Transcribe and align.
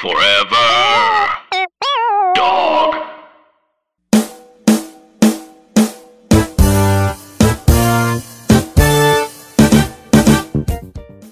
Forever. 0.00 0.56
Dog. 2.34 2.96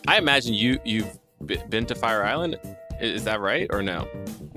I 0.08 0.16
imagine 0.16 0.54
you 0.54 0.78
you've 0.86 1.18
been 1.68 1.84
to 1.84 1.94
Fire 1.94 2.24
Island. 2.24 2.58
Is 3.02 3.24
that 3.24 3.40
right 3.40 3.66
or 3.68 3.82
no? 3.82 4.08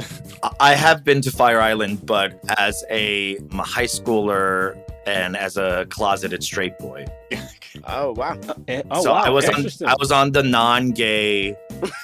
I 0.62 0.76
have 0.76 1.04
been 1.04 1.20
to 1.24 1.32
Fire 1.32 1.60
Island, 1.60 2.06
but 2.06 2.40
as 2.58 2.86
a 2.90 3.36
high 3.56 3.88
schooler 3.88 4.82
and 5.06 5.36
as 5.36 5.58
a 5.58 5.86
closeted 5.90 6.44
straight 6.44 6.80
boy. 6.80 7.06
Oh 7.86 8.12
wow. 8.14 8.38
Eh, 8.68 8.82
Oh, 8.92 9.04
so 9.04 9.12
wow. 9.14 9.24
I 9.24 9.30
was 9.30 9.48
on. 9.50 9.66
I 9.88 9.96
was 10.00 10.12
on 10.12 10.32
the 10.32 10.44
non-gay 10.44 11.56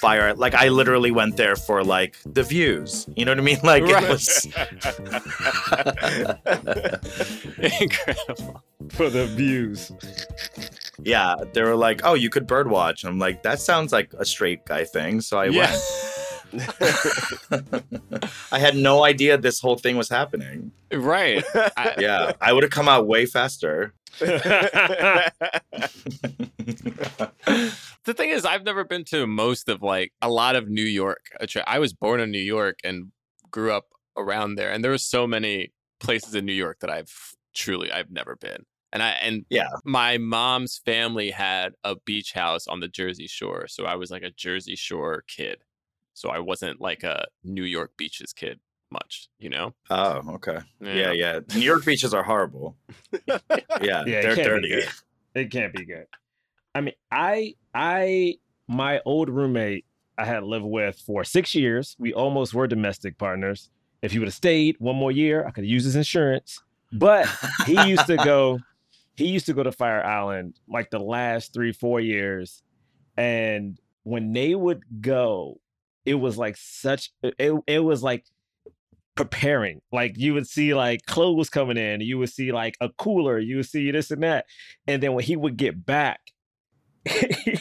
fire. 0.02 0.34
Like 0.44 0.54
I 0.56 0.70
literally 0.70 1.12
went 1.12 1.38
there 1.38 1.56
for 1.56 1.84
like 1.84 2.16
the 2.26 2.44
views. 2.44 3.08
You 3.16 3.26
know 3.26 3.32
what 3.32 3.40
I 3.40 3.42
mean? 3.44 3.60
Like 3.64 3.84
Right. 3.84 4.04
it 4.04 4.10
was. 4.10 4.46
Incredible. 7.82 8.64
for 8.90 9.10
the 9.10 9.26
views. 9.28 9.92
yeah, 11.02 11.36
they 11.54 11.62
were 11.64 11.76
like, 11.76 12.02
"Oh, 12.04 12.14
you 12.14 12.30
could 12.30 12.48
birdwatch." 12.48 13.06
I'm 13.06 13.20
like, 13.20 13.44
"That 13.44 13.60
sounds 13.60 13.92
like 13.92 14.14
a 14.18 14.26
straight 14.26 14.66
guy 14.66 14.84
thing." 14.84 15.22
So 15.22 15.38
I 15.40 15.46
Yeah. 15.46 15.72
went. 15.72 15.82
I 18.52 18.60
had 18.60 18.76
no 18.76 19.04
idea 19.04 19.38
this 19.38 19.60
whole 19.60 19.76
thing 19.78 19.98
was 19.98 20.10
happening. 20.10 20.72
Right. 20.92 21.44
I- 21.78 21.96
Yeah, 21.98 22.34
I 22.42 22.54
would 22.54 22.64
have 22.64 22.72
come 22.72 22.88
out 22.88 23.08
way 23.08 23.26
faster. 23.26 23.94
The 24.20 25.32
thing 28.14 28.30
is, 28.30 28.46
I've 28.46 28.64
never 28.64 28.84
been 28.84 29.04
to 29.06 29.28
most 29.28 29.70
of 29.70 29.82
like 29.82 30.14
a 30.22 30.30
lot 30.30 30.56
of 30.56 30.70
New 30.70 30.84
York. 30.84 31.22
I 31.66 31.80
was 31.80 31.94
born 31.94 32.20
in 32.20 32.32
New 32.32 32.40
York 32.40 32.80
and 32.84 33.12
grew 33.52 33.72
up 33.72 33.88
around 34.18 34.56
there, 34.56 34.72
and 34.72 34.84
there 34.84 34.92
were 34.92 34.98
so 34.98 35.28
many 35.28 35.72
places 36.00 36.36
in 36.36 36.46
New 36.46 36.54
York 36.54 36.80
that 36.82 36.90
I've 36.90 37.12
truly 37.54 37.92
I've 37.92 38.12
never 38.12 38.36
been. 38.36 38.66
And 38.92 39.02
I 39.02 39.10
and 39.12 39.46
Yeah. 39.50 39.70
my 39.84 40.18
mom's 40.18 40.80
family 40.86 41.32
had 41.32 41.74
a 41.84 41.96
beach 42.06 42.34
house 42.34 42.68
on 42.68 42.80
the 42.80 42.88
Jersey 42.88 43.28
Shore, 43.28 43.68
so 43.68 43.86
I 43.86 43.96
was 43.96 44.12
like 44.12 44.24
a 44.24 44.32
Jersey 44.32 44.76
Shore 44.76 45.24
kid. 45.28 45.64
So 46.14 46.30
I 46.30 46.40
wasn't 46.40 46.80
like 46.80 47.04
a 47.04 47.26
New 47.44 47.64
York 47.64 47.92
beaches 47.98 48.34
kid 48.34 48.60
much, 48.94 49.28
you 49.40 49.50
know. 49.50 49.74
Oh, 49.90 50.22
okay. 50.36 50.60
Yeah, 50.80 51.12
yeah. 51.12 51.40
New 51.54 51.60
York 51.62 51.84
beaches 51.86 52.14
are 52.14 52.24
horrible. 52.24 52.78
Yeah, 53.28 53.40
Yeah, 53.82 53.98
it 54.00 54.06
they're 54.06 54.36
can't 54.36 54.38
be 54.38 54.44
dirty. 54.44 54.70
good. 54.70 54.90
It 55.36 55.52
can't 55.52 55.74
be 55.74 55.86
good. 55.86 56.06
I 56.76 56.82
mean, 56.82 56.94
I 57.12 57.56
I 57.74 58.36
my 58.68 59.02
old 59.06 59.30
roommate 59.30 59.86
I 60.18 60.26
had 60.26 60.44
lived 60.44 60.66
with 60.66 60.98
for 61.06 61.24
six 61.24 61.54
years. 61.56 61.96
We 62.00 62.14
almost 62.14 62.54
were 62.54 62.68
domestic 62.68 63.18
partners. 63.18 63.70
If 64.02 64.12
he 64.12 64.20
would 64.20 64.28
have 64.28 64.36
stayed 64.36 64.76
one 64.80 64.96
more 64.96 65.12
year, 65.12 65.46
I 65.46 65.52
could 65.52 65.64
have 65.64 65.70
used 65.70 65.86
his 65.86 65.96
insurance. 65.96 66.62
But 66.92 67.28
he 67.66 67.88
used 67.90 68.06
to 68.08 68.18
go, 68.18 68.60
he 69.16 69.28
used 69.28 69.48
to 69.48 69.54
go 69.54 69.64
to 69.64 69.72
Fire 69.72 70.04
Island 70.06 70.60
like 70.68 70.92
the 70.92 71.00
last 71.00 71.54
three, 71.54 71.72
four 71.74 72.00
years. 72.00 72.62
And 73.18 73.80
when 74.04 74.34
they 74.34 74.54
would 74.56 74.84
go, 75.02 75.60
it 76.06 76.16
was 76.16 76.38
like 76.38 76.58
such 76.58 77.12
it, 77.24 77.54
it 77.66 77.80
was 77.80 78.04
like 78.04 78.26
preparing. 79.16 79.82
Like 79.92 80.18
you 80.18 80.34
would 80.34 80.48
see 80.48 80.74
like 80.74 81.06
clothes 81.06 81.50
coming 81.50 81.78
in, 81.78 82.02
you 82.02 82.18
would 82.18 82.30
see 82.30 82.52
like 82.52 82.76
a 82.82 82.90
cooler, 82.90 83.40
you 83.40 83.58
would 83.58 83.66
see 83.68 83.92
this 83.92 84.12
and 84.12 84.24
that. 84.24 84.46
And 84.88 85.02
then 85.02 85.14
when 85.14 85.24
he 85.24 85.36
would 85.36 85.58
get 85.58 85.86
back, 85.86 86.20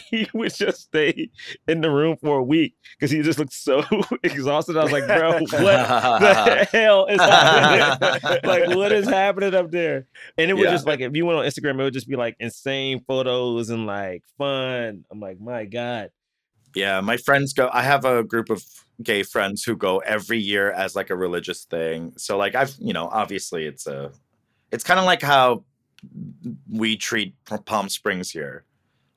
he 0.09 0.25
would 0.33 0.53
just 0.53 0.83
stay 0.83 1.29
in 1.67 1.81
the 1.81 1.91
room 1.91 2.15
for 2.21 2.37
a 2.37 2.43
week 2.43 2.75
because 2.97 3.11
he 3.11 3.21
just 3.21 3.37
looked 3.37 3.51
so 3.51 3.83
exhausted. 4.23 4.77
I 4.77 4.83
was 4.83 4.93
like, 4.93 5.05
bro, 5.05 5.31
what 5.39 5.49
the 5.51 6.67
hell 6.71 7.07
is 7.07 7.19
happening? 7.19 8.39
like, 8.45 8.67
what 8.69 8.93
is 8.93 9.05
happening 9.05 9.53
up 9.53 9.69
there? 9.69 10.07
And 10.37 10.49
it 10.49 10.53
would 10.53 10.63
Yeah. 10.63 10.71
just 10.71 10.87
like, 10.87 11.01
if 11.01 11.13
you 11.13 11.25
went 11.25 11.39
on 11.39 11.45
Instagram, 11.45 11.77
it 11.79 11.83
would 11.83 11.93
just 11.93 12.07
be 12.07 12.15
like 12.15 12.37
insane 12.39 13.03
photos 13.05 13.69
and 13.69 13.85
like 13.85 14.23
fun. 14.37 15.03
I'm 15.11 15.19
like, 15.19 15.41
my 15.41 15.65
God. 15.65 16.11
Yeah, 16.73 17.01
my 17.01 17.17
friends 17.17 17.51
go. 17.53 17.69
I 17.71 17.81
have 17.83 18.05
a 18.05 18.23
group 18.23 18.49
of 18.49 18.63
gay 19.01 19.23
friends 19.23 19.63
who 19.63 19.75
go 19.75 19.99
every 19.99 20.39
year 20.39 20.71
as 20.71 20.95
like 20.95 21.09
a 21.09 21.15
religious 21.15 21.65
thing. 21.65 22.13
So 22.17 22.37
like 22.37 22.55
I've, 22.55 22.75
you 22.79 22.93
know, 22.93 23.07
obviously 23.07 23.65
it's 23.65 23.87
a, 23.87 24.11
it's 24.71 24.83
kind 24.83 24.99
of 24.99 25.05
like 25.05 25.21
how 25.21 25.63
we 26.69 26.97
treat 26.97 27.35
Palm 27.65 27.89
Springs 27.89 28.29
here. 28.29 28.65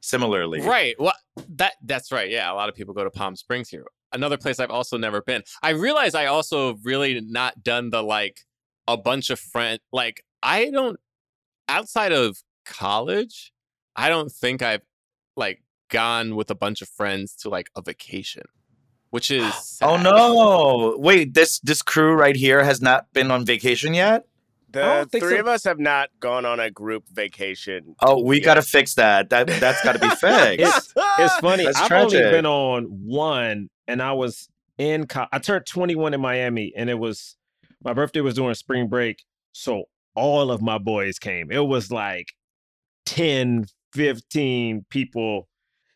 Similarly, 0.00 0.60
Right. 0.60 0.94
Well, 1.00 1.14
that 1.56 1.72
that's 1.82 2.12
right. 2.12 2.30
Yeah, 2.30 2.52
a 2.52 2.54
lot 2.54 2.68
of 2.68 2.76
people 2.76 2.94
go 2.94 3.02
to 3.02 3.10
Palm 3.10 3.34
Springs 3.34 3.68
here. 3.68 3.84
Another 4.12 4.36
place 4.36 4.60
I've 4.60 4.70
also 4.70 4.96
never 4.96 5.20
been. 5.20 5.42
I 5.62 5.70
realize 5.70 6.14
I 6.14 6.26
also 6.26 6.76
really 6.84 7.20
not 7.20 7.64
done 7.64 7.90
the 7.90 8.02
like 8.02 8.42
a 8.86 8.96
bunch 8.96 9.30
of 9.30 9.40
friend 9.40 9.80
like 9.92 10.24
I 10.44 10.70
don't 10.70 11.00
outside 11.68 12.12
of 12.12 12.38
college, 12.64 13.52
I 13.96 14.08
don't 14.08 14.30
think 14.30 14.62
I've 14.62 14.82
like 15.36 15.62
gone 15.88 16.36
with 16.36 16.50
a 16.50 16.54
bunch 16.54 16.82
of 16.82 16.88
friends 16.88 17.34
to 17.36 17.48
like 17.48 17.70
a 17.76 17.82
vacation, 17.82 18.44
which 19.16 19.30
is 19.30 19.78
Oh 19.82 19.96
no! 19.96 20.94
Wait, 20.98 21.32
this 21.32 21.58
this 21.60 21.80
crew 21.80 22.12
right 22.12 22.36
here 22.36 22.62
has 22.62 22.82
not 22.82 23.10
been 23.14 23.30
on 23.30 23.46
vacation 23.46 23.94
yet. 23.94 24.26
The 24.72 25.08
three 25.10 25.36
so. 25.36 25.40
of 25.40 25.46
us 25.46 25.64
have 25.64 25.78
not 25.78 26.10
gone 26.20 26.44
on 26.44 26.60
a 26.60 26.70
group 26.70 27.04
vacation. 27.10 27.96
Oh, 28.02 28.22
we 28.22 28.40
Yeah. 28.40 28.44
got 28.44 28.54
to 28.54 28.62
fix 28.62 28.92
that. 28.96 29.30
That 29.30 29.46
that's 29.46 29.82
got 29.82 29.92
to 29.94 29.98
be 29.98 30.10
fixed. 30.16 30.60
It's 30.60 30.92
it's 31.18 31.36
funny. 31.38 31.64
That's 31.64 31.80
I've 31.80 31.92
only 31.92 32.18
been 32.20 32.44
on 32.44 32.84
one, 32.84 33.70
and 33.88 34.02
I 34.02 34.12
was 34.12 34.50
in. 34.76 35.06
Co- 35.06 35.28
I 35.32 35.38
turned 35.38 35.64
21 35.64 36.12
in 36.12 36.20
Miami, 36.20 36.74
and 36.76 36.90
it 36.90 36.98
was 36.98 37.36
my 37.82 37.94
birthday 37.94 38.20
was 38.20 38.34
during 38.34 38.54
spring 38.54 38.86
break, 38.86 39.24
so 39.52 39.84
all 40.14 40.50
of 40.50 40.60
my 40.60 40.76
boys 40.76 41.18
came. 41.18 41.50
It 41.50 41.66
was 41.66 41.90
like 41.90 42.34
10, 43.06 43.64
15 43.94 44.84
people. 44.90 45.48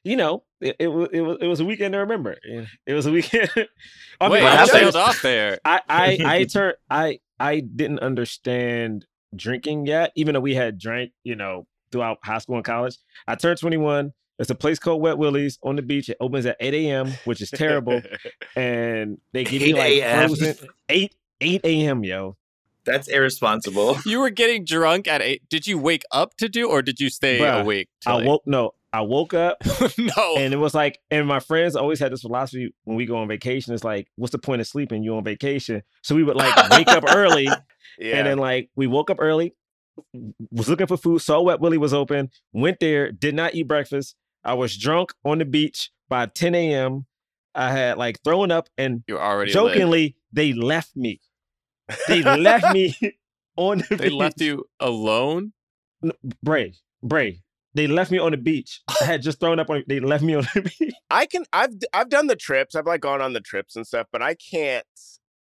You 0.03 0.17
know, 0.17 0.45
it, 0.61 0.77
it 0.79 0.89
was 0.89 1.09
it 1.13 1.21
was 1.21 1.39
it 1.41 1.47
was 1.47 1.61
a 1.61 1.65
weekend 1.65 1.93
to 1.93 1.99
remember. 1.99 2.37
It 2.43 2.67
it 2.87 2.95
was 2.95 3.07
a 3.07 3.13
weekend. 3.13 3.51
I 4.21 4.29
Wait, 4.29 4.43
what 4.43 4.53
I 4.53 4.57
happened? 4.57 4.71
sailed 4.71 4.97
off 4.97 5.21
there. 5.23 5.59
I 5.65 5.81
I 5.89 6.19
I 6.25 6.45
turned 6.53 6.77
I 6.89 7.21
I 7.39 7.61
didn't 7.61 8.01
understand 8.01 9.07
drinking 9.35 9.87
yet, 9.87 10.13
even 10.17 10.35
though 10.35 10.41
we 10.41 10.55
had 10.55 10.79
drank, 10.79 11.13
you 11.23 11.37
know, 11.37 11.67
throughout 11.93 12.19
high 12.23 12.39
school 12.39 12.57
and 12.57 12.65
college. 12.65 12.97
I 13.27 13.35
turned 13.35 13.59
21. 13.59 14.13
There's 14.39 14.51
a 14.51 14.55
place 14.55 14.79
called 14.79 15.03
Wet 15.03 15.19
Willie's 15.19 15.59
on 15.63 15.77
the 15.77 15.83
beach. 15.83 16.09
It 16.09 16.17
opens 16.19 16.47
at 16.47 16.57
8 16.61 16.73
a.m., 16.73 17.13
which 17.27 17.43
is 17.43 17.51
terrible. 17.51 18.01
and 18.57 19.19
they 19.33 19.45
give 19.45 19.61
you 19.61 19.77
like 19.77 20.03
frozen 20.03 20.57
8 20.89 21.15
8 21.43 21.61
a.m. 21.65 22.05
yo. 22.05 22.37
That's 22.85 23.09
irresponsible. 23.09 23.99
You 24.07 24.21
were 24.21 24.31
getting 24.31 24.65
drunk 24.65 25.07
at 25.07 25.21
eight. 25.21 25.43
Did 25.49 25.67
you 25.67 25.79
wake 25.79 26.03
up 26.11 26.37
to 26.39 26.49
do 26.49 26.69
or 26.69 26.83
did 26.83 26.99
you 26.99 27.11
stay 27.11 27.39
Bruh, 27.39 27.61
awake? 27.61 27.89
I 28.07 28.25
woke 28.25 28.43
no, 28.47 28.73
I 28.93 29.03
woke 29.03 29.35
up 29.35 29.59
no. 29.99 30.35
and 30.37 30.53
it 30.53 30.57
was 30.57 30.75
like, 30.75 30.99
and 31.11 31.27
my 31.27 31.39
friends 31.41 31.77
always 31.77 32.01
had 32.01 32.11
this 32.13 32.23
philosophy 32.23 32.75
when 32.85 32.97
we 32.97 33.07
go 33.07 33.17
on 33.19 33.29
vacation. 33.29 33.73
It's 33.73 33.85
like, 33.85 34.09
what's 34.17 34.33
the 34.33 34.39
point 34.39 34.61
of 34.61 34.67
sleeping? 34.67 35.03
You 35.05 35.17
on 35.17 35.25
vacation. 35.25 35.83
So 36.03 36.15
we 36.17 36.25
would 36.25 36.37
like 36.37 36.71
wake 36.71 36.89
up 36.89 37.05
early 37.15 37.45
yeah. 37.99 38.17
And 38.17 38.27
then 38.27 38.39
like 38.39 38.69
we 38.75 38.87
woke 38.89 39.11
up 39.11 39.19
early, 39.21 39.55
was 40.51 40.69
looking 40.69 40.87
for 40.89 40.97
food, 40.97 41.21
saw 41.21 41.41
Wet 41.41 41.61
Willie 41.61 41.79
was 41.79 41.95
open, 41.95 42.31
went 42.53 42.81
there, 42.81 43.13
did 43.13 43.35
not 43.35 43.55
eat 43.55 43.69
breakfast. 43.69 44.17
I 44.45 44.55
was 44.55 44.77
drunk 44.77 45.13
on 45.25 45.39
the 45.39 45.45
beach 45.45 45.91
by 46.09 46.27
10 46.27 46.55
a.m. 46.55 47.07
I 47.55 47.71
had 47.71 47.99
like 47.99 48.21
thrown 48.25 48.51
up 48.51 48.69
and 48.79 49.05
You're 49.07 49.21
already 49.23 49.53
lit. 49.53 49.55
jokingly, 49.55 50.17
they 50.33 50.53
left 50.53 50.97
me. 50.97 51.21
They 52.09 52.23
left 52.23 52.73
me 52.75 52.95
on 53.57 53.79
the 53.89 53.97
They 53.97 54.05
beach. 54.09 54.13
left 54.15 54.41
you 54.41 54.65
alone. 54.81 55.53
Bray, 56.43 56.75
Bray. 57.03 57.43
They 57.75 57.87
left 57.87 58.11
me 58.11 58.19
on 58.19 58.33
the 58.33 58.37
beach. 58.37 58.81
I 59.01 59.05
had 59.05 59.23
just 59.23 59.41
thrown 59.41 59.61
up 59.61 59.71
on 59.71 59.85
they 59.87 60.01
left 60.01 60.25
me 60.25 60.35
on 60.35 60.47
the 60.55 60.73
beach. 60.79 60.95
I 61.11 61.27
can 61.27 61.45
I've 61.53 61.75
I've 61.93 62.09
done 62.09 62.27
the 62.27 62.37
trips. 62.37 62.75
I've 62.75 62.87
like 62.87 63.01
gone 63.01 63.21
on 63.21 63.33
the 63.33 63.41
trips 63.41 63.77
and 63.77 63.87
stuff, 63.87 64.07
but 64.13 64.23
I 64.23 64.35
can't 64.35 64.85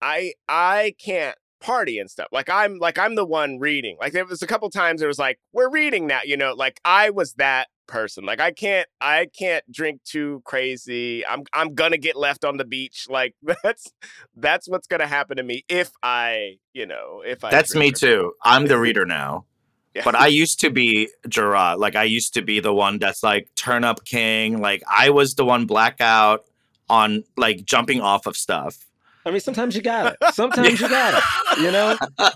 I 0.01 0.33
I 0.47 0.95
can't 1.03 1.37
party 1.59 1.97
and 1.97 2.09
stuff. 2.09 2.27
Like 2.31 2.49
I'm 2.49 2.77
like 2.79 2.97
I'm 2.97 3.15
the 3.15 3.25
one 3.25 3.59
reading. 3.59 3.97
Like 3.99 4.13
there 4.13 4.25
was 4.25 4.41
a 4.41 4.47
couple 4.47 4.69
times 4.69 4.99
there 4.99 5.07
was 5.07 5.19
like 5.19 5.39
we're 5.51 5.69
reading 5.69 6.07
now, 6.07 6.19
you 6.23 6.37
know, 6.37 6.53
like 6.53 6.79
I 6.85 7.09
was 7.09 7.33
that 7.35 7.67
person. 7.87 8.25
Like 8.25 8.39
I 8.39 8.51
can't 8.51 8.87
I 9.01 9.27
can't 9.37 9.63
drink 9.71 10.01
too 10.03 10.41
crazy. 10.45 11.25
I'm 11.25 11.43
I'm 11.53 11.73
going 11.73 11.91
to 11.91 11.97
get 11.97 12.15
left 12.15 12.45
on 12.45 12.57
the 12.57 12.65
beach. 12.65 13.07
Like 13.13 13.35
that's 13.63 13.91
that's 14.35 14.67
what's 14.67 14.87
going 14.87 15.01
to 15.01 15.07
happen 15.07 15.37
to 15.37 15.43
me 15.43 15.63
if 15.69 15.91
I, 16.01 16.57
you 16.73 16.87
know, 16.87 17.21
if 17.23 17.43
I 17.43 17.51
That's 17.51 17.75
me 17.75 17.91
too. 17.91 18.33
I'm 18.43 18.65
the 18.65 18.79
reader 18.79 19.05
now. 19.05 19.45
Yeah. 19.95 20.03
But 20.03 20.15
I 20.15 20.27
used 20.27 20.59
to 20.61 20.69
be 20.69 21.09
Gerard. 21.27 21.79
Like 21.79 21.95
I 21.95 22.03
used 22.03 22.33
to 22.33 22.41
be 22.41 22.59
the 22.59 22.73
one 22.73 22.97
that's 22.99 23.21
like 23.21 23.49
turn 23.55 23.83
up 23.83 24.05
king. 24.05 24.59
Like 24.59 24.83
I 24.89 25.09
was 25.11 25.35
the 25.35 25.45
one 25.45 25.65
blackout 25.65 26.45
on 26.89 27.23
like 27.37 27.65
jumping 27.65 28.01
off 28.01 28.25
of 28.25 28.35
stuff. 28.35 28.77
I 29.25 29.31
mean, 29.31 29.39
sometimes 29.39 29.75
you 29.75 29.81
got 29.81 30.13
it. 30.13 30.17
Sometimes 30.33 30.81
you 30.81 30.89
got 30.89 31.13
it. 31.15 31.59
You 31.61 31.71
know. 31.71 31.97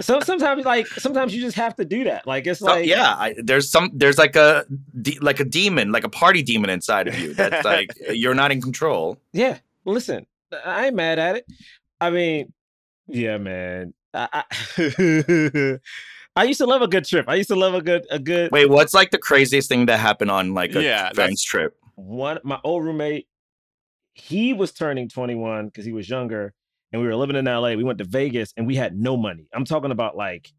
So 0.00 0.20
sometimes, 0.20 0.64
like 0.64 0.86
sometimes 0.86 1.34
you 1.34 1.40
just 1.42 1.56
have 1.56 1.76
to 1.76 1.84
do 1.84 2.04
that. 2.04 2.26
Like 2.26 2.46
it's 2.46 2.60
So, 2.60 2.66
like 2.66 2.86
yeah, 2.86 3.14
I, 3.14 3.34
there's 3.38 3.70
some 3.70 3.90
there's 3.92 4.16
like 4.16 4.36
a 4.36 4.64
de- 5.00 5.18
like 5.20 5.38
a 5.38 5.44
demon, 5.44 5.92
like 5.92 6.04
a 6.04 6.08
party 6.08 6.42
demon 6.42 6.70
inside 6.70 7.08
of 7.08 7.18
you. 7.18 7.34
That's 7.34 7.64
like 7.64 7.92
you're 8.10 8.34
not 8.34 8.50
in 8.50 8.62
control. 8.62 9.18
Yeah, 9.32 9.58
listen. 9.84 10.26
I 10.64 10.86
ain't 10.86 10.96
mad 10.96 11.18
at 11.18 11.36
it. 11.36 11.46
I 12.00 12.10
mean, 12.10 12.52
yeah, 13.06 13.36
man. 13.38 13.92
I, 14.14 14.44
I, 14.78 15.78
I 16.34 16.44
used 16.44 16.58
to 16.58 16.66
love 16.66 16.82
a 16.82 16.88
good 16.88 17.04
trip. 17.04 17.26
I 17.28 17.34
used 17.34 17.48
to 17.50 17.56
love 17.56 17.74
a 17.74 17.82
good 17.82 18.06
a 18.10 18.18
good 18.18 18.50
Wait, 18.52 18.68
what's 18.68 18.94
like 18.94 19.10
the 19.10 19.18
craziest 19.18 19.68
thing 19.68 19.86
that 19.86 19.98
happened 19.98 20.30
on 20.30 20.54
like 20.54 20.74
a 20.74 20.82
Yeah, 20.82 21.12
friend's 21.12 21.44
trip? 21.44 21.76
one 21.94 22.38
my 22.42 22.58
old 22.64 22.84
roommate 22.84 23.26
he 24.14 24.52
was 24.52 24.72
turning 24.72 25.08
21 25.08 25.66
because 25.66 25.84
he 25.84 25.92
was 25.92 26.08
younger 26.08 26.52
and 26.92 27.00
we 27.00 27.08
were 27.08 27.16
living 27.16 27.36
in 27.36 27.46
LA. 27.46 27.70
We 27.74 27.84
went 27.84 27.98
to 27.98 28.04
Vegas 28.04 28.52
and 28.56 28.66
we 28.66 28.76
had 28.76 28.94
no 28.98 29.16
money. 29.16 29.46
I'm 29.54 29.64
talking 29.64 29.90
about 29.90 30.16
like 30.16 30.50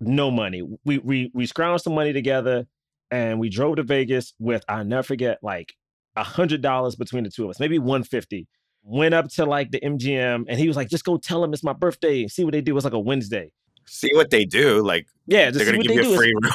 no 0.00 0.30
money. 0.30 0.62
We 0.84 0.98
we 0.98 1.30
we 1.34 1.46
scrounged 1.46 1.82
some 1.82 1.94
money 1.94 2.12
together 2.12 2.66
and 3.10 3.38
we 3.38 3.48
drove 3.48 3.76
to 3.76 3.82
Vegas 3.82 4.34
with 4.38 4.64
I'll 4.68 4.84
never 4.84 5.02
forget 5.02 5.38
like 5.42 5.74
a 6.16 6.22
hundred 6.22 6.60
dollars 6.62 6.96
between 6.96 7.24
the 7.24 7.30
two 7.30 7.44
of 7.44 7.50
us, 7.50 7.60
maybe 7.60 7.78
150. 7.78 8.46
Went 8.82 9.14
up 9.14 9.28
to 9.30 9.46
like 9.46 9.70
the 9.70 9.80
MGM 9.80 10.44
and 10.48 10.58
he 10.58 10.68
was 10.68 10.76
like, 10.76 10.90
just 10.90 11.04
go 11.04 11.16
tell 11.16 11.40
them 11.40 11.54
it's 11.54 11.64
my 11.64 11.72
birthday 11.72 12.22
and 12.22 12.30
see 12.30 12.44
what 12.44 12.52
they 12.52 12.60
do. 12.60 12.76
It's 12.76 12.84
like 12.84 12.92
a 12.92 12.98
Wednesday. 12.98 13.50
See 13.86 14.10
what 14.14 14.30
they 14.30 14.44
do. 14.44 14.82
Like 14.82 15.06
Yeah, 15.26 15.50
they're 15.50 15.64
gonna 15.64 15.78
give 15.78 15.88
they 15.96 16.02
you 16.02 16.14
a 16.14 16.16
free 16.16 16.30
It's- 16.30 16.42
room. 16.42 16.52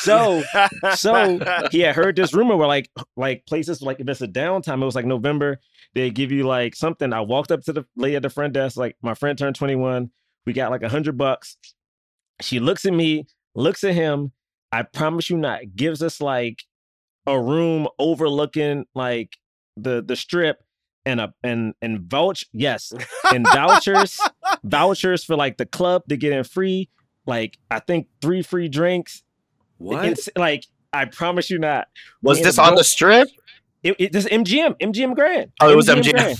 So 0.00 0.44
so 0.94 1.68
he 1.70 1.80
had 1.80 1.96
heard 1.96 2.16
this 2.16 2.32
rumor 2.34 2.56
where 2.56 2.68
like 2.68 2.90
like 3.16 3.44
places 3.46 3.82
like 3.82 3.98
if 4.00 4.08
it's 4.08 4.20
a 4.20 4.28
downtime, 4.28 4.82
it 4.82 4.84
was 4.84 4.94
like 4.94 5.06
November, 5.06 5.58
they 5.94 6.10
give 6.10 6.30
you 6.30 6.44
like 6.44 6.76
something. 6.76 7.12
I 7.12 7.20
walked 7.22 7.50
up 7.50 7.62
to 7.64 7.72
the 7.72 7.84
lady 7.96 8.16
at 8.16 8.22
the 8.22 8.30
front 8.30 8.52
desk, 8.52 8.76
like 8.76 8.96
my 9.02 9.14
friend 9.14 9.36
turned 9.38 9.56
21. 9.56 10.10
We 10.44 10.52
got 10.52 10.70
like 10.70 10.82
a 10.82 10.88
hundred 10.88 11.16
bucks. 11.16 11.56
She 12.40 12.60
looks 12.60 12.84
at 12.84 12.92
me, 12.92 13.26
looks 13.54 13.82
at 13.82 13.94
him. 13.94 14.32
I 14.70 14.82
promise 14.82 15.30
you 15.30 15.38
not, 15.38 15.74
gives 15.74 16.02
us 16.02 16.20
like 16.20 16.62
a 17.26 17.40
room 17.40 17.88
overlooking 17.98 18.84
like 18.94 19.36
the 19.76 20.02
the 20.06 20.14
strip 20.16 20.62
and 21.06 21.20
a 21.20 21.32
and 21.42 21.72
and 21.80 22.00
vouch 22.00 22.44
yes 22.52 22.92
and 23.32 23.46
vouchers 23.46 24.20
vouchers 24.64 25.24
for 25.24 25.36
like 25.36 25.56
the 25.56 25.64
club 25.66 26.02
to 26.08 26.16
get 26.16 26.32
in 26.32 26.44
free 26.44 26.90
like 27.26 27.58
i 27.70 27.78
think 27.78 28.08
three 28.20 28.42
free 28.42 28.68
drinks 28.68 29.22
What 29.78 30.04
it's 30.04 30.28
like 30.36 30.64
I 30.92 31.04
promise 31.04 31.50
you 31.50 31.58
not. 31.58 31.88
was 32.22 32.40
this 32.40 32.58
on 32.58 32.74
the 32.74 32.84
strip? 32.84 33.28
It, 33.82 33.96
it, 33.98 34.12
this 34.12 34.24
MGM, 34.24 34.80
MGM 34.80 35.14
Grand. 35.14 35.52
Oh, 35.60 35.70
it 35.70 35.76
was 35.76 35.88
MGM. 35.88 36.12
Grand. 36.12 36.38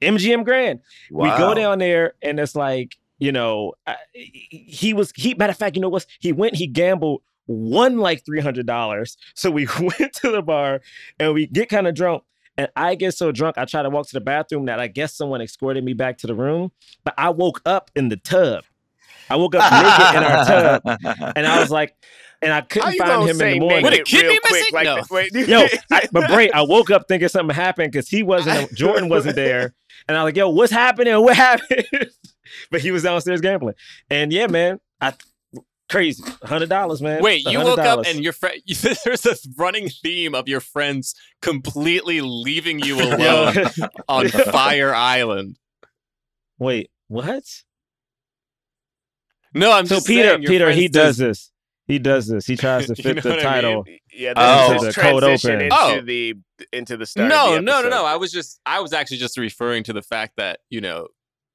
MGM 0.00 0.44
Grand. 0.44 0.80
We 1.10 1.28
go 1.28 1.54
down 1.54 1.78
there 1.78 2.14
and 2.22 2.40
it's 2.40 2.56
like, 2.56 2.96
you 3.18 3.30
know, 3.30 3.74
I, 3.86 3.96
he 4.14 4.94
was 4.94 5.12
he 5.14 5.34
matter 5.34 5.50
of 5.50 5.58
fact, 5.58 5.76
you 5.76 5.82
know 5.82 5.90
what? 5.90 6.06
He 6.20 6.32
went, 6.32 6.56
he 6.56 6.66
gambled, 6.66 7.22
won 7.46 7.98
like 7.98 8.24
three 8.24 8.40
hundred 8.40 8.66
dollars. 8.66 9.18
So 9.34 9.50
we 9.50 9.66
went 9.80 10.14
to 10.14 10.30
the 10.30 10.42
bar 10.42 10.80
and 11.18 11.34
we 11.34 11.46
get 11.46 11.68
kind 11.68 11.86
of 11.86 11.94
drunk. 11.94 12.22
And 12.60 12.68
I 12.76 12.94
get 12.94 13.14
so 13.14 13.32
drunk, 13.32 13.56
I 13.56 13.64
try 13.64 13.82
to 13.82 13.88
walk 13.88 14.06
to 14.08 14.12
the 14.12 14.20
bathroom 14.20 14.66
that 14.66 14.78
I 14.78 14.86
guess 14.86 15.14
someone 15.14 15.40
escorted 15.40 15.82
me 15.82 15.94
back 15.94 16.18
to 16.18 16.26
the 16.26 16.34
room. 16.34 16.72
But 17.04 17.14
I 17.16 17.30
woke 17.30 17.62
up 17.64 17.90
in 17.96 18.10
the 18.10 18.18
tub. 18.18 18.64
I 19.30 19.36
woke 19.36 19.54
up 19.54 19.72
naked 19.72 20.16
in 20.18 20.22
our 20.22 20.44
tub. 20.44 21.32
And 21.36 21.46
I 21.46 21.58
was 21.58 21.70
like, 21.70 21.96
and 22.42 22.52
I 22.52 22.60
couldn't 22.60 22.98
find 22.98 23.30
him 23.30 23.40
in 23.40 23.52
the 23.54 23.60
morning. 23.60 23.82
Would 23.82 23.94
a 23.94 23.96
naked 23.96 24.06
kidney 24.08 24.28
real 24.28 24.40
quick 24.44 24.52
missing? 24.52 24.74
like 24.74 24.84
No. 24.84 25.02
Wait, 25.10 25.32
Yo, 25.32 25.66
I, 25.90 26.06
but 26.12 26.28
Bray, 26.28 26.50
I 26.50 26.60
woke 26.60 26.90
up 26.90 27.08
thinking 27.08 27.28
something 27.28 27.56
happened 27.56 27.92
because 27.92 28.10
he 28.10 28.22
wasn't, 28.22 28.74
Jordan 28.74 29.08
wasn't 29.08 29.36
there. 29.36 29.74
And 30.06 30.18
I 30.18 30.22
was 30.22 30.28
like, 30.28 30.36
yo, 30.36 30.50
what's 30.50 30.70
happening? 30.70 31.18
What 31.22 31.36
happened? 31.38 31.86
but 32.70 32.82
he 32.82 32.90
was 32.90 33.04
downstairs 33.04 33.40
gambling. 33.40 33.76
And 34.10 34.34
yeah, 34.34 34.48
man, 34.48 34.80
I 35.00 35.14
crazy. 35.90 36.22
$100, 36.22 37.02
man. 37.02 37.22
Wait, 37.22 37.44
you 37.44 37.58
woke 37.58 37.78
up 37.80 38.06
and 38.06 38.22
your 38.24 38.32
friend. 38.32 38.60
There's 38.66 39.20
this 39.22 39.46
running 39.58 39.88
theme 39.90 40.34
of 40.34 40.48
your 40.48 40.60
friends 40.60 41.14
completely 41.42 42.20
leaving 42.22 42.78
you 42.80 43.00
alone 43.02 43.54
on 44.08 44.28
Fire 44.28 44.94
Island. 44.94 45.58
wait, 46.58 46.90
what? 47.08 47.42
No, 49.52 49.72
I'm 49.72 49.86
So 49.86 49.96
just 49.96 50.06
Peter, 50.06 50.28
saying, 50.30 50.44
Peter, 50.44 50.70
he 50.70 50.82
friends 50.88 50.90
does 50.94 51.16
this. 51.18 51.50
He 51.86 51.98
does 51.98 52.28
this. 52.28 52.46
He 52.46 52.56
tries 52.56 52.86
to 52.86 52.94
You 52.96 53.02
fit 53.02 53.16
know 53.16 53.22
the 53.22 53.28
what 53.30 53.38
I 53.40 53.42
mean? 53.42 53.52
title. 53.52 53.84
Yeah, 54.12 54.32
Oh. 54.36 54.72
this 54.74 54.82
The 54.82 54.88
is 54.90 54.94
cold 54.96 55.22
transition 55.22 55.50
open. 55.56 55.62
into 55.64 55.76
Oh. 55.76 56.00
the 56.02 56.34
into 56.72 56.96
the 56.96 57.06
start. 57.06 57.28
No, 57.28 57.48
of 57.48 57.54
the 57.56 57.60
no, 57.62 57.82
no, 57.82 57.88
no. 57.88 58.04
I 58.04 58.14
was 58.14 58.30
just, 58.30 58.60
I 58.64 58.78
was 58.78 58.92
actually 58.92 59.16
just 59.16 59.36
referring 59.36 59.82
to 59.84 59.92
the 59.92 60.02
fact 60.02 60.34
that 60.36 60.60
you 60.68 60.80
know 60.80 61.08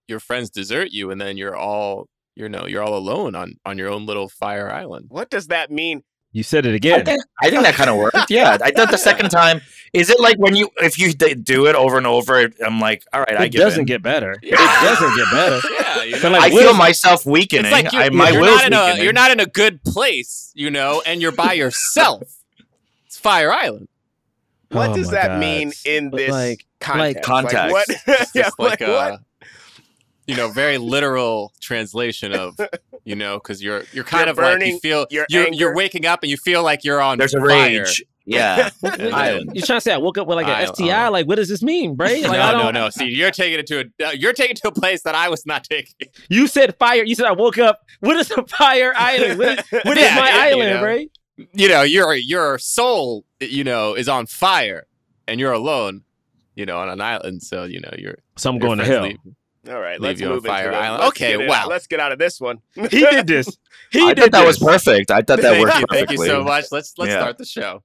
your 0.10 0.20
friends 0.20 0.50
desert 0.50 0.92
you, 0.92 1.10
and 1.12 1.22
then 1.22 1.38
you're 1.38 1.56
all, 1.56 2.08
you 2.36 2.50
know, 2.50 2.66
you're 2.68 2.84
all 2.84 2.96
alone 2.98 3.36
on 3.36 3.56
on 3.66 3.78
your 3.78 3.90
own 3.90 4.06
little 4.06 4.30
Fire 4.30 4.72
Island. 4.72 5.08
What 5.10 5.30
does 5.30 5.48
that 5.48 5.72
mean? 5.72 6.04
You 6.32 6.44
said 6.44 6.66
it 6.66 6.72
I 6.72 6.76
again. 6.76 7.06
think, 7.06 7.22
I 7.42 7.50
think 7.50 7.64
that 7.64 7.76
kind 7.76 7.90
of 7.90 7.96
worked. 7.96 8.30
Yeah, 8.30 8.58
I 8.62 8.72
thought 8.72 8.92
the 8.92 8.98
second 8.98 9.30
time. 9.30 9.62
Is 9.94 10.10
it 10.10 10.20
like 10.20 10.38
when 10.38 10.54
you 10.54 10.70
if 10.82 11.00
you 11.00 11.14
do 11.14 11.66
it 11.68 11.76
over 11.76 11.98
and 11.98 12.06
over? 12.06 12.52
I'm 12.66 12.82
like, 12.82 13.04
all 13.14 13.22
right, 13.22 13.38
I 13.38 13.44
get 13.44 13.46
It 13.46 13.50
give 13.52 13.62
doesn't 13.62 13.80
in. 13.82 13.86
get 13.86 14.04
better. 14.04 14.36
Yeah. 14.44 14.56
It 14.60 14.84
doesn't 15.00 15.16
get 15.16 15.32
better. 15.32 15.62
Yeah, 15.80 16.04
you 16.04 16.22
know, 16.22 16.30
like, 16.32 16.44
I 16.44 16.50
feel 16.50 16.74
myself 16.74 17.26
weakening. 17.26 17.66
it's 17.66 17.72
like 17.72 17.94
you, 17.94 18.00
I, 18.00 18.10
my 18.10 18.32
you're 18.32 18.42
will's 18.42 18.70
not 18.70 18.92
in 18.92 19.00
a, 19.00 19.04
you're 19.04 19.14
not 19.14 19.32
in 19.32 19.40
a 19.40 19.46
good 19.46 19.82
place, 19.86 20.52
you 20.54 20.70
know, 20.70 21.02
and 21.06 21.22
you're 21.22 21.32
by 21.32 21.54
yourself. 21.54 22.24
it's 23.06 23.18
Fire 23.18 23.50
Island. 23.54 23.88
What 24.72 24.90
Oh 24.90 24.96
does 24.96 25.12
that 25.12 25.28
God. 25.30 25.40
mean 25.40 25.72
in 25.86 26.10
But 26.10 26.18
this 26.18 26.32
like- 26.32 26.66
context? 26.82 27.24
Context. 27.24 27.72
what? 27.72 27.88
Yeah, 28.36 28.42
just 28.44 28.60
like, 28.60 28.82
like, 28.82 28.90
what? 28.90 29.12
Uh, 29.14 29.18
a, 30.28 30.32
you 30.32 30.38
know, 30.38 30.50
very 30.50 30.78
literal 30.78 31.54
translation 31.62 32.34
of, 32.34 32.58
you 33.04 33.16
know, 33.16 33.36
because 33.38 33.62
you're 33.64 33.84
you're 33.94 34.04
kind 34.04 34.26
You're 34.26 34.32
of 34.32 34.60
like 34.60 34.68
you 34.68 34.80
feel 34.80 35.08
your 35.10 35.26
you're 35.30 35.48
you're 35.52 35.76
waking 35.76 36.06
up 36.06 36.22
and 36.24 36.30
you 36.30 36.38
feel 36.38 36.64
like 36.64 36.84
you're 36.84 37.02
on 37.02 37.18
There's 37.18 37.34
a 37.34 37.40
fire. 37.40 37.48
rage. 37.82 38.04
Yeah, 38.28 38.72
What- 38.80 39.00
And 39.00 39.14
Island. 39.14 39.52
You 39.54 39.62
trying 39.62 39.78
to 39.78 39.82
say 39.82 39.94
I 39.94 39.98
woke 39.98 40.18
up 40.18 40.26
with 40.26 40.36
like 40.38 40.48
an 40.48 40.54
I- 40.54 40.66
STI? 40.66 41.06
uh, 41.06 41.12
like, 41.12 41.28
what 41.28 41.36
does 41.36 41.48
this 41.48 41.62
mean, 41.62 41.94
Bray? 41.96 42.24
Like, 42.24 42.40
I 42.40 42.54
no, 42.54 42.58
don't, 42.64 42.74
no, 42.74 42.86
no. 42.86 42.90
See, 42.90 43.06
you're 43.06 43.30
taking 43.30 43.60
it 43.60 43.68
to 43.68 43.82
a 44.02 44.08
uh, 44.08 44.12
you're 44.14 44.34
taking 44.34 44.54
it 44.56 44.62
to 44.64 44.70
a 44.70 44.72
place 44.72 45.04
that 45.04 45.14
I 45.14 45.30
was 45.30 45.46
not 45.46 45.64
taking. 45.64 45.94
You 46.28 46.48
said 46.48 46.76
fire. 46.78 47.04
You 47.04 47.14
said 47.14 47.28
I 47.28 47.34
woke 47.34 47.60
up. 47.60 47.82
What 48.00 48.18
is 48.18 48.32
a 48.32 48.44
fire 48.48 48.94
island? 48.96 49.38
What, 49.38 49.64
what 49.86 49.96
is 49.98 50.04
Yeah, 50.04 50.16
my 50.16 50.30
yeah, 50.30 50.46
you 50.48 50.54
island, 50.56 50.70
know. 50.72 50.80
Bray? 50.82 51.10
You 51.54 51.68
know, 51.70 51.84
your 51.84 52.16
your 52.16 52.58
soul, 52.58 53.26
you 53.40 53.64
know, 53.64 53.94
is 53.94 54.08
on 54.10 54.26
fire, 54.26 54.88
and 55.28 55.40
you're 55.40 55.52
alone, 55.54 56.02
you 56.56 56.66
know, 56.66 56.80
on 56.80 56.90
an 56.90 57.02
island. 57.02 57.44
So 57.44 57.66
you 57.66 57.80
know, 57.80 57.92
you're 57.96 58.18
So 58.38 58.50
I'm 58.50 58.56
your 58.56 58.62
going 58.68 58.80
to 58.80 58.86
hell. 58.86 59.04
leave. 59.04 59.18
All 59.68 59.80
right, 59.80 60.00
Leave 60.00 60.10
let's 60.10 60.22
you 60.22 60.28
on 60.28 60.34
move 60.34 60.46
Fire 60.46 60.66
into 60.68 60.78
the, 60.78 60.84
Island. 60.84 61.02
let's 61.04 61.10
Okay, 61.22 61.48
wow. 61.48 61.54
out- 61.56 61.68
Let's 61.70 61.88
get 61.88 62.00
out 62.00 62.12
of 62.12 62.20
this 62.20 62.40
one. 62.40 62.60
He 62.76 62.88
did 63.00 63.28
this. 63.34 63.58
He 63.92 64.02
I 64.02 64.14
did 64.14 64.24
thought 64.26 64.32
that 64.34 64.46
was 64.46 64.60
perfect. 64.60 65.10
I 65.12 65.22
thought 65.22 65.38
that 65.42 65.42
Thank 65.42 65.66
worked 65.66 65.80
you, 65.80 65.86
perfectly. 65.88 66.18
thank 66.18 66.20
you 66.20 66.34
so 66.34 66.44
much. 66.44 66.66
Let's 66.72 66.94
let's 66.98 67.12
Yeah. 67.12 67.20
start 67.20 67.38
the 67.38 67.46
show. 67.46 67.82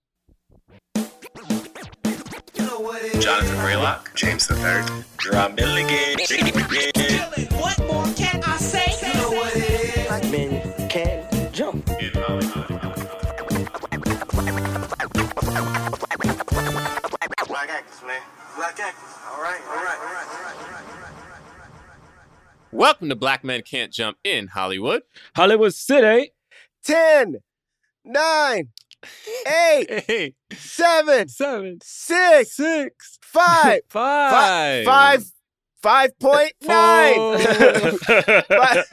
Jonathan 3.20 3.56
Braylock, 3.56 4.14
James 4.14 4.46
the 4.46 4.54
Third, 4.56 4.84
Gerard 5.18 5.54
Milligan. 5.56 6.18
What 7.58 7.78
more 7.86 8.04
can 8.14 8.42
I 8.44 8.56
say? 8.56 8.86
You 9.06 9.14
know 9.14 9.30
what 9.30 9.54
it 9.56 9.70
is. 9.70 10.06
Black 10.06 10.24
men 10.30 10.88
can 10.88 11.52
jump. 11.52 11.86
Black 16.30 17.68
actors, 17.68 18.02
man. 18.06 18.20
Black 18.56 18.78
actors. 18.80 19.16
All 19.30 19.42
right, 19.42 19.60
all 19.68 19.76
right, 19.76 19.98
all 19.98 20.06
right, 20.06 20.06
all 20.06 20.14
right, 20.14 20.26
all 20.30 20.42
right. 20.44 20.49
Welcome 22.72 23.08
to 23.08 23.16
Black 23.16 23.42
Men 23.42 23.62
Can't 23.62 23.92
Jump 23.92 24.18
in 24.22 24.46
Hollywood. 24.46 25.02
Hollywood 25.34 25.74
City. 25.74 26.32
10, 26.84 27.36
9, 28.04 28.68
8, 29.46 30.04
Hey, 30.06 30.34
7, 30.52 31.28
seven, 31.28 31.78
6, 31.82 32.56
six, 32.56 33.18
5, 33.22 33.80
five, 33.88 34.84
5, 34.84 35.24
5.9, 35.82 36.50
Four. 36.62 37.38
Five, 38.56 38.84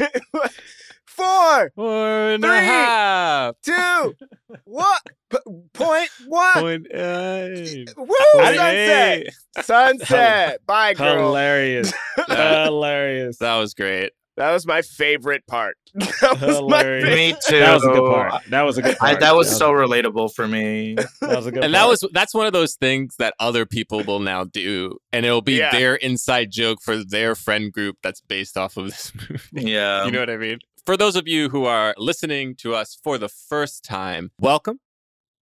4, 1.18 1.72
Four 1.76 2.08
and 2.32 2.46
a 2.46 2.60
half. 2.60 3.56
2, 3.64 4.14
what? 4.64 5.02
P- 5.30 5.38
point 5.74 6.10
1. 6.28 6.54
Point 6.54 6.88
nine. 6.94 7.86
Woo! 7.98 8.06
Point 8.06 8.56
Sunset. 8.56 9.18
eight. 9.18 9.34
Sunset. 9.62 10.60
Bye, 10.68 10.94
girl. 10.94 11.28
Hilarious. 11.28 11.92
Hilarious. 12.28 13.38
That 13.40 13.58
was 13.58 13.74
great. 13.74 14.12
That 14.38 14.52
was 14.54 14.68
my 14.68 14.84
favorite 14.84 15.46
part. 15.48 15.76
That 15.96 16.40
was 16.40 16.42
my 16.42 16.48
Hilarious. 16.84 17.04
favorite. 17.04 17.16
Me 17.16 17.34
too. 17.48 17.60
That 17.60 17.74
was 17.74 17.84
a 17.84 17.88
good 17.88 18.06
part. 18.14 18.44
That 18.50 18.62
was 18.62 18.78
a 18.78 18.82
good 18.84 18.96
I, 19.02 19.10
part. 19.10 19.20
that 19.22 19.36
was 19.36 19.58
so 19.58 19.72
relatable 19.72 20.34
for 20.36 20.48
me. 20.48 20.94
That 20.94 21.10
was 21.38 21.48
a 21.48 21.52
good 21.52 21.64
And 21.64 21.74
that 21.74 21.88
was 21.88 22.08
that's 22.14 22.36
one 22.36 22.46
of 22.46 22.54
those 22.54 22.76
things 22.76 23.16
that 23.18 23.34
other 23.40 23.66
people 23.66 24.04
will 24.04 24.20
now 24.20 24.44
do, 24.44 24.98
and 25.12 25.26
it'll 25.26 25.42
be 25.42 25.54
Yeah. 25.58 25.72
their 25.72 25.96
inside 25.96 26.52
joke 26.52 26.78
for 26.84 27.04
their 27.04 27.34
friend 27.34 27.74
group 27.74 27.98
that's 28.04 28.22
based 28.22 28.58
off 28.58 28.78
of 28.78 28.86
this 28.86 29.12
movie. 29.16 29.72
Yeah. 29.72 30.06
you 30.06 30.12
know 30.12 30.20
what 30.20 30.30
I 30.30 30.38
mean? 30.38 30.60
For 30.88 30.96
those 30.96 31.17
of 31.17 31.27
you 31.27 31.50
who 31.50 31.65
are 31.65 31.94
listening 31.98 32.56
to 32.60 32.74
us 32.74 32.98
for 33.03 33.17
the 33.17 33.27
first 33.27 33.84
time, 33.84 34.32
welcome. 34.39 34.79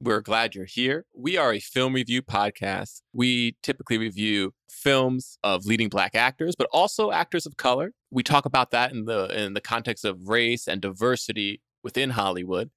We're 0.01 0.21
glad 0.21 0.55
you're 0.55 0.65
here. 0.65 1.05
We 1.15 1.37
are 1.37 1.53
a 1.53 1.59
film 1.59 1.93
review 1.93 2.23
podcast. 2.23 3.03
We 3.13 3.55
typically 3.61 3.99
review 3.99 4.55
films 4.71 5.37
of 5.43 5.67
leading 5.67 5.87
black 5.89 6.15
actors, 6.15 6.55
but 6.57 6.67
also 6.73 7.11
actors 7.11 7.45
of 7.45 7.57
color. 7.57 7.91
We 8.09 8.23
talk 8.23 8.47
about 8.47 8.71
that 8.71 8.91
in 8.91 9.05
the 9.05 9.25
in 9.39 9.53
the 9.53 9.61
context 9.61 10.03
of 10.03 10.27
race 10.29 10.67
and 10.67 10.81
diversity 10.81 11.61
within 11.83 12.09
Hollywood. 12.09 12.71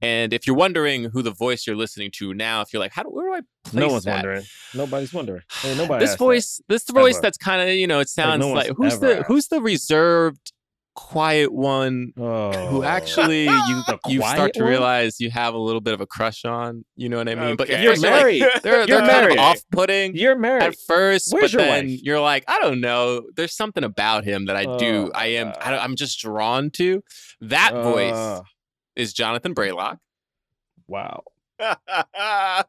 And 0.00 0.32
if 0.32 0.46
you're 0.46 0.56
wondering 0.56 1.10
who 1.12 1.20
the 1.20 1.30
voice 1.30 1.66
you're 1.66 1.76
listening 1.76 2.10
to 2.12 2.32
now, 2.32 2.62
if 2.62 2.72
you're 2.72 2.80
like, 2.80 2.92
how 2.92 3.02
do 3.02 3.10
where 3.10 3.26
do 3.28 3.34
I 3.34 3.40
place 3.68 3.80
No 3.80 3.88
one's 3.88 4.04
that? 4.04 4.14
wondering. 4.14 4.44
Nobody's 4.74 5.12
wondering. 5.12 5.42
Hey, 5.60 5.74
nobody. 5.78 6.02
this 6.02 6.12
asked 6.12 6.18
that. 6.18 6.24
voice, 6.24 6.60
this 6.68 6.88
voice 6.88 7.16
Ever. 7.16 7.22
that's 7.22 7.36
kind 7.36 7.68
of 7.68 7.74
you 7.74 7.86
know, 7.86 8.00
it 8.00 8.08
sounds 8.08 8.40
no 8.40 8.52
like, 8.52 8.70
who's 8.78 8.98
the 8.98 9.18
asked. 9.18 9.26
who's 9.26 9.48
the 9.48 9.60
reserved, 9.60 10.53
quiet 10.94 11.52
one 11.52 12.12
Oh. 12.16 12.52
who 12.68 12.82
actually 12.84 13.44
you 13.68 13.82
you 14.06 14.20
start 14.20 14.54
to 14.54 14.60
one? 14.62 14.68
realize 14.70 15.20
you 15.20 15.30
have 15.30 15.54
a 15.54 15.58
little 15.58 15.80
bit 15.80 15.92
of 15.94 16.00
a 16.00 16.06
crush 16.06 16.44
on. 16.44 16.84
You 16.96 17.08
know 17.08 17.18
what 17.18 17.28
I 17.28 17.34
mean? 17.34 17.56
But 17.56 17.68
Okay. 17.68 17.74
at 17.78 17.82
You're 17.82 17.92
first 17.92 18.02
like, 18.04 18.12
married. 18.12 18.44
they're 18.62 18.76
You're 18.86 18.86
they're 18.86 19.06
kind 19.06 19.32
of 19.32 19.38
off-putting 19.38 20.16
You're 20.16 20.36
married. 20.38 20.62
at 20.62 20.76
first, 20.86 21.32
Where's 21.32 21.52
but 21.52 21.52
your 21.52 21.62
then 21.62 21.86
wife? 21.88 22.00
you're 22.02 22.20
like, 22.20 22.44
I 22.48 22.60
don't 22.60 22.80
know. 22.80 23.22
There's 23.36 23.54
something 23.56 23.82
about 23.84 24.24
him 24.24 24.46
that 24.46 24.56
I 24.56 24.64
do. 24.76 25.10
Oh, 25.14 25.18
I 25.18 25.26
am. 25.26 25.48
God. 25.48 25.58
I, 25.62 25.78
I'm 25.78 25.96
just 25.96 26.20
drawn 26.20 26.70
to. 26.72 27.02
That 27.40 27.72
voice 27.74 28.12
Uh, 28.14 28.42
is 28.96 29.12
Jonathan 29.12 29.54
Braylock. 29.54 29.98
wow. 30.86 31.22
I 31.60 32.64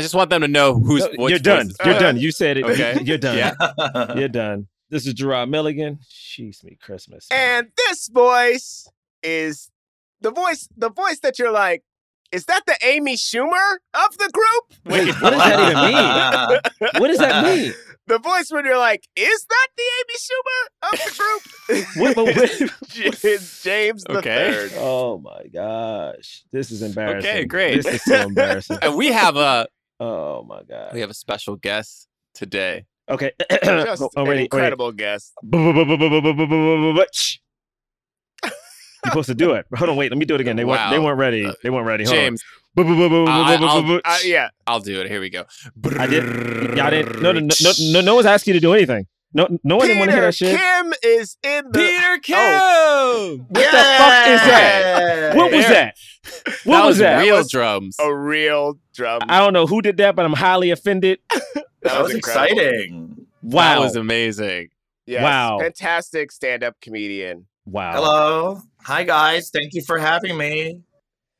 just 0.00 0.14
want 0.14 0.30
them 0.30 0.40
to 0.42 0.48
know 0.48 0.74
whose 0.74 1.02
No, 1.04 1.12
voice. 1.16 1.30
you're 1.30 1.38
done. 1.38 1.66
voice 1.68 1.76
You're 1.84 1.94
is- 1.94 2.00
done. 2.00 2.16
You 2.18 2.30
said 2.32 2.56
it. 2.58 2.64
Okay. 2.64 2.98
You're 3.04 3.18
done. 3.18 3.38
yeah. 3.38 4.14
You're 4.16 4.28
done. 4.28 4.66
This 4.90 5.06
is 5.06 5.14
Gerard 5.14 5.48
Milligan. 5.48 5.98
Jeez 6.10 6.62
me 6.64 6.76
Christmas. 6.80 7.26
and 7.30 7.68
this 7.76 8.08
voice 8.08 8.86
is 9.22 9.70
the 10.20 10.30
voice, 10.30 10.68
the 10.76 10.90
voice 10.90 11.20
that 11.20 11.38
you're 11.38 11.50
like, 11.52 11.82
is 12.32 12.46
that 12.46 12.62
the 12.66 12.76
Amy 12.82 13.16
Schumer 13.16 13.76
of 13.94 14.18
the 14.18 14.28
group? 14.32 14.80
Wait, 14.86 15.14
what 15.20 15.30
does 15.30 15.38
that 15.38 15.70
even 15.70 16.90
mean? 16.92 17.00
What 17.00 17.08
does 17.08 17.18
that 17.18 17.44
mean? 17.44 17.72
The 18.06 18.18
voice 18.18 18.50
when 18.50 18.64
you're 18.66 18.78
like, 18.78 19.08
is 19.16 19.46
that 19.48 19.68
the 19.76 19.82
Amy 20.00 20.14
Schumer 20.26 20.92
of 20.92 20.98
the 20.98 21.16
group? 21.16 21.86
What- 21.96 22.16
what- 22.16 22.36
what- 22.36 23.24
It's 23.24 23.62
James 23.62 24.04
the 24.04 24.18
Okay. 24.18 24.52
third. 24.52 24.72
Oh 24.76 25.18
my 25.18 25.46
gosh. 25.52 26.44
This 26.52 26.70
is 26.70 26.82
embarrassing. 26.82 27.30
Okay, 27.30 27.44
great. 27.46 27.82
This 27.82 27.94
is 27.94 28.02
so 28.04 28.22
embarrassing. 28.22 28.78
And 28.82 28.96
we 28.96 29.08
have 29.08 29.36
a 29.36 29.66
Oh 30.00 30.42
my 30.44 30.62
god. 30.64 30.92
we 30.92 31.00
have 31.00 31.10
a 31.10 31.14
special 31.14 31.56
guest 31.56 32.08
today. 32.34 32.84
Okay. 33.10 33.32
Just 33.62 34.02
oh, 34.02 34.10
an 34.16 34.26
ready, 34.28 34.42
incredible 34.42 34.92
guest. 34.92 35.32
Shh. 37.12 37.36
You're 38.42 39.10
supposed 39.10 39.28
to 39.28 39.34
do 39.34 39.52
it. 39.52 39.66
Hold 39.76 39.90
on, 39.90 39.96
wait. 39.96 40.10
Let 40.10 40.16
me 40.18 40.24
do 40.24 40.34
it 40.34 40.40
again. 40.40 40.56
They 40.56 40.64
weren't. 40.64 40.90
They 40.90 40.98
weren't 40.98 41.18
ready. 41.18 41.44
Uh, 41.44 41.52
They 41.62 41.68
weren't 41.68 41.86
ready. 41.86 42.04
Hold 42.04 42.16
James, 42.16 42.42
on. 42.78 43.28
I- 43.28 43.56
I'll- 43.60 44.00
Uh, 44.02 44.18
yeah, 44.24 44.48
I'll 44.66 44.80
do 44.80 45.00
it. 45.02 45.10
Here 45.10 45.20
we 45.20 45.28
go. 45.28 45.44
I 45.98 46.06
did. 46.06 46.24
Y'all 46.76 46.90
didn't. 46.90 47.20
No, 47.20 47.32
no, 47.32 47.40
no, 47.40 47.48
no, 47.62 47.72
no, 47.92 48.00
no 48.00 48.14
one's 48.14 48.26
asking 48.26 48.54
you 48.54 48.60
to 48.60 48.64
do 48.66 48.72
anything. 48.72 49.06
No, 49.36 49.48
no 49.64 49.76
one 49.76 49.88
didn't 49.88 49.98
want 49.98 50.10
to 50.12 50.16
hear 50.16 50.30
Peter 50.32 50.46
that 50.48 50.58
shit. 50.58 50.58
Kim 50.60 50.94
is 51.02 51.36
in 51.42 51.64
the. 51.70 51.78
Peter 51.78 52.18
Kim. 52.22 52.36
What 53.48 53.70
the 53.70 53.78
fuck 53.98 54.28
is 54.28 54.40
that? 54.40 55.32
What 55.36 55.52
was 55.52 55.66
that? 55.66 55.94
What 56.64 56.76
that 56.78 56.86
was 56.86 56.98
that? 56.98 57.20
Real 57.20 57.36
was- 57.36 57.50
drums. 57.50 57.96
A 58.00 58.14
real 58.14 58.78
drum. 58.94 59.20
I 59.28 59.40
don't 59.40 59.52
know 59.52 59.66
who 59.66 59.82
did 59.82 59.96
that, 59.98 60.14
but 60.16 60.24
I'm 60.24 60.32
highly 60.32 60.70
offended. 60.70 61.18
That 61.84 62.02
was 62.02 62.14
incredible. 62.14 62.58
exciting. 62.58 63.26
Wow. 63.42 63.74
That 63.74 63.80
was 63.80 63.96
amazing. 63.96 64.68
Yes, 65.06 65.22
Wow. 65.22 65.58
Fantastic 65.60 66.32
stand 66.32 66.64
up 66.64 66.74
comedian. 66.80 67.46
wow. 67.66 67.92
Hello. 67.92 68.60
Hi 68.82 69.04
guys. 69.04 69.50
Thank 69.50 69.74
you 69.74 69.82
for 69.86 69.98
having 69.98 70.36
me. 70.36 70.80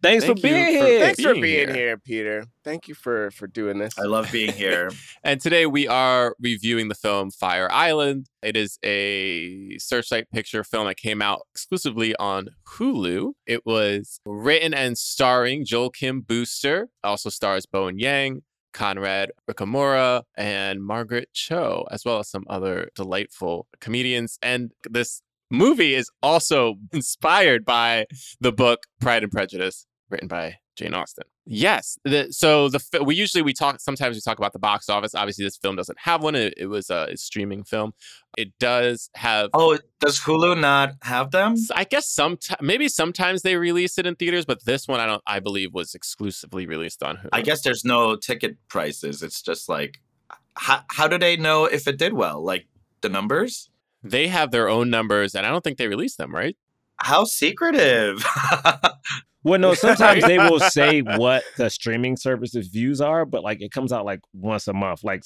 Thanks 0.02 0.26
Thank 0.26 0.38
for 0.40 0.46
you 0.48 0.52
being 0.54 0.78
for- 0.80 0.86
here. 0.86 1.00
Thanks 1.00 1.22
for 1.22 1.32
being 1.32 1.42
being 1.42 1.68
here. 1.68 1.74
here. 1.76 1.96
Peter. 1.96 2.44
Thank 2.62 2.88
you 2.88 2.94
for 2.94 3.30
for 3.30 3.46
doing 3.46 3.78
this. 3.78 3.98
I 3.98 4.02
love 4.02 4.30
being 4.30 4.52
here. 4.52 4.90
And 5.24 5.40
today 5.40 5.64
we 5.64 5.88
are 5.88 6.36
reviewing 6.38 6.88
the 6.88 6.94
film 6.94 7.30
Fire 7.30 7.72
Island. 7.72 8.26
It 8.42 8.54
is 8.58 8.78
a 8.84 9.78
Searchlight 9.78 10.30
picture 10.30 10.62
film 10.62 10.86
that 10.88 10.98
came 10.98 11.22
out 11.22 11.40
exclusively 11.54 12.14
on 12.16 12.48
Hulu. 12.76 13.32
It 13.46 13.64
was 13.64 14.20
written 14.26 14.74
and 14.74 14.98
starring 14.98 15.64
Joel 15.64 15.88
Kim 15.88 16.20
Booster, 16.20 16.88
also 17.02 17.30
stars 17.30 17.64
Bowen 17.64 17.98
Yang, 17.98 18.42
Conrad 18.74 19.30
Ricamora, 19.48 20.24
and 20.36 20.84
Margaret 20.84 21.30
Cho, 21.32 21.86
as 21.90 22.04
well 22.04 22.18
as 22.18 22.28
some 22.28 22.44
other 22.50 22.90
delightful 22.94 23.66
comedians. 23.80 24.38
And 24.42 24.72
this 24.90 25.22
movie 25.50 25.94
is 25.94 26.10
also 26.22 26.74
inspired 26.92 27.64
by 27.64 28.06
the 28.40 28.52
book 28.52 28.82
Pride 29.00 29.22
and 29.22 29.32
Prejudice, 29.32 29.86
written 30.10 30.28
by 30.28 30.56
Jane 30.76 30.94
Austen. 30.94 31.24
Yes. 31.46 31.98
The, 32.04 32.32
so 32.32 32.68
the 32.68 33.02
we 33.04 33.14
usually 33.14 33.42
we 33.42 33.52
talk 33.52 33.80
sometimes 33.80 34.16
we 34.16 34.20
talk 34.20 34.38
about 34.38 34.52
the 34.52 34.58
box 34.58 34.88
office. 34.88 35.14
Obviously, 35.14 35.44
this 35.44 35.56
film 35.56 35.76
doesn't 35.76 35.98
have 36.00 36.22
one. 36.22 36.34
It, 36.34 36.54
it 36.56 36.66
was 36.66 36.90
a 36.90 37.16
streaming 37.16 37.64
film. 37.64 37.92
It 38.36 38.52
does 38.58 39.10
have. 39.14 39.50
Oh, 39.52 39.78
does 40.00 40.20
Hulu 40.20 40.60
not 40.60 40.94
have 41.02 41.30
them? 41.30 41.56
I 41.74 41.84
guess 41.84 42.08
some 42.08 42.38
maybe 42.60 42.88
sometimes 42.88 43.42
they 43.42 43.56
release 43.56 43.98
it 43.98 44.06
in 44.06 44.16
theaters, 44.16 44.44
but 44.44 44.64
this 44.64 44.88
one 44.88 45.00
I 45.00 45.06
don't. 45.06 45.22
I 45.26 45.40
believe 45.40 45.74
was 45.74 45.94
exclusively 45.94 46.66
released 46.66 47.02
on 47.02 47.16
Hulu. 47.16 47.28
I 47.32 47.42
guess 47.42 47.62
there's 47.62 47.84
no 47.84 48.16
ticket 48.16 48.56
prices. 48.68 49.22
It's 49.22 49.42
just 49.42 49.68
like, 49.68 49.98
how, 50.56 50.80
how 50.88 51.08
do 51.08 51.18
they 51.18 51.36
know 51.36 51.66
if 51.66 51.86
it 51.86 51.98
did 51.98 52.14
well? 52.14 52.42
Like 52.42 52.66
the 53.02 53.08
numbers? 53.08 53.70
they 54.04 54.28
have 54.28 54.50
their 54.50 54.68
own 54.68 54.90
numbers, 54.90 55.34
and 55.34 55.46
I 55.46 55.50
don't 55.50 55.64
think 55.64 55.78
they 55.78 55.88
release 55.88 56.16
them. 56.16 56.34
Right? 56.34 56.56
How 56.98 57.24
secretive. 57.24 58.24
Well, 59.46 59.60
no, 59.60 59.74
sometimes 59.74 60.24
they 60.24 60.38
will 60.38 60.58
say 60.70 61.02
what 61.02 61.44
the 61.58 61.68
streaming 61.68 62.16
services 62.16 62.68
views 62.68 63.02
are, 63.02 63.26
but 63.26 63.42
like 63.44 63.60
it 63.60 63.72
comes 63.72 63.92
out 63.92 64.06
like 64.06 64.20
once 64.32 64.66
a 64.68 64.72
month. 64.72 65.04
Like 65.04 65.22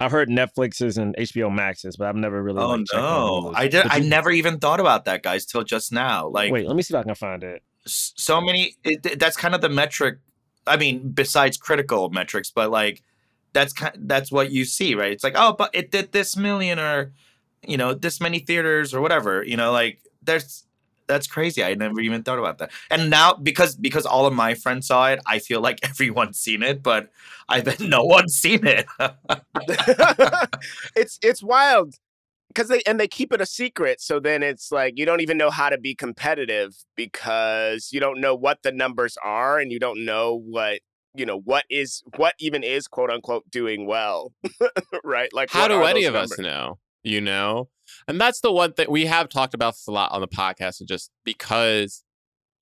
I've 0.00 0.10
heard 0.10 0.28
Netflix's 0.28 0.98
and 0.98 1.14
HBO 1.16 1.54
Max's, 1.54 1.96
but 1.96 2.08
I've 2.08 2.16
never 2.16 2.42
really. 2.42 2.58
oh 2.60 2.70
like, 2.70 2.86
no. 2.92 3.52
I 3.54 3.68
did 3.68 3.84
But 3.84 3.92
I 3.92 3.96
you- 3.98 4.08
never 4.10 4.32
even 4.32 4.58
thought 4.58 4.80
about 4.80 5.04
that, 5.04 5.22
guys, 5.22 5.46
till 5.46 5.62
just 5.62 5.92
now. 5.92 6.26
Like 6.26 6.50
Wait, 6.50 6.66
let 6.66 6.74
me 6.74 6.82
see 6.82 6.92
if 6.92 6.98
I 6.98 7.04
can 7.04 7.14
find 7.14 7.44
it. 7.44 7.62
so 7.86 8.40
many 8.40 8.74
it, 8.82 9.20
that's 9.20 9.36
kind 9.36 9.54
of 9.54 9.60
the 9.60 9.68
metric 9.68 10.18
i 10.66 10.76
mean 10.76 11.10
besides 11.10 11.56
critical 11.56 12.10
metrics 12.10 12.50
but 12.50 12.68
like 12.70 13.02
that's 13.52 13.72
kind 13.72 13.94
that's 14.08 14.30
what 14.32 14.50
you 14.52 14.64
see 14.64 14.94
right 14.96 15.10
it's 15.12 15.22
like 15.24 15.34
oh 15.36 15.52
but 15.56 15.70
it 15.72 15.90
did 15.92 16.10
this 16.12 16.36
million 16.36 16.78
or 16.80 17.12
you 17.66 17.76
know 17.76 17.92
this 17.94 18.20
many 18.20 18.38
theaters 18.40 18.92
or 18.94 19.00
whatever 19.00 19.42
you 19.44 19.56
know 19.56 19.70
like 19.72 20.00
there's 20.22 20.64
that's 21.12 21.26
crazy 21.26 21.62
i 21.62 21.74
never 21.74 22.00
even 22.00 22.22
thought 22.22 22.38
about 22.38 22.58
that 22.58 22.70
and 22.90 23.10
now 23.10 23.34
because 23.34 23.76
because 23.76 24.06
all 24.06 24.26
of 24.26 24.32
my 24.32 24.54
friends 24.54 24.86
saw 24.86 25.08
it 25.08 25.20
i 25.26 25.38
feel 25.38 25.60
like 25.60 25.78
everyone's 25.88 26.38
seen 26.38 26.62
it 26.62 26.82
but 26.82 27.10
i 27.48 27.60
bet 27.60 27.80
no 27.80 28.04
one's 28.04 28.34
seen 28.34 28.66
it 28.66 28.86
it's 30.96 31.18
it's 31.22 31.42
wild 31.42 31.94
because 32.52 32.68
they 32.68 32.82
and 32.86 33.00
they 33.00 33.08
keep 33.08 33.32
it 33.32 33.40
a 33.40 33.46
secret. 33.46 34.00
So 34.00 34.20
then 34.20 34.42
it's 34.42 34.70
like 34.70 34.94
you 34.96 35.06
don't 35.06 35.20
even 35.20 35.38
know 35.38 35.50
how 35.50 35.68
to 35.68 35.78
be 35.78 35.94
competitive 35.94 36.74
because 36.96 37.90
you 37.92 38.00
don't 38.00 38.20
know 38.20 38.34
what 38.34 38.58
the 38.62 38.72
numbers 38.72 39.16
are 39.22 39.58
and 39.58 39.72
you 39.72 39.78
don't 39.78 40.04
know 40.04 40.40
what 40.44 40.80
you 41.14 41.26
know 41.26 41.40
what 41.40 41.64
is 41.70 42.02
what 42.16 42.34
even 42.38 42.62
is 42.62 42.86
quote 42.88 43.10
unquote 43.10 43.48
doing 43.50 43.86
well, 43.86 44.32
right? 45.04 45.32
Like 45.32 45.50
How 45.50 45.68
do 45.68 45.82
any 45.82 46.02
those 46.02 46.08
of 46.08 46.14
us 46.14 46.38
know? 46.38 46.78
You 47.02 47.20
know? 47.20 47.68
And 48.08 48.20
that's 48.20 48.40
the 48.40 48.52
one 48.52 48.72
thing 48.72 48.86
we 48.90 49.06
have 49.06 49.28
talked 49.28 49.54
about 49.54 49.74
this 49.74 49.86
a 49.86 49.92
lot 49.92 50.12
on 50.12 50.20
the 50.20 50.28
podcast, 50.28 50.80
and 50.80 50.88
just 50.88 51.10
because 51.24 52.04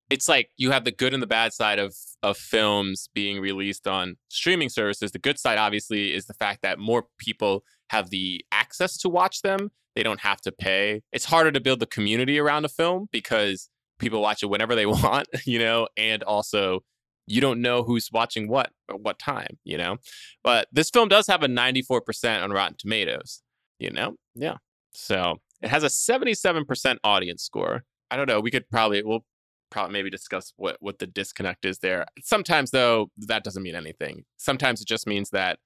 it's 0.09 0.27
like 0.27 0.49
you 0.57 0.71
have 0.71 0.83
the 0.83 0.91
good 0.91 1.13
and 1.13 1.23
the 1.23 1.27
bad 1.27 1.53
side 1.53 1.79
of 1.79 1.95
of 2.21 2.37
films 2.37 3.09
being 3.13 3.39
released 3.39 3.87
on 3.87 4.17
streaming 4.29 4.69
services. 4.69 5.11
The 5.11 5.19
good 5.19 5.39
side, 5.39 5.57
obviously, 5.57 6.13
is 6.13 6.25
the 6.25 6.33
fact 6.33 6.61
that 6.63 6.79
more 6.79 7.05
people 7.17 7.63
have 7.89 8.09
the 8.09 8.43
access 8.51 8.97
to 8.99 9.09
watch 9.09 9.41
them. 9.41 9.71
They 9.95 10.03
don't 10.03 10.21
have 10.21 10.39
to 10.41 10.51
pay. 10.51 11.01
It's 11.11 11.25
harder 11.25 11.51
to 11.51 11.59
build 11.59 11.79
the 11.79 11.85
community 11.85 12.39
around 12.39 12.65
a 12.65 12.69
film 12.69 13.07
because 13.11 13.69
people 13.99 14.21
watch 14.21 14.43
it 14.43 14.47
whenever 14.47 14.75
they 14.75 14.85
want, 14.85 15.27
you 15.45 15.59
know, 15.59 15.87
and 15.97 16.23
also 16.23 16.81
you 17.27 17.39
don't 17.39 17.61
know 17.61 17.83
who's 17.83 18.09
watching 18.11 18.49
what 18.49 18.71
at 18.89 18.99
what 18.99 19.17
time, 19.17 19.57
you 19.63 19.77
know. 19.77 19.97
But 20.43 20.67
this 20.71 20.89
film 20.89 21.07
does 21.07 21.27
have 21.27 21.43
a 21.43 21.47
94% 21.47 22.43
on 22.43 22.51
Rotten 22.51 22.75
Tomatoes, 22.77 23.41
you 23.79 23.91
know? 23.91 24.15
Yeah. 24.35 24.57
So 24.93 25.37
it 25.61 25.69
has 25.69 25.83
a 25.83 25.87
77% 25.87 26.97
audience 27.03 27.43
score. 27.43 27.83
I 28.09 28.17
don't 28.17 28.27
know. 28.27 28.39
We 28.39 28.51
could 28.51 28.69
probably, 28.69 29.03
we'll 29.03 29.25
probably 29.69 29.93
maybe 29.93 30.09
discuss 30.09 30.53
what, 30.57 30.77
what 30.79 30.99
the 30.99 31.07
disconnect 31.07 31.65
is 31.65 31.79
there. 31.79 32.05
Sometimes, 32.23 32.71
though, 32.71 33.09
that 33.17 33.43
doesn't 33.43 33.63
mean 33.63 33.75
anything. 33.75 34.25
Sometimes 34.37 34.81
it 34.81 34.87
just 34.87 35.07
means 35.07 35.29
that 35.29 35.59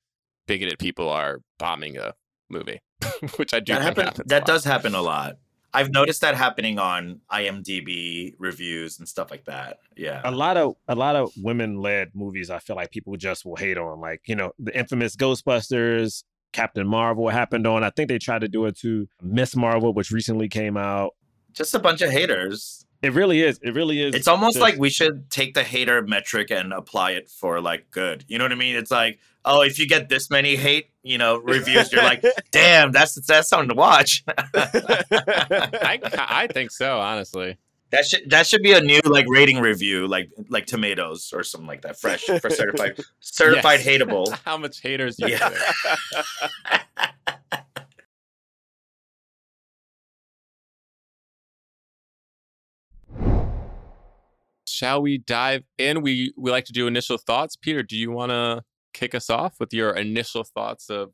bigoted 0.47 0.77
people 0.79 1.09
are 1.09 1.39
bombing 1.57 1.97
a 1.97 2.13
movie, 2.49 2.79
which 3.37 3.53
I 3.53 3.59
do 3.59 3.73
that 3.73 3.79
think 3.83 3.97
happen, 3.97 4.05
happens. 4.05 4.19
a 4.19 4.29
that 4.29 4.39
lot. 4.41 4.45
does 4.47 4.63
happen 4.63 4.93
a 4.95 5.01
lot 5.01 5.37
i've 5.73 5.91
noticed 5.91 6.21
that 6.21 6.35
happening 6.35 6.79
on 6.79 7.19
imdb 7.33 8.33
reviews 8.39 8.97
and 8.99 9.09
stuff 9.09 9.29
like 9.29 9.43
that 9.43 9.79
yeah 9.97 10.21
A 10.23 10.31
lot 10.31 10.55
of 10.55 10.75
a 10.87 10.95
lot 10.95 11.17
of 11.17 11.31
women 11.35 11.81
led 11.81 12.11
movies. 12.13 12.49
I 12.49 12.59
feel 12.59 12.77
like 12.77 12.91
people 12.91 13.17
just 13.17 13.43
will 13.45 13.57
hate 13.57 13.77
on, 13.77 13.99
like 13.99 14.21
you 14.25 14.35
know, 14.35 14.53
the 14.57 14.77
infamous 14.77 15.17
Ghostbusters, 15.17 16.23
Captain 16.55 16.87
Marvel 16.87 17.27
happened 17.27 17.67
on. 17.67 17.83
I 17.83 17.89
think 17.89 18.07
they 18.07 18.17
tried 18.17 18.39
to 18.39 18.47
do 18.47 18.65
it 18.65 18.77
to 18.79 19.07
Miss 19.21 19.55
Marvel, 19.55 19.93
which 19.93 20.09
recently 20.09 20.47
came 20.47 20.77
out. 20.77 21.13
just 21.53 21.73
a 21.75 21.79
bunch 21.79 22.01
of 22.01 22.09
haters 22.09 22.85
It 23.01 23.13
really 23.13 23.41
is. 23.41 23.59
It 23.61 23.75
really 23.75 24.01
is. 24.01 24.15
It's 24.15 24.27
almost 24.27 24.53
just- 24.55 24.61
like 24.63 24.77
we 24.79 24.89
should 24.89 25.29
take 25.29 25.53
the 25.53 25.63
hater 25.63 26.01
metric 26.01 26.49
and 26.51 26.71
apply 26.73 27.11
it 27.11 27.29
for 27.29 27.59
like 27.61 27.91
good. 27.91 28.23
You 28.27 28.37
know 28.37 28.45
what 28.45 28.51
I 28.53 28.55
mean? 28.55 28.75
It's 28.77 28.89
like, 28.89 29.19
oh, 29.43 29.61
if 29.61 29.77
you 29.77 29.87
get 29.87 30.07
this 30.09 30.29
many 30.31 30.55
hate, 30.55 30.87
you 31.03 31.17
know, 31.17 31.37
reviews, 31.37 31.91
you're 31.91 32.01
like, 32.01 32.23
damn, 32.51 32.91
that's 32.91 33.13
that's 33.27 33.49
something 33.49 33.69
to 33.69 33.75
watch. 33.75 34.23
I, 34.55 35.99
I 36.17 36.47
think 36.47 36.71
so, 36.71 36.99
honestly. 36.99 37.57
That 37.91 38.05
should 38.05 38.29
that 38.31 38.47
should 38.47 38.61
be 38.63 38.73
a 38.73 38.81
new 38.81 38.99
like 39.05 39.25
rating 39.29 39.59
review, 39.59 40.07
like 40.07 40.29
like 40.49 40.65
tomatoes 40.65 41.31
or 41.33 41.43
something 41.43 41.67
like 41.67 41.81
that. 41.83 41.99
Fresh 41.99 42.25
for 42.25 42.49
certified 42.49 42.99
certified 43.19 43.81
Yes. 43.83 43.87
hateable. 44.01 44.37
How 44.45 44.57
much 44.57 44.81
haters? 44.81 45.17
you 45.19 45.27
Yeah. 45.27 45.49
Shall 54.67 55.01
we 55.01 55.17
dive 55.19 55.63
in? 55.77 56.01
We 56.01 56.33
we 56.35 56.51
like 56.51 56.65
to 56.65 56.73
do 56.73 56.87
initial 56.87 57.17
thoughts. 57.17 57.55
Peter, 57.55 57.83
do 57.83 57.95
you 57.95 58.11
want 58.11 58.31
to 58.31 58.63
kick 58.93 59.15
us 59.15 59.29
off 59.29 59.55
with 59.59 59.73
your 59.73 59.91
initial 59.91 60.43
thoughts 60.43 60.89
of 60.89 61.11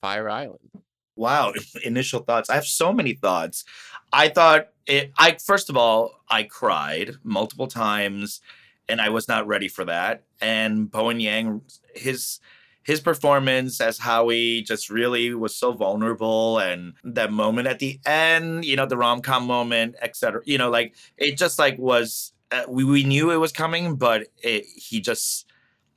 Fire 0.00 0.30
Island? 0.30 0.70
Wow, 1.16 1.52
initial 1.84 2.20
thoughts. 2.20 2.50
I 2.50 2.54
have 2.54 2.66
so 2.66 2.92
many 2.92 3.14
thoughts. 3.14 3.64
I 4.12 4.28
thought 4.28 4.68
it 4.86 5.12
I 5.18 5.36
first 5.44 5.70
of 5.70 5.76
all, 5.76 6.20
I 6.28 6.44
cried 6.44 7.12
multiple 7.22 7.66
times 7.66 8.40
and 8.88 9.00
I 9.00 9.08
was 9.08 9.28
not 9.28 9.46
ready 9.46 9.68
for 9.68 9.84
that. 9.86 10.24
And 10.40 10.90
Bowen 10.90 11.20
Yang 11.20 11.62
his 11.94 12.40
his 12.82 13.00
performance 13.00 13.80
as 13.80 13.98
Howie 13.98 14.60
just 14.60 14.90
really 14.90 15.32
was 15.34 15.56
so 15.56 15.72
vulnerable 15.72 16.58
and 16.58 16.92
that 17.02 17.32
moment 17.32 17.66
at 17.66 17.78
the 17.78 17.98
end, 18.04 18.66
you 18.66 18.76
know, 18.76 18.84
the 18.84 18.98
rom-com 18.98 19.46
moment, 19.46 19.96
etc. 20.02 20.42
You 20.44 20.58
know, 20.58 20.68
like 20.70 20.94
it 21.16 21.38
just 21.38 21.58
like 21.58 21.78
was 21.78 22.32
uh, 22.52 22.64
we, 22.68 22.84
we 22.84 23.02
knew 23.04 23.30
it 23.30 23.36
was 23.36 23.52
coming, 23.52 23.96
but 23.96 24.28
it, 24.42 24.66
he 24.66 25.00
just 25.00 25.46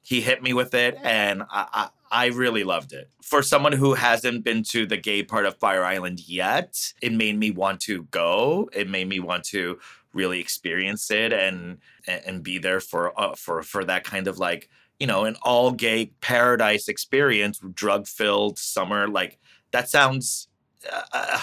he 0.02 0.22
hit 0.22 0.42
me 0.42 0.54
with 0.54 0.74
it 0.74 0.98
and 1.04 1.44
I, 1.52 1.90
I 2.12 2.28
really 2.28 2.64
loved 2.64 2.94
it. 2.94 3.10
For 3.22 3.42
someone 3.44 3.74
who 3.74 3.94
hasn't 3.94 4.44
been 4.44 4.64
to 4.70 4.86
the 4.86 4.98
gay 4.98 5.24
part 5.24 5.46
of 5.46 5.58
Fire 5.58 5.84
Island 5.84 6.28
yet, 6.28 6.94
it 7.02 7.12
made 7.12 7.38
me 7.38 7.52
want 7.52 7.82
to 7.82 8.04
go. 8.04 8.70
It 8.74 8.90
made 8.90 9.08
me 9.08 9.20
want 9.20 9.44
to 9.46 9.80
really 10.14 10.40
experience 10.40 11.12
it 11.12 11.32
and 11.34 11.78
and 12.08 12.22
and 12.26 12.44
be 12.44 12.58
there 12.58 12.80
for 12.80 13.20
uh, 13.20 13.36
for 13.36 13.62
for 13.64 13.84
that 13.86 14.04
kind 14.04 14.28
of 14.28 14.40
like 14.40 14.70
you 15.00 15.08
know 15.08 15.26
an 15.26 15.36
all 15.42 15.72
gay 15.72 16.08
paradise 16.22 16.88
experience, 16.88 17.60
drug 17.74 18.08
filled 18.08 18.58
summer. 18.58 19.08
Like 19.08 19.40
that 19.72 19.90
sounds. 19.90 20.48
Uh, 20.92 21.02
uh, 21.12 21.40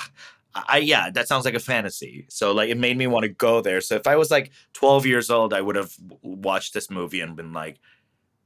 I 0.55 0.79
yeah, 0.79 1.11
that 1.11 1.27
sounds 1.27 1.45
like 1.45 1.55
a 1.55 1.61
fantasy. 1.61 2.27
So 2.29 2.53
like 2.53 2.71
it 2.71 2.79
made 2.79 2.97
me 2.97 3.07
want 3.07 3.25
to 3.25 3.29
go 3.29 3.61
there. 3.61 3.81
So 3.81 3.97
if 3.97 4.07
I 4.07 4.17
was 4.17 4.31
like 4.31 4.53
12 4.75 5.05
years 5.05 5.29
old, 5.29 5.53
I 5.53 5.61
would 5.61 5.77
have 5.77 5.93
watched 6.23 6.75
this 6.75 6.91
movie 6.91 7.21
and 7.21 7.35
been 7.35 7.53
like, 7.53 7.81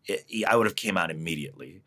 it, 0.07 0.25
I 0.49 0.57
would 0.57 0.67
have 0.67 0.77
came 0.77 0.97
out 0.97 1.11
immediately. 1.11 1.83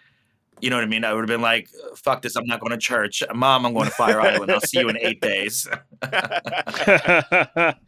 You 0.61 0.69
know 0.69 0.75
what 0.75 0.83
I 0.83 0.87
mean? 0.87 1.03
I 1.03 1.13
would 1.13 1.21
have 1.21 1.27
been 1.27 1.41
like, 1.41 1.69
"Fuck 1.95 2.21
this! 2.21 2.35
I'm 2.35 2.45
not 2.45 2.59
going 2.59 2.71
to 2.71 2.77
church, 2.77 3.23
Mom. 3.33 3.65
I'm 3.65 3.73
going 3.73 3.85
to 3.85 3.91
Fire 3.91 4.21
Island. 4.21 4.51
I'll 4.51 4.61
see 4.61 4.79
you 4.79 4.89
in 4.89 4.97
eight 4.97 5.19
days." 5.19 5.67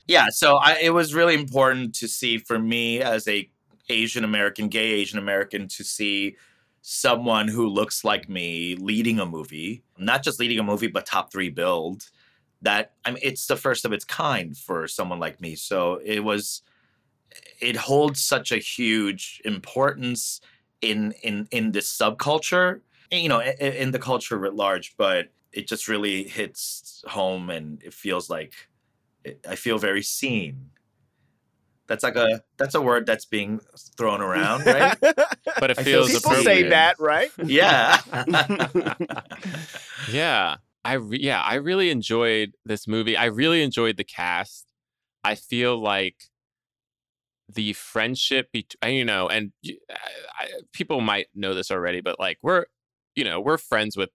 yeah. 0.08 0.27
So 0.30 0.58
I, 0.58 0.80
it 0.82 0.89
was 0.92 1.13
really 1.13 1.36
important 1.36 1.94
to 1.96 2.08
see 2.08 2.39
for 2.39 2.58
me 2.58 3.01
as 3.01 3.27
a 3.27 3.50
Asian 3.89 4.24
American, 4.24 4.70
gay 4.70 4.92
Asian 4.92 5.20
American, 5.20 5.68
to 5.68 5.84
see 5.84 6.36
someone 6.82 7.48
who 7.48 7.68
looks 7.68 8.03
like 8.03 8.27
me 8.27 8.75
leading 8.75 9.20
a 9.20 9.25
movie, 9.25 9.84
not 9.98 10.24
just 10.24 10.39
leading 10.39 10.60
a 10.60 10.63
movie, 10.63 10.88
but 10.88 11.06
top 11.06 11.32
three 11.32 11.50
build. 11.50 12.10
That 12.63 12.94
I 13.06 13.12
mean, 13.12 13.20
it's 13.22 13.46
the 13.46 13.56
first 13.56 13.86
of 13.86 13.94
its 13.94 14.06
kind 14.06 14.58
for 14.58 14.88
someone 14.88 15.20
like 15.20 15.39
me. 15.39 15.56
So 15.56 16.00
it 16.03 16.24
was 16.24 16.63
it 17.60 17.75
holds 17.75 18.22
such 18.22 18.51
a 18.51 18.58
huge 18.58 19.42
importance 19.46 20.42
in 20.83 21.13
in 21.23 21.47
in 21.51 21.71
this 21.71 21.89
subculture 21.89 22.81
you 23.11 23.29
know 23.29 23.39
in, 23.41 23.73
in 23.73 23.91
the 23.91 23.99
culture 23.99 24.37
writ 24.37 24.53
large 24.53 24.95
but 24.97 25.29
it 25.51 25.67
just 25.67 25.87
really 25.87 26.23
hits 26.23 27.03
home 27.07 27.49
and 27.49 27.81
it 27.83 27.93
feels 27.93 28.29
like 28.29 28.53
it, 29.23 29.39
i 29.49 29.55
feel 29.55 29.77
very 29.77 30.01
seen. 30.03 30.69
That's 31.85 32.01
like 32.03 32.15
a 32.15 32.41
that's 32.57 32.75
a 32.75 32.81
word 32.81 33.05
that's 33.05 33.25
being 33.25 33.59
thrown 33.97 34.21
around 34.21 34.65
right? 34.65 34.97
But 35.59 35.69
it 35.71 35.79
I 35.79 35.83
feel 35.83 36.05
feels 36.05 36.13
People 36.13 36.31
appropriate. 36.31 36.63
say 36.63 36.69
that, 36.69 36.97
right? 36.99 37.29
yeah. 37.45 37.99
Yeah. 40.11 40.55
I 40.85 40.93
re- 40.93 41.19
yeah 41.21 41.41
i 41.41 41.55
really 41.55 41.89
enjoyed 41.89 42.55
this 42.65 42.87
movie. 42.87 43.15
I 43.15 43.25
really 43.25 43.63
enjoyed 43.63 43.97
the 43.97 44.03
cast. 44.03 44.65
I 45.24 45.35
feel 45.35 45.77
like 45.77 46.15
the 47.53 47.74
friendship 47.74 48.50
between 48.51 48.77
uh, 48.83 48.87
you 48.87 49.05
know 49.05 49.27
and 49.27 49.51
I, 49.66 49.72
uh, 49.89 49.96
I- 50.39 50.50
people 50.74 51.01
might 51.01 51.27
know 51.33 51.53
this 51.53 51.72
already 51.72 52.01
but 52.01 52.20
like 52.20 52.37
we're 52.42 52.66
you 53.16 53.24
know 53.24 53.39
we're 53.39 53.57
friends 53.57 53.96
with 53.98 54.09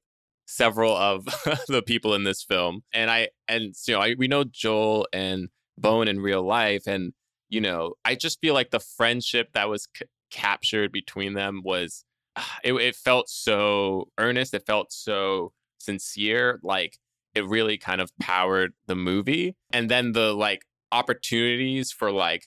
several 0.47 0.97
of 0.97 1.25
the 1.69 1.83
people 1.87 2.15
in 2.15 2.25
this 2.25 2.43
film 2.43 2.83
and 2.93 3.11
i 3.11 3.29
and 3.47 3.75
you 3.87 3.95
know 3.95 4.01
I, 4.01 4.15
we 4.19 4.29
know 4.29 4.45
joel 4.45 5.07
and 5.13 5.49
Bowen 5.77 6.09
in 6.09 6.21
real 6.21 6.43
life 6.43 6.87
and 6.87 7.13
you 7.49 7.61
know 7.61 7.95
i 8.05 8.15
just 8.15 8.41
feel 8.41 8.55
like 8.55 8.71
the 8.71 8.81
friendship 8.81 9.51
that 9.53 9.69
was 9.69 9.89
c- 9.97 10.07
captured 10.31 10.91
between 10.91 11.35
them 11.35 11.61
was 11.65 12.05
it, 12.65 12.73
it 12.75 12.97
felt 12.97 13.29
so 13.29 14.09
earnest 14.19 14.55
it 14.55 14.67
felt 14.67 14.93
so 14.93 15.53
sincere 15.79 16.59
like 16.63 16.99
it 17.35 17.47
really 17.47 17.79
kind 17.79 18.01
of 18.01 18.11
powered 18.19 18.73
the 18.87 18.97
movie 18.97 19.55
and 19.73 19.91
then 19.91 20.13
the 20.13 20.33
like 20.35 20.63
opportunities 20.91 21.93
for 21.93 22.11
like 22.11 22.47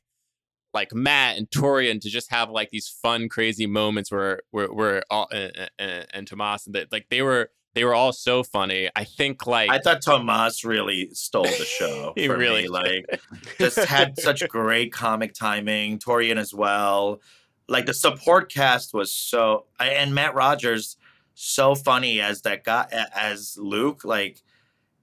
like 0.73 0.93
Matt 0.93 1.37
and 1.37 1.49
Torian 1.49 1.99
to 2.01 2.09
just 2.09 2.31
have 2.31 2.49
like 2.49 2.69
these 2.69 2.87
fun 2.87 3.29
crazy 3.29 3.67
moments 3.67 4.11
where 4.11 4.41
where 4.51 4.67
where 4.67 5.03
all 5.09 5.27
and, 5.31 5.69
and, 5.77 6.07
and 6.13 6.27
Tomas 6.27 6.65
and 6.65 6.75
that 6.75 6.91
like 6.91 7.07
they 7.09 7.21
were 7.21 7.49
they 7.73 7.85
were 7.85 7.93
all 7.93 8.11
so 8.11 8.43
funny 8.43 8.89
i 8.97 9.05
think 9.05 9.47
like 9.47 9.69
i 9.69 9.79
thought 9.79 10.01
tomas 10.01 10.65
really 10.65 11.07
stole 11.13 11.45
the 11.45 11.65
show 11.65 12.11
He 12.17 12.27
for 12.27 12.37
really 12.37 12.63
me. 12.63 12.67
like 12.67 13.21
just 13.57 13.77
had 13.77 14.19
such 14.19 14.47
great 14.49 14.91
comic 14.91 15.33
timing. 15.33 15.99
Torian 15.99 16.37
as 16.37 16.53
well. 16.53 17.21
Like 17.67 17.85
the 17.85 17.93
support 17.93 18.51
cast 18.51 18.93
was 18.93 19.13
so, 19.13 19.65
and 19.79 20.13
Matt 20.13 20.35
Rogers 20.35 20.97
so 21.33 21.75
funny 21.75 22.19
as 22.19 22.41
that 22.41 22.63
guy 22.63 22.87
as 23.15 23.57
Luke. 23.57 24.03
Like 24.03 24.41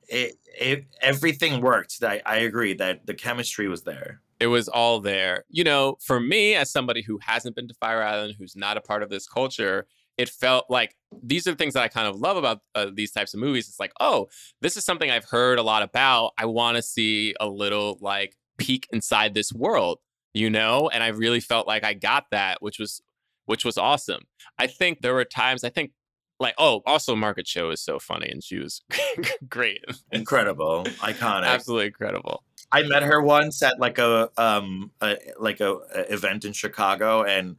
it, 0.09 0.35
it 0.59 0.87
everything 1.01 1.61
worked. 1.61 2.03
I, 2.03 2.21
I 2.27 2.39
agree 2.39 2.75
that 2.75 3.07
the 3.07 3.15
chemistry 3.15 3.69
was 3.69 3.83
there. 3.83 4.21
It 4.41 4.47
was 4.47 4.69
all 4.69 5.01
there. 5.01 5.45
You 5.49 5.65
know, 5.65 5.97
for 6.01 6.21
me, 6.21 6.55
as 6.55 6.71
somebody 6.71 7.03
who 7.03 7.19
hasn't 7.23 7.57
been 7.57 7.69
to 7.69 7.75
Fire 7.75 8.03
Island, 8.03 8.35
who's 8.39 8.57
not 8.57 8.77
a 8.77 8.81
part 8.81 9.03
of 9.03 9.11
this 9.11 9.27
culture, 9.27 9.87
it 10.17 10.29
felt 10.29 10.67
like 10.69 10.95
these 11.23 11.47
are 11.47 11.53
the 11.53 11.57
things 11.57 11.75
that 11.75 11.83
I 11.85 11.89
kind 11.89 12.09
of 12.09 12.17
love 12.17 12.37
about 12.37 12.61
uh, 12.75 12.87
these 12.93 13.13
types 13.13 13.35
of 13.35 13.41
movies. 13.41 13.69
It's 13.69 13.81
like, 13.81 13.93
oh, 14.01 14.29
this 14.61 14.77
is 14.77 14.85
something 14.85 15.11
I've 15.11 15.25
heard 15.25 15.59
a 15.59 15.63
lot 15.63 15.83
about. 15.83 16.33
I 16.37 16.47
want 16.47 16.77
to 16.77 16.83
see 16.83 17.35
a 17.41 17.49
little 17.49 17.99
like 18.01 18.37
peek 18.59 18.89
inside 18.93 19.35
this 19.35 19.53
world, 19.53 20.01
you 20.35 20.51
know? 20.51 20.91
And 20.93 21.03
I 21.03 21.09
really 21.09 21.41
felt 21.41 21.69
like 21.69 21.85
I 21.85 21.95
got 21.95 22.25
that, 22.33 22.61
which 22.61 22.79
was 22.79 23.01
which 23.47 23.65
was 23.65 23.79
awesome. 23.79 24.23
I 24.59 24.67
think 24.67 25.01
there 25.01 25.15
were 25.15 25.25
times 25.25 25.65
I 25.65 25.71
think 25.71 25.93
like 26.41 26.55
oh, 26.59 26.83
also 26.85 27.15
Margaret 27.15 27.47
Cho 27.47 27.71
is 27.71 27.81
so 27.81 27.99
funny 27.99 28.29
and 28.29 28.43
she 28.43 28.59
was 28.59 28.83
great. 29.49 29.85
Incredible, 30.13 30.85
iconic. 31.01 31.47
Absolutely 31.47 31.87
incredible. 31.87 32.43
I 32.71 32.83
met 32.83 33.03
her 33.03 33.21
once 33.23 33.63
at 33.63 33.79
like 33.81 33.99
a 33.99 34.31
um 34.37 34.91
a, 35.01 35.17
like 35.39 35.61
a, 35.61 35.75
a 35.95 36.13
event 36.13 36.45
in 36.45 36.53
Chicago 36.53 37.23
and 37.23 37.57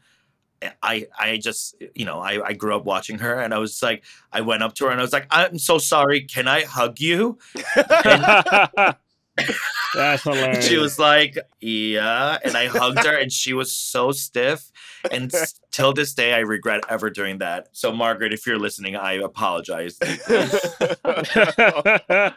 I 0.83 1.07
I 1.17 1.37
just 1.37 1.75
you 1.95 2.05
know 2.05 2.19
I 2.19 2.45
I 2.47 2.53
grew 2.53 2.75
up 2.75 2.85
watching 2.85 3.19
her 3.19 3.39
and 3.39 3.53
I 3.53 3.59
was 3.59 3.81
like 3.81 4.03
I 4.31 4.41
went 4.41 4.63
up 4.63 4.75
to 4.75 4.85
her 4.85 4.91
and 4.91 4.99
I 4.99 5.03
was 5.03 5.13
like 5.13 5.27
I'm 5.31 5.57
so 5.57 5.77
sorry. 5.77 6.21
Can 6.21 6.47
I 6.47 6.63
hug 6.63 6.99
you 6.99 7.37
That's 9.95 10.23
hilarious. 10.23 10.67
she 10.67 10.77
was 10.77 10.99
like 10.99 11.37
yeah 11.61 12.37
and 12.43 12.55
I 12.55 12.67
hugged 12.67 12.99
her 13.05 13.17
and 13.17 13.31
she 13.31 13.53
was 13.53 13.73
so 13.73 14.11
stiff 14.11 14.71
and 15.11 15.33
s- 15.33 15.59
till 15.71 15.93
this 15.93 16.13
day 16.13 16.33
I 16.33 16.39
regret 16.39 16.81
ever 16.89 17.09
doing 17.09 17.39
that 17.39 17.69
so 17.71 17.91
Margaret 17.91 18.33
if 18.33 18.45
you're 18.45 18.59
listening 18.59 18.95
I 18.95 19.13
apologize 19.13 19.97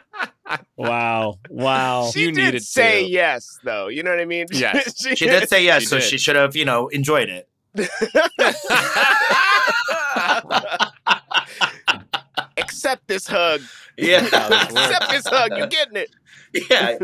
wow. 0.77 1.39
Wow. 1.49 2.09
She 2.13 2.21
You 2.21 2.31
did 2.31 2.45
needed 2.45 2.63
say 2.63 3.03
to. 3.03 3.09
yes, 3.09 3.57
though. 3.63 3.87
You 3.87 4.03
know 4.03 4.11
what 4.11 4.19
I 4.19 4.25
mean? 4.25 4.45
Yes. 4.51 5.05
she 5.15 5.25
did 5.25 5.47
say 5.49 5.63
yes 5.63 5.81
She 5.83 5.87
so 5.87 5.99
did. 5.99 6.09
she 6.09 6.17
should 6.17 6.35
have 6.35 6.55
you 6.55 6.65
know 6.65 6.87
enjoyed 6.89 7.29
it 7.29 7.47
Accept 12.57 13.07
this 13.07 13.27
hug. 13.27 13.61
yeah 13.97 14.25
Accept 14.25 15.09
this 15.09 15.27
hug. 15.27 15.51
You're 15.57 15.67
getting 15.67 15.97
it? 15.97 16.09
yeah 16.69 16.97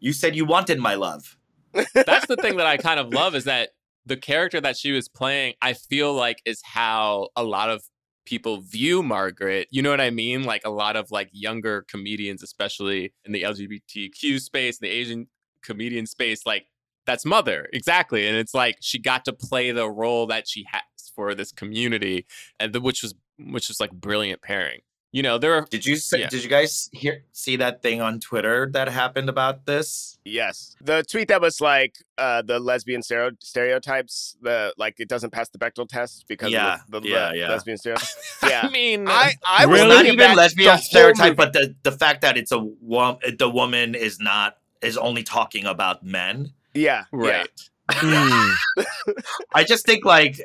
you 0.00 0.12
said 0.12 0.36
you 0.36 0.44
wanted 0.44 0.78
my 0.78 0.94
love 0.94 1.36
that's 1.94 2.26
the 2.26 2.36
thing 2.36 2.56
that 2.56 2.66
I 2.66 2.76
kind 2.76 2.98
of 2.98 3.12
love 3.12 3.34
is 3.34 3.44
that 3.44 3.70
the 4.06 4.16
character 4.16 4.60
that 4.60 4.76
she 4.76 4.92
was 4.92 5.08
playing, 5.08 5.54
I 5.60 5.72
feel 5.72 6.14
like 6.14 6.40
is 6.44 6.62
how 6.64 7.28
a 7.36 7.42
lot 7.42 7.70
of 7.70 7.82
people 8.24 8.60
view 8.60 9.02
Margaret. 9.02 9.68
You 9.70 9.82
know 9.82 9.90
what 9.90 10.00
I 10.00 10.10
mean? 10.10 10.44
Like 10.44 10.62
a 10.64 10.70
lot 10.70 10.96
of 10.96 11.10
like 11.10 11.28
younger 11.32 11.84
comedians, 11.88 12.42
especially 12.42 13.12
in 13.24 13.32
the 13.32 13.42
LGBTQ 13.42 14.40
space, 14.40 14.78
the 14.78 14.88
Asian 14.88 15.26
comedian 15.62 16.06
space, 16.06 16.46
like 16.46 16.66
that's 17.04 17.24
mother 17.24 17.68
exactly. 17.72 18.26
And 18.26 18.36
it's 18.36 18.54
like 18.54 18.76
she 18.80 18.98
got 18.98 19.24
to 19.26 19.32
play 19.32 19.70
the 19.72 19.88
role 19.88 20.26
that 20.28 20.48
she 20.48 20.64
has 20.70 20.82
for 21.14 21.34
this 21.34 21.52
community, 21.52 22.26
and 22.60 22.72
the, 22.72 22.80
which 22.80 23.02
was 23.02 23.14
which 23.38 23.68
was 23.68 23.80
like 23.80 23.92
brilliant 23.92 24.42
pairing. 24.42 24.80
You 25.16 25.22
know, 25.26 25.36
there 25.42 25.54
are 25.56 25.64
Did 25.76 25.84
you 25.90 25.96
say, 25.96 26.18
Yeah. 26.20 26.28
did 26.32 26.40
you 26.44 26.50
guys 26.58 26.90
hear 26.92 27.14
see 27.32 27.56
that 27.56 27.74
thing 27.84 27.98
on 28.08 28.20
Twitter 28.20 28.68
that 28.76 28.86
happened 29.02 29.28
about 29.30 29.64
this? 29.70 30.18
Yes. 30.26 30.76
The 30.90 31.02
tweet 31.10 31.28
that 31.28 31.40
was 31.40 31.56
like 31.72 31.94
uh, 32.18 32.42
the 32.50 32.58
lesbian 32.60 33.02
stereo- 33.02 33.36
stereotypes, 33.40 34.36
the 34.42 34.74
like 34.76 34.94
it 35.04 35.08
doesn't 35.08 35.30
pass 35.36 35.48
the 35.48 35.58
Bechdel 35.58 35.88
test 35.88 36.26
because 36.28 36.50
Yeah, 36.52 36.74
of 36.74 36.80
the, 36.90 37.00
the 37.00 37.08
yeah, 37.08 37.28
le- 37.30 37.36
yeah. 37.40 37.48
lesbian 37.48 37.78
stereotype. 37.78 38.08
I 38.42 38.68
mean, 38.68 39.08
I 39.08 39.32
I 39.46 39.64
was 39.64 39.80
Really? 39.80 39.94
Not 39.96 40.04
even 40.04 40.18
that 40.18 40.36
lesbian 40.36 40.66
the 40.66 40.72
whole 40.76 40.82
stereotype, 40.82 41.24
movie- 41.38 41.42
but 41.42 41.52
the 41.54 41.74
the 41.88 41.92
fact 41.92 42.20
that 42.20 42.36
it's 42.36 42.52
a 42.52 42.58
wo- 42.58 43.18
the 43.38 43.48
woman 43.48 43.94
is 43.94 44.20
not 44.20 44.58
is 44.82 44.98
only 44.98 45.22
talking 45.22 45.64
about 45.64 46.04
men. 46.04 46.52
yeah, 46.74 47.04
right. 47.10 47.48
Mm. 47.88 48.54
I 49.54 49.62
just 49.64 49.86
think 49.86 50.04
like 50.04 50.40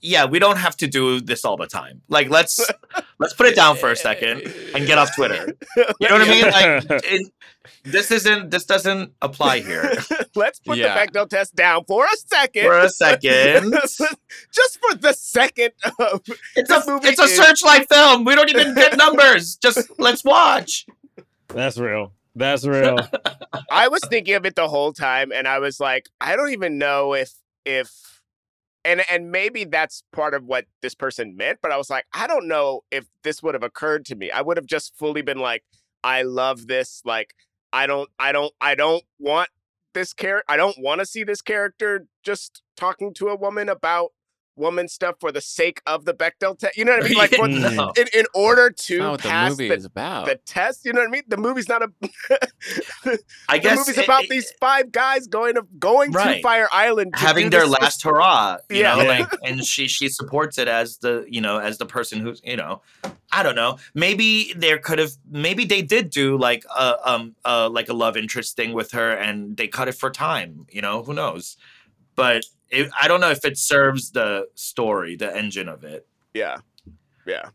yeah, 0.00 0.24
we 0.24 0.38
don't 0.38 0.56
have 0.56 0.76
to 0.78 0.86
do 0.86 1.20
this 1.20 1.44
all 1.44 1.56
the 1.56 1.66
time. 1.66 2.02
Like 2.08 2.30
let's 2.30 2.60
let's 3.18 3.34
put 3.34 3.46
it 3.46 3.54
down 3.56 3.76
for 3.76 3.90
a 3.90 3.96
second 3.96 4.42
and 4.74 4.86
get 4.86 4.98
off 4.98 5.14
Twitter. 5.14 5.54
You 5.76 6.08
know 6.08 6.18
what 6.18 6.22
I 6.22 6.28
mean? 6.28 6.44
Like 6.44 7.04
it, 7.04 7.32
this 7.84 8.10
isn't 8.10 8.50
this 8.50 8.64
doesn't 8.64 9.12
apply 9.22 9.60
here. 9.60 9.92
Let's 10.34 10.58
put 10.60 10.78
Yeah. 10.78 10.94
the 10.94 11.12
Bechdel 11.12 11.28
test 11.28 11.54
down 11.54 11.84
for 11.84 12.04
a 12.04 12.16
second. 12.16 12.62
For 12.64 12.78
a 12.78 12.88
second. 12.88 13.72
Just 14.52 14.78
for 14.80 14.94
the 14.96 15.12
second 15.12 15.72
of 15.98 16.22
It's 16.56 16.70
a 16.70 16.82
movie 16.86 17.08
it's 17.08 17.20
a 17.20 17.28
searchlight 17.28 17.88
film. 17.88 18.24
We 18.24 18.34
don't 18.34 18.48
even 18.50 18.74
get 18.74 18.96
numbers. 18.96 19.56
Just 19.56 19.90
let's 19.98 20.24
watch. 20.24 20.86
That's 21.48 21.78
real. 21.78 22.12
That's 22.34 22.64
real. 22.64 22.96
I 23.70 23.88
was 23.88 24.00
thinking 24.08 24.34
of 24.34 24.46
it 24.46 24.54
the 24.54 24.68
whole 24.68 24.92
time, 24.92 25.32
and 25.32 25.48
I 25.48 25.58
was 25.58 25.80
like, 25.80 26.08
I 26.20 26.36
don't 26.36 26.50
even 26.52 26.78
know 26.78 27.14
if 27.14 27.32
if 27.64 28.19
and 28.84 29.02
and 29.10 29.30
maybe 29.30 29.64
that's 29.64 30.02
part 30.12 30.34
of 30.34 30.44
what 30.44 30.66
this 30.82 30.94
person 30.94 31.36
meant, 31.36 31.58
but 31.62 31.72
I 31.72 31.76
was 31.76 31.90
like, 31.90 32.06
I 32.12 32.26
don't 32.26 32.48
know 32.48 32.82
if 32.90 33.06
this 33.24 33.42
would 33.42 33.54
have 33.54 33.62
occurred 33.62 34.04
to 34.06 34.16
me. 34.16 34.30
I 34.30 34.40
would 34.42 34.56
have 34.56 34.66
just 34.66 34.96
fully 34.96 35.22
been 35.22 35.38
like, 35.38 35.64
I 36.02 36.22
love 36.22 36.66
this. 36.66 37.02
Like, 37.04 37.34
I 37.72 37.86
don't, 37.86 38.08
I 38.18 38.32
don't, 38.32 38.52
I 38.60 38.74
don't 38.74 39.04
want 39.18 39.48
this 39.94 40.12
character. 40.12 40.44
I 40.48 40.56
don't 40.56 40.76
want 40.78 41.00
to 41.00 41.06
see 41.06 41.24
this 41.24 41.42
character 41.42 42.06
just 42.22 42.62
talking 42.76 43.12
to 43.14 43.28
a 43.28 43.36
woman 43.36 43.68
about 43.68 44.12
woman 44.56 44.88
stuff 44.88 45.14
for 45.20 45.32
the 45.32 45.40
sake 45.40 45.80
of 45.86 46.04
the 46.04 46.12
Bechdel 46.14 46.58
test. 46.58 46.76
You 46.76 46.84
know 46.84 46.92
what 46.92 47.04
I 47.04 47.08
mean? 47.08 47.16
Like, 47.18 47.30
for. 47.34 47.48
No. 47.50 47.92
in, 47.96 48.06
in 48.14 48.24
order 48.34 48.70
to 48.70 48.98
not 48.98 49.10
what 49.12 49.22
the 49.22 49.28
pass 49.28 49.50
movie 49.52 49.68
the, 49.68 49.74
is 49.74 49.84
about. 49.84 50.26
the 50.26 50.36
test. 50.46 50.84
You 50.84 50.92
know 50.92 51.00
what 51.00 51.08
I 51.08 51.10
mean? 51.12 51.22
The 51.28 51.36
movie's 51.36 51.68
not 51.68 51.82
a. 51.82 51.88
I 53.48 53.58
the 53.58 53.62
guess 53.62 53.72
the 53.72 53.76
movie's 53.76 53.98
it- 53.98 54.04
about 54.04 54.24
it- 54.24 54.30
these 54.30 54.52
five 54.60 54.92
guys 54.92 55.26
going 55.26 55.54
to 55.54 55.62
going 55.78 56.12
to 56.12 56.40
Fire 56.42 56.68
Island, 56.72 57.14
to 57.14 57.18
having 57.20 57.50
their 57.50 57.62
this- 57.62 57.70
last 57.70 58.02
hurrah. 58.02 58.58
You 58.68 58.78
Yeah. 58.80 58.94
know, 58.96 59.02
Yeah. 59.02 59.08
like 59.20 59.28
and 59.44 59.64
she 59.64 59.88
she 59.88 60.08
supports 60.08 60.58
it 60.58 60.68
as 60.68 60.98
the 60.98 61.24
you 61.28 61.40
know 61.40 61.58
as 61.58 61.78
the 61.78 61.86
person 61.86 62.20
who's 62.20 62.40
you 62.44 62.56
know 62.56 62.82
I 63.32 63.42
don't 63.42 63.54
know. 63.54 63.78
Maybe 63.94 64.52
there 64.56 64.78
could 64.78 64.98
have 64.98 65.12
maybe 65.30 65.64
they 65.64 65.82
did 65.82 66.10
do 66.10 66.36
like 66.36 66.64
a 66.76 66.96
um 67.08 67.34
uh 67.44 67.68
like 67.70 67.88
a 67.88 67.94
love 67.94 68.16
interest 68.16 68.56
thing 68.56 68.72
with 68.72 68.92
her 68.92 69.12
and 69.12 69.56
they 69.56 69.68
cut 69.68 69.88
it 69.88 69.94
for 69.94 70.10
time. 70.10 70.66
You 70.70 70.82
know 70.82 71.02
who 71.02 71.14
knows, 71.14 71.56
but 72.20 72.44
it, 72.70 72.90
I 73.00 73.08
don't 73.08 73.20
know 73.20 73.30
if 73.30 73.44
it 73.44 73.58
serves 73.58 74.10
the 74.12 74.46
story, 74.54 75.16
the 75.16 75.34
engine 75.36 75.68
of 75.68 75.82
it. 75.84 76.06
Yeah, 76.34 76.58
yeah, 77.26 77.50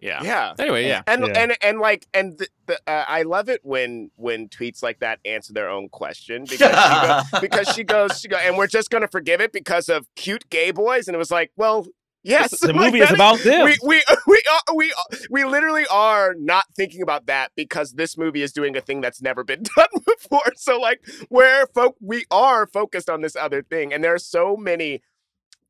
yeah. 0.00 0.22
yeah. 0.22 0.54
Anyway, 0.58 0.86
yeah. 0.86 1.02
And 1.06 1.26
Yeah. 1.26 1.32
and 1.42 1.56
and 1.62 1.78
like 1.80 2.06
and 2.14 2.38
the, 2.38 2.48
the, 2.66 2.78
uh, 2.86 3.04
I 3.06 3.22
love 3.22 3.48
it 3.48 3.60
when 3.62 4.10
when 4.16 4.48
tweets 4.48 4.82
like 4.82 5.00
that 5.00 5.18
answer 5.24 5.52
their 5.52 5.68
own 5.68 5.88
question 5.88 6.44
because 6.48 6.70
she 6.70 7.06
goes, 7.06 7.24
because 7.40 7.68
she 7.68 7.84
goes 7.84 8.20
she 8.20 8.28
go 8.28 8.36
and 8.36 8.56
we're 8.56 8.66
just 8.66 8.90
gonna 8.90 9.08
forgive 9.08 9.40
it 9.40 9.52
because 9.52 9.88
of 9.88 10.06
cute 10.14 10.48
gay 10.50 10.70
boys 10.70 11.08
and 11.08 11.14
it 11.14 11.18
was 11.18 11.30
like 11.30 11.50
well 11.56 11.86
yes 12.24 12.58
the 12.60 12.72
like, 12.72 12.86
movie 12.86 13.00
that 13.00 13.10
is 13.10 13.14
about 13.14 13.38
them. 13.40 13.64
we 13.64 13.76
we 13.84 14.02
we 14.26 14.42
are, 14.50 14.74
we 14.74 14.92
we 15.30 15.44
literally 15.44 15.86
are 15.90 16.34
not 16.38 16.64
thinking 16.76 17.02
about 17.02 17.26
that 17.26 17.52
because 17.54 17.92
this 17.92 18.18
movie 18.18 18.42
is 18.42 18.52
doing 18.52 18.76
a 18.76 18.80
thing 18.80 19.00
that's 19.00 19.22
never 19.22 19.44
been 19.44 19.62
done 19.76 19.88
before. 20.06 20.52
So 20.56 20.78
like 20.78 21.00
where 21.28 21.66
folk 21.68 21.96
we 22.00 22.24
are 22.30 22.66
focused 22.66 23.08
on 23.08 23.20
this 23.20 23.36
other 23.36 23.62
thing, 23.62 23.92
and 23.92 24.02
there 24.02 24.14
are 24.14 24.18
so 24.18 24.56
many 24.56 25.02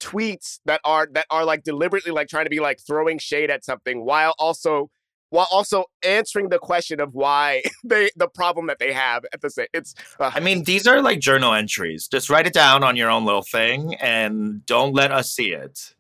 tweets 0.01 0.61
that 0.67 0.81
are 0.85 1.09
that 1.13 1.27
are 1.31 1.45
like 1.45 1.65
deliberately 1.65 2.13
like 2.13 2.29
trying 2.29 2.45
to 2.45 2.51
be 2.51 2.61
like 2.61 2.81
throwing 2.81 3.19
shade 3.19 3.51
at 3.51 3.65
something 3.65 4.05
while 4.05 4.35
also 4.39 4.91
while 5.31 5.49
also 5.51 5.87
answering 6.05 6.49
the 6.49 6.59
question 6.59 7.01
of 7.01 7.15
why 7.15 7.63
they 7.85 8.11
the 8.17 8.29
problem 8.29 8.67
that 8.67 8.79
they 8.79 8.93
have 8.93 9.25
at 9.33 9.41
the 9.41 9.51
same 9.51 9.67
it's 9.73 9.95
uh, 10.21 10.31
I 10.35 10.41
mean, 10.41 10.65
these 10.65 10.87
are 10.87 11.01
like 11.03 11.21
journal 11.21 11.55
entries. 11.55 12.07
Just 12.07 12.31
write 12.31 12.47
it 12.47 12.53
down 12.53 12.85
on 12.85 12.97
your 12.97 13.11
own 13.11 13.25
little 13.25 13.43
thing 13.43 13.95
and 13.97 14.65
don't 14.67 14.95
let 14.95 15.11
us 15.11 15.31
see 15.31 15.53
it. 15.53 15.95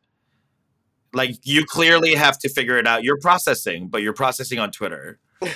Like 1.14 1.36
you 1.44 1.64
clearly 1.64 2.14
have 2.14 2.38
to 2.40 2.48
figure 2.48 2.76
it 2.78 2.86
out. 2.86 3.04
You're 3.04 3.18
processing, 3.20 3.88
but 3.88 4.02
you're 4.02 4.12
processing 4.12 4.58
on 4.58 4.70
Twitter. 4.72 5.18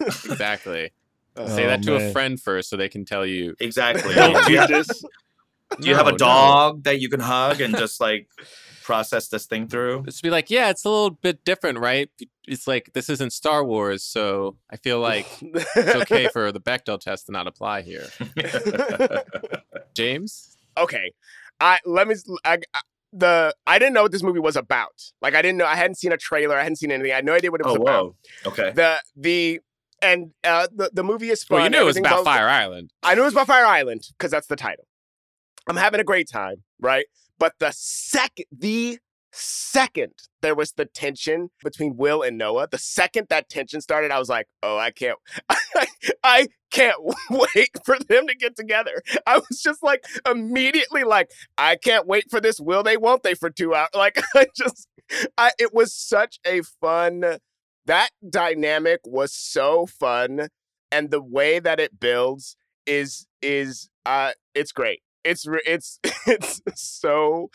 Exactly. 0.00 0.90
uh, 1.36 1.46
Say 1.48 1.64
Oh, 1.64 1.68
that 1.68 1.82
to 1.84 1.96
a 1.96 2.12
friend 2.12 2.40
first 2.40 2.68
so 2.70 2.76
they 2.76 2.88
can 2.88 3.04
tell 3.04 3.24
you. 3.26 3.54
Exactly. 3.60 4.14
Don't 4.16 4.48
you, 4.48 4.58
have, 4.58 4.68
do 4.68 5.88
you 5.88 5.94
have 5.94 6.06
No, 6.06 6.10
a 6.10 6.12
no. 6.12 6.18
dog 6.18 6.82
that 6.84 7.00
you 7.00 7.08
can 7.08 7.20
hug 7.20 7.60
and 7.60 7.76
just 7.76 8.00
like 8.00 8.28
process 8.82 9.28
this 9.28 9.46
thing 9.46 9.68
through? 9.68 10.02
Just 10.04 10.22
be 10.22 10.30
like, 10.30 10.50
yeah, 10.50 10.70
it's 10.70 10.84
a 10.84 10.88
little 10.90 11.10
bit 11.10 11.44
different, 11.44 11.78
right? 11.78 12.10
It's 12.46 12.66
like 12.66 12.90
this 12.92 13.08
isn't 13.08 13.32
Star 13.32 13.64
Wars, 13.64 14.02
so 14.02 14.56
I 14.70 14.76
feel 14.76 14.98
like 15.00 15.26
it's 15.40 15.94
okay 16.02 16.28
for 16.28 16.50
the 16.52 16.60
Bechdel 16.60 16.98
test 17.00 17.26
to 17.26 17.32
not 17.32 17.46
apply 17.46 17.82
here. 17.82 18.06
James? 19.94 20.56
okay 20.78 21.12
i 21.60 21.78
let 21.84 22.08
me 22.08 22.14
I, 22.46 22.58
I- 22.72 22.80
the 23.12 23.54
i 23.66 23.78
didn't 23.78 23.92
know 23.94 24.02
what 24.02 24.12
this 24.12 24.22
movie 24.22 24.40
was 24.40 24.56
about 24.56 25.02
like 25.20 25.34
i 25.34 25.42
didn't 25.42 25.58
know 25.58 25.66
i 25.66 25.76
hadn't 25.76 25.96
seen 25.96 26.12
a 26.12 26.16
trailer 26.16 26.56
i 26.56 26.62
hadn't 26.62 26.76
seen 26.76 26.90
anything 26.90 27.12
i 27.12 27.16
had 27.16 27.24
no 27.24 27.34
idea 27.34 27.50
what 27.50 27.60
it 27.60 27.66
was 27.66 27.76
oh, 27.76 27.82
about 27.82 28.04
whoa. 28.04 28.16
Okay. 28.46 28.70
the 28.74 29.00
the 29.16 29.60
and 30.00 30.30
uh 30.44 30.66
the, 30.74 30.90
the 30.92 31.04
movie 31.04 31.28
is 31.30 31.44
fun 31.44 31.56
Well, 31.56 31.64
you 31.64 31.70
knew 31.70 31.80
it 31.82 31.84
was 31.84 31.96
about 31.98 32.18
all- 32.18 32.24
Fire 32.24 32.48
Island. 32.48 32.90
i 33.02 33.14
knew 33.14 33.20
it 33.22 33.24
was 33.24 33.34
about 33.34 33.46
fire 33.46 33.66
island 33.66 34.02
because 34.16 34.30
that's 34.30 34.46
the 34.46 34.56
title 34.56 34.86
i'm 35.68 35.76
having 35.76 36.00
a 36.00 36.04
great 36.04 36.28
time 36.30 36.62
right 36.80 37.06
but 37.38 37.52
the 37.58 37.72
second 37.74 38.46
the 38.50 38.98
second 39.30 40.12
there 40.42 40.54
was 40.54 40.72
the 40.72 40.84
tension 40.84 41.50
between 41.64 41.96
will 41.96 42.22
and 42.22 42.36
noah 42.38 42.68
the 42.70 42.78
second 42.78 43.26
that 43.30 43.48
tension 43.48 43.80
started 43.80 44.10
i 44.10 44.18
was 44.18 44.28
like 44.28 44.46
oh 44.62 44.76
i 44.78 44.90
can't 44.90 45.18
i 46.24 46.46
can't 46.72 46.96
wait 47.30 47.70
for 47.84 47.98
them 47.98 48.26
to 48.26 48.34
get 48.34 48.56
together. 48.56 49.02
I 49.26 49.38
was 49.38 49.60
just 49.62 49.82
like 49.82 50.04
immediately 50.28 51.04
like 51.04 51.30
i 51.58 51.76
can't 51.76 52.06
wait 52.06 52.24
for 52.30 52.40
this. 52.40 52.60
Will 52.60 52.82
they 52.82 52.96
won't 52.96 53.22
they 53.22 53.34
for 53.34 53.50
two 53.50 53.74
hours 53.74 53.88
like 53.94 54.20
i 54.34 54.46
just 54.56 54.88
i 55.36 55.52
it 55.58 55.72
was 55.74 55.94
such 55.94 56.38
a 56.46 56.62
fun 56.80 57.38
that 57.86 58.10
dynamic 58.28 59.00
was 59.04 59.34
so 59.34 59.86
fun 59.86 60.48
and 60.90 61.10
the 61.10 61.22
way 61.22 61.58
that 61.58 61.80
it 61.80 61.98
builds 61.98 62.56
is 62.86 63.26
is 63.40 63.88
uh 64.06 64.32
it's 64.54 64.72
great. 64.72 65.00
It's 65.24 65.46
it's 65.66 65.98
it's 66.26 66.60
so 66.74 67.50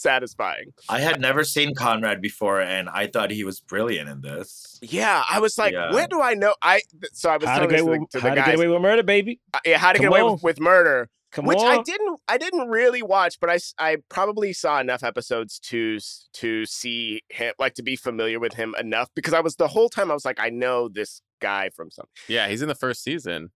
satisfying 0.00 0.66
I 0.88 1.00
had 1.00 1.20
never 1.20 1.44
seen 1.44 1.74
Conrad 1.74 2.20
before, 2.20 2.60
and 2.60 2.88
I 2.88 3.06
thought 3.06 3.30
he 3.30 3.44
was 3.44 3.60
brilliant 3.60 4.08
in 4.08 4.20
this. 4.22 4.78
yeah 4.82 5.22
i 5.30 5.38
was 5.38 5.58
like 5.58 5.72
Yeah. 5.72 5.92
where 5.92 6.06
do 6.06 6.20
i 6.20 6.34
know 6.34 6.54
i 6.62 6.80
so 7.12 7.30
i 7.30 7.36
was 7.36 7.46
How 7.48 7.58
to 7.58 7.66
telling 7.68 7.70
this 7.70 7.80
get 7.80 7.84
to 7.84 7.88
away, 7.90 7.98
the, 7.98 8.18
to 8.18 8.20
how 8.20 8.28
the 8.30 8.40
to 8.40 8.46
get 8.46 8.54
away 8.56 8.68
with 8.68 8.82
murder, 8.82 9.02
baby? 9.02 9.40
uh, 9.54 9.58
yeah 9.64 9.78
how 9.78 9.92
to 9.92 9.98
get 9.98 10.08
away 10.08 10.22
with, 10.22 10.42
with 10.42 10.60
murder 10.60 11.08
Come 11.32 11.44
which 11.46 11.58
on. 11.58 11.66
I 11.78 11.82
didn't 11.82 12.20
I 12.26 12.38
didn't 12.38 12.68
really 12.70 13.02
watch, 13.02 13.38
but 13.40 13.48
I, 13.50 13.58
I 13.78 13.98
probably 14.08 14.52
saw 14.52 14.80
enough 14.80 15.04
episodes 15.04 15.60
to 15.70 15.98
to 16.32 16.66
see 16.66 17.22
him 17.28 17.52
like 17.60 17.74
to 17.74 17.84
be 17.84 17.94
familiar 17.94 18.40
with 18.40 18.54
him 18.54 18.74
enough 18.80 19.08
because 19.14 19.32
I 19.32 19.38
was 19.38 19.54
the 19.54 19.68
whole 19.68 19.88
time 19.88 20.10
I 20.10 20.14
was 20.14 20.24
like 20.24 20.40
I 20.40 20.48
know 20.50 20.88
this 20.88 21.22
guy 21.40 21.70
from 21.76 21.92
something. 21.92 22.10
Yeah, 22.26 22.48
he's 22.48 22.62
in 22.62 22.68
the 22.68 22.74
first 22.74 23.04
season. 23.04 23.50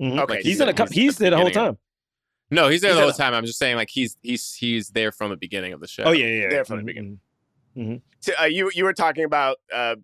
Mhm. 0.00 0.18
Okay, 0.20 0.34
Like, 0.36 0.42
He's 0.42 0.58
in 0.58 0.68
a 0.70 0.72
couple. 0.72 0.94
he's 0.94 1.02
He's 1.04 1.18
there 1.18 1.30
the 1.32 1.36
whole 1.36 1.46
beginning 1.48 1.74
time. 1.74 1.78
No, 2.50 2.68
he's 2.68 2.80
there 2.80 2.90
He's 2.92 2.96
the 2.98 3.02
whole 3.02 3.12
time. 3.12 3.34
I'm 3.34 3.44
just 3.44 3.58
saying, 3.58 3.76
like 3.76 3.90
he's 3.90 4.16
he's 4.22 4.54
he's 4.54 4.88
there 4.90 5.12
from 5.12 5.30
the 5.30 5.36
beginning 5.36 5.72
of 5.72 5.80
the 5.80 5.88
show. 5.88 6.04
Oh 6.04 6.12
yeah, 6.12 6.26
yeah. 6.26 6.42
yeah. 6.42 6.48
There 6.48 6.64
from 6.64 6.76
the 6.78 6.82
Mhm, 6.82 6.86
beginning. 6.86 7.20
mhm. 7.76 8.02
So, 8.20 8.32
uh, 8.40 8.44
you 8.44 8.70
you 8.74 8.84
were 8.84 8.94
talking 8.94 9.24
about 9.24 9.58
uh, 9.72 9.96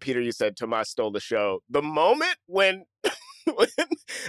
Peter. 0.00 0.20
You 0.20 0.32
said 0.32 0.56
Tomas 0.56 0.88
stole 0.90 1.10
the 1.12 1.20
show. 1.20 1.62
The 1.70 1.82
moment 1.82 2.36
when 2.46 2.84
when 3.54 3.68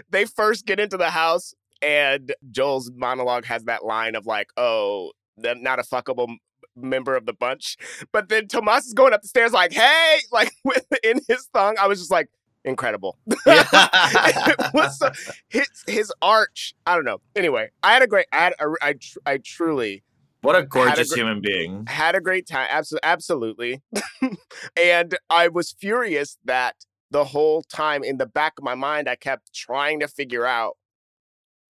they 0.10 0.26
first 0.26 0.66
get 0.66 0.80
into 0.80 0.98
the 0.98 1.10
house 1.10 1.54
and 1.82 2.34
Joel's 2.52 2.92
monologue 2.96 3.46
has 3.46 3.64
that 3.66 3.84
line 3.84 4.16
of 4.16 4.26
like, 4.26 4.50
"Oh, 4.58 5.12
they're 5.38 5.56
not 5.56 5.80
a 5.80 5.84
fuckable." 5.84 6.36
member 6.78 7.16
of 7.16 7.26
the 7.26 7.32
bunch 7.32 7.78
but 8.12 8.28
then 8.28 8.50
tomas 8.50 8.86
is 8.86 8.94
going 8.94 9.14
up 9.14 9.22
the 9.22 9.30
stairs 9.30 9.54
like 9.54 9.72
hey 9.72 10.18
like 10.34 10.52
in 11.06 11.22
his 11.26 11.48
thong 11.54 11.74
i 11.80 11.88
was 11.88 12.00
just 12.00 12.12
like 12.12 12.28
incredible 12.66 13.18
it 13.28 14.74
was 14.74 15.00
so, 15.00 15.10
his 15.48 15.68
his 15.88 16.12
arch 16.22 16.74
i 16.86 16.96
don't 16.96 17.06
know 17.06 17.22
anyway 17.36 17.70
i 17.84 17.94
had 17.94 18.02
a 18.02 18.08
great 18.08 18.26
i 18.34 18.38
had 18.38 18.54
a, 18.60 18.66
I, 18.82 18.94
tr- 18.94 19.20
I 19.26 19.38
truly 19.38 20.04
What 20.42 20.56
a 20.56 20.64
gorgeous 20.64 21.10
gr- 21.12 21.20
human 21.20 21.42
being. 21.42 21.86
had 21.88 22.14
a 22.16 22.22
great 22.22 22.46
time. 22.48 22.68
Absolutely, 22.70 23.08
absolutely. 23.10 23.82
and 24.78 25.18
I 25.30 25.48
was 25.48 25.72
furious 25.80 26.38
that 26.46 26.76
the 27.10 27.24
whole 27.24 27.64
time 27.64 28.04
in 28.04 28.18
the 28.18 28.28
back 28.28 28.54
of 28.60 28.64
my 28.64 28.76
mind, 28.76 29.08
I 29.10 29.16
kept 29.16 29.54
trying 29.54 30.00
to 30.02 30.08
figure 30.08 30.46
out 30.46 30.78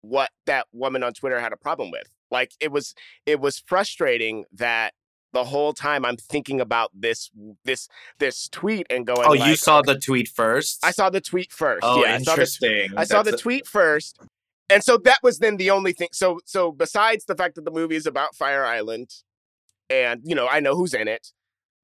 what 0.01 0.31
that 0.47 0.67
woman 0.73 1.03
on 1.03 1.13
Twitter 1.13 1.39
had 1.39 1.53
a 1.53 1.57
problem 1.57 1.91
with. 1.91 2.09
Like 2.31 2.53
it 2.61 2.73
was, 2.73 2.95
it 3.27 3.41
was 3.41 3.59
frustrating 3.59 4.45
that 4.55 4.95
the 5.33 5.45
whole 5.45 5.73
time 5.73 6.05
I'm 6.05 6.17
thinking 6.17 6.61
about 6.61 6.91
this 6.95 7.31
this 7.65 7.89
this 8.19 8.49
tweet 8.49 8.87
and 8.91 9.07
going. 9.07 9.27
Oh, 9.27 9.33
you 9.33 9.41
like, 9.41 9.59
saw 9.59 9.83
the 9.83 9.99
tweet 9.99 10.29
first? 10.29 10.85
I 10.85 10.91
saw 10.91 11.11
the 11.11 11.21
tweet 11.21 11.53
first. 11.53 11.81
Oh, 11.83 12.05
yeah, 12.05 12.15
I 12.15 12.19
saw 12.19 12.25
the, 12.25 12.31
interesting. 12.33 12.91
I 12.97 13.05
saw 13.05 13.23
the 13.23 13.37
tweet 13.37 13.67
first. 13.67 14.19
And 14.71 14.83
so 14.83 14.97
that 14.99 15.19
was 15.23 15.39
then 15.39 15.57
the 15.57 15.71
only 15.71 15.93
thing. 15.93 16.09
So 16.13 16.41
so 16.45 16.73
besides 16.73 17.25
the 17.25 17.35
fact 17.35 17.57
that 17.57 17.65
the 17.65 17.71
movie 17.71 17.97
is 17.97 18.07
about 18.07 18.35
Fire 18.35 18.65
Island, 18.65 19.11
and 19.91 20.21
you 20.25 20.35
know 20.35 20.49
I 20.49 20.61
know 20.61 20.75
who's 20.75 20.95
in 20.95 21.09
it, 21.09 21.33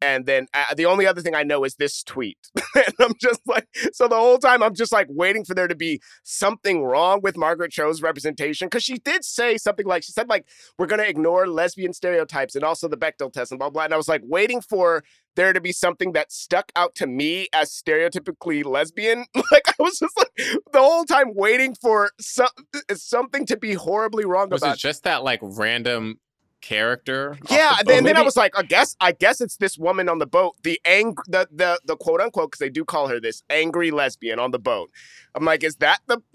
and 0.00 0.26
then 0.26 0.46
uh, 0.54 0.74
the 0.74 0.86
only 0.86 1.06
other 1.06 1.20
thing 1.20 1.34
I 1.34 1.42
know 1.42 1.64
is 1.64 1.74
this 1.76 2.02
tweet, 2.02 2.38
and 2.74 2.94
I'm 3.00 3.14
just 3.20 3.40
like, 3.46 3.66
so 3.92 4.08
the 4.08 4.16
whole 4.16 4.38
time 4.38 4.62
I'm 4.62 4.74
just 4.74 4.92
like 4.92 5.06
waiting 5.10 5.44
for 5.44 5.54
there 5.54 5.68
to 5.68 5.74
be 5.74 6.00
something 6.22 6.82
wrong 6.84 7.20
with 7.22 7.36
Margaret 7.36 7.72
Cho's 7.72 8.02
representation 8.02 8.66
because 8.66 8.84
she 8.84 8.98
did 8.98 9.24
say 9.24 9.56
something 9.56 9.86
like 9.86 10.02
she 10.02 10.12
said 10.12 10.28
like 10.28 10.46
we're 10.78 10.86
gonna 10.86 11.02
ignore 11.04 11.46
lesbian 11.46 11.92
stereotypes 11.92 12.54
and 12.54 12.64
also 12.64 12.88
the 12.88 12.96
Bechdel 12.96 13.32
test 13.32 13.52
and 13.52 13.58
blah 13.58 13.70
blah. 13.70 13.84
And 13.84 13.94
I 13.94 13.96
was 13.96 14.08
like 14.08 14.22
waiting 14.24 14.60
for 14.60 15.02
there 15.36 15.52
to 15.52 15.60
be 15.60 15.72
something 15.72 16.12
that 16.12 16.32
stuck 16.32 16.72
out 16.74 16.94
to 16.96 17.06
me 17.06 17.46
as 17.52 17.70
stereotypically 17.70 18.64
lesbian. 18.64 19.24
Like 19.50 19.62
I 19.68 19.82
was 19.82 19.98
just 19.98 20.16
like 20.16 20.32
the 20.36 20.80
whole 20.80 21.04
time 21.04 21.28
waiting 21.34 21.74
for 21.74 22.10
some, 22.20 22.48
something 22.92 23.46
to 23.46 23.56
be 23.56 23.74
horribly 23.74 24.26
wrong 24.26 24.50
Was 24.50 24.62
about. 24.62 24.74
it 24.76 24.78
just 24.80 25.04
that 25.04 25.22
like 25.24 25.40
random 25.42 26.18
character? 26.60 27.38
yeah, 27.50 27.74
the 27.74 27.78
and 27.80 27.88
then, 27.88 28.02
boat? 28.04 28.06
then 28.08 28.16
I 28.16 28.22
was 28.22 28.36
like, 28.36 28.56
I 28.58 28.62
guess, 28.62 28.96
I 29.00 29.12
guess 29.12 29.40
it's 29.40 29.56
this 29.56 29.78
woman 29.78 30.08
on 30.08 30.18
the 30.18 30.26
boat, 30.26 30.56
the 30.62 30.80
ang, 30.84 31.16
the 31.26 31.48
the 31.50 31.80
the 31.84 31.96
quote 31.96 32.20
unquote, 32.20 32.50
because 32.50 32.60
they 32.60 32.70
do 32.70 32.84
call 32.84 33.08
her 33.08 33.20
this 33.20 33.42
angry 33.50 33.90
lesbian 33.90 34.38
on 34.38 34.50
the 34.50 34.58
boat. 34.58 34.90
I'm 35.34 35.44
like, 35.44 35.62
is 35.64 35.76
that 35.76 36.00
the 36.06 36.18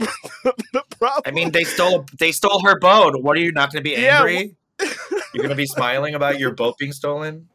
the 0.73 0.83
problem? 0.99 1.23
I 1.25 1.31
mean, 1.31 1.51
they 1.51 1.63
stole 1.63 2.05
they 2.19 2.31
stole 2.31 2.61
her 2.65 2.79
boat. 2.79 3.21
What 3.21 3.37
are 3.37 3.41
you 3.41 3.51
not 3.51 3.71
going 3.71 3.83
to 3.83 3.89
be 3.89 3.95
Yeah, 3.95 4.19
angry? 4.19 4.55
You're 5.33 5.41
going 5.41 5.49
to 5.49 5.55
be 5.55 5.65
smiling 5.65 6.15
about 6.15 6.39
your 6.39 6.51
boat 6.51 6.77
being 6.77 6.91
stolen? 6.91 7.49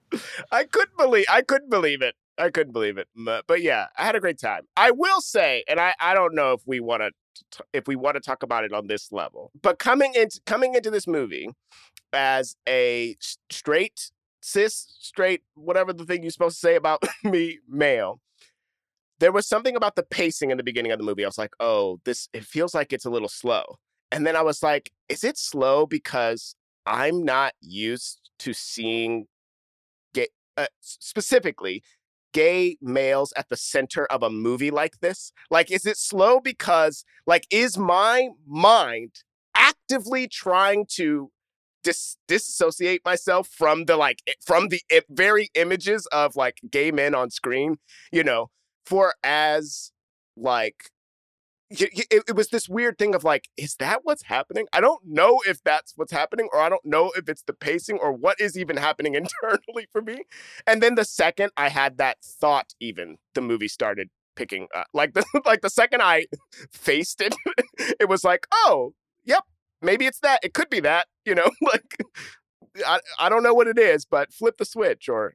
I 0.51 0.65
couldn't 0.65 0.97
believe, 0.97 1.27
I 1.29 1.43
couldn't 1.43 1.71
believe 1.71 2.03
it. 2.03 2.15
I 2.39 2.51
couldn't 2.51 2.73
believe 2.73 2.99
it. 2.99 3.09
But, 3.17 3.47
but 3.47 3.63
yeah, 3.63 3.87
I 3.97 4.05
had 4.05 4.15
a 4.15 4.21
great 4.21 4.39
time. 4.39 4.63
I 4.77 4.91
will 4.93 5.21
say, 5.21 5.65
and 5.69 5.81
I 5.81 5.95
I 6.01 6.15
don't 6.15 6.35
know 6.35 6.53
if 6.53 6.61
we 6.67 6.81
want 6.81 7.03
to 7.03 7.11
if 7.73 7.87
we 7.87 7.97
want 7.97 8.15
to 8.17 8.21
talk 8.21 8.43
about 8.43 8.65
it 8.65 8.73
on 8.73 8.87
this 8.87 9.13
level, 9.13 9.51
but 9.63 9.79
coming 9.79 10.13
into 10.15 10.41
coming 10.47 10.75
into 10.75 10.91
this 10.91 11.07
movie 11.07 11.51
as 12.13 12.57
a 12.69 13.17
straight 13.51 14.11
cis 14.41 14.97
straight 15.01 15.43
whatever 15.55 15.93
the 15.93 16.05
thing 16.05 16.23
you're 16.23 16.31
supposed 16.31 16.57
to 16.57 16.67
say 16.67 16.77
about 16.77 17.03
me 17.25 17.59
male 17.69 18.21
there 19.21 19.33
was 19.33 19.49
something 19.49 19.75
about 19.75 19.97
the 19.97 20.05
pacing 20.05 20.53
in 20.53 20.57
the 20.57 20.63
beginning 20.63 20.93
of 20.93 20.99
the 20.99 21.05
movie. 21.05 21.25
I 21.25 21.29
was 21.29 21.39
like 21.39 21.53
oh 21.61 22.01
this 22.05 22.29
it 22.33 22.45
feels 22.45 22.75
like 22.75 22.93
it's 22.93 23.05
a 23.05 23.11
little 23.11 23.29
slow. 23.29 23.65
And 24.11 24.27
then 24.27 24.37
i 24.37 24.43
was 24.43 24.63
like 24.63 24.91
is 25.09 25.23
it 25.23 25.37
slow 25.37 25.87
because 25.87 26.57
i'm 26.87 27.25
not 27.25 27.53
used 27.61 28.31
to 28.39 28.55
seeing 28.55 29.27
gay 30.15 30.29
uh, 30.57 30.67
specifically 30.81 31.83
gay 32.39 32.77
males 32.81 33.33
at 33.37 33.49
the 33.49 33.57
center 33.57 34.07
of 34.07 34.23
a 34.23 34.31
movie 34.31 34.71
like 34.71 35.01
this? 35.01 35.33
Like 35.51 35.71
is 35.71 35.87
it 35.87 35.97
slow 35.97 36.41
because 36.41 37.05
like 37.27 37.47
is 37.51 37.77
my 37.79 38.29
mind 38.47 39.13
actively 39.55 40.29
trying 40.29 40.87
to 40.99 41.31
dis- 41.83 42.17
disassociate 42.29 43.03
myself 43.05 43.49
from 43.49 43.85
the 43.87 43.97
like 43.97 44.21
from 44.45 44.69
the 44.69 44.81
i- 44.91 45.03
very 45.11 45.51
images 45.55 46.07
of 46.13 46.37
like 46.37 46.59
gay 46.71 46.91
men 46.91 47.15
on 47.15 47.31
screen 47.31 47.77
you 48.13 48.23
know 48.23 48.51
for 48.87 49.15
as 49.25 49.91
like 50.37 50.91
it, 51.71 52.25
it 52.29 52.37
was 52.37 52.49
this 52.49 52.69
weird 52.69 52.99
thing 52.99 53.15
of 53.15 53.25
like 53.25 53.49
is 53.57 53.77
that 53.77 54.01
what's 54.05 54.25
happening? 54.25 54.67
I 54.73 54.81
don't 54.81 55.03
know 55.07 55.41
if 55.47 55.63
that's 55.63 55.93
what's 55.97 56.13
happening 56.13 56.49
or 56.53 56.61
i 56.61 56.69
don't 56.69 56.85
know 56.85 57.13
if 57.17 57.29
it's 57.29 57.43
the 57.43 57.53
pacing 57.53 57.99
or 57.99 58.13
what 58.13 58.41
is 58.41 58.57
even 58.57 58.77
happening 58.77 59.15
internally 59.43 59.89
for 59.93 60.01
me. 60.03 60.25
And 60.67 60.83
then 60.83 60.95
the 60.95 61.05
second 61.05 61.53
i 61.57 61.69
had 61.69 61.99
that 61.99 62.19
thought 62.23 62.75
even 62.81 63.19
the 63.35 63.41
movie 63.41 63.69
started 63.69 64.11
picking 64.37 64.69
up. 64.75 64.87
Like 64.95 65.15
the 65.15 65.25
like 65.45 65.61
the 65.61 65.71
second 65.71 66.03
i 66.03 66.27
faced 66.71 67.21
it 67.21 67.35
it 68.01 68.09
was 68.09 68.25
like 68.25 68.47
oh 68.53 68.95
yep 69.25 69.45
maybe 69.83 70.07
it's 70.07 70.21
that. 70.21 70.41
It 70.43 70.55
could 70.55 70.71
be 70.71 70.81
that 70.81 71.07
you 71.25 71.35
know? 71.35 71.51
Like 71.61 71.97
I, 72.87 73.01
I 73.19 73.29
don't 73.29 73.43
know 73.43 73.55
what 73.55 73.67
it 73.67 73.79
is 73.79 74.05
but 74.05 74.33
flip 74.33 74.57
the 74.57 74.65
switch 74.65 75.09
or 75.09 75.35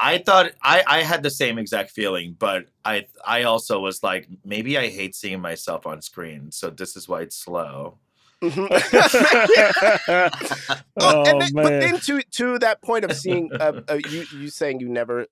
I 0.00 0.18
thought 0.18 0.52
I, 0.62 0.82
I 0.86 1.02
had 1.02 1.22
the 1.22 1.30
same 1.30 1.58
exact 1.58 1.90
feeling, 1.90 2.34
but 2.38 2.66
I 2.84 3.06
I 3.24 3.42
also 3.42 3.80
was 3.80 4.02
like, 4.02 4.28
maybe 4.44 4.78
I 4.78 4.88
hate 4.88 5.14
seeing 5.14 5.40
myself 5.40 5.86
on 5.86 6.00
screen, 6.00 6.50
so 6.50 6.70
this 6.70 6.96
is 6.96 7.08
why 7.08 7.22
it's 7.22 7.36
slow. 7.36 7.98
oh, 8.42 8.50
oh 10.08 11.24
and 11.26 11.42
then, 11.42 11.52
but 11.52 11.68
then 11.80 12.00
to 12.00 12.22
to 12.32 12.58
that 12.60 12.82
point 12.82 13.04
of 13.04 13.14
seeing 13.14 13.50
uh, 13.60 13.82
uh, 13.88 13.98
you 14.08 14.24
you 14.32 14.48
saying 14.48 14.80
you 14.80 14.88
never 14.88 15.26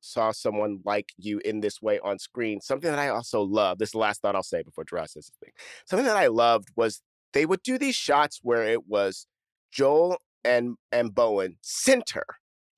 saw 0.00 0.32
someone 0.32 0.80
like 0.84 1.12
you 1.18 1.40
in 1.44 1.60
this 1.60 1.82
way 1.82 1.98
on 2.00 2.18
screen. 2.18 2.60
Something 2.60 2.90
that 2.90 2.98
I 2.98 3.08
also 3.08 3.42
love. 3.42 3.78
This 3.78 3.88
is 3.88 3.92
the 3.92 3.98
last 3.98 4.22
thought 4.22 4.34
I'll 4.34 4.42
say 4.42 4.62
before 4.62 4.84
Gerard 4.84 5.10
says 5.10 5.26
the 5.26 5.46
thing. 5.46 5.52
Something 5.84 6.06
that 6.06 6.16
I 6.16 6.28
loved 6.28 6.68
was 6.76 7.02
they 7.34 7.44
would 7.44 7.62
do 7.62 7.76
these 7.76 7.96
shots 7.96 8.40
where 8.42 8.64
it 8.64 8.86
was 8.86 9.26
Joel 9.70 10.18
and 10.44 10.76
and 10.90 11.14
Bowen 11.14 11.56
center, 11.60 12.24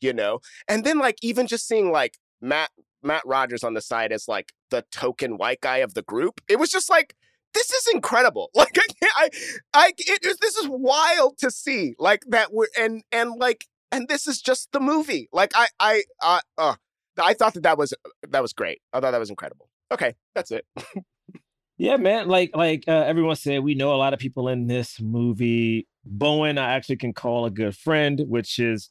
you 0.01 0.13
know, 0.13 0.41
and 0.69 0.85
then 0.85 0.99
like 0.99 1.17
even 1.23 1.47
just 1.47 1.67
seeing 1.67 1.91
like 1.91 2.19
Matt 2.41 2.71
Matt 3.03 3.23
Rogers 3.25 3.65
on 3.65 3.75
the 3.75 3.81
side 3.81 4.13
as 4.13 4.27
like 4.29 4.53
the 4.71 4.85
token 4.91 5.37
white 5.37 5.61
guy 5.61 5.79
of 5.79 5.95
the 5.95 6.03
group. 6.03 6.41
It 6.49 6.59
was 6.59 6.71
just 6.71 6.91
like 6.91 7.15
this 7.55 7.71
is 7.71 7.87
incredible. 7.93 8.51
Like 8.55 8.77
I 9.17 9.29
I, 9.73 9.93
it, 9.97 10.25
is- 10.25 10.39
this 10.39 10.57
is 10.57 10.67
wild 10.69 11.39
to 11.39 11.51
see. 11.51 11.95
Like 11.99 12.23
that 12.29 12.53
we're 12.53 12.67
and 12.79 13.03
and 13.13 13.33
like 13.39 13.65
and 13.93 14.09
this 14.09 14.27
is 14.27 14.41
just 14.41 14.73
the 14.73 14.81
movie. 14.81 15.29
Like 15.33 15.53
I, 15.55 15.69
I, 15.79 16.03
uh, 16.21 16.41
uh 16.59 16.75
I 17.19 17.33
thought 17.35 17.55
that 17.55 17.63
that 17.63 17.79
was 17.79 17.95
that 18.29 18.43
was 18.43 18.53
great. 18.53 18.81
I 18.93 19.01
thought 19.01 19.13
that 19.13 19.19
was 19.21 19.31
incredible. 19.31 19.69
Okay, 19.93 20.15
that's 20.35 20.51
it. 20.51 20.67
Yeah, 21.79 21.99
man. 21.99 22.29
Like 22.29 22.53
like 22.57 22.85
uh, 22.89 23.05
everyone 23.07 23.37
said, 23.37 23.63
we 23.63 23.75
know 23.75 23.95
a 23.95 23.97
lot 23.97 24.15
of 24.15 24.19
people 24.19 24.49
in 24.49 24.67
this 24.67 24.99
movie. 25.01 25.87
Bowen, 26.05 26.57
I 26.57 26.73
actually 26.75 26.97
can 26.97 27.13
call 27.13 27.45
a 27.45 27.51
good 27.51 27.77
friend, 27.77 28.23
which 28.29 28.59
is 28.59 28.91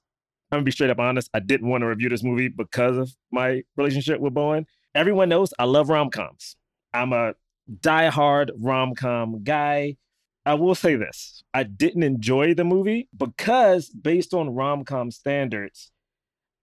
I'm 0.51 0.57
gonna 0.57 0.63
be 0.65 0.71
straight 0.71 0.89
up 0.89 0.99
honest. 0.99 1.29
I 1.33 1.39
didn't 1.39 1.69
want 1.69 1.81
to 1.81 1.87
review 1.87 2.09
this 2.09 2.23
movie 2.23 2.47
because 2.47 2.97
of 2.97 3.15
my 3.31 3.63
relationship 3.75 4.19
with 4.19 4.33
Bowen. 4.33 4.65
Everyone 4.93 5.29
knows 5.29 5.53
I 5.59 5.65
love 5.65 5.89
rom 5.89 6.09
coms. 6.09 6.55
I'm 6.93 7.13
a 7.13 7.33
diehard 7.81 8.51
rom 8.57 8.95
com 8.95 9.43
guy. 9.43 9.97
I 10.45 10.53
will 10.53 10.75
say 10.75 10.95
this: 10.95 11.43
I 11.53 11.63
didn't 11.63 12.03
enjoy 12.03 12.53
the 12.53 12.63
movie 12.63 13.09
because, 13.15 13.89
based 13.89 14.33
on 14.33 14.49
rom 14.53 14.85
com 14.85 15.11
standards, 15.11 15.91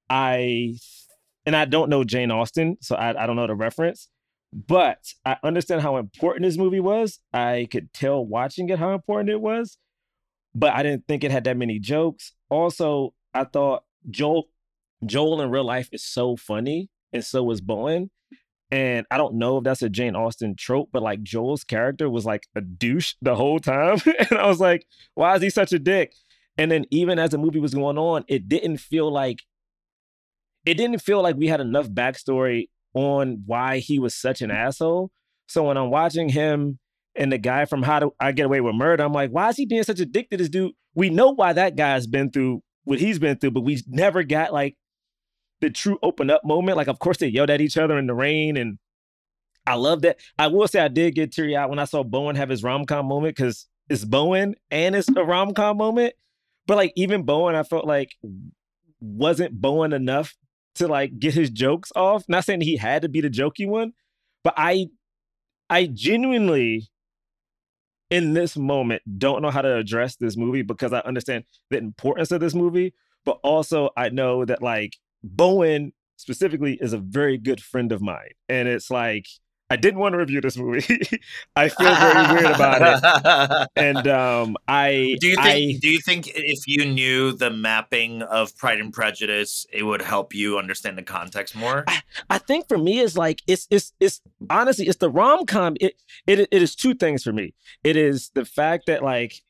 I 0.08 0.78
and 1.44 1.56
I 1.56 1.64
don't 1.64 1.90
know 1.90 2.04
Jane 2.04 2.30
Austen, 2.30 2.78
so 2.80 2.94
I, 2.94 3.22
I 3.22 3.26
don't 3.26 3.36
know 3.36 3.46
the 3.46 3.54
reference 3.54 4.08
but 4.52 4.98
I 5.24 5.36
understand 5.42 5.80
how 5.80 5.96
important 5.96 6.44
this 6.44 6.58
movie 6.58 6.80
was. 6.80 7.18
I 7.32 7.68
could 7.70 7.92
tell 7.92 8.24
watching 8.24 8.68
it 8.68 8.78
how 8.78 8.92
important 8.92 9.30
it 9.30 9.40
was, 9.40 9.78
but 10.54 10.74
I 10.74 10.82
didn't 10.82 11.06
think 11.08 11.24
it 11.24 11.30
had 11.30 11.44
that 11.44 11.56
many 11.56 11.78
jokes. 11.78 12.32
Also, 12.50 13.14
I 13.34 13.44
thought 13.44 13.84
Joel 14.10 14.48
Joel 15.04 15.40
in 15.40 15.50
real 15.50 15.64
life 15.64 15.88
is 15.92 16.04
so 16.04 16.36
funny, 16.36 16.88
and 17.12 17.24
so 17.24 17.42
was 17.42 17.60
Bowen. 17.60 18.10
And 18.70 19.04
I 19.10 19.18
don't 19.18 19.34
know 19.34 19.58
if 19.58 19.64
that's 19.64 19.82
a 19.82 19.90
Jane 19.90 20.16
Austen 20.16 20.56
trope, 20.56 20.88
but 20.92 21.02
like 21.02 21.22
Joel's 21.22 21.62
character 21.62 22.08
was 22.08 22.24
like 22.24 22.46
a 22.56 22.62
douche 22.62 23.14
the 23.20 23.34
whole 23.34 23.58
time. 23.60 23.98
and 24.30 24.38
I 24.38 24.46
was 24.46 24.60
like, 24.60 24.86
why 25.14 25.36
is 25.36 25.42
he 25.42 25.50
such 25.50 25.74
a 25.74 25.78
dick? 25.78 26.14
And 26.56 26.70
then 26.70 26.86
even 26.90 27.18
as 27.18 27.30
the 27.30 27.38
movie 27.38 27.60
was 27.60 27.74
going 27.74 27.98
on, 27.98 28.24
it 28.28 28.48
didn't 28.48 28.78
feel 28.78 29.12
like 29.12 29.40
it 30.64 30.74
didn't 30.74 31.00
feel 31.00 31.22
like 31.22 31.36
we 31.36 31.48
had 31.48 31.60
enough 31.60 31.88
backstory 31.88 32.68
on 32.94 33.42
why 33.46 33.78
he 33.78 33.98
was 33.98 34.14
such 34.14 34.40
an 34.40 34.50
asshole. 34.50 35.10
So 35.48 35.64
when 35.64 35.76
I'm 35.76 35.90
watching 35.90 36.28
him 36.28 36.78
and 37.14 37.30
the 37.30 37.38
guy 37.38 37.64
from 37.66 37.82
How 37.82 37.98
to 37.98 38.10
I 38.20 38.32
Get 38.32 38.46
Away 38.46 38.60
with 38.60 38.74
Murder, 38.74 39.04
I'm 39.04 39.12
like, 39.12 39.30
why 39.30 39.48
is 39.48 39.56
he 39.56 39.66
being 39.66 39.82
such 39.82 40.00
a 40.00 40.06
dick 40.06 40.30
to 40.30 40.36
this 40.36 40.48
dude? 40.48 40.72
We 40.94 41.10
know 41.10 41.30
why 41.34 41.52
that 41.52 41.76
guy's 41.76 42.06
been 42.06 42.30
through 42.30 42.62
what 42.84 42.98
he's 42.98 43.18
been 43.18 43.36
through, 43.36 43.52
but 43.52 43.62
we 43.62 43.82
never 43.86 44.22
got 44.22 44.52
like 44.52 44.76
the 45.60 45.70
true 45.70 45.98
open 46.02 46.30
up 46.30 46.44
moment. 46.44 46.76
Like, 46.76 46.88
of 46.88 46.98
course, 46.98 47.18
they 47.18 47.28
yelled 47.28 47.50
at 47.50 47.60
each 47.60 47.76
other 47.76 47.98
in 47.98 48.06
the 48.06 48.14
rain, 48.14 48.56
and 48.56 48.78
I 49.66 49.74
love 49.74 50.02
that. 50.02 50.18
I 50.38 50.48
will 50.48 50.68
say 50.68 50.80
I 50.80 50.88
did 50.88 51.14
get 51.14 51.32
teary 51.32 51.56
eyed 51.56 51.70
when 51.70 51.78
I 51.78 51.84
saw 51.84 52.02
Bowen 52.02 52.36
have 52.36 52.48
his 52.48 52.62
rom 52.62 52.84
com 52.84 53.06
moment 53.06 53.36
because 53.36 53.66
it's 53.88 54.04
Bowen 54.04 54.54
and 54.70 54.94
it's 54.94 55.08
a 55.08 55.24
rom 55.24 55.54
com 55.54 55.76
moment. 55.76 56.14
But 56.66 56.76
like 56.76 56.92
even 56.96 57.22
Bowen, 57.22 57.54
I 57.54 57.62
felt 57.62 57.86
like 57.86 58.14
wasn't 59.00 59.60
Bowen 59.60 59.92
enough 59.92 60.34
to 60.76 60.88
like 60.88 61.18
get 61.18 61.34
his 61.34 61.50
jokes 61.50 61.92
off. 61.94 62.24
Not 62.28 62.44
saying 62.44 62.60
he 62.60 62.76
had 62.76 63.02
to 63.02 63.08
be 63.08 63.20
the 63.20 63.30
jokey 63.30 63.68
one, 63.68 63.92
but 64.42 64.54
I 64.56 64.86
I 65.70 65.86
genuinely 65.86 66.88
in 68.12 68.34
this 68.34 68.58
moment 68.58 69.00
don't 69.18 69.40
know 69.40 69.50
how 69.50 69.62
to 69.62 69.74
address 69.74 70.16
this 70.16 70.36
movie 70.36 70.60
because 70.60 70.92
I 70.92 70.98
understand 71.00 71.44
the 71.70 71.78
importance 71.78 72.30
of 72.30 72.40
this 72.40 72.54
movie, 72.54 72.92
but 73.24 73.40
also 73.42 73.88
I 73.96 74.10
know 74.10 74.44
that 74.44 74.60
like 74.60 74.98
Bowen 75.24 75.94
specifically 76.16 76.74
is 76.74 76.92
a 76.92 76.98
very 76.98 77.38
good 77.38 77.62
friend 77.62 77.90
of 77.90 78.02
mine. 78.02 78.32
And 78.50 78.68
it's 78.68 78.90
like 78.90 79.24
I 79.72 79.76
didn't 79.76 80.00
want 80.00 80.12
to 80.12 80.18
review 80.18 80.42
this 80.42 80.58
movie. 80.58 81.00
I 81.56 81.70
feel 81.70 81.94
very 81.94 82.34
weird 82.34 82.54
about 82.54 82.82
it, 82.82 83.68
and 83.76 84.06
um, 84.06 84.58
I 84.68 85.16
do 85.18 85.28
you 85.28 85.36
think? 85.36 85.76
I, 85.76 85.78
do 85.80 85.88
you 85.88 85.98
think 85.98 86.30
if 86.34 86.66
you 86.66 86.84
knew 86.84 87.32
the 87.32 87.48
mapping 87.48 88.20
of 88.20 88.54
Pride 88.58 88.80
and 88.80 88.92
Prejudice, 88.92 89.64
it 89.72 89.84
would 89.84 90.02
help 90.02 90.34
you 90.34 90.58
understand 90.58 90.98
the 90.98 91.02
context 91.02 91.56
more? 91.56 91.86
I 92.28 92.36
think 92.36 92.68
for 92.68 92.76
me 92.76 93.00
it's 93.00 93.16
like 93.16 93.40
it's 93.46 93.66
it's 93.70 93.94
it's 93.98 94.20
honestly 94.50 94.86
it's 94.88 94.98
the 94.98 95.08
rom 95.08 95.46
com. 95.46 95.78
It, 95.80 95.94
it 96.26 96.40
it 96.40 96.60
is 96.62 96.76
two 96.76 96.92
things 96.92 97.22
for 97.22 97.32
me. 97.32 97.54
It 97.82 97.96
is 97.96 98.30
the 98.34 98.44
fact 98.44 98.84
that 98.88 99.02
like 99.02 99.40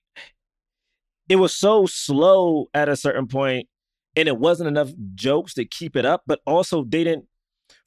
it 1.29 1.37
was 1.37 1.53
so 1.53 1.87
slow 1.87 2.67
at 2.75 2.89
a 2.89 2.95
certain 2.95 3.27
point, 3.27 3.67
and 4.15 4.29
it 4.29 4.39
wasn't 4.39 4.69
enough 4.69 4.91
jokes 5.17 5.55
to 5.55 5.65
keep 5.65 5.97
it 5.97 6.07
up. 6.07 6.23
But 6.29 6.39
also 6.47 6.85
they 6.85 7.03
didn't. 7.03 7.25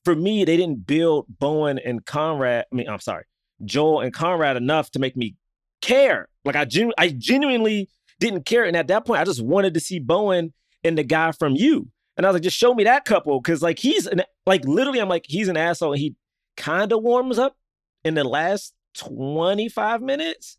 For 0.06 0.16
me, 0.16 0.46
they 0.46 0.56
didn't 0.56 0.88
build 0.88 1.26
Bowen 1.28 1.80
and 1.80 2.06
Conrad. 2.06 2.66
I 2.72 2.76
mean, 2.76 2.88
I'm 2.88 3.00
sorry, 3.00 3.26
Joel 3.64 4.02
and 4.02 4.14
Conrad 4.14 4.56
enough 4.56 4.92
to 4.92 5.00
make 5.00 5.18
me 5.18 5.36
care. 5.82 6.30
Like 6.46 6.56
I 6.56 6.66
genu- 6.66 6.94
I 6.98 7.10
genuinely 7.10 7.90
didn't 8.20 8.46
care, 8.46 8.64
and 8.64 8.78
at 8.78 8.88
that 8.88 9.06
point, 9.06 9.20
I 9.20 9.26
just 9.26 9.44
wanted 9.44 9.74
to 9.74 9.80
see 9.80 10.00
Bowen 10.00 10.54
and 10.84 10.98
the 10.98 11.04
guy 11.04 11.32
from 11.32 11.56
you. 11.56 11.90
And 12.18 12.26
I 12.26 12.30
was 12.30 12.36
like, 12.36 12.44
just 12.44 12.58
show 12.58 12.74
me 12.74 12.86
that 12.86 13.04
couple. 13.06 13.42
Cause 13.42 13.62
like 13.62 13.80
he's 13.80 14.08
an 14.08 14.24
like 14.46 14.64
literally, 14.66 15.00
I'm 15.00 15.10
like, 15.10 15.26
he's 15.28 15.48
an 15.48 15.58
asshole. 15.58 15.94
And 15.94 16.00
he 16.00 16.16
kind 16.56 16.92
of 16.94 17.04
warms 17.04 17.38
up 17.38 17.58
in 18.04 18.14
the 18.16 18.24
last 18.24 18.74
25 18.96 20.02
minutes. 20.02 20.58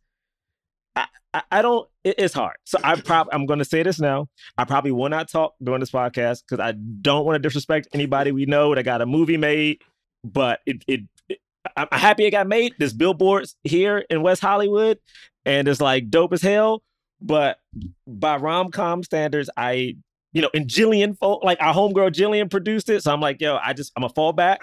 I, 0.97 1.43
I, 1.51 1.63
don't 1.63 1.89
it- 2.05 2.17
it's 2.19 2.35
hard. 2.35 2.57
So 2.65 2.79
I 2.83 2.97
probably 3.01 3.33
I'm 3.35 3.47
gonna 3.47 3.65
say 3.65 3.83
this 3.83 4.01
now. 4.01 4.29
I 4.57 4.65
probably 4.65 4.93
will 4.93 5.09
not 5.09 5.29
talk 5.31 5.55
during 5.63 5.81
this 5.81 5.91
podcast 5.91 6.43
because 6.49 6.61
I 6.61 6.73
don't 6.73 7.25
want 7.27 7.37
to 7.37 7.47
disrespect 7.47 7.89
anybody 7.93 8.33
we 8.33 8.47
know 8.47 8.75
that 8.75 8.83
got 8.85 9.03
a 9.03 9.07
movie 9.07 9.37
made, 9.37 9.83
but 10.25 10.61
it 10.67 10.83
it, 10.89 11.01
it 11.29 11.39
I'm 11.77 11.89
happy 11.93 12.25
it 12.25 12.31
got 12.31 12.47
made. 12.47 12.75
There's 12.79 12.93
billboards 12.95 13.57
here 13.65 14.05
in 14.11 14.23
West 14.23 14.41
Hollywood, 14.41 14.99
and 15.45 15.69
it's 15.69 15.81
like 15.81 16.11
dope 16.11 16.33
as 16.33 16.43
hell. 16.43 16.83
But 17.21 17.59
by 18.07 18.37
rom 18.37 18.71
com 18.71 19.03
standards, 19.03 19.51
I 19.57 19.97
you 20.33 20.43
know, 20.43 20.51
and 20.53 20.67
Jillian, 20.69 21.17
like 21.43 21.57
our 21.63 21.73
homegirl 21.73 22.11
Jillian 22.13 22.51
produced 22.51 22.91
it. 22.91 23.03
So 23.03 23.11
I'm 23.11 23.23
like, 23.23 23.41
yo, 23.41 23.57
I 23.57 23.73
just, 23.73 23.91
I'm 23.97 24.05
a 24.05 24.11
fallback. 24.11 24.59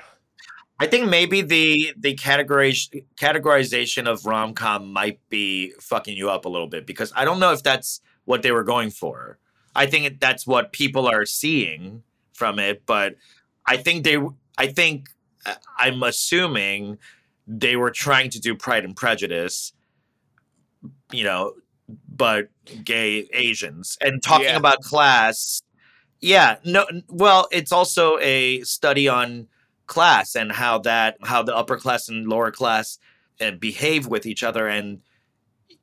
I 0.83 0.87
think 0.87 1.09
maybe 1.09 1.41
the 1.41 1.93
the 1.97 2.13
categorization 2.15 3.05
categorization 3.15 4.05
of 4.07 4.25
rom 4.25 4.53
com 4.53 4.91
might 4.91 5.19
be 5.29 5.71
fucking 5.79 6.17
you 6.17 6.29
up 6.29 6.43
a 6.43 6.49
little 6.49 6.67
bit 6.67 6.85
because 6.85 7.13
I 7.15 7.23
don't 7.23 7.39
know 7.39 7.53
if 7.53 7.63
that's 7.63 8.01
what 8.25 8.41
they 8.41 8.51
were 8.51 8.63
going 8.65 8.89
for. 8.89 9.37
I 9.75 9.85
think 9.85 10.19
that's 10.19 10.45
what 10.45 10.73
people 10.73 11.07
are 11.07 11.25
seeing 11.25 12.03
from 12.33 12.59
it, 12.59 12.85
but 12.85 13.15
I 13.65 13.77
think 13.77 14.03
they, 14.03 14.17
I 14.57 14.67
think 14.67 15.07
I'm 15.77 16.03
assuming 16.03 16.97
they 17.47 17.75
were 17.77 17.91
trying 17.91 18.29
to 18.31 18.39
do 18.39 18.53
Pride 18.53 18.83
and 18.83 18.95
Prejudice, 18.95 19.71
you 21.11 21.23
know, 21.23 21.53
but 22.07 22.49
gay 22.83 23.27
Asians 23.33 23.97
and 24.01 24.21
talking 24.21 24.47
Yeah. 24.47 24.57
about 24.57 24.81
class. 24.81 25.61
Yeah, 26.19 26.57
no, 26.65 26.85
well, 27.07 27.47
it's 27.51 27.71
also 27.71 28.17
a 28.19 28.61
study 28.61 29.07
on 29.07 29.47
class 29.87 30.35
and 30.35 30.51
how 30.51 30.79
that 30.79 31.17
how 31.23 31.41
the 31.43 31.55
upper 31.55 31.77
class 31.77 32.07
and 32.09 32.27
lower 32.27 32.51
class 32.51 32.97
uh, 33.41 33.51
behave 33.51 34.07
with 34.07 34.25
each 34.25 34.43
other 34.43 34.67
and 34.67 35.01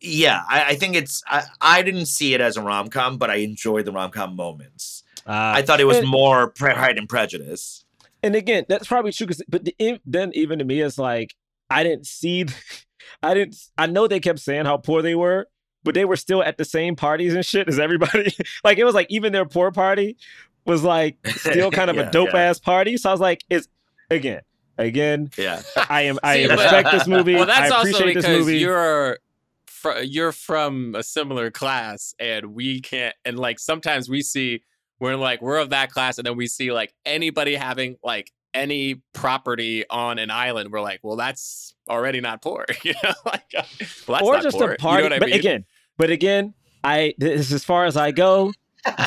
yeah 0.00 0.42
i, 0.48 0.64
I 0.70 0.74
think 0.76 0.96
it's 0.96 1.22
I, 1.26 1.44
I 1.60 1.82
didn't 1.82 2.06
see 2.06 2.32
it 2.34 2.40
as 2.40 2.56
a 2.56 2.62
rom-com 2.62 3.18
but 3.18 3.30
i 3.30 3.36
enjoyed 3.36 3.84
the 3.84 3.92
rom-com 3.92 4.34
moments 4.36 5.02
Uh, 5.26 5.52
i 5.56 5.62
thought 5.62 5.80
it 5.80 5.84
was 5.86 5.98
and- 5.98 6.08
more 6.08 6.48
pride 6.50 6.96
and 6.98 7.08
prejudice 7.08 7.84
and 8.22 8.36
again, 8.36 8.66
that's 8.68 8.86
probably 8.86 9.12
true. 9.12 9.26
'cause- 9.26 9.42
but 9.48 9.64
the, 9.64 9.74
in- 9.78 9.98
then 10.04 10.30
even 10.34 10.58
to 10.58 10.64
me, 10.66 10.82
it's 10.82 10.98
like 10.98 11.34
I 11.70 11.82
didn't 11.82 12.06
see, 12.06 12.44
I 13.22 13.32
didn't. 13.32 13.56
I 13.78 13.86
know 13.86 14.06
they 14.06 14.20
kept 14.20 14.40
saying 14.40 14.66
how 14.66 14.76
poor 14.76 15.00
they 15.00 15.14
were, 15.14 15.48
but 15.84 15.94
they 15.94 16.04
were 16.04 16.16
still 16.16 16.42
at 16.42 16.58
the 16.58 16.66
same 16.66 16.96
parties 16.96 17.32
and 17.34 17.46
shit 17.46 17.66
as 17.66 17.78
everybody. 17.78 18.34
like 18.62 18.76
it 18.76 18.84
was 18.84 18.94
like 18.94 19.06
even 19.08 19.32
their 19.32 19.46
poor 19.46 19.72
party 19.72 20.18
was 20.66 20.84
like 20.84 21.16
still 21.28 21.70
kind 21.70 21.88
of 21.88 21.96
Yeah, 21.96 22.08
a 22.08 22.10
dope 22.10 22.34
yeah. 22.34 22.40
ass 22.42 22.58
party. 22.58 22.98
So 22.98 23.08
I 23.08 23.12
was 23.12 23.22
like, 23.22 23.42
it's 23.48 23.68
again, 24.10 24.42
again. 24.78 25.30
yeah 25.36 25.62
I 25.88 26.02
am. 26.02 26.18
I 26.22 26.36
See, 26.42 26.46
but- 26.48 26.58
respect 26.58 26.92
this 26.92 27.06
movie. 27.06 27.34
Well, 27.34 27.46
that's 27.46 27.70
I 27.70 27.76
also 27.76 27.90
appreciate 27.90 28.14
this 28.14 28.24
because 28.24 28.46
movie. 28.46 28.58
you're 28.58 29.18
fr- 29.66 29.98
you're 30.00 30.32
from 30.32 30.94
a 30.94 31.02
similar 31.02 31.50
class, 31.50 32.14
and 32.18 32.54
we 32.54 32.80
can't. 32.80 33.14
And 33.24 33.38
like 33.38 33.58
sometimes 33.58 34.08
we 34.08 34.22
see 34.22 34.62
we're 34.98 35.16
like 35.16 35.40
we're 35.42 35.58
of 35.58 35.70
that 35.70 35.90
class, 35.90 36.18
and 36.18 36.26
then 36.26 36.36
we 36.36 36.46
see 36.46 36.72
like 36.72 36.92
anybody 37.06 37.54
having 37.54 37.96
like 38.04 38.30
any 38.52 39.00
property 39.12 39.84
on 39.88 40.18
an 40.18 40.30
island. 40.30 40.72
We're 40.72 40.80
like, 40.80 41.00
well, 41.02 41.16
that's 41.16 41.74
already 41.88 42.20
not 42.20 42.42
poor, 42.42 42.66
you 42.82 42.94
know? 43.02 43.12
like, 43.24 43.44
uh, 43.56 43.62
well, 44.08 44.16
that's 44.18 44.22
or 44.22 44.32
not 44.34 44.42
just 44.42 44.58
poor. 44.58 44.72
a 44.72 44.76
party. 44.76 45.04
You 45.04 45.08
know 45.10 45.18
but 45.18 45.28
mean? 45.30 45.38
again, 45.38 45.64
but 45.96 46.10
again, 46.10 46.54
I 46.84 47.14
this 47.18 47.52
as 47.52 47.64
far 47.64 47.84
as 47.86 47.96
I 47.96 48.10
go. 48.10 48.52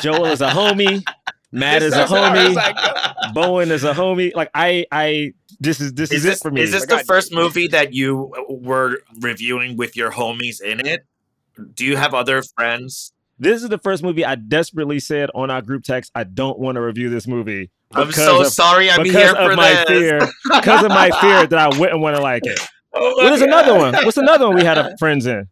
Joel 0.02 0.26
is 0.26 0.40
a 0.40 0.48
homie. 0.50 1.04
Matt 1.54 1.82
is 1.82 1.94
a 1.94 2.02
As 2.02 2.10
far 2.10 2.34
as 2.36 2.54
homie. 2.54 2.56
I. 2.58 3.30
Bowen 3.34 3.70
is 3.70 3.84
a 3.84 3.94
homie. 3.94 4.34
Like 4.34 4.50
I, 4.54 4.84
I 4.92 5.32
this 5.60 5.80
is 5.80 5.92
this 5.94 6.10
is, 6.10 6.18
is 6.18 6.22
this 6.24 6.38
it 6.40 6.42
for 6.42 6.50
me. 6.50 6.60
is 6.62 6.72
this 6.72 6.82
Like, 6.82 6.88
the 6.88 6.96
I- 6.96 7.02
first 7.04 7.32
movie 7.32 7.68
that 7.68 7.94
you 7.94 8.32
were 8.48 8.98
reviewing 9.20 9.76
with 9.76 9.96
your 9.96 10.10
homies 10.10 10.60
in 10.60 10.84
it 10.86 11.06
do 11.74 11.84
you 11.84 11.96
have 11.96 12.12
other 12.14 12.42
friends 12.56 13.12
This 13.38 13.62
is 13.62 13.68
the 13.68 13.78
first 13.78 14.02
movie 14.02 14.24
I 14.24 14.34
desperately 14.34 14.98
said 14.98 15.30
on 15.36 15.50
our 15.50 15.62
group 15.62 15.84
text. 15.84 16.10
I 16.14 16.24
don't 16.24 16.58
want 16.58 16.74
to 16.76 16.80
review 16.82 17.08
this 17.10 17.28
movie. 17.28 17.70
i'm 17.94 18.10
so 18.10 18.40
of, 18.40 18.48
sorry 18.48 18.90
i'm 18.90 19.02
because 19.04 19.14
here 19.22 19.34
of 19.36 19.50
for 19.52 19.56
my 19.56 19.70
this 19.72 19.84
fear. 19.86 20.18
Because 20.52 20.82
of 20.84 20.88
my 20.90 21.10
fear 21.20 21.46
that 21.46 21.58
I 21.58 21.68
wouldn't 21.78 22.00
want 22.00 22.16
to 22.16 22.22
like 22.22 22.44
it. 22.44 22.58
Oh 22.96 23.14
my 23.18 23.24
What 23.24 23.32
is 23.32 23.42
another 23.42 23.72
God. 23.72 23.92
one? 23.94 24.04
What's 24.04 24.16
another 24.16 24.46
one 24.46 24.54
we 24.56 24.62
had 24.64 24.78
a 24.78 24.96
friends 24.98 25.26
in? 25.26 25.48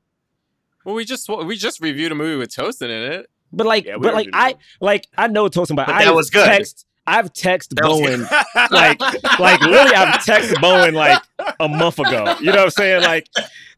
well, 0.84 0.94
we 0.94 1.04
just 1.04 1.28
we 1.28 1.56
just 1.56 1.80
reviewed 1.80 2.12
a 2.12 2.14
movie 2.14 2.36
with 2.36 2.50
Toastin 2.54 2.82
in 2.90 3.12
it. 3.12 3.30
But 3.52 3.66
like, 3.66 3.84
Yeah, 3.84 3.96
we 3.96 4.02
but 4.02 4.14
like 4.14 4.28
I 4.32 4.50
it. 4.50 4.56
like 4.80 5.06
I 5.16 5.26
know 5.28 5.48
Toasting, 5.48 5.76
but, 5.76 5.86
But 5.86 5.94
I 5.96 6.04
that 6.04 6.14
was 6.14 6.30
good. 6.30 6.46
Text, 6.46 6.86
I've 7.06 7.32
texted 7.32 7.74
That 7.80 7.88
was 7.88 8.00
Bowen 8.00 8.20
like 8.70 9.00
like 9.38 9.60
literally 9.60 9.94
I've 9.94 10.20
texted 10.22 10.60
Bowen 10.60 10.94
like 10.94 11.22
a 11.60 11.68
month 11.68 11.98
ago. 11.98 12.36
You 12.40 12.46
know 12.46 12.52
what 12.58 12.64
I'm 12.64 12.70
saying? 12.70 13.02
Like 13.02 13.26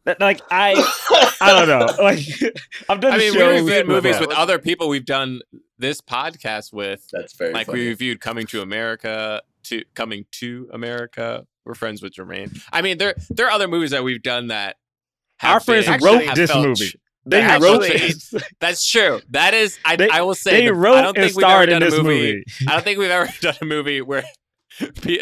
that, 0.04 0.20
like 0.20 0.40
I 0.50 0.72
I 1.40 1.52
don't 1.52 1.68
know. 1.68 1.86
Like 2.02 2.18
I've 2.88 3.00
done 3.00 3.14
I 3.14 3.18
mean, 3.18 3.32
we 3.32 3.38
shows 3.38 3.62
reviewed 3.62 3.86
movies 3.88 4.20
with 4.20 4.30
other 4.30 4.58
people 4.58 4.88
we've 4.88 5.06
done 5.06 5.40
this 5.78 6.00
podcast 6.00 6.72
with. 6.72 7.08
that's 7.12 7.34
very 7.34 7.52
like 7.52 7.66
funny. 7.66 7.80
we 7.80 7.88
reviewed 7.88 8.20
Coming 8.20 8.46
to 8.48 8.60
America, 8.62 9.42
to 9.64 9.82
Coming 9.94 10.26
to 10.32 10.68
America. 10.72 11.46
We're 11.64 11.74
friends 11.74 12.02
with 12.02 12.12
Jermaine. 12.12 12.60
I 12.72 12.82
mean, 12.82 12.98
there 12.98 13.14
there 13.30 13.46
are 13.46 13.52
other 13.52 13.66
movies 13.68 13.90
that 13.92 14.04
we've 14.04 14.22
done 14.22 14.48
that. 14.48 14.76
Our 15.42 15.60
friends 15.60 15.88
wrote 16.02 16.34
this 16.34 16.54
movie. 16.54 16.90
ch- 16.90 16.96
They 17.26 17.40
Actually, 17.40 17.68
wrote 17.70 17.80
this. 17.82 18.34
That's 18.60 18.86
true. 18.90 19.20
That 19.30 19.54
is, 19.54 19.78
I, 19.84 19.96
They- 19.96 20.10
I 20.10 20.20
will 20.22 20.34
say, 20.34 20.60
They 20.60 20.66
that 20.66 20.74
wrote 20.74 20.96
I 20.96 21.02
don't 21.02 21.14
think 21.16 21.34
we've 21.36 21.44
ever 21.44 21.50
starred 21.52 21.68
in 21.70 21.80
done 21.80 21.82
a 21.82 21.90
this 21.90 22.02
movie. 22.02 22.32
movie. 22.32 22.44
I 22.68 22.72
don't 22.72 22.84
think 22.84 22.98
we've 22.98 23.10
ever 23.10 23.28
done 23.40 23.54
a 23.60 23.64
movie 23.64 24.00
where 24.02 24.24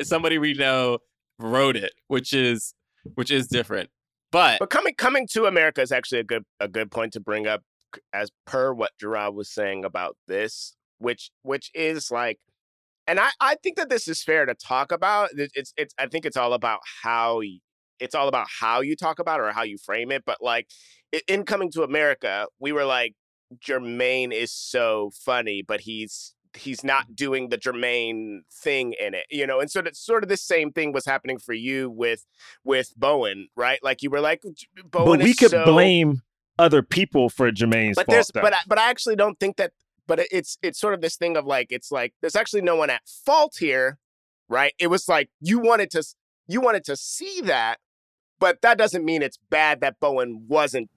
somebody 0.02 0.38
we 0.38 0.54
know 0.54 0.98
wrote 1.38 1.76
it, 1.76 1.92
which 2.08 2.32
is 2.32 2.74
which 3.14 3.30
is 3.30 3.46
different. 3.46 3.90
But 4.30 4.58
But 4.60 4.70
coming 4.70 4.94
coming 4.94 5.26
to 5.32 5.44
America 5.46 5.80
is 5.82 5.92
actually 5.92 6.20
a 6.20 6.24
good 6.24 6.44
a 6.60 6.68
good 6.68 6.90
point 6.90 7.12
to 7.14 7.20
bring 7.20 7.46
up 7.46 7.62
as 8.12 8.30
per 8.46 8.72
what 8.72 8.90
Gerard 8.98 9.34
was 9.34 9.50
saying 9.50 9.84
about 9.84 10.16
this, 10.26 10.74
which 10.98 11.30
which 11.42 11.70
is 11.74 12.10
like 12.10 12.38
and 13.06 13.18
I, 13.18 13.30
I 13.40 13.56
think 13.62 13.76
that 13.76 13.90
this 13.90 14.06
is 14.06 14.22
fair 14.22 14.46
to 14.46 14.54
talk 14.54 14.92
about. 14.92 15.30
It's 15.36 15.72
it's 15.76 15.92
I 15.98 16.06
think 16.06 16.24
it's 16.24 16.36
all 16.36 16.52
about 16.54 16.80
how 17.02 17.40
it's 18.02 18.14
all 18.14 18.28
about 18.28 18.48
how 18.60 18.80
you 18.80 18.96
talk 18.96 19.18
about 19.18 19.40
it 19.40 19.44
or 19.44 19.52
how 19.52 19.62
you 19.62 19.78
frame 19.78 20.10
it. 20.10 20.24
But 20.26 20.38
like 20.42 20.68
in 21.28 21.44
coming 21.44 21.70
to 21.72 21.82
America, 21.82 22.46
we 22.58 22.72
were 22.72 22.84
like, 22.84 23.14
Jermaine 23.60 24.32
is 24.32 24.52
so 24.52 25.10
funny, 25.14 25.62
but 25.62 25.82
he's 25.82 26.34
he's 26.54 26.84
not 26.84 27.14
doing 27.14 27.48
the 27.48 27.58
Jermaine 27.58 28.40
thing 28.52 28.94
in 29.00 29.14
it, 29.14 29.26
you 29.30 29.46
know. 29.46 29.60
And 29.60 29.70
so 29.70 29.82
that 29.82 29.96
sort 29.96 30.22
of 30.22 30.28
the 30.28 30.36
same 30.36 30.72
thing 30.72 30.92
was 30.92 31.06
happening 31.06 31.38
for 31.38 31.52
you 31.52 31.90
with 31.90 32.26
with 32.64 32.92
Bowen, 32.96 33.48
right? 33.56 33.78
Like 33.82 34.02
you 34.02 34.10
were 34.10 34.20
like, 34.20 34.42
Bowen 34.90 35.18
But 35.18 35.24
we 35.24 35.34
could 35.34 35.50
so-" 35.50 35.64
blame 35.64 36.22
other 36.58 36.82
people 36.82 37.28
for 37.28 37.50
Jermaine's 37.50 37.96
but 37.96 38.06
there's 38.08 38.28
though. 38.28 38.42
but 38.42 38.54
I, 38.54 38.58
but 38.66 38.78
I 38.78 38.90
actually 38.90 39.16
don't 39.16 39.38
think 39.40 39.56
that 39.56 39.72
but 40.06 40.20
it's 40.30 40.58
it's 40.62 40.78
sort 40.78 40.94
of 40.94 41.00
this 41.00 41.16
thing 41.16 41.36
of 41.36 41.46
like 41.46 41.68
it's 41.70 41.90
like 41.90 42.14
there's 42.20 42.36
actually 42.36 42.62
no 42.62 42.76
one 42.76 42.90
at 42.90 43.00
fault 43.06 43.56
here 43.58 43.98
right 44.48 44.74
it 44.78 44.88
was 44.88 45.08
like 45.08 45.30
you 45.40 45.58
wanted 45.58 45.90
to 45.90 46.04
you 46.46 46.60
wanted 46.60 46.84
to 46.84 46.96
see 46.96 47.40
that 47.42 47.78
but 48.42 48.60
that 48.62 48.76
doesn't 48.76 49.04
mean 49.04 49.22
it's 49.22 49.38
bad 49.50 49.80
that 49.82 50.00
Bowen 50.00 50.44
wasn't 50.48 50.90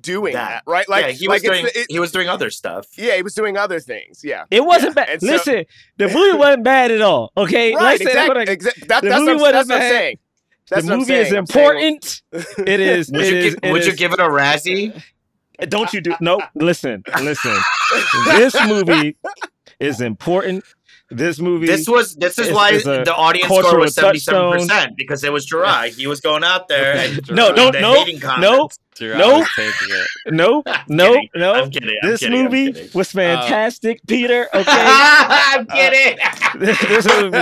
doing 0.00 0.34
That. 0.34 0.62
that, 0.66 0.70
right 0.70 0.88
like 0.88 1.04
yeah, 1.06 1.10
he 1.12 1.26
like 1.28 1.42
was 1.42 1.50
doing 1.50 1.66
it, 1.74 1.86
he 1.88 1.98
was 2.00 2.12
doing 2.12 2.28
other 2.28 2.50
stuff. 2.50 2.86
yeah 2.96 3.14
he 3.16 3.22
was 3.22 3.34
doing 3.34 3.56
other 3.56 3.80
things 3.80 4.22
yeah 4.24 4.44
It 4.50 4.64
wasn't 4.64 4.90
Yeah, 4.96 5.04
bad. 5.04 5.08
and 5.10 5.20
so- 5.20 5.26
Listen, 5.28 5.64
the 5.96 6.08
movie 6.14 6.36
wasn't 6.36 6.64
bad 6.64 6.90
at 6.90 7.00
all. 7.00 7.32
Okay, 7.36 7.74
right 7.74 7.98
Let's 8.00 8.04
that 8.04 8.08
exactly, 8.10 8.48
I- 8.48 8.52
exactly. 8.52 8.86
That, 8.88 9.02
the 9.02 9.08
that's, 9.08 9.20
movie 9.20 9.40
what, 9.40 9.54
I'm- 9.54 9.66
wasn't 9.68 9.68
that's 9.68 9.68
what 9.68 9.82
I'm 9.82 9.90
saying 9.90 10.18
that's 10.68 10.86
the 10.86 10.96
movie 10.96 11.14
is 11.14 11.28
saying. 11.28 11.38
I'm 11.38 11.46
saying- 11.46 11.68
important. 11.68 12.22
It 12.68 12.80
is. 12.80 13.10
Would 13.10 13.20
it 13.22 13.30
you 13.32 13.36
is- 13.38 13.54
give, 13.54 13.58
it 13.64 13.72
would 13.72 13.86
you 13.86 13.96
give 13.96 14.12
it 14.12 14.20
a 14.20 14.24
Razzie? 14.24 15.02
Don't 15.68 15.92
you 15.92 16.00
do? 16.00 16.14
Nope. 16.20 16.42
Listen, 16.54 17.02
listen. 17.20 17.56
this 18.26 18.54
movie 18.68 19.16
is 19.80 20.00
important. 20.00 20.62
This 21.10 21.40
movie. 21.40 21.66
This 21.66 21.88
was 21.88 22.14
this 22.14 22.38
is 22.38 22.46
It's- 22.48 22.54
why 22.54 22.70
it's 22.70 22.86
a 22.86 23.02
the 23.04 23.14
audience 23.14 23.52
score 23.52 23.78
was 23.78 23.94
seventy 23.94 24.20
seven 24.20 24.52
touchstone. 24.52 24.68
percent 24.68 24.96
because 24.96 25.24
it 25.24 25.32
was 25.32 25.44
Gerard. 25.44 25.90
He 25.94 26.06
was 26.06 26.20
going 26.20 26.44
out 26.44 26.68
there 26.68 26.94
and 26.96 27.20
no, 27.30 27.50
no, 27.52 27.72
the 27.72 27.80
no, 27.80 27.94
hating 28.04 28.20
no, 28.40 28.68
comments. 28.98 28.98
Gerard 28.98 29.18
No. 29.18 29.38
was 29.40 29.48
taking 29.56 29.94
it. 29.94 30.06
no, 30.34 30.62
no, 30.88 31.12
kidding. 31.14 31.28
no. 31.36 31.52
I'm 31.54 31.70
kidding. 31.70 31.96
I'm 32.02 32.10
This 32.10 32.20
kidding, 32.20 32.44
movie 32.44 32.72
kidding. 32.72 32.90
was 32.94 33.08
uh, 33.08 33.18
fantastic, 33.18 34.00
Peter. 34.06 34.48
Okay, 34.54 34.64
I'm 34.68 35.66
uh, 35.68 35.74
kidding. 35.74 36.18
this, 36.58 36.78
this 36.88 37.06
movie. 37.06 37.38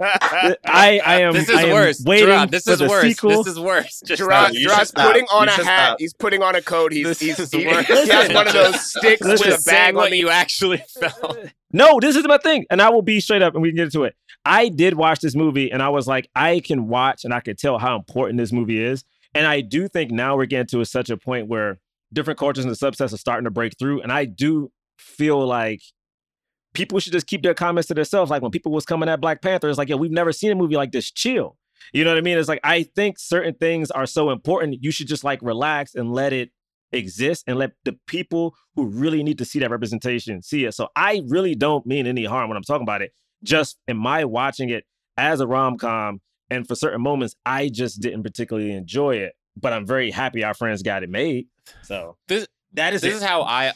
I, 0.00 1.00
I 1.04 1.20
am. 1.22 1.32
This 1.32 1.48
is 1.48 1.54
I 1.56 1.62
am 1.64 1.72
worse. 1.72 2.02
Waiting 2.04 2.26
Gerard, 2.26 2.50
this 2.50 2.64
for 2.64 2.72
is 2.72 2.78
the 2.80 2.88
worse. 2.88 3.02
sequel. 3.02 3.42
This 3.42 3.52
is 3.54 3.60
worse. 3.60 4.02
Just 4.06 4.18
Gerard, 4.18 4.54
you 4.54 4.68
Gerard's 4.68 4.90
should 4.90 4.96
putting 4.98 5.24
on 5.32 5.46
You 5.48 5.52
a 5.52 5.56
hat. 5.56 5.64
stop. 5.64 5.96
He's 6.00 6.12
putting 6.14 6.42
on 6.42 6.54
a 6.54 6.62
coat. 6.62 6.92
He's 6.92 7.06
This 7.06 7.20
he's 7.20 7.38
is 7.38 7.50
he, 7.50 7.66
worse. 7.66 7.86
he 7.86 8.08
has 8.08 8.32
one 8.32 8.46
of 8.46 8.52
those 8.52 8.80
sticks 8.80 9.20
Listen. 9.22 9.50
with 9.50 9.60
a 9.60 9.64
bag 9.64 9.94
what 9.94 10.04
on 10.06 10.10
the. 10.10 10.18
you 10.18 10.28
actually 10.28 10.82
felt. 11.00 11.38
No, 11.72 11.98
this 12.00 12.16
is 12.16 12.26
my 12.26 12.38
thing, 12.38 12.66
and 12.70 12.82
I 12.82 12.90
will 12.90 13.02
be 13.02 13.20
straight 13.20 13.42
up, 13.42 13.54
and 13.54 13.62
we 13.62 13.68
can 13.70 13.76
get 13.76 13.84
into 13.84 14.04
it. 14.04 14.14
I 14.44 14.68
did 14.68 14.94
watch 14.94 15.20
this 15.20 15.34
movie, 15.36 15.70
and 15.70 15.82
I 15.82 15.88
was 15.90 16.06
like, 16.06 16.28
I 16.34 16.60
can 16.60 16.88
watch, 16.88 17.24
and 17.24 17.32
I 17.32 17.40
could 17.40 17.58
tell 17.58 17.78
how 17.78 17.94
important 17.96 18.38
this 18.38 18.52
movie 18.52 18.82
is. 18.82 19.04
And 19.34 19.46
I 19.46 19.60
do 19.60 19.88
think 19.88 20.10
now 20.10 20.36
we're 20.36 20.46
getting 20.46 20.66
to 20.68 20.84
such 20.84 21.10
a 21.10 21.16
point 21.16 21.48
where 21.48 21.78
different 22.12 22.38
cultures 22.38 22.64
and 22.64 22.74
subsets 22.74 23.12
are 23.12 23.18
starting 23.18 23.44
to 23.44 23.50
break 23.50 23.78
through, 23.78 24.02
and 24.02 24.12
I 24.12 24.24
do 24.24 24.72
feel 24.98 25.46
like 25.46 25.82
people 26.74 26.98
should 27.00 27.12
just 27.12 27.26
keep 27.26 27.42
their 27.42 27.54
comments 27.54 27.88
to 27.88 27.94
themselves. 27.94 28.30
Like 28.30 28.42
when 28.42 28.50
people 28.50 28.72
was 28.72 28.84
coming 28.84 29.08
at 29.08 29.20
Black 29.20 29.42
Panther, 29.42 29.68
it's 29.68 29.78
like, 29.78 29.88
yeah, 29.88 29.96
we've 29.96 30.10
never 30.10 30.32
seen 30.32 30.52
a 30.52 30.54
movie 30.54 30.76
like 30.76 30.92
this. 30.92 31.10
Chill. 31.10 31.56
You 31.92 32.04
know 32.04 32.10
what 32.10 32.18
I 32.18 32.22
mean? 32.22 32.38
It's 32.38 32.48
like 32.48 32.60
I 32.62 32.82
think 32.82 33.18
certain 33.18 33.54
things 33.54 33.90
are 33.90 34.06
so 34.06 34.30
important. 34.30 34.82
You 34.82 34.90
should 34.90 35.08
just 35.08 35.24
like 35.24 35.40
relax 35.42 35.94
and 35.94 36.12
let 36.12 36.32
it 36.32 36.50
exist 36.92 37.44
and 37.46 37.58
let 37.58 37.72
the 37.84 37.96
people 38.06 38.54
who 38.74 38.86
really 38.86 39.22
need 39.22 39.38
to 39.38 39.44
see 39.44 39.58
that 39.60 39.70
representation 39.70 40.42
see 40.42 40.64
it. 40.64 40.74
So 40.74 40.88
I 40.96 41.22
really 41.28 41.54
don't 41.54 41.86
mean 41.86 42.06
any 42.06 42.24
harm 42.24 42.48
when 42.48 42.56
I'm 42.56 42.62
talking 42.62 42.82
about 42.82 43.02
it. 43.02 43.12
Just 43.42 43.78
in 43.88 43.96
my 43.96 44.24
watching 44.24 44.68
it 44.70 44.84
as 45.16 45.40
a 45.40 45.46
rom 45.46 45.78
com, 45.78 46.20
and 46.50 46.66
for 46.66 46.74
certain 46.74 47.00
moments, 47.00 47.34
I 47.46 47.68
just 47.68 48.00
didn't 48.00 48.22
particularly 48.22 48.72
enjoy 48.72 49.16
it. 49.16 49.34
But 49.56 49.72
I'm 49.72 49.86
very 49.86 50.10
happy 50.10 50.44
our 50.44 50.54
friends 50.54 50.82
got 50.82 51.02
it 51.02 51.10
made. 51.10 51.46
So 51.82 52.16
This- 52.28 52.46
that 52.74 52.94
is 52.94 53.00
this 53.02 53.14
it. 53.14 53.16
is 53.16 53.22
how 53.22 53.42
I 53.42 53.72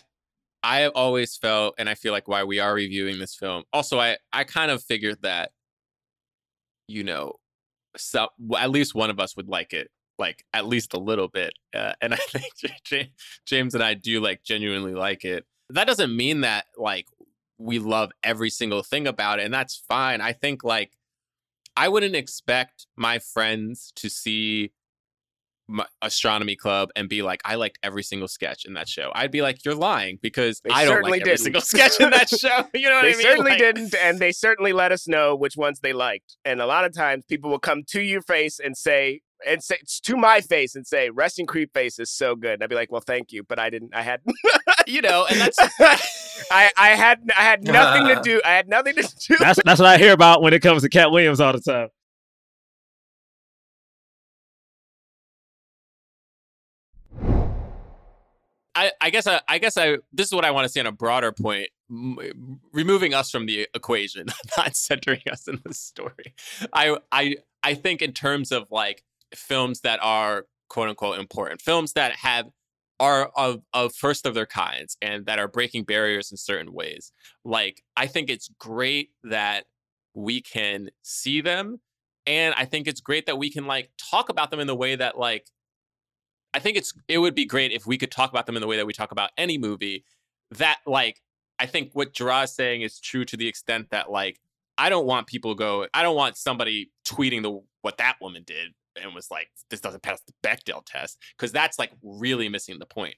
I 0.62 0.78
have 0.80 0.92
always 0.94 1.36
felt, 1.36 1.74
and 1.78 1.88
I 1.90 1.94
feel 1.94 2.12
like 2.12 2.26
why 2.28 2.44
we 2.44 2.58
are 2.58 2.72
reviewing 2.72 3.18
this 3.18 3.34
film. 3.34 3.64
Also, 3.72 3.98
I 3.98 4.16
I 4.32 4.44
kind 4.44 4.70
of 4.70 4.82
figured 4.82 5.20
that, 5.22 5.50
you 6.88 7.04
know, 7.04 7.34
so 7.96 8.28
at 8.58 8.70
least 8.70 8.94
one 8.94 9.10
of 9.10 9.20
us 9.20 9.36
would 9.36 9.48
like 9.48 9.72
it, 9.72 9.90
like 10.18 10.44
at 10.52 10.66
least 10.66 10.94
a 10.94 10.98
little 10.98 11.28
bit, 11.28 11.52
uh, 11.74 11.92
and 12.00 12.14
I 12.14 12.18
think 12.18 13.10
James 13.46 13.74
and 13.74 13.82
I 13.82 13.94
do 13.94 14.20
like 14.20 14.42
genuinely 14.42 14.94
like 14.94 15.24
it. 15.24 15.44
That 15.70 15.86
doesn't 15.86 16.14
mean 16.16 16.42
that 16.42 16.66
like 16.76 17.06
we 17.58 17.78
love 17.78 18.12
every 18.22 18.50
single 18.50 18.82
thing 18.82 19.06
about 19.06 19.38
it, 19.40 19.44
and 19.44 19.52
that's 19.54 19.82
fine. 19.88 20.20
I 20.20 20.32
think 20.32 20.64
like 20.64 20.92
I 21.76 21.88
wouldn't 21.88 22.14
expect 22.16 22.86
my 22.96 23.18
friends 23.18 23.92
to 23.96 24.08
see 24.08 24.72
my 25.66 25.86
astronomy 26.02 26.54
club 26.56 26.90
and 26.94 27.08
be 27.08 27.22
like, 27.22 27.40
I 27.44 27.54
liked 27.54 27.78
every 27.82 28.02
single 28.02 28.28
sketch 28.28 28.66
in 28.66 28.74
that 28.74 28.86
show. 28.86 29.10
I'd 29.14 29.30
be 29.30 29.40
like, 29.40 29.64
you're 29.64 29.74
lying 29.74 30.18
because 30.20 30.60
They 30.60 30.68
I 30.70 30.84
don't 30.84 30.92
certainly 30.96 31.12
like 31.12 31.20
every 31.22 31.30
didn't. 31.32 31.40
single 31.44 31.60
sketch 31.62 31.98
in 32.00 32.10
that 32.10 32.28
show. 32.28 32.64
You 32.74 32.90
know 32.90 32.96
what 32.96 33.02
They 33.02 33.08
I 33.08 33.12
mean? 33.12 33.16
They 33.16 33.22
certainly 33.22 33.50
Like- 33.52 33.60
didn't, 33.60 33.94
and 33.94 34.18
they 34.18 34.30
certainly 34.32 34.72
let 34.74 34.92
us 34.92 35.08
know 35.08 35.34
which 35.34 35.56
ones 35.56 35.80
they 35.80 35.94
liked. 35.94 36.36
And 36.44 36.60
a 36.60 36.66
lot 36.66 36.84
of 36.84 36.94
times, 36.94 37.24
people 37.24 37.50
will 37.50 37.58
come 37.58 37.82
to 37.88 38.02
your 38.02 38.20
face 38.20 38.60
and 38.62 38.76
say, 38.76 39.22
and 39.46 39.62
say 39.62 39.78
to 40.04 40.16
my 40.16 40.40
face 40.42 40.74
and 40.74 40.86
say, 40.86 41.10
"Resting 41.10 41.44
Creep 41.46 41.72
Face 41.74 41.98
is 41.98 42.10
so 42.10 42.34
good." 42.36 42.54
And 42.54 42.62
I'd 42.62 42.68
be 42.70 42.76
like, 42.76 42.90
"Well, 42.92 43.02
thank 43.02 43.30
you, 43.32 43.42
but 43.42 43.58
I 43.58 43.68
didn't. 43.68 43.94
I 43.94 44.02
had, 44.02 44.20
You 44.86 45.00
know, 45.00 45.26
and 45.30 45.40
that's 45.40 45.58
I, 46.50 46.70
I 46.76 46.88
had, 46.90 47.20
I 47.36 47.42
had 47.42 47.64
nothing 47.66 48.06
to 48.08 48.20
do. 48.22 48.40
I 48.44 48.50
had 48.50 48.68
nothing 48.68 48.94
to 48.96 49.02
do. 49.02 49.36
that's 49.38 49.60
that's 49.64 49.80
what 49.80 49.88
I 49.88 49.98
hear 49.98 50.12
about 50.12 50.42
when 50.42 50.52
it 50.52 50.60
comes 50.60 50.82
to 50.82 50.88
Katt 50.88 51.10
Williams 51.10 51.40
all 51.40 51.52
the 51.52 51.60
time. 51.60 51.88
I, 58.74 58.90
I 59.00 59.10
guess 59.10 59.26
I, 59.26 59.40
I 59.48 59.58
guess 59.58 59.76
I 59.76 59.98
this 60.12 60.26
is 60.26 60.32
what 60.32 60.44
I 60.44 60.50
want 60.50 60.64
to 60.64 60.68
say 60.68 60.80
on 60.80 60.86
a 60.86 60.92
broader 60.92 61.32
point, 61.32 61.68
m- 61.90 62.60
removing 62.72 63.14
us 63.14 63.30
from 63.30 63.46
the 63.46 63.68
equation, 63.74 64.26
not 64.56 64.74
centering 64.76 65.22
us 65.30 65.46
in 65.46 65.60
the 65.64 65.72
story. 65.72 66.34
I 66.72 66.96
I 67.12 67.36
I 67.62 67.74
think 67.74 68.02
in 68.02 68.12
terms 68.12 68.50
of 68.52 68.66
like 68.70 69.04
films 69.34 69.80
that 69.80 70.00
are 70.02 70.46
quote 70.68 70.88
unquote 70.88 71.18
important, 71.18 71.62
films 71.62 71.92
that 71.92 72.12
have 72.16 72.46
are 73.00 73.30
of 73.36 73.60
of 73.72 73.94
first 73.94 74.26
of 74.26 74.34
their 74.34 74.46
kinds 74.46 74.96
and 75.02 75.26
that 75.26 75.38
are 75.38 75.48
breaking 75.48 75.84
barriers 75.84 76.30
in 76.30 76.36
certain 76.36 76.72
ways. 76.72 77.12
Like 77.44 77.82
I 77.96 78.06
think 78.06 78.30
it's 78.30 78.48
great 78.58 79.10
that 79.24 79.64
we 80.14 80.40
can 80.40 80.90
see 81.02 81.40
them 81.40 81.80
and 82.26 82.54
I 82.56 82.64
think 82.64 82.86
it's 82.86 83.00
great 83.00 83.26
that 83.26 83.38
we 83.38 83.50
can 83.50 83.66
like 83.66 83.90
talk 83.98 84.28
about 84.28 84.50
them 84.50 84.60
in 84.60 84.66
the 84.66 84.76
way 84.76 84.96
that 84.96 85.18
like 85.18 85.48
I 86.52 86.60
think 86.60 86.76
it's 86.76 86.94
it 87.08 87.18
would 87.18 87.34
be 87.34 87.46
great 87.46 87.72
if 87.72 87.86
we 87.86 87.98
could 87.98 88.10
talk 88.12 88.30
about 88.30 88.46
them 88.46 88.56
in 88.56 88.60
the 88.60 88.68
way 88.68 88.76
that 88.76 88.86
we 88.86 88.92
talk 88.92 89.12
about 89.12 89.30
any 89.36 89.58
movie. 89.58 90.04
That 90.52 90.78
like 90.86 91.20
I 91.58 91.66
think 91.66 91.90
what 91.94 92.14
Gerard 92.14 92.44
is 92.44 92.54
saying 92.54 92.82
is 92.82 93.00
true 93.00 93.24
to 93.24 93.36
the 93.36 93.48
extent 93.48 93.90
that 93.90 94.10
like 94.10 94.40
I 94.78 94.88
don't 94.88 95.06
want 95.06 95.26
people 95.26 95.54
go. 95.54 95.86
I 95.92 96.02
don't 96.02 96.16
want 96.16 96.36
somebody 96.36 96.90
tweeting 97.04 97.42
the 97.42 97.60
what 97.82 97.98
that 97.98 98.16
woman 98.20 98.44
did 98.46 98.74
and 99.02 99.14
was 99.14 99.30
like 99.30 99.48
this 99.70 99.80
doesn't 99.80 100.02
pass 100.02 100.20
the 100.26 100.32
Bechdel 100.46 100.82
test 100.86 101.18
because 101.36 101.52
that's 101.52 101.78
like 101.78 101.92
really 102.02 102.48
missing 102.48 102.78
the 102.78 102.86
point. 102.86 103.14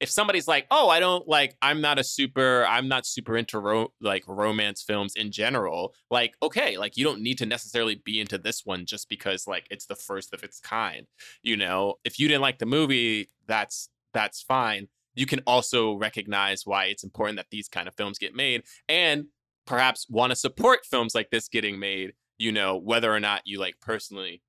If 0.00 0.10
somebody's 0.10 0.48
like, 0.48 0.66
oh, 0.70 0.88
I 0.88 1.00
don't 1.00 1.26
like, 1.28 1.56
I'm 1.62 1.80
not 1.80 1.98
a 1.98 2.04
super, 2.04 2.64
I'm 2.66 2.88
not 2.88 3.06
super 3.06 3.36
into 3.36 3.58
ro- 3.58 3.92
like 4.00 4.24
romance 4.26 4.82
films 4.82 5.14
in 5.16 5.30
general. 5.30 5.94
Like, 6.10 6.34
okay, 6.42 6.76
like 6.76 6.96
you 6.96 7.04
don't 7.04 7.22
need 7.22 7.38
to 7.38 7.46
necessarily 7.46 8.00
be 8.04 8.20
into 8.20 8.38
this 8.38 8.64
one 8.64 8.86
just 8.86 9.08
because 9.08 9.46
like 9.46 9.66
it's 9.70 9.86
the 9.86 9.94
first 9.94 10.32
of 10.32 10.42
its 10.42 10.60
kind 10.60 11.06
you 11.42 11.56
know 11.56 11.94
if 12.04 12.18
you 12.18 12.28
didn't 12.28 12.42
like 12.42 12.58
the 12.58 12.66
movie 12.66 13.30
that's 13.46 13.88
that's 14.12 14.42
fine 14.42 14.88
you 15.14 15.26
can 15.26 15.40
also 15.46 15.94
recognize 15.94 16.64
why 16.64 16.86
it's 16.86 17.04
important 17.04 17.36
that 17.36 17.46
these 17.50 17.68
kind 17.68 17.88
of 17.88 17.94
films 17.94 18.18
get 18.18 18.34
made 18.34 18.62
and 18.88 19.26
perhaps 19.66 20.06
want 20.08 20.30
to 20.30 20.36
support 20.36 20.80
films 20.84 21.14
like 21.14 21.30
this 21.30 21.48
getting 21.48 21.78
made 21.78 22.12
you 22.38 22.52
know 22.52 22.76
whether 22.76 23.12
or 23.12 23.20
not 23.20 23.42
you 23.44 23.58
like 23.58 23.74
personally 23.80 24.42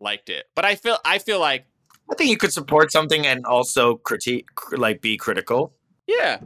liked 0.00 0.28
it 0.28 0.46
but 0.54 0.64
i 0.64 0.74
feel 0.74 0.98
i 1.04 1.18
feel 1.18 1.40
like 1.40 1.66
I 2.10 2.14
think 2.14 2.30
you 2.30 2.36
could 2.36 2.52
support 2.52 2.90
something 2.90 3.26
and 3.26 3.44
also 3.44 3.96
critique, 3.96 4.48
like 4.72 5.02
be 5.02 5.16
critical. 5.16 5.74
Yeah. 6.06 6.38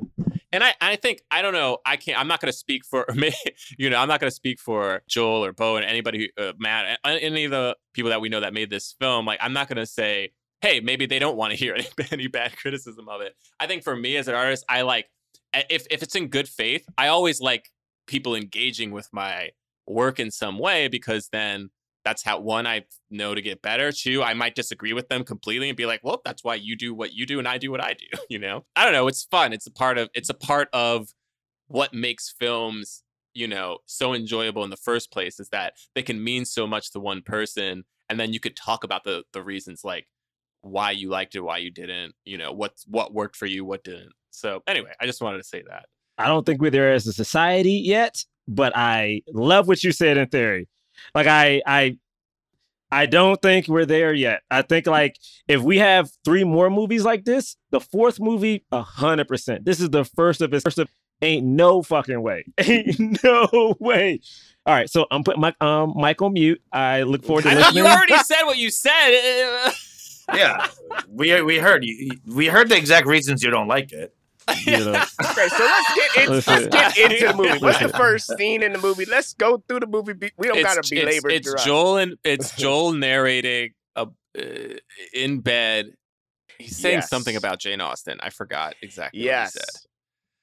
And 0.53 0.65
I, 0.65 0.75
I 0.81 0.97
think 0.97 1.23
I 1.31 1.41
don't 1.41 1.55
know 1.55 1.79
I 1.87 1.97
can't 1.97 2.19
I'm 2.19 2.29
not 2.29 2.41
going 2.41 2.51
to 2.51 2.57
speak 2.57 2.85
for 2.85 3.07
me 3.15 3.33
you 3.79 3.89
know 3.89 3.97
I'm 3.97 4.09
not 4.09 4.21
going 4.21 4.29
to 4.29 4.35
speak 4.35 4.61
for 4.61 5.03
Joel 5.09 5.45
or 5.45 5.53
Bo 5.53 5.77
and 5.77 5.85
anybody 5.85 6.31
who 6.37 6.43
uh, 6.43 6.53
Matt 6.59 6.99
any 7.05 7.45
of 7.45 7.53
the 7.53 7.77
people 7.95 8.11
that 8.11 8.21
we 8.21 8.29
know 8.29 8.41
that 8.41 8.53
made 8.53 8.69
this 8.69 8.95
film 9.01 9.25
like 9.25 9.39
I'm 9.41 9.55
not 9.55 9.69
going 9.69 9.79
to 9.79 9.87
say 9.87 10.33
hey 10.61 10.81
maybe 10.81 11.07
they 11.07 11.19
don't 11.19 11.37
want 11.37 11.53
to 11.53 11.57
hear 11.65 11.75
any, 11.75 11.87
any 12.11 12.27
bad 12.27 12.55
criticism 12.57 13.09
of 13.09 13.23
it 13.23 13.35
I 13.61 13.67
think 13.67 13.83
for 13.83 13.97
me 13.97 14.17
as 14.17 14.29
an 14.29 14.35
artist 14.35 14.65
I 14.69 14.83
like 14.83 15.07
if 15.55 15.87
if 15.91 16.03
it's 16.03 16.17
in 16.17 16.27
good 16.27 16.49
faith 16.49 16.85
I 16.99 17.09
always 17.09 17.41
like 17.41 17.71
people 18.07 18.35
engaging 18.35 18.91
with 18.91 19.09
my 19.11 19.53
work 19.87 20.21
in 20.21 20.31
some 20.31 20.59
way 20.59 20.89
because 20.89 21.29
then 21.29 21.71
that's 22.05 22.23
how 22.23 22.41
one 22.41 22.67
I 22.67 22.85
know 23.11 23.35
to 23.35 23.43
get 23.43 23.63
better. 23.63 23.93
Two, 23.93 24.23
I 24.23 24.35
might 24.35 24.55
disagree 24.55 24.93
with 24.93 25.09
them 25.09 25.25
completely 25.25 25.69
and 25.69 25.77
be 25.77 25.87
like, 25.87 26.01
well, 26.03 26.21
that's 26.25 26.43
why 26.43 26.57
you 26.57 26.77
do 26.77 26.95
what 26.95 27.13
you 27.13 27.27
do 27.27 27.39
and 27.39 27.47
I 27.47 27.59
do 27.59 27.71
what 27.71 27.83
I 27.83 27.95
do. 27.95 28.07
You 28.29 28.39
know, 28.39 28.65
I 28.75 28.85
don't 28.85 28.95
know. 28.95 29.09
It's 29.09 29.25
fun. 29.25 29.53
It's 29.53 29.67
a 29.67 29.71
part 29.71 29.99
of 29.99 30.09
it's 30.15 30.31
a 30.31 30.35
part 30.35 30.69
of 30.73 31.09
what 31.67 31.93
makes 31.93 32.31
films, 32.31 33.03
you 33.35 33.47
know, 33.47 33.79
so 33.85 34.15
enjoyable 34.15 34.65
in 34.65 34.71
the 34.71 34.77
first 34.77 35.13
place 35.13 35.39
is 35.39 35.51
that 35.51 35.75
they 35.95 36.03
can 36.03 36.23
mean 36.23 36.47
so 36.47 36.67
much 36.67 36.93
to 36.93 37.01
one 37.01 37.21
person, 37.21 37.85
and 38.09 38.19
then 38.19 38.33
you 38.33 38.41
could 38.41 38.57
talk 38.57 38.85
about 38.85 39.05
the 39.05 39.25
the 39.35 39.43
reasons 39.43 39.85
like 39.85 40.07
why 40.63 40.93
you 40.93 41.11
liked 41.11 41.35
it, 41.35 41.41
why 41.41 41.59
you 41.59 41.71
didn't, 41.71 42.15
you 42.25 42.39
know, 42.39 42.53
what 42.53 42.73
what 42.87 43.13
worked 43.13 43.37
for 43.37 43.47
you, 43.47 43.67
what 43.67 43.85
didn't. 43.85 44.13
So 44.31 44.63
anyway, 44.67 44.93
I 44.99 45.05
just 45.05 45.21
wanted 45.21 45.39
to 45.39 45.45
say 45.45 45.63
that. 45.69 45.87
I 46.17 46.27
don't 46.27 46.47
think 46.47 46.63
we're 46.63 46.71
there 46.71 46.93
as 46.93 47.07
a 47.07 47.13
society 47.13 47.73
yet, 47.73 48.25
but 48.49 48.73
I 48.75 49.23
love 49.33 49.69
what 49.69 49.85
you 49.85 49.93
said 49.93 50.17
in 50.17 50.29
theory. 50.29 50.69
Like 51.15 51.27
I 51.27 51.63
I 51.67 51.99
I 52.91 53.07
don't 53.07 53.41
think 53.41 53.69
we're 53.69 53.87
there 53.87 54.13
yet. 54.13 54.43
I 54.51 54.63
think 54.63 54.87
like 54.87 55.17
if 55.49 55.63
we 55.63 55.79
have 55.79 56.11
three 56.25 56.45
more 56.45 56.69
movies 56.71 57.05
like 57.05 57.25
this, 57.25 57.57
the 57.71 57.81
fourth 57.81 58.21
movie, 58.21 58.65
a 58.71 58.83
hundred 58.83 59.29
percent. 59.29 59.65
This 59.65 59.81
is 59.81 59.91
the 59.91 60.05
first 60.05 60.41
of 60.43 60.53
its 60.53 60.63
first 60.65 60.79
of 60.79 60.89
ain't 61.23 61.47
no 61.47 61.83
fucking 61.83 62.21
way. 62.21 62.45
Ain't 62.59 63.23
no 63.23 63.77
way. 63.79 64.21
All 64.67 64.75
right, 64.75 64.91
so 64.91 65.07
I'm 65.11 65.25
putting 65.25 65.41
my 65.41 65.55
um 65.61 65.95
mic 65.97 66.21
on 66.21 66.33
mute. 66.35 66.61
I 66.73 67.03
look 67.03 67.25
forward 67.25 67.43
to 67.43 67.51
I 67.51 67.55
know 67.55 67.61
listening. 67.61 67.85
you 67.85 67.91
already 67.91 68.17
said 68.19 68.43
what 68.45 68.59
you 68.59 68.71
said. 68.71 69.73
Yeah, 70.33 70.69
we 71.09 71.43
we 71.43 71.59
heard 71.59 71.85
you. 71.85 72.13
We 72.27 72.47
heard 72.47 72.69
the 72.69 72.77
exact 72.77 73.07
reasons 73.09 73.43
you 73.43 73.51
don't 73.51 73.67
like 73.67 73.93
it. 73.93 74.15
You 74.67 74.73
know, 74.85 74.91
Okay, 74.93 75.49
so 75.49 75.65
let's 75.65 75.95
get, 75.95 76.17
in, 76.25 76.31
Listen. 76.31 76.55
let's 76.71 76.95
get 76.97 77.11
into 77.13 77.27
the 77.29 77.35
movie. 77.35 77.59
What's 77.59 77.79
the 77.79 77.89
first 77.89 78.37
scene 78.37 78.63
in 78.63 78.73
the 78.73 78.79
movie? 78.81 79.05
Let's 79.05 79.35
go 79.35 79.63
through 79.69 79.81
the 79.81 79.87
movie. 79.87 80.15
We 80.37 80.49
don't 80.49 80.59
it's, 80.59 80.67
gotta 80.67 80.79
it's, 80.81 80.91
belabor 80.91 81.31
it's 81.31 81.47
Gerard. 81.47 81.61
Joel 81.65 81.97
and 81.99 82.15
it's 82.25 82.51
Joel 82.57 82.93
narrating 82.93 83.71
a, 83.97 84.09
uh, 84.39 84.45
in 85.15 85.41
bed. 85.41 85.93
He's 86.59 86.77
saying 86.77 87.03
something 87.03 87.35
about 87.37 87.59
Jane 87.61 87.81
Austen. 87.81 88.19
I 88.21 88.31
forgot 88.31 88.75
exactly 88.83 89.21
what 89.21 89.23
he 89.23 89.27
Yes. 89.27 89.53
said. 89.55 89.65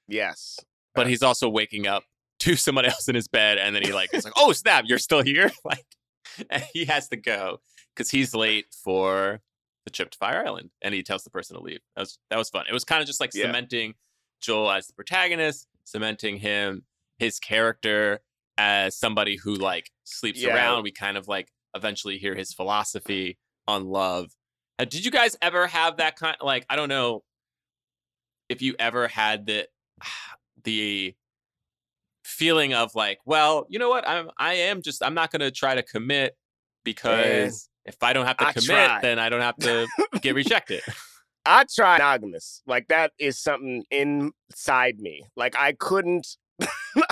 Yes. 0.07 0.59
But 0.95 1.07
he's 1.07 1.23
also 1.23 1.47
waking 1.49 1.87
up 1.87 2.03
to 2.39 2.55
someone 2.55 2.85
else 2.85 3.07
in 3.07 3.15
his 3.15 3.27
bed, 3.27 3.57
and 3.57 3.75
then 3.75 3.83
he 3.83 3.93
like 3.93 4.13
is 4.13 4.25
like, 4.25 4.33
"Oh 4.37 4.51
snap, 4.53 4.85
you're 4.87 4.97
still 4.97 5.21
here!" 5.23 5.51
Like, 5.63 5.85
and 6.49 6.63
he 6.73 6.85
has 6.85 7.07
to 7.09 7.15
go 7.17 7.59
because 7.95 8.09
he's 8.09 8.33
late 8.33 8.65
for 8.83 9.39
the 9.85 9.91
trip 9.91 10.09
to 10.11 10.17
Fire 10.17 10.43
Island, 10.45 10.71
and 10.81 10.93
he 10.93 11.03
tells 11.03 11.23
the 11.23 11.29
person 11.29 11.55
to 11.57 11.61
leave. 11.63 11.79
That 11.95 12.01
was 12.01 12.19
that 12.29 12.37
was 12.37 12.49
fun. 12.49 12.65
It 12.69 12.73
was 12.73 12.83
kind 12.83 13.01
of 13.01 13.07
just 13.07 13.19
like 13.19 13.31
Yeah. 13.33 13.45
cementing 13.45 13.95
Joel 14.41 14.71
as 14.71 14.87
the 14.87 14.93
protagonist, 14.93 15.67
cementing 15.83 16.37
him 16.37 16.83
his 17.17 17.39
character 17.39 18.21
as 18.57 18.95
somebody 18.97 19.35
who 19.37 19.55
like 19.55 19.91
sleeps 20.03 20.41
Yeah. 20.41 20.53
around. 20.53 20.83
We 20.83 20.91
kind 20.91 21.17
of 21.17 21.27
like 21.27 21.51
eventually 21.75 22.17
hear 22.17 22.35
his 22.35 22.53
philosophy 22.53 23.37
on 23.67 23.85
love. 23.85 24.31
Uh, 24.79 24.85
did 24.85 25.03
you 25.05 25.11
guys 25.11 25.35
ever 25.41 25.67
have 25.67 25.97
that 25.97 26.15
kind? 26.15 26.35
Of 26.39 26.45
like, 26.45 26.65
I 26.69 26.75
don't 26.75 26.89
know 26.89 27.23
if 28.47 28.61
you 28.61 28.75
ever 28.79 29.07
had 29.07 29.45
the 29.45 29.67
the 30.63 31.15
feeling 32.23 32.73
of 32.73 32.95
like, 32.95 33.19
well, 33.25 33.65
you 33.69 33.79
know 33.79 33.89
what? 33.89 34.07
I'm 34.07 34.29
I 34.37 34.53
am 34.55 34.81
just 34.81 35.03
I'm 35.03 35.13
not 35.13 35.31
gonna 35.31 35.51
try 35.51 35.75
to 35.75 35.83
commit 35.83 36.37
because 36.83 37.69
if 37.85 38.01
I 38.01 38.13
don't 38.13 38.25
have 38.25 38.37
to 38.37 38.47
I 38.47 38.53
commit, 38.53 38.67
tried. 38.67 39.01
then 39.01 39.19
I 39.19 39.29
don't 39.29 39.41
have 39.41 39.57
to 39.57 39.87
get 40.21 40.35
rejected. 40.35 40.81
I 41.45 41.65
tried 41.73 41.99
monogamous. 41.99 42.61
Like 42.67 42.87
that 42.89 43.11
is 43.19 43.39
something 43.39 43.83
inside 43.91 44.99
me. 44.99 45.23
Like 45.35 45.55
I 45.57 45.73
couldn't. 45.73 46.27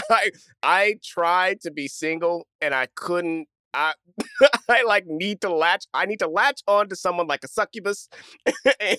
I 0.10 0.32
I 0.62 0.96
tried 1.04 1.62
to 1.62 1.72
be 1.72 1.88
single 1.88 2.48
and 2.62 2.74
I 2.74 2.88
couldn't. 2.96 3.48
I 3.74 3.94
I 4.70 4.84
like 4.84 5.06
need 5.08 5.42
to 5.42 5.54
latch. 5.54 5.86
I 5.94 6.06
need 6.06 6.20
to 6.20 6.28
latch 6.28 6.62
on 6.68 6.90
to 6.90 6.96
someone 6.96 7.28
like 7.28 7.44
a 7.44 7.48
succubus, 7.48 8.10
and 8.80 8.98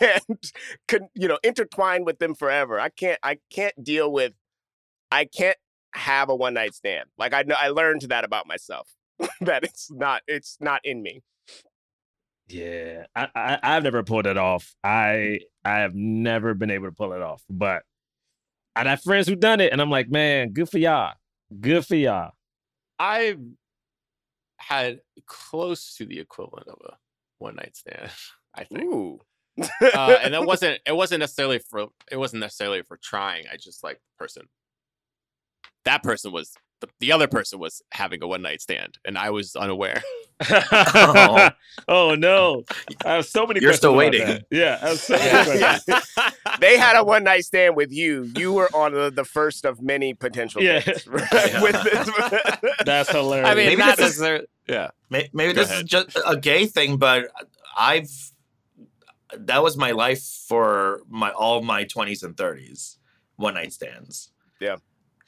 and 0.00 0.42
can 0.88 1.08
you 1.14 1.28
know 1.28 1.38
intertwine 1.42 2.04
with 2.04 2.18
them 2.18 2.34
forever. 2.34 2.78
I 2.78 2.90
can't. 2.90 3.18
I 3.22 3.38
can't 3.50 3.74
deal 3.82 4.12
with. 4.12 4.34
I 5.10 5.24
can't 5.24 5.56
have 5.94 6.28
a 6.28 6.34
one 6.36 6.54
night 6.54 6.74
stand. 6.74 7.08
Like 7.18 7.34
I 7.34 7.42
know. 7.42 7.56
I 7.58 7.68
learned 7.68 8.02
that 8.02 8.24
about 8.24 8.46
myself. 8.46 8.88
that 9.42 9.64
it's 9.64 9.90
not. 9.90 10.22
It's 10.26 10.56
not 10.60 10.80
in 10.84 11.02
me. 11.02 11.22
Yeah, 12.48 13.04
I, 13.14 13.28
I 13.34 13.58
I've 13.62 13.84
never 13.84 14.02
pulled 14.02 14.26
it 14.26 14.36
off. 14.36 14.74
I 14.82 15.40
I 15.64 15.78
have 15.78 15.94
never 15.94 16.54
been 16.54 16.70
able 16.70 16.88
to 16.88 16.94
pull 16.94 17.12
it 17.12 17.22
off. 17.22 17.42
But 17.48 17.82
I 18.74 18.84
have 18.84 19.02
friends 19.02 19.28
who 19.28 19.36
done 19.36 19.60
it, 19.60 19.72
and 19.72 19.80
I'm 19.80 19.90
like, 19.90 20.10
man, 20.10 20.50
good 20.50 20.68
for 20.68 20.78
y'all. 20.78 21.14
Good 21.60 21.86
for 21.86 21.96
y'all. 21.96 22.32
I 22.98 23.36
had 24.58 25.00
close 25.26 25.94
to 25.96 26.06
the 26.06 26.18
equivalent 26.18 26.68
of 26.68 26.78
a 26.84 26.96
one 27.38 27.56
night 27.56 27.76
stand. 27.76 28.10
I 28.54 28.64
think. 28.64 28.84
Ooh. 28.84 29.20
uh, 29.82 30.18
and 30.22 30.34
that 30.34 30.44
wasn't 30.46 30.80
it 30.86 30.96
wasn't 30.96 31.20
necessarily 31.20 31.58
for 31.58 31.86
it 32.10 32.16
wasn't 32.16 32.40
necessarily 32.40 32.82
for 32.82 32.98
trying 33.02 33.44
i 33.52 33.56
just 33.56 33.84
like 33.84 34.00
person 34.16 34.48
that 35.84 36.02
person 36.02 36.32
was 36.32 36.54
the, 36.80 36.88
the 37.00 37.12
other 37.12 37.28
person 37.28 37.58
was 37.58 37.82
having 37.92 38.22
a 38.22 38.26
one 38.26 38.42
night 38.42 38.60
stand 38.60 38.98
and 39.04 39.16
i 39.18 39.30
was 39.30 39.54
unaware 39.56 40.02
oh, 40.50 41.50
oh. 41.88 42.14
no, 42.14 42.64
I 43.04 43.16
have 43.16 43.26
so 43.26 43.46
many. 43.46 43.60
You're 43.60 43.74
still 43.74 43.92
questions 43.92 44.22
about 44.22 44.28
waiting. 44.30 44.44
Yeah, 44.50 44.78
I 44.80 44.88
have 44.88 44.98
so 44.98 45.12
many 45.18 45.60
Yeah. 45.60 46.30
they 46.60 46.78
had 46.78 46.96
a 46.96 47.04
one 47.04 47.24
night 47.24 47.44
stand 47.44 47.76
with 47.76 47.92
you. 47.92 48.22
You 48.38 48.54
were 48.54 48.70
on 48.74 48.92
the, 48.94 49.10
the 49.10 49.26
first 49.26 49.66
of 49.66 49.82
many 49.82 50.14
potential 50.14 50.62
Yeah. 50.62 50.80
dates. 50.80 51.06
right? 51.06 51.28
Yeah. 51.34 51.62
With 51.62 51.82
this. 51.82 52.70
That's 52.86 53.10
hilarious. 53.10 53.48
i 53.50 53.54
mean 53.54 53.66
Maybe 53.66 53.76
not 53.80 53.98
this 53.98 54.12
is- 54.14 54.18
necessarily 54.18 54.46
yeah 54.66 54.88
May- 55.10 55.28
Maybe 55.34 55.52
Go 55.52 55.60
this 55.60 55.70
ahead. 55.70 55.84
is 55.84 55.90
just 55.90 56.18
a 56.26 56.38
gay 56.38 56.64
thing, 56.64 56.96
but 56.96 57.28
I've 57.76 58.08
that 59.36 59.62
was 59.62 59.76
my 59.76 59.90
life 59.90 60.22
for 60.48 61.02
my 61.06 61.32
all 61.32 61.60
my 61.62 61.84
twenties 61.84 62.22
and 62.22 62.34
thirties, 62.34 62.96
one 63.36 63.52
night 63.54 63.74
stands. 63.74 64.30
Yeah. 64.58 64.76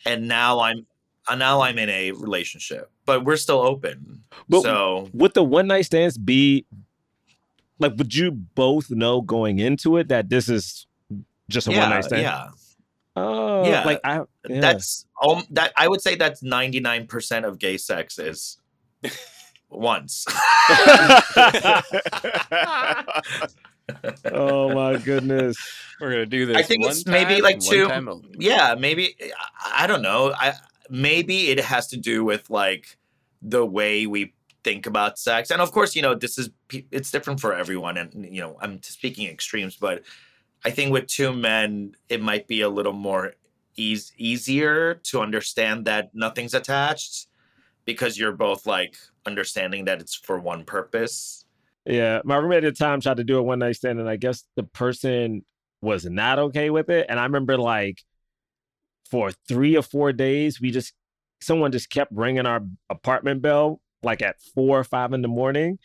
and 0.06 0.26
now 0.26 0.60
I'm 0.60 0.86
uh, 1.28 1.34
now 1.34 1.60
I'm 1.60 1.78
in 1.78 1.88
a 1.88 2.12
relationship, 2.12 2.90
but 3.06 3.24
we're 3.24 3.36
still 3.36 3.60
open. 3.60 4.22
But 4.48 4.62
so 4.62 5.08
would 5.12 5.34
the 5.34 5.42
one 5.44 5.66
night 5.66 5.82
stands 5.82 6.18
be 6.18 6.64
like? 7.78 7.92
Would 7.96 8.14
you 8.14 8.30
both 8.32 8.90
know 8.90 9.20
going 9.20 9.58
into 9.58 9.96
it 9.98 10.08
that 10.08 10.28
this 10.28 10.48
is 10.48 10.86
just 11.48 11.68
a 11.68 11.72
yeah, 11.72 11.80
one 11.80 11.90
night 11.90 12.04
stand? 12.04 12.22
yeah, 12.22 12.48
Oh, 13.16 13.64
Yeah. 13.66 13.84
Like 13.84 14.00
I. 14.04 14.22
Yeah. 14.48 14.60
that's 14.60 15.06
um 15.24 15.44
that 15.50 15.72
I 15.76 15.86
would 15.88 16.00
say 16.00 16.14
that's 16.16 16.42
ninety 16.42 16.80
nine 16.80 17.06
percent 17.06 17.44
of 17.44 17.58
gay 17.58 17.76
sex 17.76 18.18
is 18.18 18.58
once. 19.70 20.26
oh 24.32 24.72
my 24.74 24.96
goodness. 24.98 25.56
we're 26.00 26.10
gonna 26.10 26.26
do 26.26 26.46
this 26.46 26.56
I 26.56 26.62
think 26.62 26.82
one 26.82 26.90
it's 26.92 27.06
maybe 27.06 27.40
like 27.42 27.60
two- 27.60 27.88
time 27.88 28.08
yeah 28.38 28.74
maybe 28.78 29.14
i 29.60 29.84
I 29.84 29.86
don't 29.86 30.02
know 30.02 30.32
i 30.38 30.54
maybe 30.92 31.48
it 31.48 31.58
has 31.58 31.88
to 31.88 31.96
do 31.96 32.22
with 32.22 32.50
like 32.50 32.98
the 33.40 33.64
way 33.64 34.06
we 34.06 34.34
think 34.62 34.86
about 34.86 35.18
sex 35.18 35.50
and 35.50 35.60
of 35.60 35.72
course 35.72 35.96
you 35.96 36.02
know 36.02 36.14
this 36.14 36.38
is 36.38 36.50
it's 36.92 37.10
different 37.10 37.40
for 37.40 37.52
everyone 37.54 37.96
and 37.96 38.26
you 38.32 38.40
know 38.40 38.56
i'm 38.60 38.80
speaking 38.82 39.26
extremes 39.26 39.74
but 39.74 40.02
i 40.64 40.70
think 40.70 40.92
with 40.92 41.06
two 41.06 41.32
men 41.32 41.96
it 42.08 42.22
might 42.22 42.46
be 42.46 42.60
a 42.60 42.68
little 42.68 42.92
more 42.92 43.32
eas- 43.76 44.12
easier 44.18 44.94
to 45.02 45.20
understand 45.20 45.86
that 45.86 46.14
nothing's 46.14 46.54
attached 46.54 47.26
because 47.86 48.18
you're 48.18 48.30
both 48.30 48.66
like 48.66 48.96
understanding 49.26 49.86
that 49.86 50.00
it's 50.00 50.14
for 50.14 50.38
one 50.38 50.64
purpose 50.64 51.44
Yeah, 51.84 52.20
my 52.24 52.36
roommate 52.36 52.64
at 52.64 52.76
the 52.76 52.84
time 52.84 53.00
tried 53.00 53.16
to 53.16 53.24
do 53.24 53.38
a 53.38 53.42
one 53.42 53.58
night 53.58 53.76
stand, 53.76 53.98
and 53.98 54.08
I 54.08 54.16
guess 54.16 54.44
the 54.54 54.62
person 54.62 55.44
was 55.80 56.04
not 56.04 56.38
okay 56.38 56.70
with 56.70 56.90
it. 56.90 57.06
And 57.08 57.18
I 57.18 57.24
remember 57.24 57.58
like 57.58 58.02
for 59.12 59.30
three 59.46 59.76
or 59.76 59.82
four 59.82 60.12
days, 60.12 60.58
we 60.58 60.70
just 60.70 60.94
someone 61.42 61.70
just 61.70 61.90
kept 61.90 62.10
ringing 62.12 62.46
our 62.46 62.62
apartment 62.88 63.42
bell 63.42 63.80
like 64.02 64.22
at 64.22 64.40
four 64.40 64.80
or 64.80 64.84
five 64.84 65.12
in 65.12 65.20
the 65.20 65.28
morning. 65.28 65.78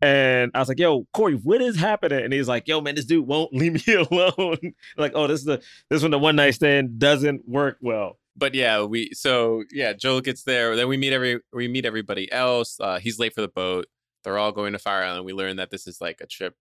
And 0.00 0.52
I 0.54 0.60
was 0.60 0.68
like, 0.68 0.78
"Yo, 0.78 1.08
Corey, 1.12 1.34
what 1.34 1.60
is 1.60 1.76
happening?" 1.76 2.22
And 2.22 2.32
he's 2.32 2.46
like, 2.46 2.68
"Yo, 2.68 2.80
man, 2.80 2.94
this 2.94 3.04
dude 3.04 3.26
won't 3.26 3.52
leave 3.52 3.84
me 3.86 3.94
alone." 3.94 4.58
like, 4.96 5.12
"Oh, 5.16 5.26
this 5.26 5.40
is 5.40 5.46
the 5.46 5.60
this 5.90 6.02
one 6.02 6.12
the 6.12 6.18
one 6.20 6.36
night 6.36 6.52
stand 6.52 7.00
doesn't 7.00 7.48
work 7.48 7.78
well." 7.80 8.16
but 8.36 8.54
yeah 8.54 8.82
we 8.82 9.10
so 9.12 9.64
yeah 9.72 9.92
joel 9.92 10.20
gets 10.20 10.44
there 10.44 10.76
then 10.76 10.86
we 10.86 10.96
meet 10.96 11.12
every 11.12 11.40
we 11.52 11.66
meet 11.66 11.84
everybody 11.84 12.30
else 12.30 12.78
uh 12.78 13.00
he's 13.00 13.18
late 13.18 13.34
for 13.34 13.40
the 13.40 13.48
boat 13.48 13.86
they're 14.22 14.38
all 14.38 14.52
going 14.52 14.72
to 14.72 14.78
fire 14.78 15.02
island 15.02 15.24
we 15.24 15.32
learn 15.32 15.56
that 15.56 15.70
this 15.70 15.88
is 15.88 16.00
like 16.00 16.20
a 16.20 16.26
trip 16.26 16.54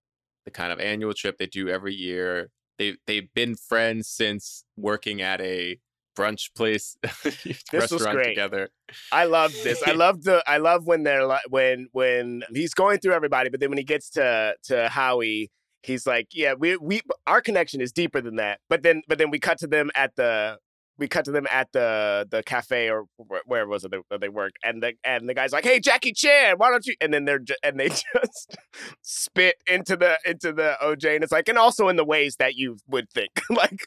the 0.45 0.49
kind 0.49 0.71
of 0.71 0.79
annual 0.79 1.13
trip 1.13 1.37
they 1.37 1.45
do 1.45 1.69
every 1.69 1.93
year 1.93 2.49
they 2.79 2.95
they've 3.05 3.31
been 3.33 3.55
friends 3.55 4.07
since 4.07 4.63
working 4.75 5.21
at 5.21 5.39
a 5.41 5.79
brunch 6.17 6.53
place 6.55 6.97
was 7.23 7.63
restaurant 7.73 8.11
great. 8.15 8.25
together 8.29 8.69
I 9.11 9.25
love 9.25 9.53
this. 9.63 9.83
I 9.85 9.91
love 10.05 10.23
the. 10.23 10.43
I 10.47 10.57
love 10.57 10.85
when 10.85 11.03
they're 11.03 11.25
like 11.25 11.43
when 11.49 11.87
when 11.91 12.43
he's 12.53 12.73
going 12.73 12.99
through 12.99 13.13
everybody, 13.13 13.49
but 13.49 13.59
then 13.59 13.69
when 13.69 13.77
he 13.77 13.83
gets 13.83 14.09
to 14.11 14.55
to 14.63 14.89
Howie, 14.89 15.51
he's 15.83 16.07
like, 16.07 16.27
"Yeah, 16.31 16.53
we 16.53 16.77
we 16.77 17.01
our 17.25 17.41
connection 17.41 17.81
is 17.81 17.91
deeper 17.91 18.21
than 18.21 18.37
that." 18.37 18.59
But 18.69 18.83
then 18.83 19.01
but 19.07 19.17
then 19.17 19.29
we 19.29 19.39
cut 19.39 19.57
to 19.59 19.67
them 19.67 19.91
at 19.95 20.15
the 20.15 20.57
we 20.97 21.07
cut 21.07 21.25
to 21.25 21.31
them 21.31 21.47
at 21.51 21.71
the 21.73 22.27
the 22.29 22.43
cafe 22.43 22.89
or 22.89 23.05
where 23.45 23.67
was 23.67 23.83
it 23.83 23.91
that 24.09 24.21
they 24.21 24.29
work, 24.29 24.53
and 24.63 24.81
the 24.81 24.93
and 25.03 25.27
the 25.27 25.33
guy's 25.33 25.51
like, 25.53 25.63
"Hey, 25.65 25.79
Jackie 25.79 26.13
Chan, 26.13 26.55
why 26.57 26.69
don't 26.71 26.85
you?" 26.85 26.95
And 27.01 27.13
then 27.13 27.25
they're 27.25 27.39
ju- 27.39 27.55
and 27.63 27.79
they 27.79 27.89
just 28.15 28.57
spit 29.01 29.55
into 29.67 29.95
the 29.95 30.17
into 30.25 30.53
the 30.53 30.77
OJ, 30.81 31.15
and 31.15 31.23
it's 31.23 31.31
like, 31.31 31.49
and 31.49 31.57
also 31.57 31.87
in 31.89 31.95
the 31.97 32.05
ways 32.05 32.37
that 32.37 32.55
you 32.55 32.77
would 32.87 33.09
think, 33.09 33.31
like 33.49 33.85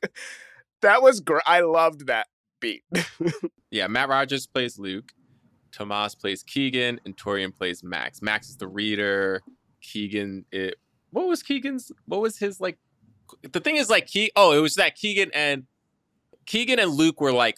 that 0.82 1.02
was 1.02 1.20
great. 1.20 1.42
I 1.46 1.60
loved 1.60 2.06
that 2.06 2.26
beat. 2.60 2.82
yeah 3.70 3.86
matt 3.86 4.08
rogers 4.08 4.46
plays 4.46 4.78
luke 4.78 5.12
tomas 5.72 6.14
plays 6.14 6.42
keegan 6.42 7.00
and 7.04 7.16
torian 7.16 7.56
plays 7.56 7.82
max 7.82 8.20
max 8.20 8.48
is 8.50 8.56
the 8.56 8.68
reader 8.68 9.40
keegan 9.80 10.44
it 10.52 10.74
what 11.10 11.26
was 11.26 11.42
keegan's 11.42 11.90
what 12.06 12.20
was 12.20 12.38
his 12.38 12.60
like 12.60 12.78
the 13.52 13.60
thing 13.60 13.76
is 13.76 13.88
like 13.88 14.08
he 14.08 14.30
oh 14.36 14.52
it 14.52 14.60
was 14.60 14.74
that 14.74 14.94
keegan 14.96 15.30
and 15.32 15.64
keegan 16.46 16.78
and 16.78 16.90
luke 16.90 17.20
were 17.20 17.32
like 17.32 17.56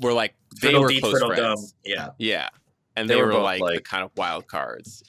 were 0.00 0.12
like 0.12 0.34
they 0.60 0.68
Fiddle 0.68 0.82
were 0.82 0.88
dee, 0.88 1.00
close 1.00 1.14
fiddle 1.14 1.28
friends 1.28 1.72
dum. 1.72 1.80
yeah 1.84 2.08
yeah 2.18 2.48
and 2.96 3.08
They 3.08 3.14
they, 3.14 3.20
were 3.20 3.28
were, 3.28 3.32
both, 3.34 3.60
like, 3.60 3.74
the 3.76 3.80
kind 3.80 4.04
of 4.04 4.10
wild 4.16 4.46
cards 4.48 5.04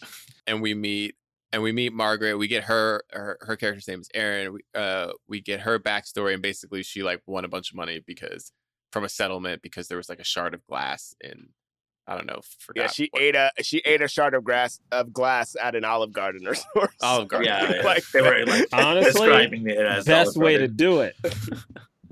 and 0.47 0.61
we 0.61 0.73
meet 0.75 1.15
and 1.53 1.61
we 1.61 1.71
meet 1.71 1.93
margaret 1.93 2.37
we 2.37 2.47
get 2.47 2.63
her 2.65 3.03
her, 3.11 3.37
her 3.41 3.55
character's 3.55 3.87
name 3.87 3.99
is 4.01 4.09
erin 4.13 4.53
we, 4.53 4.59
uh 4.75 5.11
we 5.27 5.41
get 5.41 5.61
her 5.61 5.79
backstory 5.79 6.33
and 6.33 6.41
basically 6.41 6.83
she 6.83 7.03
like 7.03 7.21
won 7.25 7.45
a 7.45 7.49
bunch 7.49 7.71
of 7.71 7.75
money 7.75 8.01
because 8.05 8.51
from 8.91 9.03
a 9.03 9.09
settlement 9.09 9.61
because 9.61 9.87
there 9.87 9.97
was 9.97 10.09
like 10.09 10.19
a 10.19 10.23
shard 10.23 10.53
of 10.53 10.65
glass 10.67 11.13
in 11.21 11.49
i 12.07 12.15
don't 12.15 12.25
know 12.25 12.39
forgot 12.59 12.81
Yeah, 12.83 12.87
she 12.87 13.09
what- 13.11 13.21
ate 13.21 13.35
a 13.35 13.51
she 13.61 13.77
ate 13.85 14.01
a 14.01 14.07
shard 14.07 14.33
of 14.33 14.43
grass 14.43 14.79
of 14.91 15.13
glass 15.13 15.55
at 15.61 15.75
an 15.75 15.85
Olive 15.85 16.11
Garden 16.11 16.47
or, 16.47 16.55
or 16.81 16.89
Olive 17.01 17.27
Garden. 17.27 17.47
yeah, 17.47 17.73
yeah. 17.75 17.81
like 17.83 18.03
they 18.11 18.21
were 18.21 18.45
like 18.45 18.67
Honestly, 18.73 19.11
describing 19.11 19.69
it 19.69 19.77
as 19.77 20.05
Best 20.05 20.35
Olive 20.35 20.43
way 20.43 20.57
to 20.57 20.67
do 20.67 21.01
it. 21.01 21.15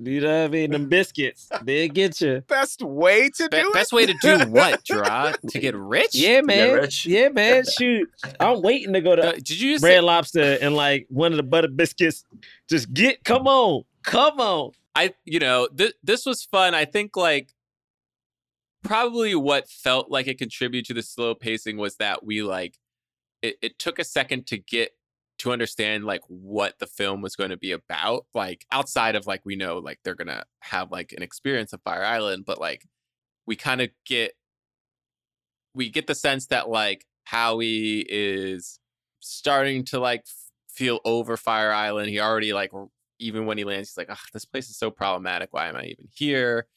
You 0.01 0.21
know 0.21 0.41
what 0.41 0.45
I 0.45 0.47
mean? 0.47 0.71
Them 0.71 0.87
biscuits, 0.89 1.49
they 1.63 1.87
get 1.89 2.21
you. 2.21 2.41
best 2.47 2.81
way 2.81 3.29
to 3.29 3.49
Be- 3.49 3.57
do 3.61 3.71
best 3.73 3.91
it. 3.91 3.95
way 3.95 4.05
to 4.05 4.13
do 4.21 4.37
what 4.49 4.83
Dra? 4.85 5.35
to 5.49 5.59
get 5.59 5.75
rich 5.75 6.15
Yeah, 6.15 6.41
man. 6.41 6.73
rich. 6.75 7.05
Yeah, 7.05 7.29
man. 7.29 7.63
Shoot, 7.65 8.09
I'm 8.39 8.61
waiting 8.61 8.93
to 8.93 9.01
go 9.01 9.15
to 9.15 9.29
Uh, 9.29 9.31
did 9.33 9.59
you 9.59 9.73
just 9.73 9.83
Red 9.83 9.95
say, 9.95 9.99
Lobster 10.01 10.57
and 10.61 10.75
like 10.75 11.07
one 11.09 11.31
of 11.33 11.37
the 11.37 11.43
butter 11.43 11.67
biscuits. 11.67 12.23
Just 12.69 12.93
get, 12.93 13.23
come 13.23 13.47
on, 13.47 13.83
come 14.03 14.39
on. 14.39 14.71
I 14.95 15.13
you 15.25 15.39
know 15.39 15.67
th- 15.75 15.93
this 16.03 16.25
was 16.25 16.43
fun. 16.43 16.73
I 16.75 16.85
think 16.85 17.15
like 17.17 17.53
probably 18.83 19.35
what 19.35 19.69
felt 19.69 20.09
like 20.09 20.27
it 20.27 20.37
contributed 20.37 20.85
to 20.87 20.93
the 20.93 21.01
slow 21.03 21.35
pacing 21.35 21.77
was 21.77 21.95
that 21.97 22.25
we 22.25 22.41
like 22.41 22.75
it, 23.41 23.57
it 23.61 23.79
took 23.79 23.99
a 23.99 24.03
second 24.03 24.47
to 24.47 24.57
get 24.57 24.91
to 25.39 25.51
understand 25.51 26.05
like 26.05 26.21
what 26.27 26.77
the 26.79 26.87
film 26.87 27.21
was 27.21 27.35
going 27.35 27.49
to 27.49 27.57
be 27.57 27.71
about 27.71 28.25
like 28.33 28.65
outside 28.71 29.15
of 29.15 29.25
like 29.25 29.41
we 29.45 29.55
know 29.55 29.77
like 29.77 29.99
they're 30.03 30.15
gonna 30.15 30.43
have 30.59 30.91
like 30.91 31.13
an 31.13 31.23
experience 31.23 31.73
of 31.73 31.81
fire 31.81 32.03
island 32.03 32.43
but 32.45 32.59
like 32.59 32.85
we 33.47 33.55
kind 33.55 33.81
of 33.81 33.89
get 34.05 34.33
we 35.73 35.89
get 35.89 36.07
the 36.07 36.15
sense 36.15 36.47
that 36.47 36.69
like 36.69 37.05
howie 37.23 38.05
is 38.09 38.79
starting 39.19 39.83
to 39.85 39.99
like 39.99 40.25
feel 40.69 40.99
over 41.03 41.37
fire 41.37 41.71
island. 41.71 42.09
He 42.09 42.19
already 42.19 42.53
like 42.53 42.71
even 43.19 43.45
when 43.45 43.57
he 43.57 43.63
lands 43.63 43.89
he's 43.89 43.97
like 43.97 44.09
this 44.33 44.45
place 44.45 44.69
is 44.69 44.77
so 44.77 44.89
problematic. 44.89 45.49
Why 45.51 45.67
am 45.67 45.75
i 45.75 45.83
even 45.83 46.07
here? 46.13 46.67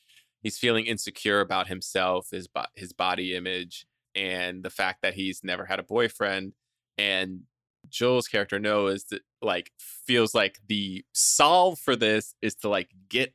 He's 0.42 0.58
feeling 0.58 0.86
insecure 0.86 1.40
about 1.40 1.68
himself 1.68 2.28
his 2.30 2.48
bo- 2.48 2.64
his 2.74 2.92
body 2.92 3.34
image 3.34 3.86
and 4.14 4.62
the 4.62 4.70
fact 4.70 5.02
that 5.02 5.14
he's 5.14 5.42
never 5.44 5.64
had 5.64 5.78
a 5.78 5.84
boyfriend 5.84 6.52
and 6.98 7.42
Joel's 7.88 8.28
character 8.28 8.58
is 8.88 9.04
that 9.04 9.22
like 9.40 9.72
feels 9.78 10.34
like 10.34 10.60
the 10.68 11.04
solve 11.12 11.78
for 11.78 11.96
this 11.96 12.34
is 12.42 12.54
to 12.56 12.68
like 12.68 12.90
get 13.08 13.34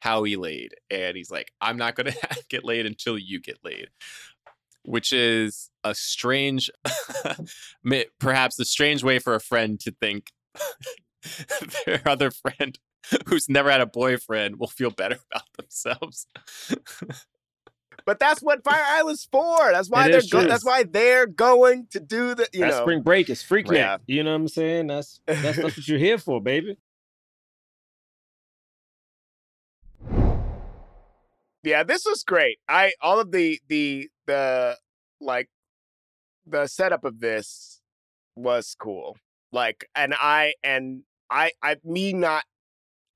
Howie 0.00 0.36
laid, 0.36 0.74
and 0.90 1.16
he's 1.16 1.30
like, 1.30 1.52
I'm 1.60 1.76
not 1.76 1.94
gonna 1.94 2.12
get 2.48 2.64
laid 2.64 2.86
until 2.86 3.18
you 3.18 3.40
get 3.40 3.58
laid, 3.64 3.88
which 4.84 5.12
is 5.12 5.70
a 5.84 5.94
strange, 5.94 6.70
perhaps 8.20 8.58
a 8.58 8.64
strange 8.64 9.02
way 9.02 9.18
for 9.18 9.34
a 9.34 9.40
friend 9.40 9.78
to 9.80 9.90
think 9.90 10.32
their 11.86 12.02
other 12.06 12.30
friend 12.30 12.78
who's 13.26 13.48
never 13.48 13.70
had 13.70 13.80
a 13.80 13.86
boyfriend 13.86 14.58
will 14.58 14.68
feel 14.68 14.90
better 14.90 15.18
about 15.32 15.48
themselves. 15.56 16.26
But 18.04 18.18
that's 18.18 18.40
what 18.40 18.64
Fire 18.64 18.82
Island's 18.86 19.28
for. 19.30 19.70
That's 19.72 19.90
why 19.90 20.06
It 20.06 20.12
they're 20.12 20.42
go- 20.42 20.48
that's 20.48 20.64
why 20.64 20.82
they're 20.84 21.26
going 21.26 21.86
to 21.90 22.00
do 22.00 22.34
the 22.34 22.48
you 22.52 22.60
That 22.60 22.70
know. 22.72 22.82
spring 22.82 23.02
break 23.02 23.28
is 23.28 23.42
freak 23.42 23.70
Yeah. 23.70 23.92
neck. 23.92 24.00
You 24.06 24.22
know 24.22 24.30
what 24.30 24.36
I'm 24.40 24.48
saying? 24.48 24.86
That's 24.86 25.20
that's 25.26 25.42
that's 25.58 25.76
what 25.76 25.88
you're 25.88 25.98
here 25.98 26.18
for, 26.18 26.40
baby. 26.40 26.76
Yeah, 31.64 31.82
this 31.82 32.04
was 32.06 32.22
great. 32.22 32.58
I 32.68 32.92
all 33.02 33.18
of 33.20 33.32
the 33.32 33.60
the 33.68 34.08
the 34.26 34.78
like 35.20 35.48
the 36.46 36.66
setup 36.66 37.04
of 37.04 37.20
this 37.20 37.80
was 38.36 38.74
cool. 38.78 39.16
Like 39.52 39.86
and 39.94 40.14
I 40.16 40.54
and 40.62 41.02
I 41.28 41.50
I 41.62 41.76
me 41.84 42.12
not 42.12 42.44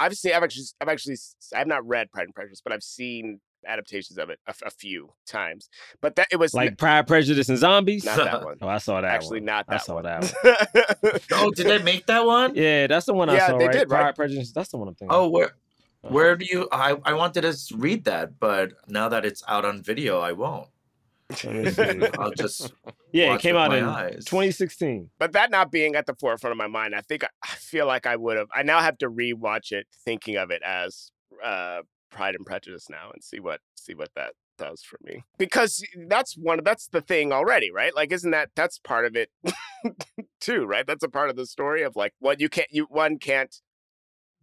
I've 0.01 0.15
seen 0.15 0.33
I've 0.35 0.43
actually 0.43 0.65
I've 0.81 0.89
actually 0.89 1.17
I've 1.55 1.69
not 1.69 1.87
read 1.87 2.11
Pride 2.11 2.25
and 2.25 2.35
Prejudice, 2.35 2.61
but 2.63 2.73
I've 2.73 2.83
seen 2.83 3.41
adaptations 3.67 4.19
of 4.19 4.31
it 4.31 4.39
a 4.47 4.71
few 4.71 5.13
times. 5.27 5.69
But 6.01 6.17
that 6.17 6.29
it 6.31 6.37
was 6.37 6.55
Like 6.55 6.79
Pride, 6.79 7.07
Prejudice, 7.07 7.49
and 7.49 7.59
Zombies. 7.59 8.05
not 8.05 8.17
that 8.25 8.45
one. 8.45 8.59
Oh, 8.61 8.69
I 8.69 8.79
saw 8.79 9.01
that. 9.01 9.11
Actually, 9.13 9.41
one. 9.41 9.47
not 9.47 9.67
I 9.69 9.73
that 9.75 9.83
saw 9.85 9.95
one. 9.95 10.05
that 10.05 11.23
oh, 11.33 11.51
did 11.51 11.67
they 11.67 11.83
make 11.83 12.07
that 12.07 12.25
one? 12.25 12.55
Yeah, 12.55 12.87
that's 12.87 13.07
the 13.07 13.15
one 13.15 13.29
I 13.29 13.37
Yeah, 13.37 13.49
saw. 13.51 13.59
they 13.59 13.67
right? 13.67 13.73
did, 13.73 13.91
right? 13.91 14.01
Pride, 14.03 14.15
Prejudice. 14.17 14.53
That's 14.53 14.71
the 14.71 14.77
one 14.79 14.89
I'm 14.89 14.95
thinking. 14.95 15.17
Oh, 15.17 15.29
where 15.29 15.53
Uh, 16.05 16.09
where 16.09 16.37
do 16.37 16.45
you? 16.45 16.69
I 16.73 16.97
I 17.05 17.13
wanted 17.13 17.43
to 17.43 17.49
s- 17.49 17.71
read 17.73 18.05
that, 18.05 18.41
but 18.41 18.73
now 18.89 19.09
that 19.09 19.25
it's 19.25 19.43
out 19.47 19.65
on 19.65 19.83
video, 19.83 20.21
I 20.21 20.33
won't. 20.33 20.69
let 21.45 21.55
me 21.55 21.71
see. 21.71 22.01
I'll 22.19 22.33
just 22.33 22.73
yeah, 23.13 23.33
it 23.35 23.41
came 23.41 23.57
out 23.57 23.73
in 23.73 23.85
eyes. 23.85 24.25
2016. 24.25 25.11
but 25.19 25.33
that 25.33 25.51
not 25.51 25.71
being 25.71 25.95
at 25.95 26.07
the 26.07 26.15
forefront 26.15 26.53
of 26.53 26.59
my 26.59 26.67
mind, 26.67 26.95
I 26.95 27.03
think 27.03 27.23
I, 27.25 27.29
I 27.45 27.55
feel 27.55 27.87
like 27.87 28.07
I 28.07 28.17
would 28.17 28.37
have. 28.37 28.49
I 28.55 28.63
now 28.63 28.81
have 28.81 28.99
to 28.99 29.09
rewatch 29.09 29.71
it, 29.71 29.87
thinking 30.05 30.37
of 30.37 30.51
it 30.51 30.63
as 30.63 31.13
uh, 31.45 31.83
Pride 32.13 32.35
and 32.37 32.47
Prejudice 32.47 32.89
now, 32.89 33.11
and 33.13 33.23
see 33.25 33.41
what 33.41 33.61
see 33.75 33.95
what 33.95 34.11
that 34.15 34.35
does 34.59 34.83
for 34.83 34.99
me. 35.03 35.25
Because 35.39 35.83
that's 36.09 36.35
one. 36.37 36.61
That's 36.65 36.87
the 36.89 37.01
thing 37.01 37.33
already, 37.33 37.71
right? 37.73 37.95
Like, 37.97 38.13
isn't 38.13 38.31
that 38.31 38.51
that's 38.55 38.79
part 38.79 39.07
of 39.07 39.17
it 39.17 39.31
too, 40.41 40.65
right? 40.65 40.87
That's 40.87 41.03
a 41.03 41.09
part 41.09 41.31
of 41.31 41.37
the 41.37 41.47
story 41.47 41.83
of 41.83 41.97
like 41.97 42.13
what 42.21 42.41
you 42.41 42.49
can't. 42.49 42.69
You 42.71 42.85
one 42.91 43.19
can't. 43.19 43.55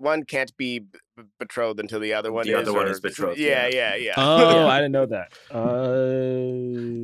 One 0.02 0.24
can't 0.24 0.56
be 0.56 0.80
b- 0.80 0.98
b- 1.18 1.24
betrothed 1.40 1.78
until 1.78 2.00
the 2.00 2.14
other 2.14 2.32
one 2.32 2.48
The 2.48 2.54
is. 2.54 2.62
other 2.62 2.72
one 2.74 2.88
or- 2.88 2.92
is 2.92 3.02
betrothed, 3.02 3.38
Yeah, 3.38 3.68
yeah. 3.68 3.96
yeah, 3.96 3.96
yeah. 3.98 4.14
Oh, 4.16 4.66
I 4.74 4.78
didn't 4.80 4.94
know 4.94 5.06
that. 5.08 5.34
Uh, 5.52 6.54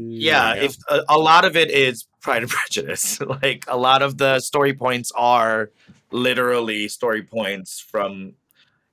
yeah. 0.09 0.53
If 0.55 0.78
a, 0.89 1.01
a 1.09 1.18
lot 1.18 1.43
of 1.45 1.57
it 1.57 1.70
is 1.72 2.07
Pride 2.22 2.43
and 2.43 2.49
Prejudice, 2.57 3.20
like 3.20 3.66
a 3.68 3.76
lot 3.78 4.01
of 4.01 4.18
the 4.18 4.39
story 4.39 4.74
points 4.74 5.11
are 5.13 5.72
literally 6.11 6.88
story 6.88 7.22
points 7.24 7.80
from. 7.82 8.34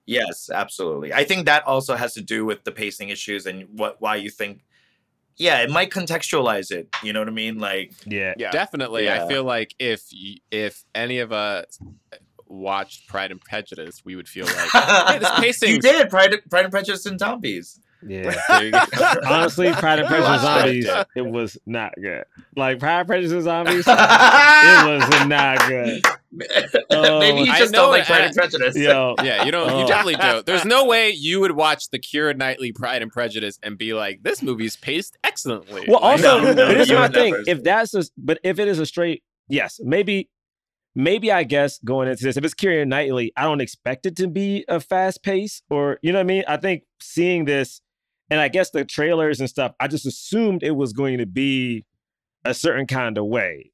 Yes, 0.07 0.51
absolutely. 0.53 1.13
I 1.13 1.25
think 1.25 1.47
that 1.47 1.65
also 1.67 1.95
has 1.95 2.15
to 2.15 2.21
do 2.21 2.45
with 2.45 2.65
the 2.65 2.73
pacing 2.73 3.09
issues 3.09 3.47
and 3.47 3.69
what 3.73 4.01
why 4.01 4.17
you 4.17 4.31
think. 4.31 4.65
Yeah, 5.37 5.63
it 5.63 5.71
might 5.71 5.91
contextualize 5.91 6.71
it. 6.71 6.89
You 7.03 7.13
know 7.13 7.21
what 7.21 7.29
I 7.29 7.33
mean? 7.33 7.59
Like, 7.59 7.93
yeah. 8.05 8.35
yeah. 8.37 8.51
Definitely, 8.51 9.11
I 9.11 9.27
feel 9.29 9.45
like 9.45 9.75
if 9.79 10.05
if 10.51 10.85
any 10.95 11.21
of 11.21 11.33
us 11.33 11.79
watched 12.47 13.09
Pride 13.09 13.31
and 13.31 13.41
Prejudice, 13.41 14.05
we 14.05 14.15
would 14.15 14.29
feel 14.29 14.47
like 14.47 14.55
hey, 15.09 15.19
this 15.19 15.31
pacing. 15.41 15.71
you 15.71 15.81
did 15.81 16.11
Pride, 16.11 16.35
Pride 16.51 16.65
and 16.65 16.73
Prejudice 16.73 17.07
and 17.07 17.19
Zombies. 17.19 17.81
Yeah. 18.07 18.35
There 18.49 18.65
you 18.65 18.71
go. 18.73 18.81
Honestly, 19.27 19.71
Pride 19.73 20.01
and 20.01 20.09
Prejudice 20.09 20.29
and 20.29 20.43
Watch 20.45 20.63
Zombies, 20.63 20.89
it 21.17 21.27
was 21.27 21.59
not 21.67 21.93
good. 22.01 22.25
Like 22.57 22.79
Pride 22.81 23.01
and 23.01 23.07
Prejudice 23.09 23.33
and 23.33 23.43
Zombies, 23.43 23.85
it 23.87 23.87
was 23.87 25.27
not 25.29 25.59
good. 25.69 26.03
Oh, 26.91 27.19
Maybe 27.21 27.41
you 27.43 27.51
oh, 27.51 27.55
I 27.55 27.59
just 27.59 27.73
know 27.73 27.83
don't 27.83 27.91
like 27.91 28.03
it- 28.03 28.07
Pride 28.07 28.25
and 28.25 28.35
Prejudice. 28.35 28.77
Yo, 28.77 29.15
Yeah, 29.23 29.45
you 29.45 29.51
don't. 29.53 29.71
Oh. 29.71 29.81
You 29.81 29.87
definitely 29.87 30.17
don't. 30.17 30.45
There's 30.47 30.65
no 30.65 30.87
way 30.87 31.11
you 31.11 31.41
would 31.41 31.53
watch 31.53 31.91
the 31.91 31.99
Keira 31.99 32.37
Knightley 32.37 32.73
Pride 32.73 33.03
and 33.03 33.13
Prejudice 33.13 33.59
and 33.63 33.77
be 33.79 33.93
like, 33.95 34.23
"This 34.23 34.43
movie's 34.43 34.77
paced 34.77 35.17
excellently." 35.23 35.85
Well, 35.87 36.01
Like, 36.01 36.25
also, 36.25 36.41
No, 36.43 36.53
no, 36.55 36.69
this 36.75 36.89
is 36.89 36.95
my 36.95 37.09
thing. 37.09 37.33
never. 37.33 37.45
If 37.47 37.63
that's 37.63 37.95
a, 37.95 38.05
but 38.17 38.39
if 38.43 38.59
it 38.59 38.67
is 38.69 38.79
a 38.79 38.87
straight, 38.87 39.23
yes, 39.49 39.79
maybe, 39.83 40.31
maybe 40.95 41.31
I 41.31 41.45
guess 41.45 41.79
going 41.85 42.09
into 42.09 42.25
this, 42.25 42.37
if 42.37 42.45
it's 42.45 42.55
Keira 42.55 42.87
Knightley, 42.87 43.33
I 43.37 43.43
don't 43.45 43.61
expect 43.61 44.07
it 44.07 44.17
to 44.17 44.27
be 44.27 44.65
a 44.69 44.81
fast 44.81 45.23
pace, 45.23 45.63
or 45.71 45.99
you 46.03 46.13
know 46.13 46.19
what 46.19 46.25
I 46.25 46.27
mean. 46.27 46.45
I 46.49 46.57
think 46.57 46.85
seeing 47.01 47.45
this, 47.45 47.81
and 48.33 48.41
I 48.41 48.49
guess 48.49 48.71
the 48.71 48.83
trailers 48.85 49.41
and 49.41 49.49
stuff, 49.51 49.75
I 49.79 49.89
just 49.89 50.07
assumed 50.07 50.63
it 50.63 50.71
was 50.71 50.95
going 50.95 51.19
to 51.19 51.27
be 51.27 51.85
a 52.47 52.55
certain 52.55 52.87
kind 52.87 53.19
of 53.19 53.27
way, 53.27 53.71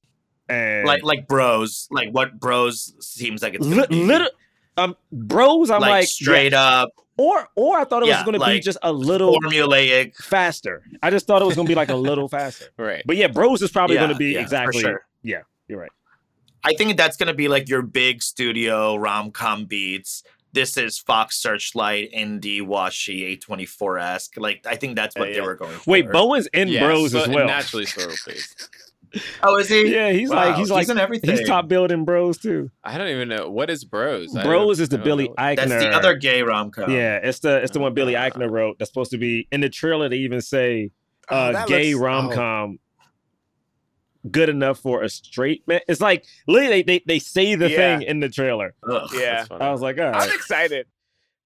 and 0.48 0.84
like 0.84 1.04
like 1.04 1.28
bros, 1.28 1.86
like 1.92 2.11
what 2.11 2.40
bros 2.40 2.92
seems 3.00 3.40
like 3.40 3.54
it's 3.54 3.64
li- 3.64 3.86
be. 3.88 4.02
little, 4.04 4.28
um, 4.76 4.96
bros, 5.12 5.70
I'm 5.70 5.80
like, 5.80 5.90
like, 5.90 6.09
straight 6.09 6.52
yeah. 6.52 6.62
up 6.82 6.90
or 7.16 7.46
or 7.54 7.78
I 7.78 7.84
thought 7.84 8.02
it 8.02 8.09
Yeah, 8.09 8.16
was 8.16 8.24
going 8.24 8.38
to 8.40 8.44
be 8.46 8.59
just 8.61 8.78
a 8.82 8.92
little 8.92 9.38
formulaic. 9.38 10.16
faster. 10.16 10.82
I 11.02 11.11
just 11.11 11.26
thought 11.28 11.40
it 11.40 11.44
was 11.44 11.54
going 11.54 11.66
to 11.66 11.70
be 11.70 11.76
like 11.76 11.88
a 11.90 11.96
little 11.96 12.28
faster. 12.38 12.66
right. 12.76 13.02
But 13.06 13.16
yeah, 13.16 13.28
bros 13.28 13.62
is 13.62 13.70
probably 13.70 13.94
Yeah, 13.94 14.02
going 14.02 14.12
to 14.12 14.18
be 14.18 14.36
exactly. 14.36 14.80
sure. 14.82 15.06
Yeah, 15.22 15.42
you're 15.68 15.78
right. 15.78 15.90
I 16.64 16.74
think 16.74 16.96
that's 16.96 17.16
gonna 17.16 17.34
be 17.34 17.46
like 17.46 17.68
your 17.68 17.82
big 17.82 18.20
studio 18.20 18.96
rom 18.96 19.30
com 19.30 19.64
beats. 19.64 20.24
This 20.59 20.76
is 20.76 20.98
Fox 20.98 21.36
Searchlight, 21.40 22.11
indie, 22.12 22.61
washy, 22.61 23.36
A24 23.36 24.02
esque. 24.02 24.36
Like 24.38 24.66
I 24.66 24.74
think 24.74 24.96
that's 24.96 25.16
what 25.16 25.28
Yeah, 25.28 25.34
they 25.34 25.40
yeah. 25.40 25.46
were 25.46 25.54
going 25.54 25.76
for. 25.78 25.88
Wait, 25.90 26.11
Bowen's 26.11 26.48
in 26.48 26.66
Yeah, 26.66 26.84
Bros 26.84 27.12
so- 27.12 27.20
as 27.22 27.28
well. 27.28 27.46
Naturally 27.46 27.86
slow 27.86 28.09
paced. 28.26 28.68
Oh, 29.42 29.56
is 29.56 29.70
he? 29.70 29.94
Yeah, 29.94 30.11
he's 30.11 30.28
Wow, 30.28 30.36
like 30.48 30.56
he's 30.56 30.70
like 30.70 30.88
in 30.90 30.98
everything. 30.98 31.30
he's 31.30 31.46
top 31.48 31.66
building 31.66 32.04
Bros 32.04 32.36
too. 32.36 32.70
I 32.84 32.98
don't 32.98 33.09
even 33.09 33.28
know 33.28 33.48
what 33.48 33.70
is 33.70 33.82
Bros. 33.84 34.32
Bros 34.34 34.80
is 34.80 34.90
the 34.90 34.98
Billy 34.98 35.28
know. 35.28 35.34
Eichner. 35.38 35.56
That's 35.68 35.84
the 35.84 35.90
other 35.90 36.14
gay 36.16 36.42
rom 36.42 36.70
com. 36.70 36.90
Yeah, 36.90 37.16
it's 37.22 37.38
the 37.38 37.62
it's 37.62 37.70
the 37.72 37.78
one 37.80 37.94
Billy 37.94 38.16
Uh, 38.16 38.28
Eichner 38.28 38.50
wrote. 38.50 38.78
That's 38.78 38.90
supposed 38.90 39.12
to 39.12 39.18
be 39.18 39.46
in 39.50 39.62
the 39.62 39.70
trailer. 39.70 40.11
They 40.11 40.16
even 40.18 40.42
say 40.42 40.90
Oh, 41.30 41.36
uh, 41.36 41.52
that 41.52 41.68
gay 41.68 41.94
looks- 41.94 42.02
rom 42.04 42.26
oh. 42.26 42.34
Com 44.29 44.33
good 44.33 44.49
enough 44.49 44.79
for 44.79 45.03
a 45.03 45.09
straight 45.09 45.66
man. 45.66 45.81
It's 45.89 46.01
like 46.01 46.24
literally 46.47 46.83
they 46.83 46.99
they, 46.99 47.05
they 47.07 47.18
say 47.18 47.55
the 47.55 47.70
Yeah. 47.70 47.76
thing 47.99 48.03
in 48.03 48.20
the 48.20 48.29
trailer. 48.29 48.74
Ugh. 48.89 49.09
Yeah. 49.14 49.47
I 49.51 49.70
was 49.70 49.81
like, 49.81 49.99
all 49.99 50.14
I'm 50.14 50.31
excited. 50.31 50.87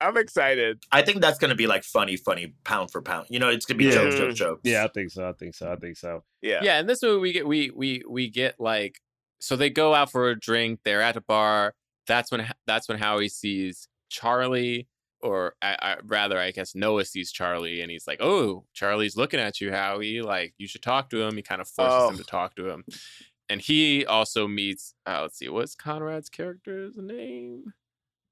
I'm 0.00 0.16
excited. 0.16 0.82
I 0.90 1.02
think 1.02 1.20
that's 1.20 1.38
gonna 1.38 1.54
be 1.54 1.66
like 1.66 1.84
funny, 1.84 2.16
funny 2.16 2.54
pound 2.64 2.90
for 2.90 3.02
pound. 3.02 3.26
You 3.30 3.38
know, 3.38 3.48
it's 3.48 3.66
gonna 3.66 3.78
be 3.78 3.84
Yeah. 3.84 3.92
jokes, 3.92 4.16
jokes, 4.16 4.20
mm-hmm. 4.20 4.34
jokes. 4.34 4.60
Yeah, 4.64 4.84
I 4.84 4.88
think 4.88 5.10
so. 5.10 5.28
I 5.28 5.32
think 5.32 5.54
so. 5.54 5.72
I 5.72 5.76
think 5.76 5.96
so. 5.96 6.24
Yeah. 6.40 6.60
yeah 6.62 6.80
in 6.80 6.86
this 6.86 7.02
movie 7.02 7.20
we 7.20 7.32
get 7.32 7.46
we 7.46 7.70
we 7.70 8.02
we 8.08 8.28
get 8.28 8.58
like 8.58 9.00
so 9.40 9.56
they 9.56 9.70
go 9.70 9.94
out 9.94 10.10
for 10.10 10.30
a 10.30 10.38
drink 10.38 10.80
they're 10.84 11.02
at 11.02 11.16
a 11.16 11.20
bar 11.20 11.74
that's 12.06 12.30
when 12.30 12.48
that's 12.66 12.88
when 12.88 12.98
howie 12.98 13.28
sees 13.28 13.88
charlie 14.08 14.88
or 15.22 15.54
I, 15.62 15.76
I, 15.80 15.96
rather 16.04 16.38
i 16.38 16.50
guess 16.50 16.74
noah 16.74 17.04
sees 17.04 17.30
charlie 17.32 17.80
and 17.80 17.90
he's 17.90 18.06
like 18.06 18.20
oh 18.20 18.64
charlie's 18.74 19.16
looking 19.16 19.40
at 19.40 19.60
you 19.60 19.70
howie. 19.72 20.20
Like 20.22 20.54
you 20.58 20.66
should 20.68 20.82
talk 20.82 21.10
to 21.10 21.22
him. 21.22 21.36
He 21.36 21.42
kind 21.42 21.60
of 21.60 21.68
forces 21.68 22.08
him 22.10 22.14
Oh. 22.14 22.18
to 22.18 22.24
talk 22.24 22.56
to 22.56 22.68
him. 22.68 22.84
And 23.48 23.60
he 23.60 24.04
also 24.06 24.48
meets 24.48 24.94
uh, 25.06 25.22
let's 25.22 25.38
see 25.38 25.48
what's 25.48 25.74
conrad's 25.74 26.28
character's 26.28 26.96
name? 26.96 27.72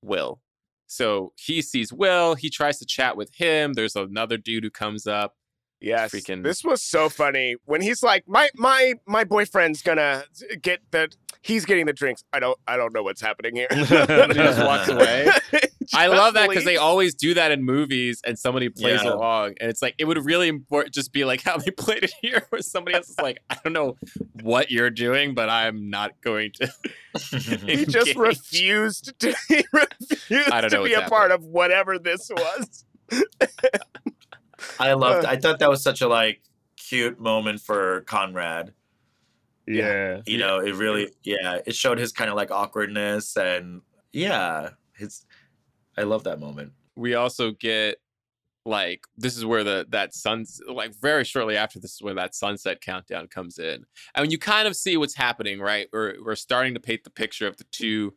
Will. 0.02 0.40
So 0.86 1.32
he 1.36 1.62
sees 1.62 1.92
will. 1.92 2.34
He 2.34 2.50
tries 2.50 2.78
to 2.78 2.86
chat 2.86 3.16
with 3.16 3.32
him. 3.34 3.74
There's 3.74 3.94
another 3.96 4.36
dude 4.36 4.64
who 4.64 4.70
comes 4.70 5.06
up. 5.06 5.34
Yes. 5.80 6.12
Freaking- 6.12 6.42
This 6.42 6.64
was 6.64 6.82
so 6.82 7.08
funny 7.08 7.56
when 7.64 7.80
he's 7.80 8.02
like, 8.02 8.24
my 8.26 8.48
my 8.56 8.94
my 9.06 9.24
boyfriend's 9.24 9.82
gonna 9.82 10.24
get 10.62 10.80
the 10.90 11.10
he's 11.42 11.64
getting 11.64 11.86
the 11.86 11.92
drinks. 11.92 12.24
I 12.32 12.40
don't 12.40 12.58
I 12.66 12.76
don't 12.76 12.92
know 12.94 13.02
what's 13.02 13.20
happening 13.20 13.54
here. 13.56 13.68
he 13.74 13.84
just 13.84 14.58
walks 14.64 14.88
away 14.96 15.28
I 15.94 16.06
love 16.06 16.34
that 16.34 16.48
because 16.48 16.64
they 16.64 16.76
always 16.76 17.14
do 17.14 17.34
that 17.34 17.50
in 17.52 17.62
movies, 17.64 18.20
and 18.24 18.38
somebody 18.38 18.68
plays 18.68 19.02
Yeah. 19.02 19.14
along, 19.14 19.54
and 19.60 19.68
it's 19.70 19.82
like 19.82 19.94
it 19.98 20.04
would 20.04 20.24
really 20.24 20.48
import 20.48 20.92
just 20.92 21.12
be 21.12 21.24
like 21.24 21.42
how 21.42 21.58
they 21.58 21.70
played 21.76 22.04
it 22.04 22.12
here, 22.22 22.46
where 22.50 22.62
somebody 22.62 22.96
else 22.96 23.08
is 23.10 23.18
like, 23.18 23.38
I 23.50 23.56
don't 23.64 23.72
know 23.72 23.96
what 24.42 24.70
you're 24.70 24.90
doing, 24.90 25.34
but 25.34 25.48
I'm 25.48 25.90
not 25.90 26.20
going 26.20 26.52
to. 26.52 26.72
he 27.66 27.84
just 27.86 28.08
engage." 28.08 28.16
refused 28.16 29.18
to 29.20 29.34
he 29.48 29.64
refused 29.72 30.50
I 30.52 30.60
don't 30.60 30.70
to 30.70 30.76
know 30.76 30.84
be 30.84 30.94
what's 30.94 31.06
a 31.06 31.10
part 31.10 31.30
of 31.32 31.44
whatever 31.44 31.98
this 31.98 32.30
was. 32.30 32.84
I 34.78 34.92
loved. 34.92 35.24
Uh. 35.26 35.30
I 35.30 35.36
thought 35.36 35.58
that 35.58 35.70
was 35.70 35.82
such 35.82 36.00
a 36.00 36.08
like 36.08 36.42
cute 36.76 37.18
moment 37.18 37.60
for 37.60 38.02
Conrad. 38.02 38.72
Yeah. 39.66 40.22
You 40.26 40.38
know, 40.38 40.58
it 40.58 40.74
really, 40.74 41.12
yeah, 41.22 41.58
it 41.64 41.74
showed 41.76 41.98
his 41.98 42.12
kind 42.12 42.28
of 42.28 42.36
like 42.36 42.50
awkwardness 42.50 43.36
and 43.36 43.82
yeah, 44.12 44.70
his. 44.96 45.24
I 45.98 46.02
love 46.02 46.24
that 46.24 46.40
moment. 46.40 46.72
we 46.96 47.14
also 47.14 47.52
get 47.52 47.98
like 48.66 49.00
this 49.16 49.36
is 49.38 49.44
where 49.44 49.64
the 49.64 49.86
that 49.88 50.14
suns 50.14 50.60
like 50.68 50.94
very 51.00 51.24
shortly 51.24 51.56
after 51.56 51.80
this 51.80 51.94
is 51.94 52.02
where 52.02 52.12
that 52.14 52.34
sunset 52.34 52.80
countdown 52.82 53.26
comes 53.26 53.58
in 53.58 53.84
and 54.14 54.30
you 54.30 54.36
kind 54.38 54.68
of 54.68 54.76
see 54.76 54.98
what's 54.98 55.14
happening 55.16 55.58
right 55.60 55.88
we're, 55.94 56.16
we're 56.22 56.34
starting 56.36 56.74
to 56.74 56.80
paint 56.80 57.02
the 57.02 57.10
picture 57.10 57.46
of 57.46 57.56
the 57.56 57.64
two 57.72 58.14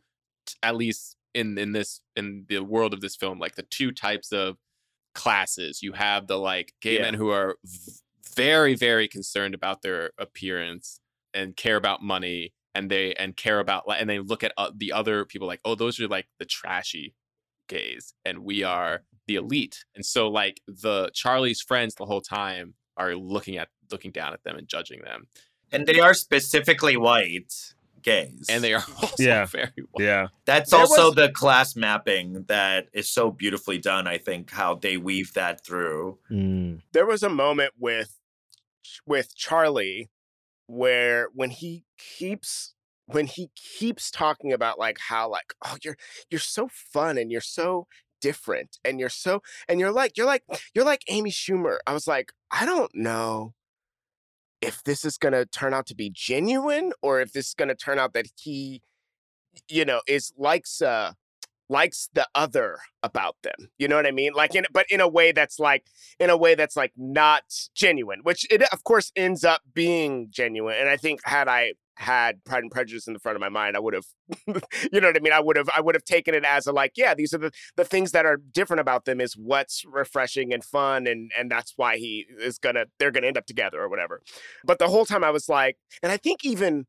at 0.62 0.76
least 0.76 1.16
in 1.32 1.56
in 1.56 1.72
this 1.72 2.02
in 2.14 2.44
the 2.48 2.58
world 2.60 2.92
of 2.92 3.00
this 3.00 3.16
film 3.16 3.38
like 3.38 3.54
the 3.54 3.62
two 3.70 3.90
types 3.90 4.32
of 4.32 4.56
classes 5.14 5.82
you 5.82 5.92
have 5.92 6.26
the 6.26 6.36
like 6.38 6.72
gay 6.82 6.96
Yeah. 6.96 7.02
men 7.02 7.14
who 7.14 7.30
are 7.30 7.56
v- 7.64 7.92
very 8.36 8.74
very 8.74 9.08
concerned 9.08 9.54
about 9.54 9.80
their 9.80 10.10
appearance 10.18 11.00
and 11.32 11.56
care 11.56 11.76
about 11.76 12.02
money 12.02 12.52
and 12.74 12.90
they 12.90 13.14
and 13.14 13.34
care 13.36 13.60
about 13.60 13.88
like 13.88 14.00
and 14.00 14.10
they 14.10 14.18
look 14.18 14.44
at 14.44 14.52
uh, 14.58 14.70
the 14.76 14.92
other 14.92 15.24
people 15.24 15.46
like 15.48 15.60
oh 15.64 15.74
those 15.74 15.98
are 16.00 16.08
like 16.08 16.26
the 16.38 16.44
trashy 16.44 17.14
gays 17.68 18.14
and 18.24 18.38
we 18.40 18.62
are 18.62 19.02
the 19.26 19.36
elite 19.36 19.84
and 19.94 20.04
so 20.04 20.28
like 20.28 20.60
the 20.68 21.10
charlie's 21.14 21.60
friends 21.60 21.94
the 21.94 22.04
whole 22.06 22.20
time 22.20 22.74
are 22.96 23.14
looking 23.16 23.56
at 23.56 23.68
looking 23.90 24.10
down 24.10 24.32
at 24.32 24.42
them 24.44 24.56
and 24.56 24.68
judging 24.68 25.00
them 25.02 25.26
And 25.72 25.86
they 25.86 25.98
are 26.00 26.14
specifically 26.14 26.96
white 26.96 27.52
gays. 28.02 28.46
and 28.50 28.62
they 28.62 28.74
are 28.74 28.84
also 29.02 29.22
Yeah. 29.22 29.46
very 29.46 29.70
Yeah. 29.98 30.26
That's 30.44 30.70
There 30.70 30.80
also 30.80 31.06
was- 31.06 31.14
the 31.14 31.30
class 31.30 31.74
mapping 31.74 32.44
that 32.48 32.88
is 32.92 33.08
so 33.08 33.30
beautifully 33.30 33.78
done. 33.78 34.06
I 34.06 34.18
think 34.18 34.50
how 34.50 34.74
they 34.74 34.96
weave 34.98 35.32
that 35.34 35.64
through. 35.64 36.18
Mm. 36.30 36.82
there 36.92 37.06
was 37.06 37.22
a 37.22 37.30
moment 37.30 37.72
with 37.78 38.20
with 39.06 39.34
Charlie 39.34 40.10
where 40.66 41.28
when 41.34 41.50
he 41.50 41.84
keeps 41.98 42.73
when 43.06 43.26
he 43.26 43.50
keeps 43.54 44.10
talking 44.10 44.52
about 44.52 44.78
like 44.78 44.98
how 45.08 45.28
like 45.28 45.54
oh 45.64 45.76
you're 45.82 45.96
you're 46.30 46.40
so 46.40 46.68
fun 46.72 47.18
and 47.18 47.30
you're 47.30 47.40
so 47.40 47.86
different 48.20 48.78
and 48.84 48.98
you're 48.98 49.10
so 49.10 49.42
and 49.68 49.78
you're 49.78 49.92
like 49.92 50.16
you're 50.16 50.26
like 50.26 50.42
you're 50.74 50.84
like 50.84 51.02
Amy 51.08 51.30
Schumer. 51.30 51.78
I 51.86 51.92
was 51.92 52.06
like 52.06 52.32
I 52.50 52.64
don't 52.64 52.90
know 52.94 53.52
if 54.62 54.82
this 54.84 55.04
is 55.04 55.18
going 55.18 55.34
to 55.34 55.44
turn 55.44 55.74
out 55.74 55.86
to 55.86 55.94
be 55.94 56.10
genuine 56.10 56.92
or 57.02 57.20
if 57.20 57.32
this 57.32 57.48
is 57.48 57.54
going 57.54 57.68
to 57.68 57.74
turn 57.74 57.98
out 57.98 58.14
that 58.14 58.26
he 58.40 58.80
you 59.68 59.84
know 59.84 60.00
is 60.08 60.32
likes 60.38 60.80
uh 60.80 61.12
likes 61.68 62.08
the 62.12 62.26
other 62.34 62.78
about 63.02 63.36
them. 63.42 63.70
You 63.78 63.88
know 63.88 63.96
what 63.96 64.06
I 64.06 64.10
mean? 64.10 64.32
Like 64.34 64.54
in 64.54 64.64
but 64.72 64.86
in 64.90 65.00
a 65.00 65.08
way 65.08 65.32
that's 65.32 65.58
like 65.58 65.84
in 66.18 66.30
a 66.30 66.36
way 66.36 66.54
that's 66.54 66.76
like 66.76 66.92
not 66.96 67.44
genuine, 67.74 68.20
which 68.22 68.46
it 68.50 68.62
of 68.72 68.84
course 68.84 69.12
ends 69.16 69.44
up 69.44 69.62
being 69.74 70.28
genuine. 70.30 70.76
And 70.78 70.88
I 70.88 70.96
think 70.96 71.20
had 71.24 71.48
I 71.48 71.74
had 71.96 72.42
Pride 72.44 72.62
and 72.62 72.70
Prejudice 72.70 73.06
in 73.06 73.12
the 73.12 73.18
front 73.18 73.36
of 73.36 73.40
my 73.40 73.48
mind, 73.48 73.76
I 73.76 73.80
would 73.80 73.94
have, 73.94 74.06
you 74.92 75.00
know 75.00 75.08
what 75.08 75.16
I 75.16 75.20
mean? 75.20 75.32
I 75.32 75.40
would 75.40 75.56
have, 75.56 75.68
I 75.74 75.80
would 75.80 75.94
have 75.94 76.04
taken 76.04 76.34
it 76.34 76.44
as 76.44 76.66
a 76.66 76.72
like, 76.72 76.92
yeah, 76.96 77.14
these 77.14 77.32
are 77.32 77.38
the 77.38 77.52
the 77.76 77.84
things 77.84 78.12
that 78.12 78.26
are 78.26 78.36
different 78.36 78.80
about 78.80 79.04
them 79.04 79.20
is 79.20 79.36
what's 79.36 79.84
refreshing 79.84 80.52
and 80.52 80.64
fun, 80.64 81.06
and 81.06 81.30
and 81.38 81.50
that's 81.50 81.74
why 81.76 81.96
he 81.96 82.26
is 82.38 82.58
gonna, 82.58 82.86
they're 82.98 83.10
gonna 83.10 83.26
end 83.26 83.38
up 83.38 83.46
together 83.46 83.80
or 83.80 83.88
whatever. 83.88 84.22
But 84.64 84.78
the 84.78 84.88
whole 84.88 85.06
time 85.06 85.24
I 85.24 85.30
was 85.30 85.48
like, 85.48 85.76
and 86.02 86.10
I 86.10 86.16
think 86.16 86.44
even 86.44 86.86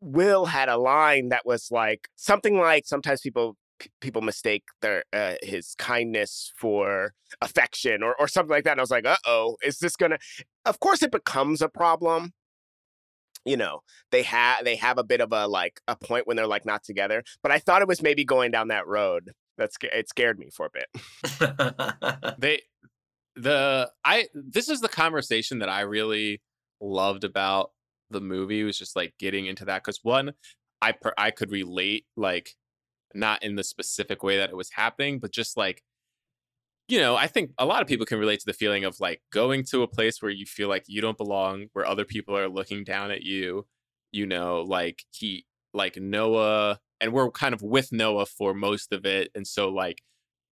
Will 0.00 0.46
had 0.46 0.68
a 0.68 0.76
line 0.76 1.30
that 1.30 1.46
was 1.46 1.70
like 1.70 2.08
something 2.16 2.58
like 2.58 2.86
sometimes 2.86 3.20
people 3.22 3.56
p- 3.78 3.90
people 4.00 4.22
mistake 4.22 4.64
their 4.82 5.04
uh, 5.12 5.34
his 5.42 5.74
kindness 5.78 6.52
for 6.56 7.14
affection 7.40 8.02
or 8.02 8.14
or 8.20 8.28
something 8.28 8.50
like 8.50 8.64
that. 8.64 8.72
And 8.72 8.80
I 8.80 8.82
was 8.82 8.90
like, 8.90 9.06
uh 9.06 9.16
oh, 9.26 9.56
is 9.62 9.78
this 9.78 9.96
gonna? 9.96 10.18
Of 10.64 10.80
course, 10.80 11.02
it 11.02 11.10
becomes 11.10 11.62
a 11.62 11.68
problem. 11.68 12.32
You 13.46 13.56
know, 13.56 13.80
they 14.10 14.22
have 14.24 14.64
they 14.64 14.76
have 14.76 14.98
a 14.98 15.04
bit 15.04 15.22
of 15.22 15.32
a 15.32 15.46
like 15.46 15.80
a 15.88 15.96
point 15.96 16.26
when 16.26 16.36
they're 16.36 16.46
like 16.46 16.66
not 16.66 16.82
together. 16.82 17.22
But 17.42 17.52
I 17.52 17.58
thought 17.58 17.80
it 17.80 17.88
was 17.88 18.02
maybe 18.02 18.24
going 18.24 18.50
down 18.50 18.68
that 18.68 18.86
road. 18.86 19.32
That's 19.56 19.76
it 19.80 20.08
scared 20.08 20.38
me 20.38 20.50
for 20.52 20.66
a 20.66 20.70
bit. 20.70 22.34
they 22.38 22.60
the 23.36 23.90
i 24.04 24.26
this 24.34 24.68
is 24.68 24.80
the 24.80 24.88
conversation 24.88 25.58
that 25.58 25.68
i 25.68 25.82
really 25.82 26.40
loved 26.80 27.22
about 27.22 27.70
the 28.10 28.20
movie 28.20 28.64
was 28.64 28.78
just 28.78 28.96
like 28.96 29.12
getting 29.18 29.46
into 29.46 29.64
that 29.66 29.82
because 29.82 30.00
one 30.02 30.32
i 30.80 30.90
per, 30.92 31.12
i 31.18 31.30
could 31.30 31.50
relate 31.50 32.06
like 32.16 32.56
not 33.14 33.42
in 33.42 33.54
the 33.54 33.64
specific 33.64 34.22
way 34.22 34.38
that 34.38 34.50
it 34.50 34.56
was 34.56 34.70
happening 34.70 35.18
but 35.18 35.30
just 35.30 35.56
like 35.56 35.82
you 36.88 36.98
know 36.98 37.16
i 37.16 37.26
think 37.26 37.50
a 37.58 37.66
lot 37.66 37.82
of 37.82 37.88
people 37.88 38.06
can 38.06 38.18
relate 38.18 38.40
to 38.40 38.46
the 38.46 38.52
feeling 38.52 38.84
of 38.84 38.98
like 39.00 39.20
going 39.32 39.64
to 39.64 39.82
a 39.82 39.88
place 39.88 40.22
where 40.22 40.30
you 40.30 40.46
feel 40.46 40.68
like 40.68 40.84
you 40.86 41.00
don't 41.00 41.16
belong 41.18 41.66
where 41.72 41.86
other 41.86 42.04
people 42.04 42.36
are 42.36 42.48
looking 42.48 42.84
down 42.84 43.10
at 43.10 43.22
you 43.22 43.66
you 44.12 44.26
know 44.26 44.62
like 44.62 45.04
he 45.10 45.44
like 45.74 45.96
noah 45.96 46.78
and 47.00 47.12
we're 47.12 47.30
kind 47.30 47.54
of 47.54 47.62
with 47.62 47.92
noah 47.92 48.26
for 48.26 48.54
most 48.54 48.92
of 48.92 49.04
it 49.04 49.30
and 49.34 49.46
so 49.46 49.68
like 49.68 50.02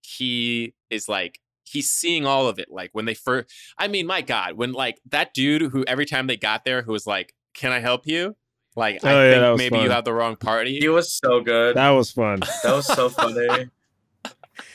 he 0.03 0.74
is 0.91 1.09
like 1.09 1.39
he's 1.64 1.91
seeing 1.91 2.26
all 2.26 2.47
of 2.47 2.59
it 2.59 2.68
like 2.70 2.91
when 2.93 3.05
they 3.07 3.14
first 3.14 3.51
i 3.78 3.89
mean 3.89 4.07
my 4.07 4.20
god 4.20 4.55
when 4.55 4.72
like 4.72 5.01
that 5.09 5.32
dude 5.32 5.62
who 5.72 5.85
every 5.87 6.05
time 6.05 6.26
they 6.26 6.37
got 6.37 6.64
there 6.64 6.82
who 6.82 6.93
was 6.93 7.07
like 7.07 7.32
can 7.55 7.72
i 7.72 7.78
help 7.78 8.07
you 8.07 8.37
like 8.76 8.99
Oh, 9.03 9.09
i 9.09 9.28
yeah, 9.28 9.30
think 9.30 9.53
was 9.53 9.59
maybe 9.59 9.78
you 9.78 9.91
have 9.91 10.05
the 10.05 10.12
wrong 10.12 10.37
party 10.37 10.78
he 10.78 10.89
was 10.89 11.11
so 11.11 11.41
good. 11.41 11.76
That 11.76 11.91
was 11.91 12.11
fun. 12.11 12.41
That 12.64 12.74
was 12.74 12.87
so 12.87 13.09
funny. 13.09 13.70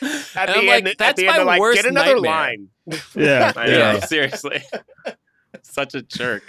At 0.02 0.48
And 0.48 0.50
the 0.50 0.54
I'm 0.58 0.70
end, 0.70 0.86
like, 0.86 0.98
that's 0.98 1.16
the 1.18 1.28
end, 1.28 1.32
my 1.32 1.38
they're 1.38 1.46
like, 1.46 1.60
worst 1.60 1.76
get 1.84 1.86
another 1.86 2.14
nightmare." 2.16 2.32
line. 2.32 2.68
Yeah. 3.16 3.52
I 3.56 3.68
yeah, 3.68 3.94
know. 3.94 4.00
seriously 4.00 4.62
such 5.64 5.94
a 5.96 6.02
jerk 6.02 6.44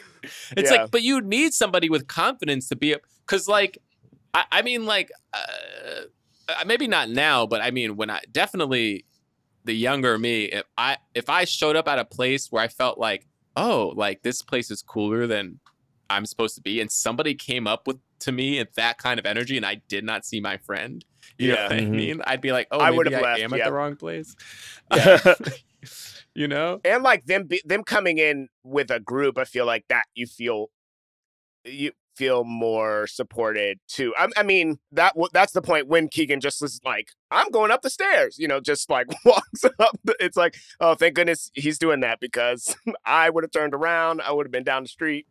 it's 0.56 0.70
Yeah. 0.70 0.82
like 0.82 0.90
but 0.90 1.02
you 1.02 1.20
need 1.20 1.52
somebody 1.54 1.88
with 1.88 2.06
confidence 2.06 2.68
to 2.68 2.76
be 2.76 2.94
because 3.26 3.48
like 3.48 3.78
I, 4.34 4.44
I 4.52 4.62
mean 4.62 4.84
like 4.86 5.10
uh, 5.32 6.02
uh, 6.48 6.64
maybe 6.66 6.86
not 6.86 7.08
now 7.08 7.46
but 7.46 7.60
i 7.62 7.70
mean 7.70 7.96
when 7.96 8.10
i 8.10 8.20
definitely 8.30 9.04
the 9.64 9.72
younger 9.74 10.18
me 10.18 10.44
if 10.44 10.64
i 10.78 10.96
if 11.14 11.28
i 11.30 11.44
showed 11.44 11.76
up 11.76 11.88
at 11.88 11.98
a 11.98 12.04
place 12.04 12.48
where 12.50 12.62
i 12.62 12.68
felt 12.68 12.98
like 12.98 13.26
oh 13.56 13.92
like 13.96 14.22
this 14.22 14.42
place 14.42 14.70
is 14.70 14.82
cooler 14.82 15.26
than 15.26 15.58
i'm 16.10 16.26
supposed 16.26 16.54
to 16.54 16.60
be 16.62 16.80
and 16.80 16.90
somebody 16.92 17.34
came 17.34 17.66
up 17.66 17.86
with 17.86 17.96
to 18.20 18.32
me 18.32 18.58
at 18.58 18.74
that 18.74 18.98
kind 18.98 19.18
of 19.18 19.24
energy 19.26 19.56
and 19.56 19.64
i 19.66 19.76
did 19.88 20.04
not 20.04 20.24
see 20.26 20.40
my 20.40 20.56
friend 20.58 21.04
you 21.38 21.48
know 21.48 21.54
Yeah. 21.54 21.62
what 21.64 21.72
i 21.72 21.80
mean? 21.84 22.22
I'd 22.26 22.40
be 22.40 22.52
like 22.52 22.68
oh 22.70 22.78
I 22.80 22.86
maybe 22.86 22.96
would've 22.98 23.14
I 23.14 23.20
left, 23.20 23.40
am 23.40 23.52
at 23.54 23.64
the 23.64 23.72
wrong 23.72 23.96
place. 23.96 24.34
Yeah. 24.94 25.34
you 26.34 26.46
know? 26.46 26.80
And 26.84 27.02
like 27.02 27.26
them 27.26 27.44
be, 27.46 27.60
them 27.64 27.82
coming 27.84 28.18
in 28.18 28.48
with 28.64 28.90
a 28.90 29.00
group 29.00 29.38
i 29.38 29.44
feel 29.44 29.66
like 29.66 29.84
that 29.88 30.04
you 30.14 30.26
feel 30.26 30.70
you 31.64 31.92
feel 32.16 32.44
more 32.44 33.06
supported 33.06 33.78
too 33.88 34.12
i, 34.18 34.28
I 34.36 34.42
mean 34.42 34.78
that 34.92 35.14
w- 35.14 35.28
that's 35.32 35.52
the 35.52 35.62
point 35.62 35.86
when 35.88 36.08
keegan 36.08 36.40
just 36.40 36.60
was 36.60 36.78
like 36.84 37.08
i'm 37.30 37.48
going 37.50 37.70
up 37.70 37.80
the 37.80 37.88
stairs 37.88 38.36
you 38.38 38.46
know 38.46 38.60
just 38.60 38.90
like 38.90 39.06
walks 39.24 39.64
up 39.78 39.96
it's 40.18 40.36
like 40.36 40.54
oh 40.80 40.94
thank 40.94 41.14
goodness 41.14 41.50
he's 41.54 41.78
doing 41.78 42.00
that 42.00 42.20
because 42.20 42.76
i 43.06 43.30
would 43.30 43.42
have 43.44 43.52
turned 43.52 43.72
around 43.74 44.20
i 44.20 44.32
would 44.32 44.44
have 44.46 44.52
been 44.52 44.64
down 44.64 44.82
the 44.82 44.88
street 44.88 45.24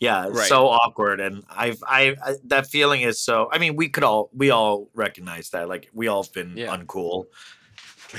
yeah, 0.00 0.28
Right. 0.28 0.48
so 0.48 0.68
awkward, 0.68 1.20
and 1.20 1.44
I've 1.50 1.82
I, 1.86 2.14
I 2.22 2.34
that 2.44 2.66
feeling 2.68 3.02
is 3.02 3.20
so. 3.20 3.48
I 3.52 3.58
mean, 3.58 3.76
we 3.76 3.88
could 3.88 4.04
all 4.04 4.30
we 4.32 4.50
all 4.50 4.90
recognize 4.94 5.50
that. 5.50 5.68
Like 5.68 5.88
we 5.92 6.06
all 6.08 6.22
have 6.22 6.32
been 6.32 6.56
Yeah. 6.56 6.76
uncool, 6.76 7.24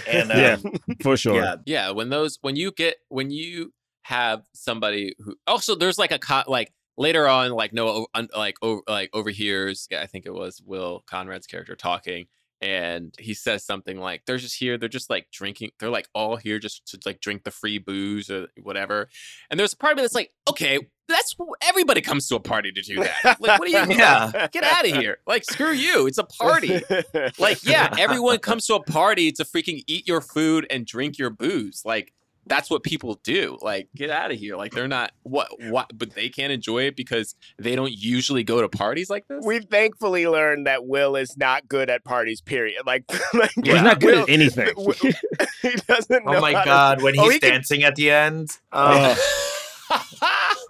and 0.07 0.30
Yeah. 0.30 0.57
um, 0.63 0.73
For 1.01 1.17
sure. 1.17 1.36
yeah, 1.36 1.55
yeah 1.65 1.91
when 1.91 2.09
those 2.09 2.38
when 2.41 2.55
you 2.55 2.71
get 2.71 2.95
when 3.09 3.32
you 3.32 3.73
have 4.03 4.43
somebody 4.53 5.15
who 5.19 5.36
also 5.47 5.75
there's 5.75 5.97
like 5.97 6.11
a 6.11 6.19
co- 6.19 6.43
like 6.47 6.73
later 6.97 7.27
on 7.27 7.51
like 7.51 7.73
no 7.73 8.07
like 8.36 8.55
over 8.61 8.82
like 8.88 9.09
overhears 9.13 9.88
yeah, 9.91 10.01
i 10.01 10.05
think 10.07 10.25
it 10.25 10.34
was 10.34 10.61
will 10.65 11.03
conrad's 11.07 11.45
character 11.47 11.75
talking 11.75 12.25
and 12.62 13.14
he 13.18 13.34
says 13.34 13.64
something 13.66 13.97
like 13.99 14.24
they're 14.26 14.38
just 14.38 14.57
here 14.60 14.78
they're 14.78 14.89
just 14.89 15.10
like 15.10 15.28
drinking 15.32 15.70
they're 15.80 15.89
like 15.89 16.10
all 16.14 16.36
here 16.36 16.60
just 16.60 16.86
to 16.88 16.99
like 17.05 17.22
drink 17.22 17.43
the 17.43 17.51
free 17.51 17.78
booze 17.78 18.30
or 18.30 18.47
whatever. 18.62 19.07
And 19.49 19.60
there's 19.60 19.74
a 19.74 19.78
part 19.78 19.93
of 19.93 19.97
me 19.97 20.03
that's 20.03 20.16
like 20.16 20.32
okay 20.49 20.80
that's 21.07 21.36
everybody 21.64 22.01
comes 22.01 22.28
to 22.28 22.36
a 22.36 22.39
party 22.39 22.72
to 22.72 22.82
do 22.82 22.97
that. 23.03 23.41
Like 23.41 23.60
what 23.60 23.62
are 23.62 23.68
you 23.68 23.78
Yeah. 23.97 24.47
get 24.51 24.64
out 24.64 24.88
of 24.88 24.95
here. 24.95 25.18
Like 25.26 25.43
screw 25.43 25.72
you. 25.72 26.05
It's 26.07 26.18
a 26.18 26.24
party. 26.24 26.82
Like 27.39 27.64
yeah 27.64 27.95
everyone 27.97 28.39
comes 28.39 28.66
to 28.68 28.76
a 28.76 28.84
party 28.84 29.32
to 29.34 29.43
freaking 29.43 29.84
eat 29.88 30.07
your 30.07 30.22
food 30.22 30.68
and 30.70 30.86
drink 30.86 31.18
your 31.18 31.30
booze. 31.30 31.84
Like 31.86 32.14
that's 32.50 32.70
what 32.70 32.84
people 32.84 33.20
do. 33.24 33.58
Like, 33.62 33.88
get 33.95 34.10
out 34.10 34.32
of 34.32 34.38
here. 34.38 34.58
Like, 34.58 34.74
they're 34.74 34.88
not 34.88 35.12
what 35.24 35.47
what, 35.70 35.91
but 35.97 36.16
they 36.16 36.28
can't 36.30 36.52
enjoy 36.52 36.84
it 36.84 36.95
because 36.97 37.36
they 37.58 37.76
don't 37.76 37.93
usually 37.93 38.43
go 38.43 38.62
to 38.62 38.68
parties 38.68 39.10
like 39.10 39.28
this. 39.28 39.45
We've 39.45 39.64
thankfully 39.66 40.28
learned 40.28 40.68
that 40.68 40.86
Will 40.86 41.16
is 41.16 41.38
not 41.38 41.68
good 41.70 41.89
at 41.89 42.04
parties. 42.04 42.41
Period. 42.41 42.82
Like, 42.86 43.04
like 43.34 43.52
He's 43.64 43.82
not 43.82 44.02
good 44.02 44.16
Will- 44.16 44.24
at 44.24 44.30
anything. 44.30 44.74
Will- 44.76 44.93
he 45.62 45.72
doesn't. 45.88 46.24
Oh 46.28 46.41
my 46.41 46.52
how 46.54 46.60
to- 46.60 46.66
god, 46.66 47.02
when 47.04 47.18
Oh, 47.18 47.24
he's 47.24 47.34
he 47.34 47.39
can- 47.39 47.52
dancing 47.52 47.84
at 47.84 47.95
the 47.95 48.12
end, 48.12 48.50
oh, 48.72 49.16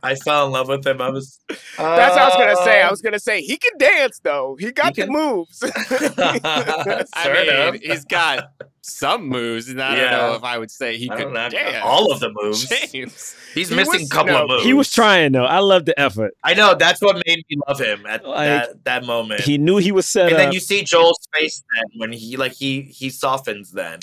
I 0.02 0.16
fell 0.16 0.46
in 0.46 0.54
love 0.54 0.70
with 0.70 0.86
him. 0.88 1.02
I 1.02 1.10
was. 1.10 1.40
That's 1.50 1.78
what 1.78 1.90
I 2.22 2.26
was 2.28 2.36
gonna 2.36 2.56
say. 2.66 2.82
I 2.82 2.88
Uh, 2.88 2.92
was 2.92 3.02
gonna 3.02 3.20
say 3.20 3.42
he 3.42 3.58
can 3.58 3.78
dance 3.78 4.20
though. 4.24 4.56
He 4.60 4.72
got 4.72 4.96
He 4.96 5.02
the 5.02 5.08
can- 5.08 5.14
moves. 5.14 5.62
I 6.34 7.34
mean, 7.34 7.76
of. 7.76 7.82
he's 7.82 8.06
got 8.06 8.52
some 8.90 9.28
moves, 9.28 9.70
and 9.70 9.82
I 9.82 9.96
don't 9.96 10.12
know 10.12 10.34
if 10.36 10.44
I 10.44 10.58
would 10.58 10.72
say 10.72 10.98
he 10.98 11.10
I 11.10 11.16
could 11.16 11.24
don't 11.26 11.34
know, 11.34 11.50
dance. 11.50 11.78
all 11.84 12.12
of 12.12 12.20
the 12.20 12.32
moves. 12.42 12.68
James. 12.68 13.36
He's 13.54 13.70
He 13.70 13.76
missing 13.76 14.02
was- 14.02 14.12
a 14.12 14.14
couple 14.14 14.34
no, 14.34 14.44
of 14.44 14.50
moves. 14.50 14.64
he 14.66 14.74
was 14.74 14.92
trying 14.92 15.32
though. 15.32 15.46
I 15.46 15.60
love 15.60 15.86
the 15.86 15.98
effort. 16.00 16.36
I 16.44 16.54
know 16.54 16.76
that's 16.76 17.02
what 17.02 17.16
made 17.28 17.44
me 17.50 17.58
love 17.68 17.80
him 17.80 18.06
at 18.06 18.26
Like, 18.26 18.48
that, 18.48 18.84
that 18.86 19.04
moment. 19.06 19.42
He 19.42 19.58
knew 19.58 19.78
he 19.78 19.92
was 19.92 20.06
set 20.06 20.26
and 20.28 20.34
up. 20.34 20.38
then 20.40 20.52
you 20.52 20.60
see 20.60 20.84
Joel's 20.84 21.20
face 21.34 21.64
then 21.76 21.86
when 21.98 22.12
he 22.12 22.38
like 22.38 22.54
he 22.54 22.82
he 22.82 23.10
softens 23.10 23.72
then. 23.72 24.00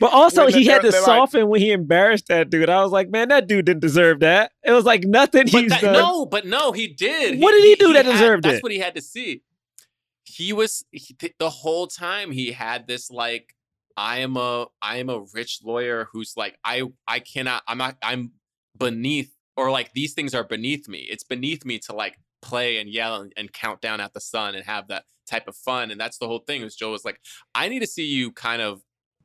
But 0.00 0.12
also, 0.12 0.46
When 0.46 0.54
he 0.54 0.66
had 0.66 0.82
to 0.82 0.90
they're 0.90 1.00
like- 1.02 1.06
soften 1.06 1.46
when 1.48 1.60
he 1.60 1.70
embarrassed 1.70 2.26
that 2.26 2.50
dude. 2.50 2.68
I 2.68 2.82
was 2.82 2.90
like, 2.90 3.10
man, 3.10 3.28
that 3.28 3.46
dude 3.46 3.64
didn't 3.66 3.80
deserve 3.80 4.18
that. 4.20 4.50
It 4.64 4.72
was 4.72 4.84
like 4.84 5.04
nothing 5.04 5.44
But 5.52 5.62
he's 5.62 5.70
that- 5.70 5.82
done. 5.82 5.92
no, 5.92 6.26
but 6.26 6.44
no, 6.44 6.72
he 6.72 6.88
did. 6.88 7.38
What 7.40 7.52
did 7.52 7.62
he 7.62 7.76
do 7.76 7.92
that 7.92 8.04
had- 8.04 8.10
deserved 8.12 8.42
That's 8.42 8.56
it? 8.56 8.62
what 8.64 8.72
he 8.72 8.78
had 8.80 8.96
to 8.96 9.00
see. 9.00 9.42
He 10.24 10.52
was 10.52 10.84
he, 10.90 11.14
the 11.38 11.48
whole 11.48 11.86
time 11.86 12.32
he 12.32 12.50
had 12.50 12.88
this 12.88 13.08
like 13.08 13.54
I 13.96 14.18
am 14.18 14.36
a 14.36 14.66
I 14.82 14.96
am 14.96 15.08
a 15.08 15.24
rich 15.32 15.60
lawyer 15.64 16.08
who's 16.12 16.34
like 16.36 16.58
I 16.64 16.82
I 17.06 17.20
cannot 17.20 17.62
I'm 17.68 17.78
not 17.78 17.96
I'm 18.02 18.32
beneath 18.76 19.32
or 19.56 19.70
like 19.70 19.92
these 19.92 20.14
things 20.14 20.34
are 20.34 20.44
beneath 20.44 20.88
me. 20.88 21.06
It's 21.10 21.24
beneath 21.24 21.64
me 21.64 21.78
to 21.80 21.94
like 21.94 22.18
play 22.42 22.78
and 22.78 22.90
yell 22.90 23.20
and, 23.22 23.32
and 23.36 23.52
count 23.52 23.80
down 23.80 24.00
at 24.00 24.12
the 24.12 24.20
sun 24.20 24.54
and 24.54 24.64
have 24.64 24.88
that 24.88 25.04
type 25.26 25.48
of 25.48 25.56
fun. 25.56 25.90
And 25.90 26.00
that's 26.00 26.18
the 26.18 26.26
whole 26.26 26.40
thing. 26.40 26.62
Was 26.62 26.76
Joe 26.76 26.90
was 26.90 27.04
like, 27.04 27.20
I 27.54 27.68
need 27.68 27.80
to 27.80 27.86
see 27.86 28.04
you 28.04 28.32
kind 28.32 28.60
of 28.62 28.82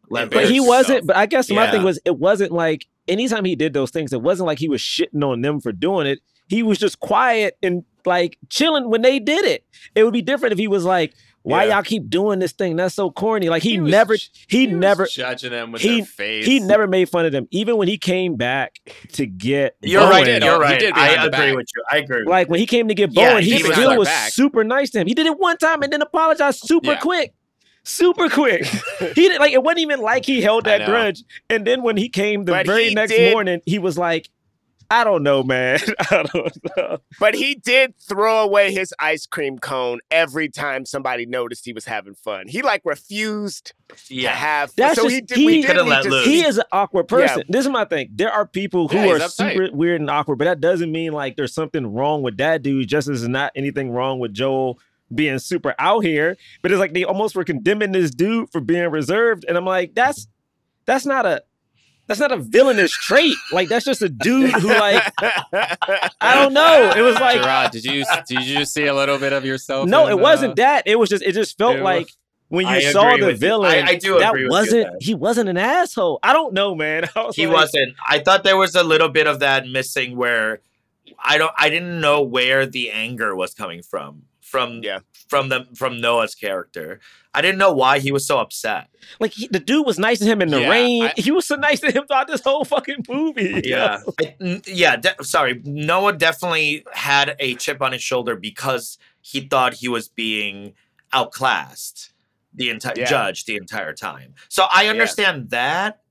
Let 0.10 0.30
but 0.30 0.46
he 0.46 0.58
embarrass 0.58 0.68
wasn't. 0.68 0.90
yourself. 0.90 1.08
But 1.08 1.18
I 1.18 1.26
guess 1.26 1.50
my 1.50 1.72
thing 1.72 1.84
was, 1.84 2.00
it 2.06 2.18
wasn't 2.18 2.52
like 2.52 2.88
anytime 3.08 3.46
he 3.46 3.56
did 3.56 3.74
those 3.74 3.92
things, 3.92 4.14
it 4.14 4.22
wasn't 4.22 4.48
like 4.48 4.60
he 4.60 4.70
was 4.70 4.82
shitting 4.82 5.24
on 5.24 5.42
them 5.42 5.60
for 5.60 5.72
doing 5.72 6.08
it. 6.08 6.20
He 6.48 6.64
was 6.64 6.78
just 6.78 7.00
quiet 7.00 7.58
and 7.62 7.84
like 8.06 8.38
chilling 8.50 8.90
when 8.90 9.02
they 9.02 9.20
did 9.20 9.46
it. 9.46 9.66
It 9.96 10.04
would 10.04 10.14
be 10.14 10.22
different 10.22 10.54
if 10.54 10.60
he 10.60 10.68
was 10.68 10.86
like, 10.86 11.14
"Why 11.44 11.64
Yeah. 11.66 11.76
y'all 11.76 11.84
keep 11.84 12.10
doing 12.10 12.40
this 12.40 12.52
thing? 12.52 12.76
That's 12.76 12.96
so 12.96 13.10
corny." 13.12 13.50
Like 13.50 13.64
he, 13.64 13.72
He 13.72 13.80
was 13.80 13.92
never, 13.92 14.18
j- 14.18 14.28
he, 14.48 14.68
was 14.68 14.76
never, 14.76 15.06
judging 15.08 15.52
them 15.52 15.72
with 15.72 15.82
he- 15.82 15.98
their 15.98 16.06
face. 16.06 16.46
he 16.46 16.60
never 16.60 16.88
made 16.88 17.10
fun 17.10 17.26
of 17.26 17.32
them. 17.32 17.48
Even 17.52 17.78
when 17.78 17.88
he 17.88 17.98
came 17.98 18.36
back 18.36 18.76
to 19.14 19.26
get, 19.26 19.76
You're 19.82 20.02
Bowen, 20.02 20.12
right. 20.12 20.26
did. 20.26 20.44
You're 20.44 20.54
He 20.56 20.60
right. 20.60 20.80
did 20.80 20.94
I 20.94 21.10
behind 21.10 21.34
the 21.34 21.38
agree 21.38 21.48
back. 21.50 21.56
with 21.58 21.68
you. 21.76 21.84
I 21.92 21.98
agree. 21.98 22.18
With 22.20 22.28
Like 22.28 22.50
when 22.50 22.60
he 22.60 22.66
came 22.66 22.88
to 22.88 22.94
get 22.96 23.12
Yeah, 23.14 23.32
Bowen, 23.34 23.44
he, 23.44 23.56
he 23.58 23.64
was 23.64 23.72
still 23.74 23.98
was 23.98 24.08
back. 24.08 24.32
super 24.32 24.64
nice 24.64 24.90
to 24.92 25.00
him. 25.00 25.08
He 25.08 25.14
did 25.14 25.26
it 25.26 25.38
one 25.40 25.58
time 25.58 25.82
and 25.82 25.92
then 25.94 26.02
apologized 26.02 26.60
super 26.60 26.92
Yeah. 26.92 27.00
quick. 27.00 27.34
Super 27.86 28.30
quick. 28.30 28.66
he 29.00 29.14
did 29.30 29.40
like 29.40 29.54
it 29.54 29.64
wasn't 29.64 29.80
even 29.80 30.02
like 30.02 30.26
he 30.26 30.42
held 30.42 30.66
that 30.66 30.86
grudge. 30.86 31.24
And 31.50 31.66
then 31.66 31.82
when 31.82 31.98
he 31.98 32.10
came 32.10 32.44
the 32.46 32.52
But 32.52 32.66
very 32.66 32.94
next 32.94 33.12
did- 33.12 33.32
morning, 33.34 33.62
he 33.66 33.80
was 33.80 33.98
like, 33.98 34.30
I 34.92 35.04
don't 35.04 35.22
know, 35.22 35.44
man. 35.44 35.80
I 36.12 36.24
don't 36.24 36.58
know. 36.78 36.98
But 37.20 37.36
he 37.36 37.56
did 37.56 37.94
throw 38.00 38.40
away 38.44 38.72
his 38.74 38.94
ice 39.00 39.26
cream 39.28 39.60
cone 39.60 40.00
every 40.10 40.50
time 40.50 40.84
somebody 40.86 41.26
noticed 41.28 41.64
he 41.66 41.74
was 41.74 41.86
having 41.86 42.16
fun. 42.16 42.48
He 42.48 42.62
like 42.64 42.82
refused 42.86 43.74
to 44.08 44.28
have. 44.28 44.74
That's 44.76 44.96
so 44.96 45.04
just- 45.04 45.14
he 45.16 45.22
did. 45.22 45.38
he- 45.38 45.46
we 45.46 45.62
did 45.62 45.68
Coulda 45.68 45.84
let 45.84 46.04
to 46.04 46.10
loose. 46.10 46.26
He 46.26 46.44
is 46.44 46.58
an 46.58 46.64
awkward 46.72 47.06
Yeah. 47.12 47.18
person. 47.28 47.44
This 47.50 47.66
is 47.66 47.72
my 47.72 47.86
thing. 47.86 48.10
There 48.16 48.32
are 48.32 48.48
people 48.48 48.88
who 48.88 48.98
Yeah, 48.98 49.04
are 49.12 49.20
he's 49.20 49.24
uptight. 49.24 49.52
super 49.54 49.76
weird 49.76 50.02
and 50.02 50.10
awkward, 50.10 50.38
but 50.40 50.46
that 50.46 50.60
doesn't 50.60 50.92
mean 50.92 51.12
like 51.14 51.36
there's 51.36 51.54
something 51.54 51.86
wrong 51.94 52.24
with 52.24 52.38
that 52.38 52.64
dude, 52.64 52.88
just 52.88 53.08
as 53.08 53.28
not 53.28 53.52
anything 53.56 53.92
wrong 53.92 54.18
with 54.20 54.34
Joel 54.34 54.80
being 55.14 55.38
super 55.40 55.76
out 55.78 56.00
here. 56.04 56.36
But 56.64 56.72
it's 56.72 56.80
like 56.80 56.94
they 56.94 57.04
almost 57.04 57.36
were 57.36 57.44
condemning 57.44 57.92
this 57.92 58.10
dude 58.10 58.50
for 58.52 58.60
being 58.62 58.90
reserved. 58.90 59.46
And 59.48 59.56
I'm 59.56 59.66
like, 59.66 59.94
that's 59.94 60.28
that's 60.86 61.06
not 61.06 61.28
a 61.28 61.44
that's 62.10 62.20
not 62.20 62.34
a 62.34 62.38
villainous 62.38 62.92
trait. 62.92 63.36
Like 63.54 63.70
that's 63.70 63.86
just 63.86 64.02
a 64.02 64.10
dude 64.10 64.52
who 64.52 64.68
like 64.68 65.02
I 66.20 66.34
don't 66.36 66.54
know. 66.54 66.92
It 66.96 67.02
was 67.02 67.16
like 67.16 67.42
Gerard, 67.42 67.72
did 67.72 67.86
you 67.86 68.04
did 68.28 68.44
you 68.46 68.66
see 68.66 68.88
a 68.88 68.94
little 68.94 69.18
bit 69.18 69.32
of 69.32 69.46
yourself? 69.46 69.88
no, 69.88 70.08
in, 70.08 70.12
it 70.12 70.20
wasn't 70.20 70.52
uh, 70.54 70.56
that. 70.64 70.84
It 70.88 70.98
was 71.00 71.10
just 71.10 71.24
it 71.24 71.32
just 71.34 71.58
felt 71.58 71.78
it 71.78 71.84
like 71.84 72.10
when 72.50 72.66
you 72.66 72.74
I 72.74 72.82
saw 72.92 73.16
the 73.16 73.34
villain, 73.36 73.86
I- 73.86 73.92
I 73.92 73.96
do 73.96 74.18
that 74.20 74.30
agree 74.32 74.50
wasn't 74.50 74.88
there. 74.88 74.98
he 75.00 75.14
wasn't 75.16 75.50
an 75.50 75.58
asshole. 75.58 76.20
I 76.24 76.34
don't 76.34 76.54
know, 76.54 76.74
man. 76.76 77.08
Was 77.16 77.36
he 77.36 77.46
like, 77.46 77.56
wasn't. 77.56 77.94
I 78.08 78.20
thought 78.20 78.44
there 78.44 78.58
was 78.58 78.74
a 78.74 78.84
little 78.84 79.10
bit 79.10 79.28
of 79.28 79.40
that 79.42 79.68
missing 79.68 80.18
where 80.18 80.62
I 81.24 81.38
don't 81.38 81.52
I 81.58 81.70
didn't 81.70 82.02
know 82.02 82.24
where 82.24 82.66
the 82.66 82.90
anger 82.90 83.36
was 83.36 83.54
coming 83.54 83.84
from. 83.84 84.24
From 84.42 84.82
Yeah. 84.84 85.00
from 85.28 85.50
the 85.50 85.68
from 85.76 86.02
Noah's 86.02 86.34
character. 86.34 87.00
I 87.34 87.42
didn't 87.42 87.60
know 87.60 87.72
why 87.72 88.00
he 88.00 88.12
was 88.12 88.26
so 88.26 88.40
upset. 88.40 88.90
Like 89.20 89.34
he, 89.34 89.48
the 89.48 89.60
dude 89.60 89.86
was 89.86 90.00
nice 90.00 90.18
to 90.20 90.26
him 90.26 90.42
in 90.42 90.50
the 90.50 90.62
Yeah, 90.62 90.70
rain. 90.70 91.04
I- 91.04 91.14
he 91.16 91.32
was 91.32 91.46
so 91.46 91.56
nice 91.56 91.80
to 91.82 91.92
him 91.92 92.06
throughout 92.08 92.28
this 92.28 92.42
whole 92.42 92.66
fucking 92.66 93.06
movie. 93.08 93.62
Yeah. 93.66 94.00
I- 94.20 94.36
n- 94.42 94.62
yeah, 94.66 94.96
de- 94.96 95.24
sorry. 95.24 95.62
Noah 95.64 96.14
definitely 96.14 96.84
had 96.92 97.36
a 97.40 97.54
chip 97.56 97.82
on 97.84 97.92
his 97.92 98.02
shoulder 98.02 98.36
because 98.36 98.98
he 99.22 99.42
thought 99.42 99.76
he 99.76 99.88
was 99.88 100.08
being 100.08 100.74
outclassed 101.14 102.14
the 102.54 102.70
entire 102.72 102.96
Yeah. 102.98 103.06
judge 103.06 103.46
the 103.46 103.56
entire 103.58 103.94
time. 103.94 104.34
So 104.50 104.66
I 104.72 104.88
understand 104.88 105.52
that, 105.52 106.02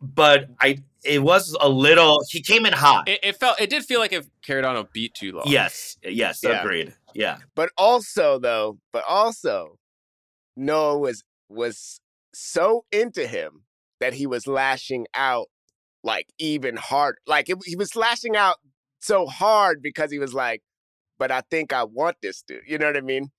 but 0.00 0.48
I 0.60 0.78
it 1.04 1.22
was 1.22 1.56
a 1.60 1.68
little 1.68 2.22
he 2.28 2.40
came 2.40 2.66
in 2.66 2.72
hot. 2.72 3.08
It, 3.08 3.20
it 3.22 3.36
felt 3.36 3.60
it 3.60 3.70
did 3.70 3.84
feel 3.84 4.00
like 4.00 4.12
it 4.12 4.26
carried 4.42 4.64
on 4.64 4.76
a 4.76 4.84
beat 4.84 5.14
too 5.14 5.32
long. 5.32 5.44
yes, 5.46 5.96
yes, 6.02 6.40
Yeah. 6.42 6.60
agreed. 6.62 6.94
Yeah. 7.14 7.38
But 7.54 7.70
also 7.76 8.38
though, 8.38 8.78
but 8.92 9.04
also 9.08 9.77
Noah 10.58 10.98
was 10.98 11.22
was 11.48 12.00
so 12.34 12.84
into 12.92 13.26
him 13.26 13.62
that 14.00 14.14
he 14.14 14.26
was 14.26 14.46
lashing 14.46 15.06
out 15.14 15.48
like 16.04 16.26
even 16.38 16.76
hard. 16.76 17.16
Like 17.26 17.48
it, 17.48 17.58
he 17.64 17.76
was 17.76 17.96
lashing 17.96 18.36
out 18.36 18.56
so 19.00 19.26
hard 19.26 19.82
because 19.82 20.10
he 20.10 20.18
was 20.18 20.34
like, 20.34 20.62
"But 21.18 21.30
I 21.30 21.42
think 21.50 21.72
I 21.72 21.84
want 21.84 22.16
this 22.22 22.42
dude." 22.46 22.62
You 22.66 22.78
know 22.78 22.86
what 22.86 22.96
I 22.96 23.00
mean? 23.00 23.30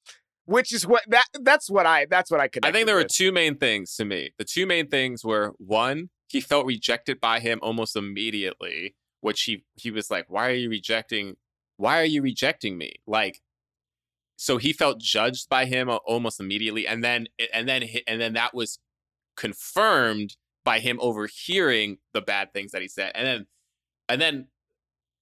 Which 0.46 0.74
is 0.74 0.88
what 0.88 1.04
that 1.08 1.26
that's 1.42 1.70
what 1.70 1.86
I 1.86 2.08
that's 2.10 2.32
what 2.32 2.40
I 2.40 2.48
could. 2.48 2.66
I 2.66 2.72
think 2.72 2.88
there 2.88 2.96
were 2.96 3.04
two 3.04 3.32
main 3.32 3.58
things 3.58 3.96
to 3.98 4.06
me. 4.06 4.32
The 4.38 4.46
two 4.46 4.66
main 4.66 4.88
things 4.88 5.24
were 5.24 5.54
one, 5.58 6.10
he 6.28 6.42
felt 6.42 6.66
rejected 6.66 7.20
by 7.20 7.40
him 7.40 7.60
almost 7.62 7.96
immediately, 7.96 8.96
which 9.22 9.44
he 9.44 9.64
he 9.76 9.92
was 9.92 10.10
like, 10.10 10.26
"Why 10.30 10.50
are 10.50 10.56
you 10.56 10.70
rejecting? 10.70 11.36
Why 11.78 12.02
are 12.02 12.06
you 12.06 12.22
rejecting 12.22 12.78
me?" 12.78 12.94
Like, 13.06 13.42
so 14.42 14.56
he 14.56 14.72
felt 14.72 15.02
judged 15.02 15.50
by 15.50 15.66
him 15.66 15.90
uh, 15.90 15.98
almost 15.98 16.40
immediately, 16.40 16.88
and 16.88 17.04
then 17.04 17.28
and 17.54 17.68
then 17.68 17.84
and 18.08 18.22
then 18.22 18.34
that 18.34 18.54
was 18.54 18.80
confirmed 19.36 20.38
by 20.64 20.80
him 20.80 20.98
overhearing 21.02 21.98
the 22.14 22.22
bad 22.22 22.54
things 22.54 22.72
that 22.72 22.82
he 22.82 22.88
said, 22.88 23.12
and 23.16 23.28
then 23.28 23.48
and 24.08 24.22
then 24.22 24.48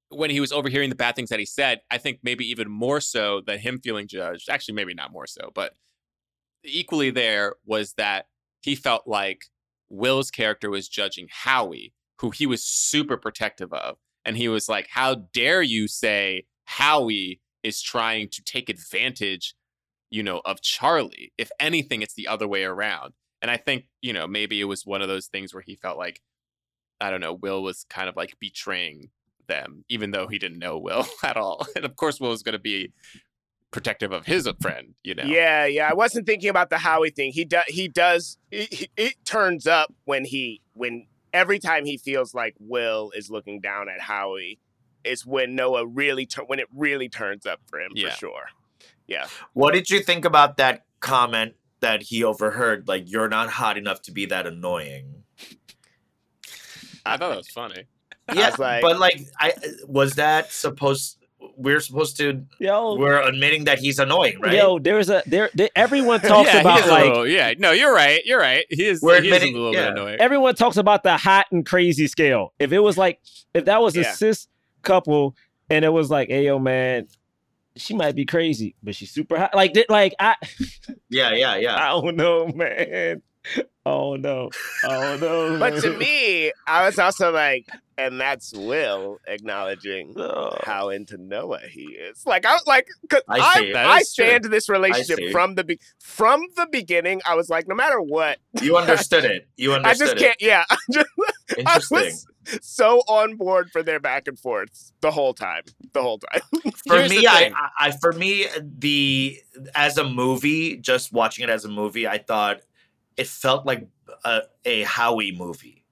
when 0.09 0.29
he 0.29 0.39
was 0.39 0.51
overhearing 0.51 0.91
the 0.91 0.95
bad 0.95 1.15
things 1.15 1.29
that 1.29 1.39
he 1.39 1.47
said, 1.47 1.81
I 1.89 1.97
think 1.97 2.19
maybe 2.21 2.45
even 2.45 2.69
more 2.69 3.01
so 3.01 3.41
than 3.41 3.57
him 3.57 3.79
feeling 3.79 4.07
judged. 4.07 4.49
Actually, 4.49 4.75
maybe 4.75 4.93
not 4.93 5.11
more 5.11 5.25
so, 5.25 5.51
but 5.55 5.73
equally 6.63 7.09
there 7.09 7.55
was 7.65 7.93
that 7.93 8.27
he 8.61 8.75
felt 8.75 9.07
like 9.07 9.45
Will's 9.89 10.29
character 10.29 10.69
was 10.69 10.87
judging 10.87 11.27
Howie, 11.31 11.91
who 12.19 12.29
he 12.29 12.45
was 12.45 12.63
super 12.63 13.17
protective 13.17 13.73
of. 13.73 13.97
And 14.23 14.37
he 14.37 14.47
was 14.47 14.69
like, 14.69 14.89
How 14.91 15.15
dare 15.33 15.63
you 15.63 15.87
say 15.87 16.45
Howie 16.65 17.41
is 17.67 17.81
trying 17.81 18.29
to 18.29 18.43
take 18.43 18.69
advantage, 18.69 19.55
you 20.09 20.23
know, 20.23 20.41
of 20.45 20.61
Charlie? 20.61 21.33
If 21.37 21.51
anything, 21.59 22.01
it's 22.01 22.15
the 22.15 22.27
other 22.27 22.47
way 22.47 22.63
around. 22.63 23.13
And 23.41 23.51
I 23.51 23.57
think, 23.57 23.85
you 24.01 24.13
know, 24.13 24.25
maybe 24.27 24.59
it 24.59 24.65
was 24.65 24.85
one 24.85 25.01
of 25.01 25.07
those 25.07 25.27
things 25.27 25.53
where 25.53 25.63
he 25.65 25.75
felt 25.75 25.97
like, 25.97 26.21
I 26.99 27.11
don't 27.11 27.21
know, 27.21 27.33
Will 27.33 27.61
was 27.61 27.85
kind 27.89 28.09
of 28.09 28.15
like 28.15 28.39
betraying 28.39 29.11
them, 29.47 29.85
even 29.89 30.11
though 30.11 30.27
he 30.27 30.39
didn't 30.39 30.59
know 30.59 30.77
Will 30.77 31.05
at 31.23 31.37
all. 31.37 31.67
And 31.75 31.85
of 31.85 31.95
course, 31.95 32.19
Will 32.19 32.29
was 32.29 32.43
going 32.43 32.53
to 32.53 32.59
be 32.59 32.91
protective 33.71 34.11
of 34.11 34.25
his 34.25 34.49
friend, 34.61 34.95
you 35.03 35.13
know. 35.13 35.23
Yeah, 35.23 35.65
yeah. 35.65 35.89
I 35.89 35.93
wasn't 35.93 36.25
thinking 36.25 36.49
about 36.49 36.69
the 36.69 36.77
Howie 36.77 37.09
thing. 37.09 37.31
He 37.31 37.45
does. 37.45 37.65
He 37.67 37.87
does. 37.87 38.37
It, 38.51 38.89
it 38.97 39.13
turns 39.25 39.67
up 39.67 39.93
when 40.05 40.25
he 40.25 40.61
when 40.73 41.07
every 41.33 41.59
time 41.59 41.85
he 41.85 41.97
feels 41.97 42.33
like 42.33 42.55
Will 42.59 43.11
is 43.15 43.29
looking 43.29 43.59
down 43.61 43.89
at 43.89 44.01
Howie, 44.01 44.59
is 45.07 45.25
when 45.25 45.55
Noah 45.55 45.85
really 45.85 46.25
tur- 46.25 46.43
when 46.45 46.59
it 46.59 46.67
really 46.75 47.09
turns 47.09 47.45
up 47.45 47.59
for 47.67 47.79
him 47.79 47.91
Yeah. 47.95 48.09
for 48.11 48.17
sure. 48.17 48.45
Yeah. 49.07 49.27
What 49.53 49.73
did 49.73 49.89
you 49.89 50.01
think 50.01 50.25
about 50.25 50.57
that 50.57 50.85
comment 50.99 51.53
that 51.79 52.01
he 52.03 52.23
overheard? 52.23 52.87
Like, 52.87 53.09
you're 53.09 53.29
not 53.29 53.49
hot 53.49 53.77
enough 53.77 54.01
to 54.03 54.11
be 54.11 54.25
that 54.27 54.45
annoying. 54.45 55.23
I 57.05 57.17
thought 57.17 57.29
that 57.29 57.37
was 57.37 57.47
funny. 57.49 57.85
I 58.27 58.33
Yeah, 58.33 58.49
was 58.49 58.59
like- 58.59 58.81
but 58.81 58.99
like, 58.99 59.21
I 59.39 59.53
was 59.87 60.15
that 60.15 60.51
supposed? 60.51 61.15
we're 61.55 61.79
supposed 61.79 62.17
to 62.17 62.43
Yo, 62.59 62.95
we're 62.95 63.21
admitting 63.21 63.65
that 63.65 63.77
he's 63.77 63.99
annoying, 63.99 64.39
right? 64.39 64.53
yo, 64.55 64.79
there's 64.79 65.07
a 65.09 65.21
there. 65.27 65.51
there 65.53 65.69
everyone 65.75 66.19
talks 66.21 66.51
yeah, 66.51 66.61
about 66.61 66.87
like 66.87 67.03
little- 67.05 67.27
yeah, 67.27 67.53
no, 67.59 67.71
you're 67.71 67.93
right. 67.93 68.21
You're 68.25 68.39
right. 68.39 68.65
He 68.69 68.85
is, 68.87 69.01
We're 69.03 69.21
he 69.21 69.29
is 69.29 69.43
a 69.43 69.45
little 69.51 69.71
yeah. 69.73 69.89
bit 69.91 69.91
annoying. 69.99 70.19
everyone 70.19 70.55
talks 70.55 70.77
about 70.77 71.03
the 71.03 71.15
hot 71.15 71.45
and 71.51 71.63
crazy 71.65 72.07
scale. 72.07 72.53
If 72.59 72.71
it 72.73 72.79
was 72.79 72.97
like 72.97 73.19
if 73.53 73.65
that 73.65 73.81
was 73.81 73.95
a 73.95 74.01
Yeah. 74.01 74.11
cis 74.13 74.47
couple 74.81 75.35
and 75.69 75.83
it 75.83 75.89
was 75.89 76.09
like, 76.09 76.29
hey 76.29 76.45
yo 76.45 76.59
man, 76.59 77.07
she 77.75 77.93
might 77.93 78.15
be 78.15 78.25
crazy, 78.25 78.75
but 78.81 78.95
she's 78.95 79.11
super 79.11 79.37
hot. 79.37 79.55
Like 79.55 79.77
like 79.89 80.15
I 80.19 80.35
yeah, 81.09 81.33
yeah, 81.33 81.55
yeah. 81.55 81.75
I 81.83 81.89
don't 81.89 82.15
know, 82.15 82.47
man. 82.47 83.21
Oh 83.85 84.15
no. 84.17 84.49
Oh 84.83 85.17
no. 85.21 85.57
But 85.59 85.81
to 85.81 85.97
me, 85.97 86.51
I 86.67 86.85
was 86.85 86.99
also 86.99 87.31
like, 87.31 87.67
and 87.97 88.19
that's 88.19 88.53
Will 88.53 89.17
acknowledging 89.27 90.13
Oh. 90.17 90.57
how 90.63 90.89
into 90.89 91.17
Noah 91.17 91.61
he 91.69 91.83
is. 91.83 92.25
Like 92.25 92.45
I 92.45 92.57
like, 92.67 92.87
cause 93.09 93.21
I 93.29 93.39
I 93.39 93.59
see. 93.59 93.71
That 93.73 93.85
I, 93.87 93.97
is 93.99 94.13
true. 94.13 94.25
stand 94.25 94.43
this 94.45 94.67
relationship 94.67 95.19
from 95.31 95.55
the 95.55 95.63
be- 95.63 95.79
from 95.99 96.41
the 96.57 96.67
beginning. 96.69 97.21
I 97.25 97.35
was 97.35 97.49
like, 97.49 97.67
no 97.67 97.75
matter 97.75 98.01
what, 98.01 98.39
You 98.61 98.75
understood 98.77 99.23
it. 99.23 99.47
You 99.55 99.73
understood. 99.73 100.09
I 100.09 100.11
understood 100.11 100.17
just 100.17 100.39
can't. 100.39 100.41
Yeah, 100.41 100.65
I 100.69 100.77
just 100.91 101.07
it. 101.57 101.67
I 101.67 101.77
was 101.91 102.27
so 102.61 102.99
on 103.07 103.35
board 103.35 103.69
for 103.71 103.83
their 103.83 103.99
back 103.99 104.27
and 104.27 104.37
forth 104.39 104.91
the 105.01 105.11
whole 105.11 105.33
time. 105.33 105.63
The 105.93 106.01
whole 106.01 106.19
time. 106.19 106.41
for 106.87 106.95
Here's 106.97 107.09
me, 107.09 107.19
the 107.19 107.27
I, 107.27 107.39
thing. 107.39 107.53
I, 107.55 107.87
I, 107.87 107.91
for 107.91 108.11
me, 108.13 108.47
the 108.79 109.39
as 109.75 109.97
a 109.97 110.03
movie, 110.03 110.77
just 110.77 111.13
watching 111.13 111.43
it 111.43 111.49
as 111.49 111.65
a 111.65 111.69
movie, 111.69 112.07
I 112.07 112.17
thought 112.17 112.61
it 113.17 113.27
felt 113.27 113.65
like 113.65 113.87
a, 114.25 114.43
a 114.65 114.83
Howie 114.83 115.31
movie. 115.35 115.85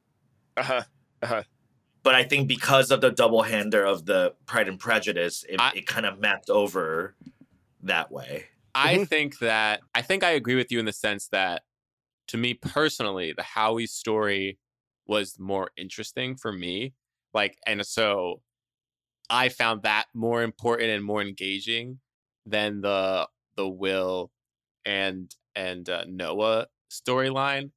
Uh 0.58 0.64
huh. 0.64 0.84
Uh 1.22 1.28
huh. 1.28 1.44
But 2.04 2.14
I 2.16 2.24
think 2.24 2.48
because 2.48 2.92
of 2.92 3.02
the 3.02 3.10
double 3.12 3.42
hander 3.42 3.84
of 3.84 4.06
the 4.06 4.36
Pride 4.46 4.68
and 4.68 4.80
Prejudice, 4.80 5.44
it, 5.50 5.60
I- 5.60 5.74
it 5.74 5.88
kind 5.88 6.06
of 6.06 6.20
mapped 6.20 6.50
over 6.50 7.16
that 7.84 8.12
way. 8.12 8.48
I 8.74 8.98
Mm-hmm. 8.98 9.04
think 9.06 9.40
that 9.40 9.82
I 9.94 10.02
think 10.02 10.24
I 10.24 10.32
agree 10.32 10.56
with 10.56 10.72
you 10.72 10.80
in 10.80 10.86
the 10.86 10.94
sense 10.94 11.28
that 11.30 11.64
to 12.30 12.38
me 12.38 12.54
personally, 12.56 13.34
the 13.34 13.44
Howie 13.44 13.88
story 13.88 14.60
was 15.08 15.40
more 15.40 15.72
interesting 15.78 16.36
for 16.38 16.52
me. 16.52 16.94
Like, 17.34 17.58
and 17.68 17.86
so 17.86 18.42
I 19.30 19.50
found 19.50 19.84
that 19.84 20.08
more 20.14 20.44
important 20.44 20.90
and 20.92 21.04
more 21.04 21.22
engaging 21.22 22.00
than 22.46 22.82
the 22.82 23.30
the 23.56 23.68
Will 23.68 24.32
and 24.86 25.34
and 25.56 25.90
uh, 25.90 26.06
Noah 26.08 26.68
storyline. 26.92 27.72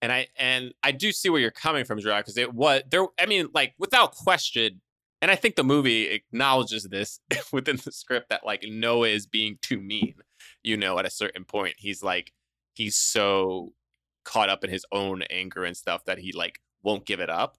And 0.00 0.12
I 0.12 0.28
and 0.38 0.72
I 0.82 0.92
do 0.92 1.10
see 1.10 1.28
where 1.28 1.40
you're 1.40 1.50
coming 1.50 1.84
from, 1.84 1.98
Gerard, 1.98 2.24
because 2.24 2.36
it 2.36 2.54
was 2.54 2.82
there. 2.90 3.06
I 3.18 3.26
mean, 3.26 3.48
like 3.52 3.74
without 3.78 4.12
question, 4.12 4.80
and 5.20 5.30
I 5.30 5.34
think 5.34 5.56
the 5.56 5.64
movie 5.64 6.04
acknowledges 6.06 6.84
this 6.84 7.20
within 7.52 7.76
the 7.84 7.90
script 7.90 8.28
that 8.28 8.46
like 8.46 8.64
Noah 8.68 9.08
is 9.08 9.26
being 9.26 9.58
too 9.60 9.80
mean. 9.80 10.14
You 10.62 10.76
know, 10.76 10.98
at 10.98 11.06
a 11.06 11.10
certain 11.10 11.44
point, 11.44 11.74
he's 11.78 12.02
like 12.02 12.32
he's 12.74 12.96
so 12.96 13.72
caught 14.24 14.48
up 14.48 14.62
in 14.62 14.70
his 14.70 14.84
own 14.92 15.22
anger 15.30 15.64
and 15.64 15.76
stuff 15.76 16.04
that 16.04 16.18
he 16.18 16.32
like 16.32 16.60
won't 16.82 17.06
give 17.06 17.18
it 17.18 17.30
up. 17.30 17.56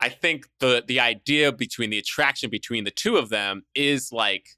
I 0.00 0.08
think 0.08 0.46
the 0.60 0.82
the 0.86 1.00
idea 1.00 1.52
between 1.52 1.90
the 1.90 1.98
attraction 1.98 2.50
between 2.50 2.84
the 2.84 2.90
two 2.90 3.16
of 3.16 3.28
them 3.28 3.62
is 3.74 4.12
like 4.12 4.50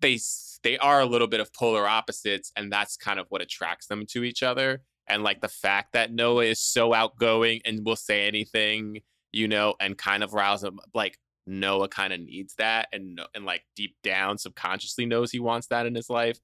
they 0.00 0.18
they 0.62 0.78
are 0.78 1.00
a 1.00 1.06
little 1.06 1.26
bit 1.26 1.40
of 1.40 1.52
polar 1.52 1.86
opposites 1.86 2.52
and 2.56 2.72
that's 2.72 2.96
kind 2.96 3.18
of 3.18 3.26
what 3.30 3.42
attracts 3.42 3.86
them 3.86 4.04
to 4.06 4.24
each 4.24 4.42
other 4.42 4.82
and 5.10 5.24
like 5.24 5.40
the 5.40 5.48
fact 5.48 5.92
that 5.92 6.12
Noah 6.12 6.44
is 6.44 6.60
so 6.60 6.94
outgoing 6.94 7.60
and 7.64 7.84
will 7.84 7.96
say 7.96 8.26
anything, 8.26 9.00
you 9.32 9.48
know, 9.48 9.74
and 9.80 9.98
kind 9.98 10.22
of 10.22 10.32
rouse 10.32 10.62
him 10.62 10.78
like 10.94 11.18
Noah 11.46 11.88
kind 11.88 12.12
of 12.12 12.20
needs 12.20 12.54
that 12.58 12.88
and 12.92 13.20
and 13.34 13.44
like 13.44 13.64
deep 13.74 13.96
down 14.04 14.38
subconsciously 14.38 15.06
knows 15.06 15.32
he 15.32 15.40
wants 15.40 15.66
that 15.68 15.86
in 15.86 15.94
his 15.94 16.08
life. 16.08 16.38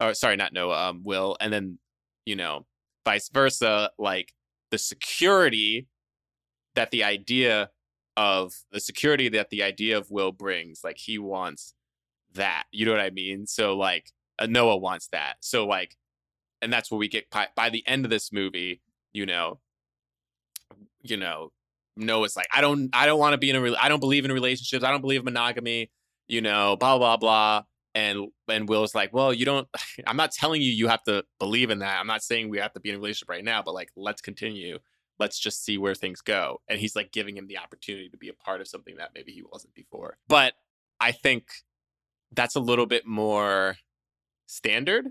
Or 0.00 0.14
sorry, 0.14 0.36
not 0.36 0.52
Noah, 0.52 0.90
um 0.90 1.02
Will. 1.04 1.36
And 1.40 1.52
then, 1.52 1.78
you 2.24 2.36
know, 2.36 2.66
vice 3.04 3.28
versa, 3.28 3.90
like 3.98 4.32
the 4.70 4.78
security 4.78 5.86
that 6.74 6.90
the 6.90 7.04
idea 7.04 7.70
of 8.16 8.54
the 8.72 8.80
security 8.80 9.28
that 9.28 9.50
the 9.50 9.62
idea 9.62 9.98
of 9.98 10.10
Will 10.10 10.32
brings, 10.32 10.80
like 10.82 10.96
he 10.96 11.18
wants 11.18 11.74
that. 12.36 12.64
You 12.72 12.86
know 12.86 12.92
what 12.92 13.00
I 13.00 13.10
mean? 13.10 13.46
So 13.46 13.76
like 13.76 14.10
uh, 14.38 14.46
Noah 14.46 14.76
wants 14.76 15.08
that. 15.08 15.36
So 15.40 15.66
like 15.66 15.96
and 16.62 16.72
that's 16.72 16.90
what 16.90 16.98
we 16.98 17.08
get 17.08 17.30
by, 17.30 17.48
by 17.54 17.70
the 17.70 17.86
end 17.86 18.04
of 18.04 18.10
this 18.10 18.32
movie, 18.32 18.80
you 19.12 19.26
know, 19.26 19.60
you 21.02 21.16
know, 21.16 21.52
Noah's 21.96 22.36
like, 22.36 22.48
I 22.52 22.60
don't, 22.60 22.90
I 22.92 23.06
don't 23.06 23.18
want 23.18 23.32
to 23.32 23.38
be 23.38 23.50
in 23.50 23.56
a, 23.56 23.60
rel- 23.60 23.76
I 23.80 23.88
don't 23.88 24.00
believe 24.00 24.24
in 24.24 24.32
relationships. 24.32 24.84
I 24.84 24.90
don't 24.90 25.00
believe 25.00 25.20
in 25.20 25.24
monogamy, 25.24 25.90
you 26.28 26.40
know, 26.40 26.76
blah, 26.76 26.98
blah, 26.98 27.16
blah. 27.16 27.62
And, 27.94 28.28
and 28.48 28.68
Will's 28.68 28.94
like, 28.94 29.12
well, 29.14 29.32
you 29.32 29.44
don't, 29.44 29.68
I'm 30.06 30.16
not 30.16 30.32
telling 30.32 30.60
you, 30.60 30.70
you 30.70 30.88
have 30.88 31.02
to 31.04 31.24
believe 31.38 31.70
in 31.70 31.78
that. 31.80 32.00
I'm 32.00 32.06
not 32.06 32.22
saying 32.22 32.48
we 32.48 32.58
have 32.58 32.72
to 32.74 32.80
be 32.80 32.90
in 32.90 32.96
a 32.96 32.98
relationship 32.98 33.28
right 33.28 33.44
now, 33.44 33.62
but 33.62 33.74
like, 33.74 33.90
let's 33.96 34.20
continue. 34.20 34.78
Let's 35.18 35.38
just 35.38 35.64
see 35.64 35.78
where 35.78 35.94
things 35.94 36.20
go. 36.20 36.60
And 36.68 36.78
he's 36.78 36.94
like 36.94 37.12
giving 37.12 37.36
him 37.36 37.46
the 37.46 37.58
opportunity 37.58 38.10
to 38.10 38.18
be 38.18 38.28
a 38.28 38.34
part 38.34 38.60
of 38.60 38.68
something 38.68 38.96
that 38.96 39.12
maybe 39.14 39.32
he 39.32 39.42
wasn't 39.50 39.74
before. 39.74 40.18
But 40.28 40.54
I 41.00 41.12
think 41.12 41.46
that's 42.32 42.56
a 42.56 42.60
little 42.60 42.86
bit 42.86 43.06
more 43.06 43.76
standard 44.46 45.06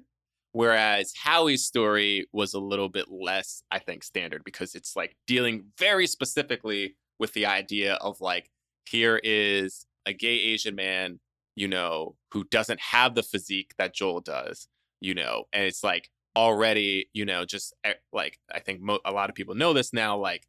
Whereas 0.55 1.11
Howie's 1.21 1.65
story 1.65 2.29
was 2.31 2.53
a 2.53 2.61
little 2.61 2.87
bit 2.87 3.11
less, 3.11 3.61
I 3.71 3.79
think, 3.79 4.05
standard 4.05 4.45
because 4.45 4.73
it's 4.73 4.95
like 4.95 5.17
dealing 5.27 5.65
very 5.77 6.07
specifically 6.07 6.95
with 7.19 7.33
the 7.33 7.45
idea 7.45 7.95
of 7.95 8.21
like, 8.21 8.49
here 8.85 9.19
is 9.21 9.85
a 10.05 10.13
gay 10.13 10.29
Asian 10.29 10.73
man, 10.73 11.19
you 11.57 11.67
know, 11.67 12.15
who 12.31 12.45
doesn't 12.45 12.79
have 12.79 13.15
the 13.15 13.21
physique 13.21 13.73
that 13.77 13.93
Joel 13.93 14.21
does, 14.21 14.69
you 15.01 15.13
know, 15.13 15.43
and 15.51 15.65
it's 15.65 15.83
like 15.83 16.09
already, 16.37 17.09
you 17.11 17.25
know, 17.25 17.43
just 17.43 17.73
eh, 17.83 17.95
like, 18.13 18.39
I 18.49 18.59
think 18.59 18.79
mo- 18.79 19.01
a 19.03 19.11
lot 19.11 19.29
of 19.29 19.35
people 19.35 19.55
know 19.55 19.73
this 19.73 19.91
now, 19.91 20.17
like, 20.17 20.47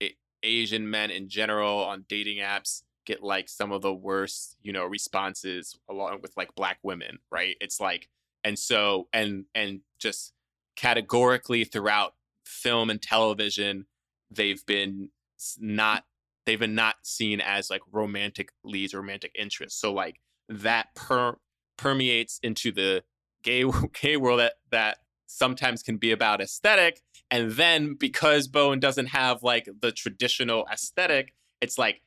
it, 0.00 0.14
Asian 0.42 0.88
men 0.88 1.10
in 1.10 1.28
general 1.28 1.84
on 1.84 2.06
dating 2.08 2.38
apps 2.38 2.84
get 3.06 3.22
like 3.22 3.48
some 3.48 3.72
of 3.72 3.82
the 3.82 3.94
worst, 3.94 4.56
you 4.62 4.72
know, 4.72 4.84
responses 4.84 5.78
along 5.88 6.18
with 6.22 6.36
like 6.36 6.54
black 6.54 6.78
women, 6.82 7.18
right? 7.30 7.56
It's 7.60 7.80
like, 7.80 8.08
and 8.46 8.58
so 8.58 9.08
and 9.12 9.44
and 9.54 9.80
just 9.98 10.32
categorically 10.76 11.64
throughout 11.64 12.14
film 12.44 12.90
and 12.90 13.02
television 13.02 13.86
they've 14.30 14.64
been 14.66 15.10
not 15.58 16.04
they've 16.44 16.60
been 16.60 16.74
not 16.74 16.94
seen 17.02 17.40
as 17.40 17.70
like 17.70 17.82
romantic 17.90 18.50
leads 18.62 18.94
romantic 18.94 19.32
interests 19.36 19.80
so 19.80 19.92
like 19.92 20.20
that 20.48 20.94
per 20.94 21.36
permeates 21.76 22.38
into 22.42 22.70
the 22.70 23.02
gay 23.42 23.64
gay 24.00 24.16
world 24.16 24.38
that 24.38 24.54
that 24.70 24.98
sometimes 25.26 25.82
can 25.82 25.96
be 25.96 26.12
about 26.12 26.40
aesthetic 26.40 27.00
and 27.32 27.52
then 27.52 27.94
because 27.94 28.46
bowen 28.46 28.78
doesn't 28.78 29.06
have 29.06 29.42
like 29.42 29.68
the 29.80 29.90
traditional 29.90 30.64
aesthetic 30.72 31.34
it's 31.60 31.78
like 31.78 32.00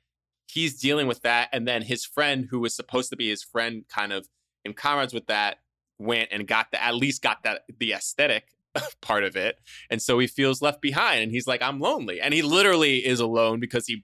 he's 0.49 0.79
dealing 0.79 1.07
with 1.07 1.21
that 1.21 1.49
and 1.51 1.67
then 1.67 1.81
his 1.81 2.05
friend 2.05 2.47
who 2.49 2.59
was 2.59 2.75
supposed 2.75 3.09
to 3.09 3.15
be 3.15 3.29
his 3.29 3.43
friend 3.43 3.85
kind 3.87 4.11
of 4.11 4.27
in 4.65 4.73
comrades 4.73 5.13
with 5.13 5.27
that 5.27 5.57
went 5.99 6.29
and 6.31 6.47
got 6.47 6.71
the 6.71 6.83
at 6.83 6.95
least 6.95 7.21
got 7.21 7.43
that 7.43 7.63
the 7.79 7.93
aesthetic 7.93 8.45
part 9.01 9.23
of 9.23 9.35
it. 9.35 9.57
And 9.89 10.01
so 10.01 10.19
he 10.19 10.27
feels 10.27 10.61
left 10.61 10.81
behind 10.81 11.21
and 11.21 11.31
he's 11.31 11.47
like 11.47 11.61
i'm 11.61 11.79
lonely. 11.79 12.19
And 12.21 12.33
he 12.33 12.41
literally 12.41 13.05
is 13.05 13.19
alone 13.19 13.59
because 13.59 13.85
he 13.87 14.03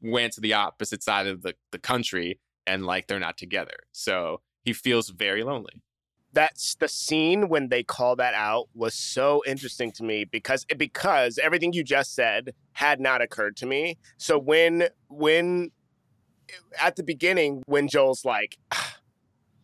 went 0.00 0.32
to 0.34 0.40
the 0.40 0.54
opposite 0.54 1.02
side 1.02 1.26
of 1.26 1.42
the, 1.42 1.54
the 1.72 1.78
country 1.78 2.40
and 2.66 2.86
like 2.86 3.06
they're 3.06 3.20
not 3.20 3.36
together. 3.36 3.76
So 3.92 4.40
he 4.64 4.72
feels 4.72 5.10
very 5.10 5.42
lonely 5.42 5.82
that's 6.34 6.74
the 6.74 6.88
scene 6.88 7.48
when 7.48 7.68
they 7.68 7.82
call 7.82 8.16
that 8.16 8.34
out 8.34 8.68
was 8.74 8.94
so 8.94 9.42
interesting 9.46 9.92
to 9.92 10.02
me 10.02 10.24
because 10.24 10.64
because 10.76 11.38
everything 11.38 11.72
you 11.72 11.84
just 11.84 12.14
said 12.14 12.52
had 12.72 13.00
not 13.00 13.22
occurred 13.22 13.56
to 13.56 13.66
me. 13.66 13.96
So 14.18 14.38
when 14.38 14.88
when 15.08 15.70
at 16.80 16.96
the 16.96 17.02
beginning 17.02 17.62
when 17.66 17.88
Joel's 17.88 18.24
like 18.24 18.58
"Ah, 18.72 18.93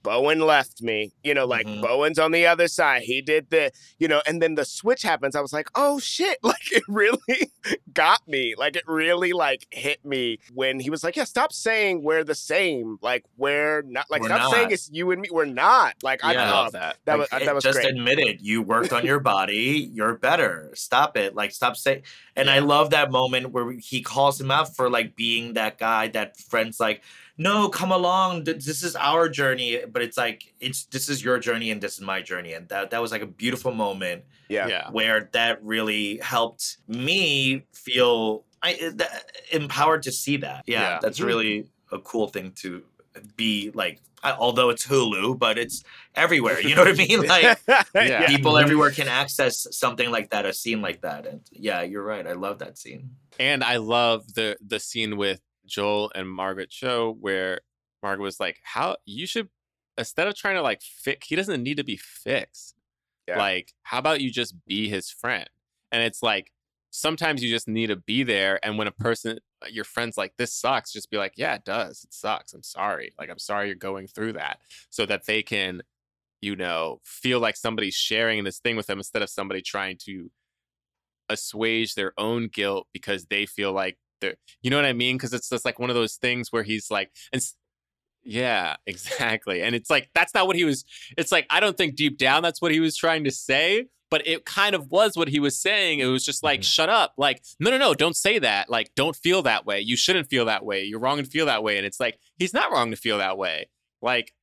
Bowen 0.03 0.41
left 0.41 0.83
me, 0.83 1.13
you 1.23 1.35
know, 1.35 1.47
like 1.47 1.67
Mhm. 1.67 1.83
Bowen's 1.83 2.19
on 2.19 2.33
the 2.33 2.47
other 2.47 2.69
side. 2.69 3.03
He 3.03 3.21
did 3.23 3.51
the, 3.51 3.71
you 3.99 4.09
know, 4.09 4.23
and 4.27 4.41
then 4.43 4.55
the 4.55 4.65
switch 4.65 5.03
happens. 5.03 5.37
I 5.37 5.41
was 5.41 5.53
like, 5.53 5.69
oh 5.75 5.99
shit. 5.99 6.39
Like 6.51 6.73
it 6.73 6.83
really 6.89 7.53
got 7.95 8.27
me. 8.27 8.55
Like 8.57 8.75
it 8.75 8.85
really 8.87 9.33
like 9.33 9.67
hit 9.71 10.05
me 10.05 10.39
when 10.53 10.81
he 10.81 10.91
was 10.91 11.05
like, 11.05 11.15
yeah, 11.17 11.25
stop 11.25 11.53
saying 11.53 12.03
we're 12.03 12.25
the 12.25 12.35
same. 12.35 12.99
Like 13.03 13.25
we're 13.37 13.83
not 13.83 14.07
like 14.11 14.23
We're 14.23 14.29
stop 14.29 14.53
saying 14.53 14.71
it's 14.73 14.91
you 14.93 15.11
and 15.13 15.21
me. 15.23 15.29
We're 15.31 15.45
not. 15.45 15.95
Like 16.03 16.25
I 16.25 16.33
Yeah. 16.33 16.49
i 16.49 16.51
love 16.51 16.73
that 16.73 16.97
that. 17.05 17.19
Like, 17.19 17.31
was 17.33 17.43
that 17.45 17.55
was 17.55 17.65
just 17.65 17.79
great. 17.81 17.91
admit 17.91 18.19
it. 18.19 18.41
You 18.41 18.63
worked 18.63 18.93
on 18.93 19.05
your 19.07 19.21
body. 19.35 19.91
You're 19.93 20.15
better. 20.17 20.71
Stop 20.75 21.17
it. 21.17 21.35
Like 21.35 21.53
stop 21.53 21.77
saying. 21.77 22.03
And 22.35 22.49
I 22.51 22.61
love 22.61 22.91
that 22.91 23.11
moment 23.11 23.51
where 23.53 23.73
he 23.73 24.01
calls 24.03 24.41
him 24.41 24.51
out 24.51 24.75
for 24.75 24.89
like 24.91 25.15
being 25.15 25.53
that 25.55 25.79
guy 25.79 26.09
that 26.09 26.37
friends 26.39 26.81
like, 26.81 27.03
no, 27.41 27.71
come 27.71 27.91
along. 27.91 28.45
This 28.45 28.83
is 28.83 28.95
our 28.97 29.27
journey. 29.31 29.81
But 29.91 30.03
it's 30.03 30.19
like 30.19 30.53
it's 30.61 30.85
this 30.85 31.09
is 31.09 31.25
your 31.25 31.39
journey 31.39 31.71
and 31.71 31.81
this 31.81 31.95
is 31.95 32.03
my 32.03 32.21
journey. 32.21 32.53
And 32.53 32.69
that 32.69 32.91
that 32.91 33.01
was 33.01 33.13
like 33.13 33.23
a 33.23 33.27
beautiful 33.27 33.73
moment 33.73 34.25
yeah. 34.51 34.67
yeah 34.69 34.91
where 34.91 35.31
that 35.33 35.65
really 35.65 36.19
helped 36.19 36.77
me 36.87 37.65
feel 37.73 38.45
I, 38.63 38.93
that, 38.97 39.25
empowered 39.53 40.03
to 40.03 40.13
see 40.13 40.37
that. 40.37 40.65
Yeah, 40.67 40.83
Yeah. 40.83 40.99
that's 41.01 41.19
really 41.19 41.71
a 41.91 41.99
cool 41.99 42.29
thing 42.29 42.53
to 42.57 42.83
be 43.37 43.71
like. 43.73 44.01
Although 44.23 44.69
it's 44.69 44.87
Hulu, 44.87 45.39
but 45.39 45.57
it's 45.57 45.83
everywhere. 46.15 46.61
You 46.61 46.75
know 46.75 46.85
what 46.85 47.01
I 47.01 47.07
mean? 47.07 47.27
Like 47.27 47.59
Yeah. 47.95 48.27
people 48.27 48.59
everywhere 48.59 48.91
can 48.91 49.09
access 49.09 49.67
something 49.71 50.11
like 50.11 50.29
that, 50.33 50.45
a 50.45 50.53
scene 50.53 50.83
like 50.83 51.01
that. 51.01 51.27
And 51.27 51.41
yeah, 51.51 51.81
you're 51.81 52.05
right. 52.05 52.27
I 52.27 52.35
love 52.35 52.59
that 52.59 52.77
scene. 52.77 53.17
And 53.39 53.65
I 53.65 53.77
love 53.79 54.35
the 54.35 54.59
the 54.61 54.79
scene 54.79 55.17
with 55.17 55.41
Joel 55.71 56.13
and 56.15 56.29
Margaret 56.29 56.71
Cho 56.71 57.17
where 57.21 57.61
Margaret 58.03 58.25
was 58.25 58.41
like, 58.41 58.61
"How 58.63 58.97
you 59.07 59.27
should 59.27 59.49
instead 59.99 60.29
of 60.29 60.35
trying 60.35 60.57
to 60.57 60.63
like 60.63 60.83
fix, 60.83 61.29
he 61.29 61.37
doesn't 61.37 61.63
need 61.63 61.77
to 61.77 61.85
be 61.85 61.97
fixed. 61.97 62.75
Yeah. 63.29 63.39
Like, 63.39 63.75
how 63.83 63.99
about 63.99 64.21
you 64.21 64.31
just 64.31 64.55
be 64.67 64.89
his 64.89 65.11
friend?" 65.11 65.49
And 65.93 66.03
it's 66.03 66.23
like 66.23 66.53
sometimes 66.91 67.43
you 67.43 67.51
just 67.51 67.69
need 67.69 67.89
to 67.89 67.97
be 67.97 68.23
there. 68.23 68.59
And 68.65 68.77
when 68.77 68.89
a 68.89 68.93
person, 68.93 69.39
uh, 69.63 69.69
your 69.71 69.85
friend's 69.85 70.17
like, 70.17 70.37
"This 70.37 70.53
sucks," 70.53 70.93
just 70.93 71.11
be 71.11 71.19
like, 71.19 71.35
"Yeah, 71.37 71.55
it 71.55 71.65
does. 71.65 72.05
It 72.05 72.13
sucks. 72.13 72.53
I'm 72.53 72.63
sorry. 72.63 73.13
Like, 73.19 73.31
I'm 73.31 73.39
sorry 73.39 73.67
you're 73.67 73.77
going 73.77 74.07
through 74.09 74.35
that," 74.35 74.61
so 74.91 75.07
that 75.07 75.27
they 75.27 75.43
can, 75.43 75.83
you 76.41 76.57
know, 76.57 77.01
feel 77.05 77.41
like 77.41 77.57
somebody's 77.57 77.95
sharing 77.95 78.45
this 78.45 78.59
thing 78.59 78.77
with 78.77 78.87
them 78.87 78.99
instead 78.99 79.23
of 79.23 79.31
somebody 79.31 79.63
trying 79.63 79.99
to 80.05 80.31
assuage 81.29 81.95
their 81.95 82.13
own 82.19 82.49
guilt 82.49 82.89
because 82.93 83.27
they 83.27 83.47
feel 83.47 83.73
like 83.73 83.99
they're 84.21 84.35
you 84.63 84.71
know 84.71 84.77
what 84.77 84.85
I 84.85 84.93
mean? 84.93 85.17
Because 85.17 85.33
it's 85.33 85.49
just 85.49 85.65
like 85.65 85.79
one 85.79 85.91
of 85.91 85.97
those 85.97 86.17
things 86.17 86.53
where 86.53 86.63
he's 86.63 86.91
like 86.91 87.11
and 87.33 87.43
yeah, 88.23 88.77
exactly. 88.87 89.63
And 89.63 89.75
it's 89.75 89.91
like 89.91 90.11
that's 90.15 90.35
not 90.35 90.47
what 90.47 90.57
he 90.57 90.65
was 90.65 90.85
it's 91.17 91.33
like 91.33 91.47
I 91.51 91.61
don't 91.61 91.77
think 91.77 91.97
deep 91.97 92.19
down 92.19 92.43
that's 92.43 92.61
what 92.61 92.73
he 92.73 92.81
was 92.81 92.97
trying 92.97 93.25
to 93.25 93.31
say, 93.31 93.87
but 94.11 94.27
it 94.27 94.45
kind 94.45 94.75
of 94.75 94.91
was 94.91 95.17
what 95.17 95.29
he 95.29 95.39
was 95.41 95.57
saying. 95.61 96.01
It 96.01 96.07
was 96.07 96.25
just 96.25 96.43
like, 96.43 96.61
Mhm. 96.61 96.65
shut 96.65 96.89
up. 96.89 97.15
Like, 97.17 97.43
no, 97.61 97.71
no, 97.71 97.79
no, 97.79 97.95
don't 97.95 98.17
say 98.17 98.39
that. 98.41 98.69
Like, 98.69 98.91
don't 98.97 99.15
feel 99.17 99.43
that 99.43 99.65
way. 99.67 99.81
You 99.81 99.97
shouldn't 99.97 100.29
feel 100.29 100.45
that 100.47 100.65
way. 100.65 100.83
You're 100.85 100.99
wrong 100.99 101.19
to 101.19 101.25
feel 101.25 101.47
that 101.47 101.63
way. 101.63 101.77
And 101.77 101.87
it's 101.87 102.01
like, 102.01 102.19
he's 102.37 102.53
not 102.53 102.73
wrong 102.73 102.91
to 102.91 102.97
feel 102.97 103.19
that 103.19 103.39
way. 103.39 103.69
Like, 104.03 104.35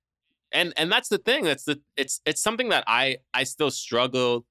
and 0.54 0.74
and 0.78 0.90
that's 0.90 1.10
the 1.10 1.18
thing. 1.18 1.44
That's 1.44 1.66
the 1.66 1.82
it's 1.98 2.22
it's 2.26 2.42
something 2.42 2.70
that 2.70 2.86
I 2.88 3.18
I 3.34 3.44
still 3.44 3.70
struggle 3.70 4.46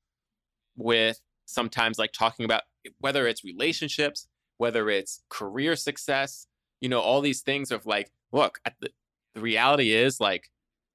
with 0.77 1.19
sometimes 1.47 1.99
like 1.99 2.13
talking 2.13 2.45
about 2.45 2.63
whether 2.99 3.27
it's 3.27 3.43
relationships, 3.45 4.29
whether 4.59 4.89
it's 4.91 5.23
career 5.29 5.77
success, 5.77 6.47
you 6.81 6.89
know, 6.89 7.01
all 7.01 7.21
these 7.21 7.43
things 7.43 7.71
of 7.71 7.87
like, 7.87 8.11
look, 8.33 8.59
the, 8.81 8.91
the 9.35 9.41
reality 9.41 9.93
is 9.93 10.21
like 10.21 10.49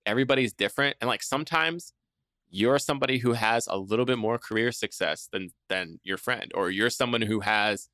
everybody's 0.05 0.53
different. 0.53 0.97
And 1.01 1.07
like 1.07 1.23
sometimes 1.23 1.93
you're 2.49 2.79
somebody 2.79 3.19
who 3.19 3.33
has 3.33 3.67
a 3.67 3.77
little 3.77 4.05
bit 4.05 4.17
more 4.17 4.37
career 4.37 4.71
success 4.71 5.29
than 5.31 5.49
than 5.69 5.99
your 6.03 6.17
friend, 6.17 6.51
or 6.53 6.69
you're 6.69 6.89
someone 6.89 7.21
who 7.21 7.39
has 7.39 7.89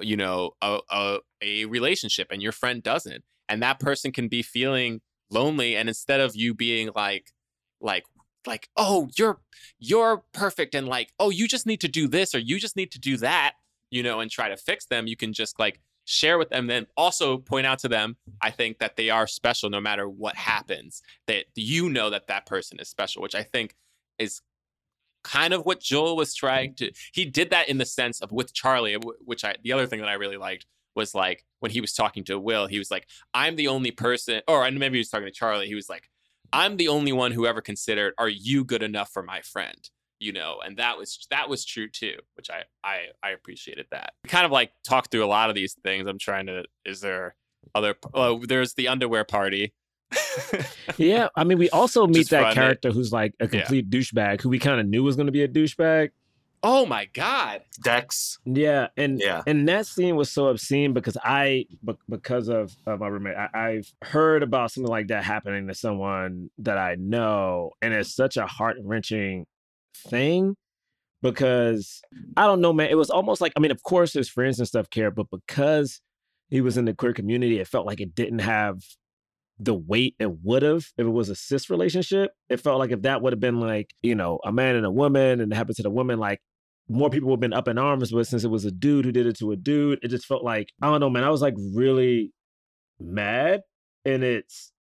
you 0.00 0.16
know 0.16 0.52
a, 0.62 0.78
a, 0.90 1.18
a 1.42 1.64
relationship 1.66 2.28
and 2.30 2.42
your 2.42 2.52
friend 2.52 2.82
doesn't 2.82 3.24
and 3.48 3.62
that 3.62 3.80
person 3.80 4.12
can 4.12 4.28
be 4.28 4.42
feeling 4.42 5.00
lonely 5.30 5.76
and 5.76 5.88
instead 5.88 6.20
of 6.20 6.36
you 6.36 6.54
being 6.54 6.90
like 6.94 7.32
like 7.80 8.04
like 8.46 8.68
oh 8.76 9.08
you're 9.18 9.40
you're 9.78 10.22
perfect 10.32 10.74
and 10.74 10.86
like 10.86 11.12
oh 11.18 11.30
you 11.30 11.48
just 11.48 11.66
need 11.66 11.80
to 11.80 11.88
do 11.88 12.06
this 12.06 12.34
or 12.34 12.38
you 12.38 12.58
just 12.58 12.76
need 12.76 12.92
to 12.92 13.00
do 13.00 13.16
that 13.16 13.54
you 13.94 14.02
know 14.02 14.20
and 14.20 14.30
try 14.30 14.48
to 14.48 14.56
fix 14.56 14.86
them 14.86 15.06
you 15.06 15.16
can 15.16 15.32
just 15.32 15.58
like 15.58 15.80
share 16.04 16.36
with 16.36 16.50
them 16.50 16.66
then 16.66 16.86
also 16.96 17.38
point 17.38 17.66
out 17.66 17.78
to 17.78 17.88
them 17.88 18.16
i 18.42 18.50
think 18.50 18.78
that 18.78 18.96
they 18.96 19.08
are 19.08 19.26
special 19.26 19.70
no 19.70 19.80
matter 19.80 20.08
what 20.08 20.34
happens 20.36 21.00
that 21.26 21.44
you 21.54 21.88
know 21.88 22.10
that 22.10 22.26
that 22.26 22.44
person 22.44 22.78
is 22.80 22.88
special 22.88 23.22
which 23.22 23.34
i 23.34 23.42
think 23.42 23.74
is 24.18 24.42
kind 25.22 25.54
of 25.54 25.64
what 25.64 25.80
joel 25.80 26.16
was 26.16 26.34
trying 26.34 26.74
to 26.74 26.90
he 27.12 27.24
did 27.24 27.50
that 27.50 27.68
in 27.68 27.78
the 27.78 27.86
sense 27.86 28.20
of 28.20 28.32
with 28.32 28.52
charlie 28.52 28.96
which 29.24 29.44
i 29.44 29.54
the 29.62 29.72
other 29.72 29.86
thing 29.86 30.00
that 30.00 30.08
i 30.08 30.14
really 30.14 30.36
liked 30.36 30.66
was 30.94 31.14
like 31.14 31.44
when 31.60 31.70
he 31.70 31.80
was 31.80 31.94
talking 31.94 32.24
to 32.24 32.38
will 32.38 32.66
he 32.66 32.78
was 32.78 32.90
like 32.90 33.06
i'm 33.32 33.56
the 33.56 33.68
only 33.68 33.90
person 33.90 34.42
or 34.46 34.70
maybe 34.70 34.96
he 34.96 35.00
was 35.00 35.08
talking 35.08 35.26
to 35.26 35.32
charlie 35.32 35.66
he 35.66 35.74
was 35.74 35.88
like 35.88 36.10
i'm 36.52 36.76
the 36.76 36.88
only 36.88 37.12
one 37.12 37.32
who 37.32 37.46
ever 37.46 37.62
considered 37.62 38.12
are 38.18 38.28
you 38.28 38.64
good 38.64 38.82
enough 38.82 39.10
for 39.10 39.22
my 39.22 39.40
friend 39.40 39.88
you 40.20 40.32
know 40.32 40.58
and 40.64 40.76
that 40.76 40.96
was 40.98 41.26
that 41.30 41.48
was 41.48 41.64
true 41.64 41.88
too 41.88 42.14
which 42.36 42.48
i 42.50 42.62
i 42.84 43.06
i 43.22 43.30
appreciated 43.30 43.86
that 43.90 44.12
kind 44.28 44.46
of 44.46 44.52
like 44.52 44.70
talk 44.86 45.10
through 45.10 45.24
a 45.24 45.26
lot 45.26 45.48
of 45.48 45.54
these 45.56 45.74
things 45.82 46.06
i'm 46.06 46.18
trying 46.18 46.46
to 46.46 46.64
is 46.84 47.00
there 47.00 47.34
other 47.74 47.94
oh 48.14 48.40
there's 48.46 48.74
the 48.74 48.88
underwear 48.88 49.24
party 49.24 49.72
Yeah, 50.98 51.28
I 51.34 51.42
mean, 51.44 51.58
we 51.58 51.68
also 51.70 52.06
meet 52.06 52.18
Just 52.18 52.30
that 52.30 52.42
fun, 52.42 52.50
eh? 52.52 52.54
character 52.54 52.90
who's 52.90 53.12
like 53.12 53.34
a 53.40 53.44
Yeah. 53.44 53.50
complete 53.50 53.90
douchebag 53.90 54.40
who 54.42 54.48
we 54.48 54.58
kind 54.58 54.78
of 54.80 54.86
knew 54.86 55.02
was 55.02 55.16
going 55.16 55.26
to 55.26 55.32
be 55.32 55.42
a 55.42 55.48
douchebag. 55.48 56.10
oh 56.62 56.86
my 56.86 57.06
god 57.06 57.62
Dex. 57.82 58.38
Yeah, 58.44 58.88
and 58.96 59.18
Yeah. 59.20 59.42
and 59.46 59.66
that 59.68 59.86
scene 59.86 60.14
was 60.16 60.30
so 60.30 60.46
obscene 60.48 60.92
because 60.92 61.16
I, 61.24 61.66
because 62.08 62.48
of, 62.48 62.74
of 62.86 63.00
my 63.00 63.08
roommate, 63.08 63.36
I, 63.36 63.48
I've 63.54 63.92
heard 64.02 64.42
about 64.42 64.70
something 64.70 64.90
like 64.90 65.08
that 65.08 65.24
happening 65.24 65.66
to 65.66 65.74
someone 65.74 66.50
that 66.58 66.78
I 66.78 66.94
know, 66.98 67.72
and 67.82 67.92
it's 67.92 68.14
such 68.14 68.36
a 68.36 68.46
heart 68.46 68.76
wrenching 68.82 69.46
thing 69.94 70.56
because 71.22 72.02
I 72.36 72.46
don't 72.46 72.60
know, 72.60 72.72
man. 72.72 72.90
It 72.90 72.98
was 72.98 73.10
almost 73.10 73.40
like 73.40 73.52
I 73.56 73.60
mean, 73.60 73.70
of 73.70 73.82
course, 73.82 74.12
his 74.12 74.28
friends 74.28 74.58
and 74.58 74.68
stuff 74.68 74.90
care, 74.90 75.10
but 75.10 75.26
because 75.30 76.00
he 76.50 76.60
was 76.60 76.76
in 76.76 76.84
the 76.84 76.94
queer 76.94 77.12
community, 77.12 77.58
it 77.58 77.68
felt 77.68 77.86
like 77.86 78.00
it 78.00 78.14
didn't 78.14 78.40
have 78.40 78.82
the 79.58 79.74
weight 79.74 80.16
it 80.18 80.30
would 80.42 80.62
have 80.62 80.86
if 80.98 81.06
it 81.06 81.10
was 81.10 81.28
a 81.28 81.34
cis 81.34 81.70
relationship. 81.70 82.32
It 82.48 82.58
felt 82.58 82.78
like 82.78 82.90
if 82.90 83.02
that 83.02 83.22
would 83.22 83.32
have 83.32 83.40
been 83.40 83.60
like, 83.60 83.94
you 84.02 84.14
know, 84.14 84.40
a 84.44 84.52
man 84.52 84.76
and 84.76 84.84
a 84.84 84.90
woman 84.90 85.40
and 85.40 85.52
it 85.52 85.56
happened 85.56 85.76
to 85.76 85.82
the 85.82 85.90
woman, 85.90 86.18
like 86.18 86.40
more 86.88 87.10
people 87.10 87.30
would 87.30 87.36
have 87.36 87.40
been 87.40 87.52
up 87.52 87.68
in 87.68 87.78
arms. 87.78 88.12
But 88.12 88.26
since 88.26 88.44
it 88.44 88.50
was 88.50 88.64
a 88.64 88.70
dude 88.70 89.04
who 89.04 89.12
did 89.12 89.26
it 89.26 89.38
to 89.38 89.52
a 89.52 89.56
dude, 89.56 90.00
it 90.02 90.08
just 90.08 90.26
felt 90.26 90.44
like, 90.44 90.70
I 90.82 90.86
don't 90.86 91.00
know, 91.00 91.10
man. 91.10 91.24
I 91.24 91.30
was 91.30 91.42
like 91.42 91.54
really 91.74 92.32
mad. 93.00 93.62
And 94.04 94.22
it's 94.22 94.72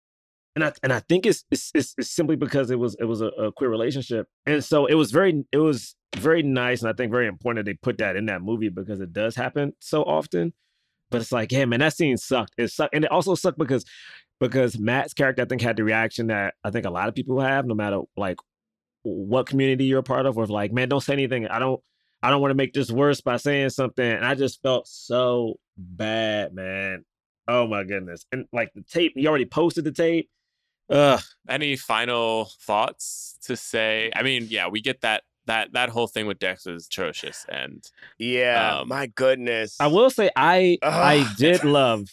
and 0.55 0.65
I 0.65 0.73
and 0.83 0.93
I 0.93 1.01
think 1.01 1.27
it's 1.27 1.45
it's, 1.51 1.71
it's, 1.75 1.95
simply 2.11 2.37
because 2.37 2.71
it 2.71 2.79
was 2.79 2.95
it 3.01 3.05
was 3.05 3.21
a, 3.21 3.29
a 3.29 3.53
queer 3.53 3.71
relationship. 3.71 4.29
And 4.47 4.63
so 4.63 4.87
it 4.87 4.95
was 4.95 5.11
very 5.11 5.45
it 5.53 5.59
was 5.59 5.97
very 6.17 6.43
nice 6.43 6.83
and 6.83 6.91
I 6.91 6.93
think 6.93 7.11
very 7.11 7.27
important 7.27 7.65
that 7.65 7.71
they 7.71 7.77
put 7.77 7.99
that 7.99 8.17
in 8.17 8.27
that 8.27 8.43
movie 8.43 8.69
because 8.69 9.01
it 9.01 9.13
does 9.13 9.35
happen 9.35 9.73
so 9.81 10.03
often. 10.03 10.53
But 11.11 11.21
it's 11.21 11.33
like, 11.33 11.53
yeah, 11.53 11.67
man, 11.67 11.81
that 11.81 11.95
scene 11.95 12.17
sucked. 12.17 12.55
It 12.57 12.69
sucked. 12.71 12.95
And 12.95 13.05
it 13.05 13.11
also 13.11 13.35
sucked 13.35 13.59
because 13.59 13.85
because 14.41 14.79
Matt's 14.79 15.15
character, 15.15 15.43
I 15.43 15.45
think, 15.45 15.61
had 15.61 15.77
the 15.77 15.85
reaction 15.85 16.27
that 16.29 16.55
I 16.65 16.71
think 16.71 16.85
a 16.85 16.91
lot 16.91 17.09
of 17.09 17.15
people 17.15 17.41
have, 17.41 17.67
no 17.67 17.75
matter 17.75 18.01
like 18.17 18.39
what 19.03 19.47
community 19.47 19.85
you're 19.85 20.01
a 20.01 20.03
part 20.03 20.27
of, 20.27 20.37
or 20.37 20.47
like, 20.47 20.73
man, 20.73 20.89
don't 20.89 21.03
say 21.03 21.13
anything. 21.13 21.47
I 21.47 21.59
don't 21.59 21.81
I 22.23 22.31
don't 22.31 22.41
want 22.41 22.51
to 22.51 22.57
make 22.57 22.73
this 22.73 22.91
worse 22.91 23.21
by 23.21 23.37
saying 23.37 23.71
something. 23.71 24.05
And 24.05 24.25
I 24.25 24.35
just 24.35 24.63
felt 24.63 24.87
so 24.87 25.59
bad, 25.77 26.55
man. 26.55 27.05
Oh 27.49 27.67
my 27.67 27.85
goodness. 27.85 28.25
And 28.31 28.47
like 28.53 28.73
the 28.75 28.83
tape, 28.83 29.13
he 29.17 29.27
already 29.27 29.47
posted 29.47 29.85
the 29.85 29.93
tape. 29.93 30.31
Ugh. 30.91 31.21
any 31.49 31.77
final 31.77 32.51
thoughts 32.61 33.39
to 33.43 33.57
say 33.57 34.11
i 34.15 34.23
mean 34.23 34.47
yeah 34.51 34.69
we 34.69 34.81
get 34.81 35.01
that 35.01 35.23
that 35.47 35.73
that 35.73 35.89
whole 35.89 36.07
thing 36.07 36.27
with 36.27 36.39
dex 36.39 36.67
is 36.67 36.87
atrocious 36.87 37.45
and 37.49 37.85
Yeah, 38.19 38.79
Um, 38.81 38.89
my 38.89 39.07
goodness. 39.07 39.77
I 39.81 39.89
will 39.89 40.09
say 40.11 40.31
I 40.37 40.79
I 40.83 41.27
did 41.37 41.65
love 41.65 42.05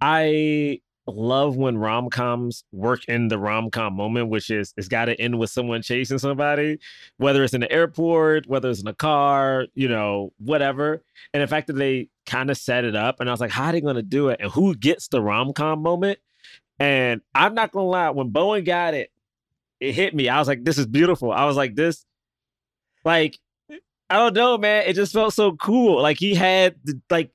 I 0.00 0.80
love 1.06 1.56
when 1.56 1.76
rom 1.76 2.08
coms 2.10 2.64
work 2.72 3.04
in 3.06 3.28
the 3.28 3.38
rom 3.38 3.70
com 3.70 3.94
moment, 3.94 4.28
which 4.30 4.50
is 4.50 4.72
it's 4.76 4.88
got 4.88 5.04
to 5.04 5.20
end 5.20 5.38
with 5.38 5.50
someone 5.50 5.82
chasing 5.82 6.18
somebody, 6.18 6.78
whether 7.18 7.44
it's 7.44 7.54
in 7.54 7.60
the 7.60 7.70
airport, 7.70 8.46
whether 8.46 8.70
it's 8.70 8.80
in 8.80 8.88
a 8.88 8.94
car, 8.94 9.66
you 9.74 9.88
know, 9.88 10.32
whatever. 10.38 11.02
And 11.32 11.42
the 11.42 11.46
fact 11.46 11.66
that 11.68 11.74
they 11.74 12.08
kind 12.26 12.50
of 12.50 12.56
set 12.56 12.84
it 12.84 12.96
up, 12.96 13.20
and 13.20 13.28
I 13.28 13.32
was 13.32 13.40
like, 13.40 13.50
how 13.50 13.66
are 13.66 13.72
they 13.72 13.80
going 13.80 13.96
to 13.96 14.02
do 14.02 14.28
it? 14.28 14.40
And 14.40 14.50
who 14.50 14.74
gets 14.74 15.08
the 15.08 15.20
rom 15.20 15.52
com 15.52 15.82
moment? 15.82 16.18
And 16.78 17.20
I'm 17.34 17.54
not 17.54 17.72
gonna 17.72 17.86
lie, 17.86 18.10
when 18.10 18.30
Bowen 18.30 18.64
got 18.64 18.94
it, 18.94 19.10
it 19.80 19.92
hit 19.92 20.14
me. 20.14 20.28
I 20.28 20.38
was 20.38 20.48
like, 20.48 20.64
this 20.64 20.78
is 20.78 20.86
beautiful. 20.86 21.32
I 21.32 21.44
was 21.44 21.56
like, 21.56 21.74
this, 21.74 22.04
like, 23.04 23.38
I 24.10 24.16
don't 24.16 24.34
know, 24.34 24.58
man. 24.58 24.84
It 24.86 24.94
just 24.94 25.12
felt 25.12 25.34
so 25.34 25.52
cool. 25.56 26.00
Like 26.02 26.18
he 26.18 26.34
had 26.34 26.76
the, 26.84 27.00
like 27.10 27.30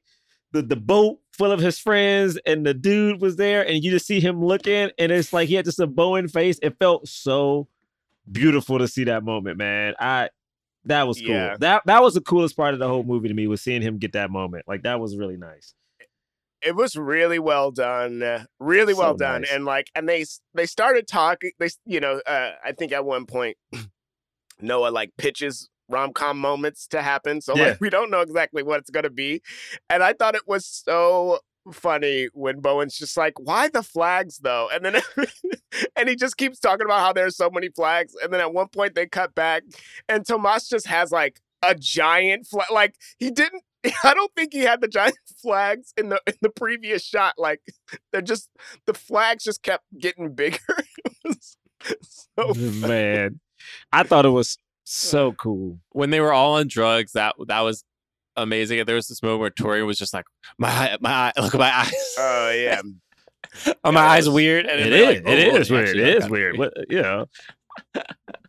the 0.51 0.61
the 0.61 0.75
boat 0.75 1.19
full 1.33 1.51
of 1.51 1.59
his 1.59 1.79
friends, 1.79 2.37
and 2.45 2.65
the 2.65 2.73
dude 2.73 3.21
was 3.21 3.37
there, 3.37 3.67
and 3.67 3.83
you 3.83 3.91
just 3.91 4.05
see 4.05 4.19
him 4.19 4.43
looking, 4.43 4.91
and 4.97 5.11
it's 5.11 5.33
like 5.33 5.49
he 5.49 5.55
had 5.55 5.65
just 5.65 5.79
a 5.79 5.87
Bowen 5.87 6.27
face. 6.27 6.59
It 6.61 6.77
felt 6.79 7.07
so 7.07 7.67
beautiful 8.31 8.77
to 8.77 8.87
see 8.87 9.05
that 9.05 9.23
moment, 9.23 9.57
man. 9.57 9.95
I 9.99 10.29
that 10.85 11.07
was 11.07 11.19
cool. 11.19 11.29
Yeah. 11.29 11.57
That 11.57 11.83
that 11.85 12.01
was 12.01 12.13
the 12.13 12.21
coolest 12.21 12.55
part 12.55 12.73
of 12.73 12.79
the 12.79 12.87
whole 12.87 13.03
movie 13.03 13.27
to 13.27 13.33
me 13.33 13.47
was 13.47 13.61
seeing 13.61 13.81
him 13.81 13.97
get 13.97 14.13
that 14.13 14.29
moment. 14.31 14.67
Like 14.67 14.83
that 14.83 14.99
was 14.99 15.17
really 15.17 15.37
nice. 15.37 15.73
It 16.61 16.75
was 16.75 16.95
really 16.95 17.39
well 17.39 17.71
done 17.71 18.21
uh, 18.21 18.43
really 18.59 18.93
well 18.93 19.15
done 19.15 19.41
nice. 19.41 19.51
and 19.51 19.65
like 19.65 19.87
and 19.95 20.07
they 20.09 20.25
they 20.53 20.65
started 20.65 21.07
talking 21.07 21.51
they 21.59 21.69
you 21.85 21.99
know 21.99 22.21
uh, 22.25 22.51
i 22.63 22.71
think 22.71 22.91
at 22.91 23.05
one 23.05 23.25
point 23.25 23.57
noah 24.61 24.89
like 24.89 25.11
pitches 25.17 25.69
rom-com 25.87 26.37
moments 26.37 26.85
to 26.87 27.01
happen 27.01 27.41
so 27.41 27.55
Yeah. 27.55 27.69
like 27.69 27.81
we 27.81 27.89
don't 27.89 28.11
know 28.11 28.21
exactly 28.21 28.61
what 28.61 28.79
it's 28.79 28.89
going 28.89 29.03
to 29.03 29.09
be 29.09 29.41
and 29.89 30.03
i 30.03 30.13
thought 30.13 30.35
it 30.35 30.47
was 30.47 30.65
so 30.65 31.39
funny 31.71 32.27
when 32.33 32.59
bowen's 32.61 32.97
just 32.97 33.15
like 33.17 33.33
why 33.39 33.67
the 33.69 33.83
flags 33.83 34.39
though 34.39 34.69
and 34.73 34.83
then 34.85 35.01
and 35.95 36.09
he 36.09 36.15
just 36.15 36.37
keeps 36.37 36.59
talking 36.59 36.85
about 36.85 36.99
how 36.99 37.13
there's 37.13 37.35
so 37.37 37.49
many 37.49 37.69
flags 37.69 38.13
and 38.23 38.31
then 38.33 38.39
at 38.39 38.53
one 38.53 38.67
point 38.67 38.95
they 38.95 39.05
cut 39.05 39.33
back 39.35 39.63
and 40.07 40.25
tomas 40.27 40.67
just 40.67 40.87
has 40.87 41.11
like 41.11 41.39
a 41.63 41.75
giant 41.75 42.47
flag 42.47 42.67
like 42.71 42.95
he 43.17 43.29
didn't 43.31 43.63
I 44.03 44.13
don't 44.13 44.31
think 44.35 44.53
he 44.53 44.59
had 44.61 44.81
the 44.81 44.87
giant 44.87 45.17
flags 45.41 45.93
in 45.97 46.09
the 46.09 46.21
in 46.27 46.33
the 46.41 46.49
previous 46.49 47.03
shot. 47.03 47.35
Like 47.37 47.61
they're 48.11 48.21
just 48.21 48.49
the 48.85 48.93
flags 48.93 49.43
just 49.43 49.63
kept 49.63 49.83
getting 49.97 50.33
bigger. 50.33 50.57
So. 52.37 52.53
Man, 52.55 53.39
I 53.93 54.03
thought 54.03 54.25
it 54.25 54.29
was 54.29 54.57
so 54.83 55.31
cool. 55.33 55.79
when 55.91 56.09
they 56.09 56.19
were 56.19 56.33
all 56.33 56.55
on 56.55 56.67
drugs, 56.67 57.13
that 57.13 57.35
that 57.47 57.61
was 57.61 57.85
amazing. 58.35 58.79
And 58.79 58.87
there 58.87 58.97
was 58.97 59.07
this 59.07 59.23
moment 59.23 59.39
where 59.39 59.49
Tori 59.49 59.81
was 59.83 59.97
just 59.97 60.13
like, 60.13 60.25
"My 60.57 60.67
eye- 60.69 60.97
my 60.99 61.09
eye, 61.11 61.33
look 61.37 61.53
at 61.55 61.59
my 61.59 61.71
eyes. 61.73 62.15
Oh 62.17 62.49
yeah. 62.51 62.81
Are 63.85 63.91
my 63.93 64.01
Yeah, 64.03 64.09
eyes 64.11 64.29
weird?" 64.29 64.65
And 64.65 64.79
It 64.81 65.05
like, 65.07 65.23
"Oh, 65.25 65.31
it 65.31 65.47
well, 65.47 65.55
is 65.61 65.71
weird. 65.71 65.87
actually, 65.87 66.03
It 66.03 66.19
they're 66.19 66.29
weird. 66.29 66.57
What, 66.57 66.73
you 66.89 67.01
know. 67.01 67.25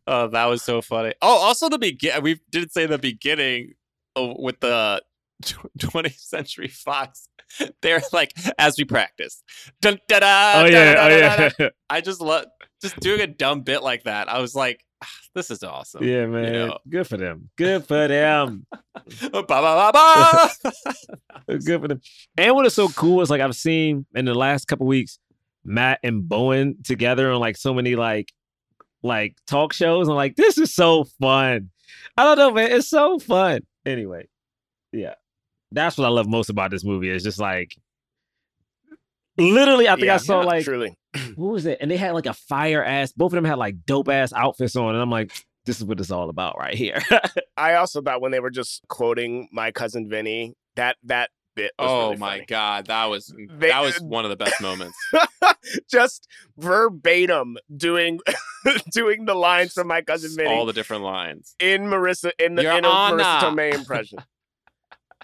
Oh, 0.06 0.26
that 0.28 0.46
was 0.46 0.62
so 0.62 0.82
funny. 0.82 1.14
Oh, 1.22 1.28
also 1.38 1.68
the 1.68 1.78
begin. 1.78 2.20
We 2.22 2.40
did 2.50 2.72
say 2.72 2.86
the 2.86 2.98
beginning 2.98 3.74
with 4.16 4.58
the 4.58 5.00
tw- 5.02 5.09
20th 5.42 6.18
Century 6.18 6.68
Fox. 6.68 7.28
They're 7.82 8.02
like, 8.12 8.32
as 8.58 8.76
we 8.78 8.84
practice. 8.84 9.42
Dun, 9.80 9.98
da, 10.08 10.20
da, 10.20 10.52
Oh 10.56 10.64
yeah. 10.66 10.94
da, 10.94 11.04
Oh 11.04 11.08
da, 11.08 11.50
yeah. 11.58 11.68
I 11.90 12.00
just 12.00 12.20
love 12.20 12.46
just 12.80 12.98
doing 13.00 13.20
a 13.20 13.26
dumb 13.26 13.62
bit 13.62 13.82
like 13.82 14.04
that. 14.04 14.28
I 14.28 14.40
was 14.40 14.54
like, 14.54 14.84
"Ah, 15.02 15.06
this 15.34 15.50
is 15.50 15.62
awesome. 15.62 16.02
yeah, 16.04 16.26
man. 16.26 16.52
know. 16.52 16.78
Good 16.88 17.06
for 17.06 17.16
them. 17.16 17.50
Good 17.56 17.86
for 17.86 18.06
them. 18.08 18.66
ba, 19.32 19.42
ba, 19.42 19.42
ba, 19.46 19.90
ba. 19.92 20.50
Good 21.58 21.80
for 21.82 21.88
them. 21.88 22.00
And 22.38 22.54
what 22.54 22.66
is 22.66 22.74
so 22.74 22.88
cool 22.88 23.20
is 23.20 23.30
like 23.30 23.40
I've 23.40 23.56
seen 23.56 24.06
in 24.14 24.24
the 24.24 24.34
last 24.34 24.66
couple 24.66 24.86
weeks, 24.86 25.18
Matt 25.64 25.98
and 26.02 26.28
Bowen 26.28 26.76
together 26.84 27.32
on 27.32 27.40
like 27.40 27.56
so 27.56 27.74
many 27.74 27.96
like 27.96 28.32
like 29.02 29.36
talk 29.46 29.72
shows. 29.72 30.08
I'm 30.08 30.14
like, 30.14 30.36
this 30.36 30.56
is 30.58 30.72
so 30.72 31.04
fun. 31.20 31.70
I 32.16 32.24
don't 32.24 32.38
know, 32.38 32.52
man. 32.52 32.70
It's 32.70 32.88
so 32.88 33.18
fun. 33.18 33.60
Anyway, 33.84 34.28
yeah. 34.92 35.14
That's 35.72 35.96
what 35.98 36.04
I 36.06 36.08
love 36.08 36.26
most 36.28 36.50
about 36.50 36.70
this 36.70 36.84
movie. 36.84 37.10
It's 37.10 37.24
just 37.24 37.38
like 37.40 37.76
literally, 39.38 39.88
I 39.88 39.94
think 39.94 40.06
Yeah, 40.06 40.14
I 40.14 40.18
saw 40.18 40.40
yeah, 40.40 40.46
like 40.46 40.64
truly. 40.64 40.96
what 41.36 41.52
was 41.52 41.66
it? 41.66 41.78
And 41.80 41.90
they 41.90 41.96
had 41.96 42.12
like 42.12 42.26
a 42.26 42.34
fire 42.34 42.84
ass, 42.84 43.12
both 43.12 43.32
of 43.32 43.36
them 43.36 43.44
had 43.44 43.58
like 43.58 43.84
dope 43.86 44.08
ass 44.08 44.32
outfits 44.32 44.76
on. 44.76 44.94
And 44.94 45.02
I'm 45.02 45.10
like, 45.10 45.32
this 45.66 45.78
is 45.78 45.84
what 45.84 46.00
it's 46.00 46.10
all 46.10 46.28
about 46.30 46.58
right 46.58 46.74
here. 46.74 47.00
I 47.56 47.74
also 47.74 48.00
thought 48.02 48.20
when 48.20 48.32
they 48.32 48.40
were 48.40 48.50
just 48.50 48.82
quoting 48.88 49.48
my 49.52 49.70
cousin 49.72 50.08
Vinny, 50.08 50.54
that 50.76 50.96
that 51.04 51.30
bit. 51.54 51.72
Was 51.78 51.88
Oh 51.90 52.04
really 52.08 52.16
my 52.16 52.30
funny. 52.36 52.46
god, 52.46 52.86
that 52.86 53.04
was 53.06 53.26
They- 53.58 53.68
that 53.68 53.80
was 53.80 54.00
one 54.00 54.24
of 54.24 54.30
the 54.30 54.36
best 54.36 54.60
moments. 54.60 54.96
just 55.90 56.26
verbatim 56.56 57.56
doing 57.76 58.20
doing 58.92 59.24
the 59.26 59.34
lines 59.34 59.72
from 59.72 59.86
my 59.88 60.00
cousin 60.02 60.30
Vinny 60.36 60.48
All 60.50 60.66
the 60.66 60.72
different 60.72 61.02
lines. 61.04 61.54
in 61.60 61.82
Marisa 61.82 62.30
in 62.38 62.54
the 62.54 62.62
Your 62.62 62.72
in 62.78 62.84
a 62.84 62.88
Marisa 62.88 63.24
Honor. 63.24 63.56
Tomei 63.56 63.74
impression. 63.74 64.18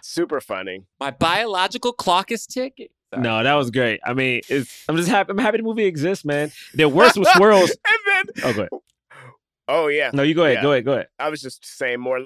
Super 0.06 0.40
funny. 0.40 0.84
My 1.00 1.10
biological 1.10 1.92
clock 1.92 2.30
is 2.30 2.46
ticking. 2.46 2.88
Sorry. 3.12 3.22
no, 3.22 3.42
that 3.42 3.54
was 3.54 3.70
great. 3.70 4.00
I 4.04 4.14
mean, 4.14 4.40
it's 4.48 4.84
I'm 4.88 4.96
just 4.96 5.08
happy. 5.08 5.30
I'm 5.30 5.38
happy 5.38 5.58
the 5.58 5.62
movie 5.62 5.84
exists, 5.84 6.24
man. 6.24 6.50
They're 6.74 6.88
worse 6.88 7.16
with 7.16 7.28
swirls. 7.36 7.70
and 7.88 8.26
then 8.34 8.44
Oh, 8.44 8.52
go 8.52 8.60
ahead. 8.62 8.68
oh 9.68 9.86
yeah, 9.88 10.10
No, 10.12 10.22
you 10.22 10.34
go 10.34 10.44
ahead. 10.44 10.56
Yeah. 10.56 10.62
Go 10.62 10.72
ahead. 10.72 10.84
Go 10.84 10.92
ahead. 10.92 11.08
I 11.18 11.28
was 11.28 11.40
just 11.40 11.64
saying 11.64 12.00
more, 12.00 12.20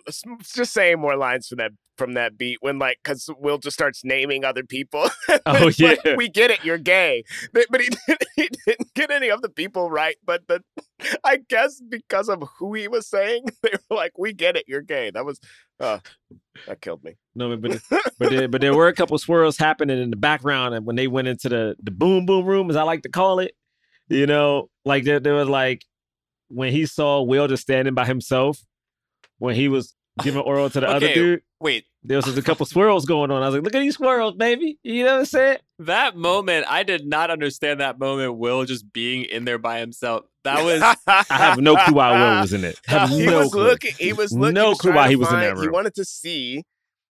just 0.55 0.73
saying 0.73 0.99
more 1.01 1.17
lines 1.17 1.49
from 1.49 1.59
that 1.59 1.73
from 1.99 2.15
that 2.15 2.39
beat 2.39 2.59
when 2.61 2.79
like 2.79 2.99
because 3.03 3.29
Will 3.39 3.59
just 3.59 3.75
starts 3.75 4.03
naming 4.05 4.45
other 4.45 4.63
people. 4.65 5.09
Oh, 5.47 5.69
It's 5.69 5.79
like, 5.81 6.01
yeah. 6.05 6.17
we 6.17 6.29
get 6.29 6.51
it, 6.51 6.65
you're 6.65 6.79
gay, 6.79 7.25
but, 7.53 7.67
but 7.71 7.81
he 7.81 7.89
didn't, 7.89 8.25
he 8.37 8.49
didn't 8.67 8.95
get 8.95 9.11
any 9.11 9.31
of 9.31 9.43
the 9.43 9.49
people 9.49 9.91
right. 9.91 10.17
But 10.25 10.49
the 10.49 10.63
I 11.25 11.39
guess 11.49 11.81
because 11.81 12.29
of 12.29 12.43
who 12.59 12.75
he 12.75 12.89
was 12.89 13.07
saying, 13.07 13.45
they 13.63 13.73
were 13.89 13.97
like, 13.97 14.19
"We 14.19 14.33
get 14.33 14.57
it, 14.57 14.65
you're 14.69 14.81
gay." 14.81 15.11
That 15.11 15.25
was 15.25 15.41
uh, 15.79 15.99
that 16.67 16.81
killed 16.81 17.05
me. 17.05 17.17
No, 17.35 17.57
but 17.57 17.81
but 18.19 18.31
there, 18.31 18.49
but 18.49 18.61
there 18.61 18.75
were 18.75 18.89
a 18.89 18.93
couple 18.93 19.17
swirls 19.19 19.57
happening 19.57 20.01
in 20.01 20.11
the 20.11 20.17
background, 20.17 20.75
and 20.75 20.87
when 20.87 20.97
they 20.97 21.07
went 21.07 21.29
into 21.29 21.49
the 21.49 21.77
the 21.83 21.91
boom 21.91 22.27
boom 22.27 22.47
room, 22.47 22.71
as 22.71 22.77
I 22.77 22.83
like 22.83 23.03
to 23.03 23.09
call 23.09 23.39
it, 23.39 23.55
you 24.09 24.27
know, 24.27 24.69
like 24.85 25.05
there, 25.05 25.21
there 25.21 25.35
was 25.35 25.49
like 25.49 25.85
when 26.49 26.73
he 26.73 26.87
saw 26.87 27.23
Will 27.23 27.49
just 27.49 27.63
standing 27.63 27.95
by 27.95 28.05
himself 28.05 28.59
when 29.39 29.55
he 29.55 29.69
was 29.69 29.95
giving 30.23 30.41
oral 30.41 30.69
to 30.71 30.81
the 30.81 30.89
other 30.89 31.13
dude. 31.13 31.43
Wait, 31.61 31.85
There 32.03 32.17
was 32.17 32.27
a 32.39 32.43
couple 32.43 32.65
swirls 32.65 33.05
going 33.05 33.31
on. 33.31 33.43
I 33.43 33.47
was 33.47 33.55
like, 33.55 33.65
look 33.65 33.75
at 33.75 33.81
these 33.81 33.97
swirls, 33.97 34.35
baby. 34.35 34.79
You 34.83 35.05
know 35.05 35.13
what 35.13 35.19
I'm 35.21 35.25
saying? 35.27 35.59
that 35.81 36.17
moment, 36.17 36.65
I 36.69 36.83
did 36.83 37.07
not 37.07 37.31
understand 37.31 37.81
that 37.81 37.99
moment. 37.99 38.37
Will 38.39 38.65
just 38.65 38.91
being 38.93 39.25
in 39.25 39.45
there 39.45 39.59
by 39.59 39.79
himself. 39.79 40.25
That 40.45 40.65
was 40.65 40.81
I 41.07 41.25
have 41.29 41.59
no 41.59 41.77
clue 41.77 41.95
why 41.95 42.13
Will 42.13 42.41
was 42.41 42.53
in 42.55 42.65
it. 42.65 42.81
I 42.89 42.93
have 42.93 43.11
he 43.11 43.27
no 43.27 43.41
was 43.41 43.51
clue. 43.53 43.65
looking. 43.65 43.93
He 43.99 44.13
was 44.15 44.33
looking. 44.33 44.55
No 44.55 44.63
he 44.65 44.69
was 44.71 44.79
clue 44.81 44.93
why 44.95 45.09
he 45.09 45.17
was 45.17 45.29
in 45.29 45.35
find- 45.35 45.57
that 45.59 45.63
He 45.63 45.69
wanted 45.69 45.95
to 45.97 46.05
see. 46.05 46.65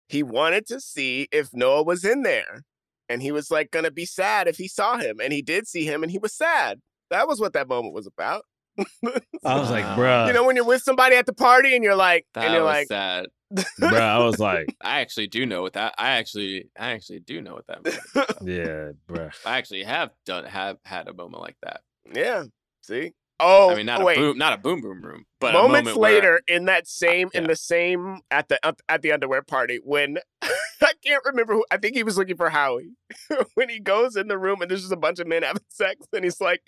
He 0.08 0.22
wanted 0.22 0.66
to 0.68 0.80
see 0.80 1.26
if 1.32 1.48
Noah 1.52 1.82
was 1.82 2.04
in 2.04 2.22
there, 2.22 2.62
and 3.08 3.20
he 3.20 3.32
was 3.32 3.50
like 3.50 3.72
gonna 3.72 3.90
be 3.90 4.04
sad 4.04 4.46
if 4.46 4.56
he 4.58 4.68
saw 4.68 4.98
him, 4.98 5.18
and 5.20 5.32
he 5.32 5.42
did 5.42 5.66
see 5.66 5.84
him, 5.84 6.04
and 6.04 6.12
he 6.12 6.18
was 6.18 6.32
sad. 6.32 6.78
That 7.10 7.26
was 7.26 7.40
what 7.40 7.54
that 7.54 7.66
moment 7.66 7.94
was 7.94 8.06
about. 8.06 8.44
I 9.44 9.58
was 9.58 9.70
like, 9.70 9.96
bro. 9.96 10.26
you 10.26 10.32
know, 10.32 10.44
when 10.44 10.54
you're 10.54 10.64
with 10.64 10.82
somebody 10.82 11.16
at 11.16 11.26
the 11.26 11.32
party, 11.32 11.74
and 11.74 11.82
you're 11.82 11.96
like, 11.96 12.26
that 12.34 12.44
and 12.44 12.54
you're 12.54 12.62
was 12.62 12.72
like, 12.74 12.86
sad. 12.86 13.26
Bruh. 13.54 14.00
I 14.00 14.18
was 14.18 14.38
like, 14.40 14.74
I 14.80 15.00
actually 15.00 15.28
do 15.28 15.46
know 15.46 15.62
what 15.62 15.74
that. 15.74 15.94
I 15.98 16.12
actually, 16.18 16.68
I 16.78 16.90
actually 16.92 17.20
do 17.20 17.40
know 17.40 17.54
what 17.54 17.66
that. 17.68 17.84
Means. 17.84 18.56
yeah, 18.58 18.90
bruh. 19.08 19.32
I 19.44 19.58
actually 19.58 19.84
have 19.84 20.10
done 20.24 20.44
have 20.44 20.78
had 20.84 21.08
a 21.08 21.14
moment 21.14 21.42
like 21.42 21.56
that. 21.62 21.80
yeah. 22.12 22.44
See. 22.82 23.12
Oh, 23.38 23.70
I 23.70 23.74
mean, 23.74 23.84
not 23.84 24.02
wait. 24.02 24.16
a 24.16 24.20
boom, 24.20 24.38
not 24.38 24.54
a 24.54 24.56
boom 24.56 24.80
boom 24.80 25.02
room, 25.02 25.26
but 25.40 25.52
moments 25.52 25.80
a 25.80 25.82
moment 25.82 25.96
where- 25.98 26.14
later 26.14 26.40
in 26.48 26.64
that 26.66 26.86
same 26.88 27.28
in 27.34 27.44
the 27.44 27.54
same 27.56 28.20
at 28.30 28.48
the 28.48 28.58
at 28.88 29.02
the 29.02 29.12
underwear 29.12 29.42
party 29.42 29.78
when 29.84 30.16
I 30.42 30.92
can't 31.04 31.22
remember 31.26 31.52
who 31.52 31.64
I 31.70 31.76
think 31.76 31.96
he 31.96 32.02
was 32.02 32.16
looking 32.16 32.36
for 32.38 32.48
Howie 32.48 32.92
when 33.54 33.68
he 33.68 33.78
goes 33.78 34.16
in 34.16 34.28
the 34.28 34.38
room 34.38 34.62
and 34.62 34.70
there's 34.70 34.80
just 34.80 34.92
a 34.92 34.96
bunch 34.96 35.18
of 35.18 35.26
men 35.26 35.42
having 35.42 35.60
sex 35.68 36.06
and 36.14 36.24
he's 36.24 36.40
like 36.40 36.62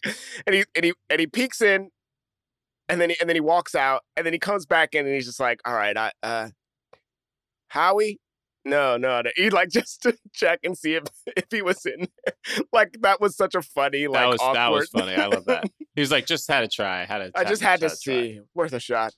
and 0.46 0.54
he 0.54 0.64
and 0.76 0.84
he 0.84 0.92
and 1.08 1.20
he 1.20 1.26
peeks 1.26 1.62
in 1.62 1.88
and 2.90 3.00
then 3.00 3.08
he, 3.10 3.16
and 3.18 3.30
then 3.30 3.36
he 3.36 3.40
walks 3.40 3.74
out 3.74 4.02
and 4.14 4.26
then 4.26 4.34
he 4.34 4.38
comes 4.38 4.66
back 4.66 4.94
in 4.94 5.06
and 5.06 5.14
he's 5.14 5.24
just 5.26 5.40
like 5.40 5.60
all 5.64 5.72
right 5.74 5.96
I 5.96 6.12
uh 6.22 6.48
Howie 7.68 8.20
no 8.68 8.96
no, 8.96 9.22
no. 9.22 9.30
he 9.34 9.50
like 9.50 9.68
just 9.72 10.02
to 10.02 10.16
check 10.32 10.60
and 10.62 10.76
see 10.76 10.94
if 10.94 11.04
if 11.36 11.46
he 11.50 11.62
was 11.62 11.84
in 11.86 12.08
there. 12.24 12.64
like 12.72 12.98
that 13.00 13.20
was 13.20 13.36
such 13.36 13.54
a 13.54 13.62
funny 13.62 14.06
like 14.06 14.20
that 14.20 14.28
was 14.28 14.54
that 14.54 14.68
was 14.68 14.88
funny. 14.88 15.14
I 15.14 15.26
love 15.26 15.46
that. 15.46 15.64
He 15.94 16.00
was 16.00 16.12
like, 16.12 16.26
just 16.26 16.48
had 16.48 16.60
to 16.60 16.68
try. 16.68 17.04
Had 17.04 17.18
to. 17.18 17.32
I 17.34 17.42
just 17.42 17.60
had 17.60 17.80
to 17.80 17.88
try. 17.88 17.96
see. 17.96 18.40
Worth 18.54 18.72
a 18.72 18.78
shot. 18.78 19.14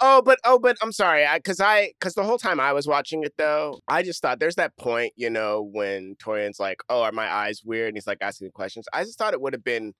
oh, 0.00 0.22
but 0.22 0.38
oh, 0.42 0.58
but 0.58 0.78
I'm 0.80 0.92
sorry, 0.92 1.26
because 1.34 1.60
I 1.60 1.92
because 2.00 2.14
the 2.14 2.24
whole 2.24 2.38
time 2.38 2.58
I 2.58 2.72
was 2.72 2.86
watching 2.86 3.22
it 3.22 3.34
though, 3.36 3.80
I 3.86 4.02
just 4.02 4.22
thought 4.22 4.40
there's 4.40 4.54
that 4.54 4.74
point, 4.78 5.12
you 5.14 5.28
know, 5.28 5.68
when 5.74 6.14
Torian's 6.14 6.58
like, 6.58 6.78
"Oh, 6.88 7.02
are 7.02 7.12
my 7.12 7.30
eyes 7.30 7.60
weird?" 7.62 7.88
and 7.88 7.98
he's 7.98 8.06
like 8.06 8.16
asking 8.22 8.50
questions. 8.52 8.86
I 8.94 9.04
just 9.04 9.18
thought 9.18 9.34
it 9.34 9.42
would 9.42 9.52
have 9.52 9.62
been 9.62 9.92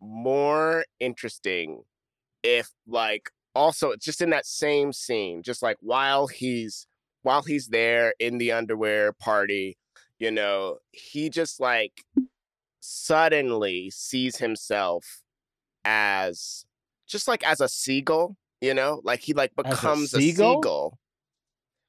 more 0.00 0.84
interesting 1.00 1.82
if, 2.44 2.70
like, 2.86 3.30
also 3.54 3.90
it's 3.90 4.04
just 4.04 4.20
in 4.20 4.30
that 4.30 4.46
same 4.46 4.92
scene, 4.92 5.42
just 5.42 5.62
like 5.62 5.76
while 5.80 6.26
he's 6.26 6.86
while 7.22 7.42
he's 7.42 7.68
there 7.68 8.14
in 8.18 8.38
the 8.38 8.52
underwear 8.52 9.12
party, 9.12 9.76
you 10.18 10.30
know, 10.30 10.78
he 10.92 11.28
just 11.30 11.60
like 11.60 12.04
suddenly 12.80 13.90
sees 13.90 14.36
himself 14.36 15.22
as 15.84 16.64
just 17.06 17.28
like 17.28 17.46
as 17.46 17.60
a 17.60 17.68
seagull, 17.68 18.36
you 18.60 18.74
know, 18.74 19.00
like 19.04 19.20
he 19.20 19.32
like 19.32 19.52
a 19.58 19.64
becomes 19.64 20.14
a 20.14 20.20
seagull? 20.20 20.56
seagull. 20.56 20.98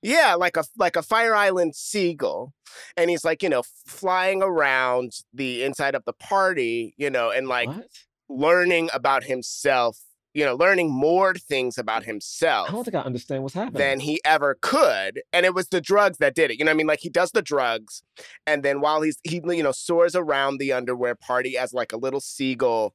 Yeah, 0.03 0.33
like 0.33 0.57
a 0.57 0.63
like 0.77 0.95
a 0.95 1.03
Fire 1.03 1.35
Island 1.35 1.75
seagull, 1.75 2.53
and 2.97 3.09
he's 3.09 3.23
like 3.23 3.43
you 3.43 3.49
know 3.49 3.61
flying 3.85 4.41
around 4.41 5.11
the 5.31 5.63
inside 5.63 5.93
of 5.93 6.03
the 6.05 6.13
party, 6.13 6.95
you 6.97 7.11
know, 7.11 7.29
and 7.29 7.47
like 7.47 7.67
what? 7.67 7.87
learning 8.27 8.89
about 8.93 9.23
himself, 9.23 9.99
you 10.33 10.45
know, 10.45 10.55
learning 10.55 10.89
more 10.91 11.33
things 11.33 11.77
about 11.77 12.03
himself 12.03 12.69
I 12.69 12.71
don't 12.71 12.83
think 12.83 12.95
I 12.95 13.01
understand 13.01 13.43
what's 13.43 13.55
happening. 13.55 13.79
than 13.79 13.99
he 13.99 14.21
ever 14.23 14.57
could. 14.61 15.21
And 15.33 15.45
it 15.45 15.53
was 15.53 15.67
the 15.67 15.81
drugs 15.81 16.19
that 16.19 16.35
did 16.35 16.51
it. 16.51 16.59
You 16.59 16.65
know 16.65 16.69
what 16.69 16.75
I 16.75 16.77
mean? 16.77 16.87
Like 16.87 17.01
he 17.01 17.09
does 17.09 17.31
the 17.31 17.41
drugs. 17.41 18.03
And 18.47 18.63
then 18.63 18.81
while 18.81 19.01
he's, 19.01 19.17
he, 19.23 19.41
you 19.43 19.63
know, 19.63 19.71
soars 19.71 20.15
around 20.15 20.59
the 20.59 20.71
underwear 20.71 21.15
party 21.15 21.57
as 21.57 21.73
like 21.73 21.91
a 21.91 21.97
little 21.97 22.21
seagull 22.21 22.93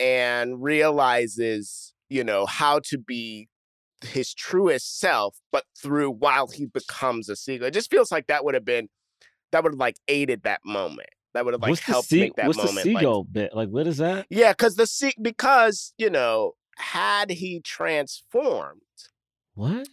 and 0.00 0.62
realizes, 0.62 1.94
you 2.08 2.24
know, 2.24 2.46
how 2.46 2.80
to 2.86 2.98
be 2.98 3.48
his 4.04 4.34
truest 4.34 4.98
self, 4.98 5.38
but 5.52 5.64
through 5.80 6.10
while 6.10 6.48
he 6.48 6.66
becomes 6.66 7.28
a 7.28 7.36
seagull. 7.36 7.68
It 7.68 7.74
just 7.74 7.90
feels 7.90 8.10
like 8.10 8.26
that 8.26 8.44
would 8.44 8.54
have 8.54 8.64
been, 8.64 8.88
that 9.52 9.62
would 9.62 9.74
have 9.74 9.80
like 9.80 9.96
aided 10.08 10.42
that 10.42 10.60
moment. 10.64 11.08
That 11.36 11.44
would 11.44 11.54
have 11.54 11.60
like 11.62 11.70
what's 11.70 11.84
the, 11.86 11.92
helped 11.92 12.08
sea- 12.08 12.20
make 12.20 12.34
that 12.36 12.46
what's 12.46 12.56
moment. 12.56 12.82
the 12.84 12.92
like, 12.94 13.00
seagull 13.02 13.24
bit? 13.24 13.54
Like, 13.54 13.68
what 13.68 13.86
is 13.86 13.98
that? 13.98 14.26
yeah, 14.30 14.52
because 14.52 14.74
the 14.76 14.86
sea, 14.86 15.12
because 15.20 15.92
you 15.98 16.08
know, 16.10 16.52
had 16.78 17.30
he 17.30 17.60
transformed, 17.60 18.80
What? 19.54 19.86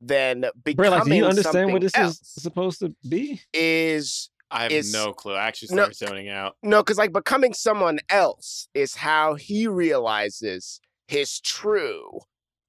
then 0.00 0.40
Bro, 0.42 0.50
becoming 0.64 0.90
like, 0.90 1.04
do 1.04 1.14
you 1.14 1.24
understand 1.26 1.72
what 1.72 1.80
this 1.82 1.96
is 1.96 2.20
supposed 2.22 2.80
to 2.80 2.94
be? 3.08 3.40
is 3.54 4.28
I 4.50 4.64
have 4.64 4.72
is- 4.72 4.92
no 4.92 5.12
clue. 5.14 5.32
I 5.34 5.46
actually 5.46 5.74
No. 5.74 5.84
started 5.90 5.96
zoning 5.96 6.28
out. 6.28 6.56
no, 6.62 6.82
because 6.82 6.98
like 6.98 7.12
becoming 7.12 7.54
someone 7.54 7.98
else 8.10 8.68
is 8.74 8.94
how 8.96 9.34
he 9.34 9.66
realizes 9.66 10.80
his 11.08 11.40
true 11.40 12.20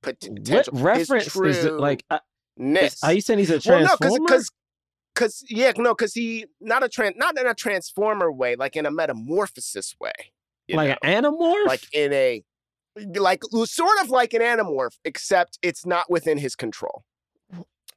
pot- 0.02 0.16
What 0.22 0.36
potential. 0.36 0.74
his 0.78 0.82
reference 1.10 1.36
is 1.36 1.66
it? 1.66 1.74
Like, 1.74 2.04
I, 2.10 2.20
ness. 2.58 3.04
Are 3.04 3.12
you 3.14 3.22
saying 3.22 3.40
he's 3.40 3.50
a 3.50 3.60
well, 3.70 3.82
no, 3.82 3.86
transformer? 3.98 4.26
because 4.26 4.52
because 5.14 5.44
yeah, 5.50 5.72
no, 5.78 5.94
because 5.94 6.14
he 6.14 6.46
not 6.60 6.84
a 6.84 6.90
trans, 6.90 7.16
not 7.18 7.38
in 7.38 7.46
a 7.48 7.54
transformer 7.54 8.32
way, 8.32 8.56
like 8.56 8.76
in 8.76 8.86
a 8.86 8.92
metamorphosis 8.92 9.96
way. 10.00 10.12
like 10.70 10.90
know? 10.90 10.96
an 11.04 11.24
animorph? 11.24 11.68
like 11.68 11.88
in 11.94 12.14
a 12.14 12.44
like 13.16 13.42
sort 13.66 14.00
of 14.02 14.10
like 14.10 14.34
an 14.34 14.42
anamorph, 14.42 14.98
except 15.06 15.58
it's 15.62 15.86
not 15.86 16.10
within 16.10 16.38
his 16.38 16.56
control. 16.56 17.04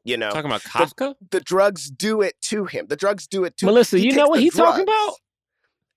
You 0.04 0.16
know, 0.16 0.30
Talking 0.30 0.46
about 0.50 0.62
Kafka? 0.62 1.16
the 1.30 1.40
drugs 1.40 1.90
do 1.90 2.22
it 2.22 2.36
to 2.42 2.64
him. 2.66 2.86
The 2.86 2.94
drugs 2.96 3.26
do 3.26 3.42
it 3.44 3.56
to 3.56 3.66
Melissa, 3.66 3.98
he 3.98 4.06
you 4.06 4.12
know 4.14 4.28
what 4.28 4.38
he's 4.40 4.54
talking 4.54 4.84
about? 4.84 5.14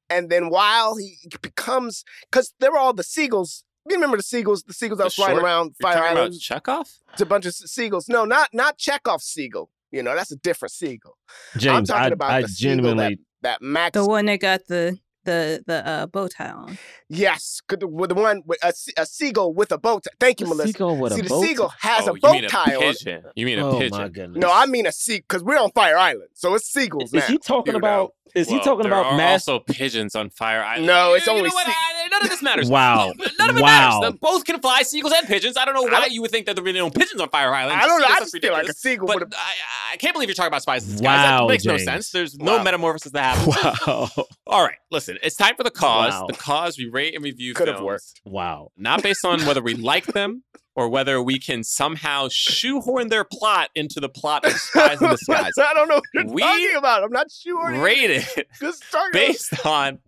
And 0.10 0.30
then 0.32 0.50
while 0.50 0.96
he 0.98 1.18
becomes, 1.44 2.04
because 2.32 2.52
there 2.60 2.72
were 2.72 2.80
all 2.80 2.94
the 2.94 3.04
seagulls. 3.04 3.64
You 3.88 3.96
remember 3.96 4.18
the 4.18 4.24
seagulls? 4.24 4.64
The 4.64 4.74
seagulls 4.74 4.98
that 4.98 5.04
The 5.04 5.08
was 5.08 5.14
flying 5.16 5.34
short- 5.36 5.44
around 5.44 5.76
You're 5.80 5.92
Fire 5.92 6.02
talking 6.02 6.12
about 6.14 6.22
Island. 6.24 6.42
Chekhov? 6.42 6.90
It's 7.14 7.22
a 7.22 7.26
bunch 7.28 7.46
of 7.46 7.54
seagulls. 7.54 8.10
No, 8.10 8.26
not 8.26 8.50
not 8.52 8.78
Chekhov's 8.80 9.26
seagull. 9.26 9.70
You 9.92 10.04
know, 10.04 10.16
that's 10.16 10.32
a 10.32 10.38
different 10.38 10.72
seagull. 10.72 11.18
James, 11.58 11.90
I'm 11.90 11.98
talking 11.98 12.12
I, 12.12 12.14
about 12.14 12.32
I 12.32 12.42
the 12.42 12.48
seagull 12.48 12.76
genuinely 12.76 13.20
that 13.42 13.62
Max. 13.62 13.94
The 13.94 14.06
one 14.06 14.26
that 14.28 14.40
got 14.40 14.68
the 14.68 14.98
the 15.26 15.64
the 15.68 15.86
uh, 15.88 16.06
bow 16.08 16.28
tie 16.28 16.50
on. 16.50 16.78
yes, 17.10 17.62
could- 17.68 17.84
with 17.84 18.10
the 18.10 18.16
one 18.16 18.42
with 18.46 18.58
a, 18.64 18.74
a 18.98 19.06
seagull 19.06 19.54
with 19.54 19.72
a 19.72 19.78
bow 19.78 20.00
tie. 20.00 20.12
Thank 20.20 20.40
you, 20.40 20.46
a 20.46 20.50
Melissa. 20.50 20.74
seagull 20.74 20.98
with 20.98 21.14
See, 21.14 21.20
a 21.20 21.24
the 21.24 21.30
bow 21.30 21.44
seagull 21.44 21.74
has 21.80 22.08
oh, 22.08 22.12
a 22.12 22.14
you 22.16 22.20
bow 22.22 22.32
mean 22.34 22.46
a 22.46 22.50
tie 22.50 22.76
on. 22.76 22.94
You 23.36 23.46
mean 23.46 23.60
a 23.60 23.68
oh 23.68 23.80
pigeon. 23.80 23.98
my 23.98 24.08
goodness. 24.10 24.42
No, 24.42 24.52
I 24.52 24.66
mean 24.66 24.86
a 24.86 24.92
sea 24.92 25.18
because 25.18 25.44
we're 25.44 25.60
on 25.60 25.72
Fire 25.72 25.98
Island, 25.98 26.30
so 26.34 26.54
it's 26.56 26.72
seagulls 26.72 27.12
now. 27.14 27.20
Is 27.20 27.28
he 27.28 27.38
talking 27.38 27.76
about? 27.76 27.98
know. 28.10 28.14
About? 28.32 28.40
Is 28.42 28.50
he 28.50 28.60
talking 28.60 28.84
there 28.84 28.92
about 28.94 29.14
are 29.14 29.18
mass? 29.18 29.48
also 29.48 29.60
pigeons 29.60 30.16
on 30.16 30.30
Fire 30.30 30.64
Island. 30.64 30.88
No, 30.88 31.14
it's 31.14 31.26
You 31.26 31.34
only 31.34 31.44
know 31.50 31.54
what? 31.54 31.66
sea- 31.68 31.74
I- 31.76 32.08
none 32.10 32.24
of 32.24 32.30
this 32.30 32.42
matters. 32.42 32.70
Wow. 32.80 33.14
None 33.40 33.50
of 33.52 33.58
it 33.58 33.62
Wow. 33.62 34.00
matters. 34.02 34.20
Both 34.22 34.46
can 34.46 34.60
fly, 34.60 34.82
seagulls 34.84 35.14
and 35.14 35.28
pigeons. 35.28 35.58
I 35.58 35.66
don't 35.66 35.74
know 35.76 35.84
why 35.84 36.02
don't- 36.02 36.12
you 36.12 36.22
would 36.22 36.32
think 36.32 36.46
that 36.48 36.56
there 36.56 36.64
were 36.64 36.72
no 36.74 36.90
pigeons 36.90 37.22
on 37.22 37.30
Fire 37.30 37.54
Island. 37.54 37.80
I 37.80 37.86
don't 37.86 38.02
know. 38.02 38.08
I 38.08 38.20
just 38.20 38.38
feel 38.42 38.52
like 38.54 38.68
a 38.68 38.74
seagull 38.74 39.08
But 39.08 39.20
with 39.22 39.34
a. 39.34 39.38
I, 39.38 39.94
I 39.94 39.98
can't 39.98 40.14
believe 40.14 40.28
you're 40.30 40.36
talking 40.36 40.48
about 40.48 40.62
spies 40.62 40.86
in 40.86 40.92
the 40.94 40.98
skies. 41.00 41.06
Wow, 41.30 41.48
that 41.48 41.52
makes 41.54 41.66
no 41.66 41.78
sense. 41.78 42.12
There's 42.12 42.38
no 42.38 42.64
metamorphosis 42.64 43.12
that 43.14 43.36
happens. 43.38 43.88
wow. 43.88 44.10
All 44.48 44.64
right, 44.64 44.78
listen. 44.92 45.18
It's 45.24 45.36
time 45.36 45.56
for 45.56 45.64
the 45.64 45.72
cause. 45.72 46.12
Wow. 46.14 46.28
The 46.28 46.34
cause 46.34 46.78
we 46.78 46.88
rate 46.88 47.16
and 47.16 47.24
review 47.24 47.54
Could 47.54 47.68
have 47.68 47.78
films, 47.78 47.86
worked. 47.86 48.22
Wow. 48.26 48.72
not 48.78 49.04
based 49.04 49.24
on 49.26 49.42
whether 49.46 49.62
we 49.62 49.76
like 49.76 50.06
them 50.08 50.44
or 50.76 50.88
whether 50.90 51.22
we 51.22 51.40
can 51.40 51.64
somehow 51.64 52.28
shoehorn 52.30 53.10
their 53.10 53.24
plot 53.24 53.70
into 53.76 54.00
the 54.00 54.10
plot 54.10 54.46
of 54.46 54.54
Spies 54.60 55.02
in 55.02 55.10
the 55.10 55.18
Skies. 55.18 55.52
I 55.58 55.74
don't 55.74 55.88
know 55.88 55.96
what 55.96 56.04
you're 56.14 56.34
We 56.34 56.42
talking 56.42 56.76
about. 56.78 57.04
I'm 57.04 57.12
not 57.12 57.32
sure. 57.32 57.72
Rate 57.82 58.10
it 58.12 58.48
Just 58.60 58.84
based 59.12 59.66
on 59.66 60.00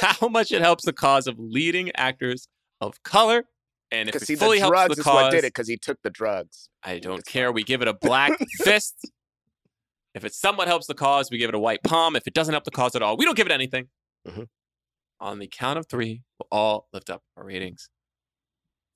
how 0.00 0.28
much 0.28 0.50
it 0.52 0.60
helps 0.60 0.84
the 0.84 0.92
cause 0.92 1.26
of 1.26 1.38
leading 1.38 1.90
actors 1.94 2.48
of 2.80 3.02
color. 3.02 3.44
And 3.90 4.08
if 4.08 4.16
it 4.16 4.22
see, 4.26 4.36
fully 4.36 4.58
the 4.58 4.64
helps 4.64 4.94
the 4.96 5.00
is 5.00 5.06
what 5.06 5.12
cause, 5.24 5.32
did 5.32 5.44
it 5.44 5.48
because 5.52 5.68
he 5.68 5.76
took 5.76 5.98
the 6.02 6.10
drugs. 6.10 6.70
I 6.82 6.98
don't 6.98 7.24
care. 7.26 7.52
We 7.52 7.62
give 7.62 7.82
it 7.82 7.88
a 7.88 7.92
black 7.94 8.32
fist. 8.62 9.08
If 10.14 10.24
it 10.24 10.34
somewhat 10.34 10.66
helps 10.68 10.86
the 10.86 10.94
cause, 10.94 11.30
we 11.30 11.38
give 11.38 11.48
it 11.50 11.54
a 11.54 11.58
white 11.58 11.82
palm. 11.82 12.16
If 12.16 12.26
it 12.26 12.34
doesn't 12.34 12.52
help 12.52 12.64
the 12.64 12.70
cause 12.70 12.96
at 12.96 13.02
all, 13.02 13.16
we 13.16 13.24
don't 13.24 13.36
give 13.36 13.46
it 13.46 13.52
anything. 13.52 13.88
Mhm. 14.26 14.48
On 15.20 15.38
the 15.38 15.46
count 15.46 15.78
of 15.78 15.86
three, 15.88 16.22
we'll 16.38 16.48
all 16.50 16.88
lift 16.92 17.08
up 17.10 17.22
our 17.36 17.44
ratings 17.44 17.88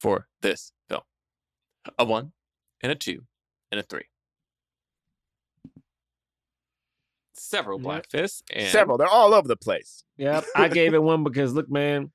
for 0.01 0.27
this 0.43 0.73
film 0.89 1.03
a 1.99 2.05
one, 2.05 2.33
and 2.83 2.91
a 2.93 2.95
two, 2.95 3.23
and 3.71 3.79
a 3.81 3.83
three. 3.83 4.05
Several 7.35 7.79
Yeah. 7.79 7.83
black 7.85 8.11
fists 8.11 8.43
and 8.53 8.71
Several. 8.73 8.97
They're 8.99 9.07
all 9.09 9.35
over 9.35 9.47
the 9.47 9.57
place. 9.57 10.05
Yep. 10.17 10.45
I 10.57 10.69
gave 10.69 10.95
it 10.95 11.03
one 11.03 11.23
because 11.23 11.53
look, 11.53 11.71
man, 11.71 12.11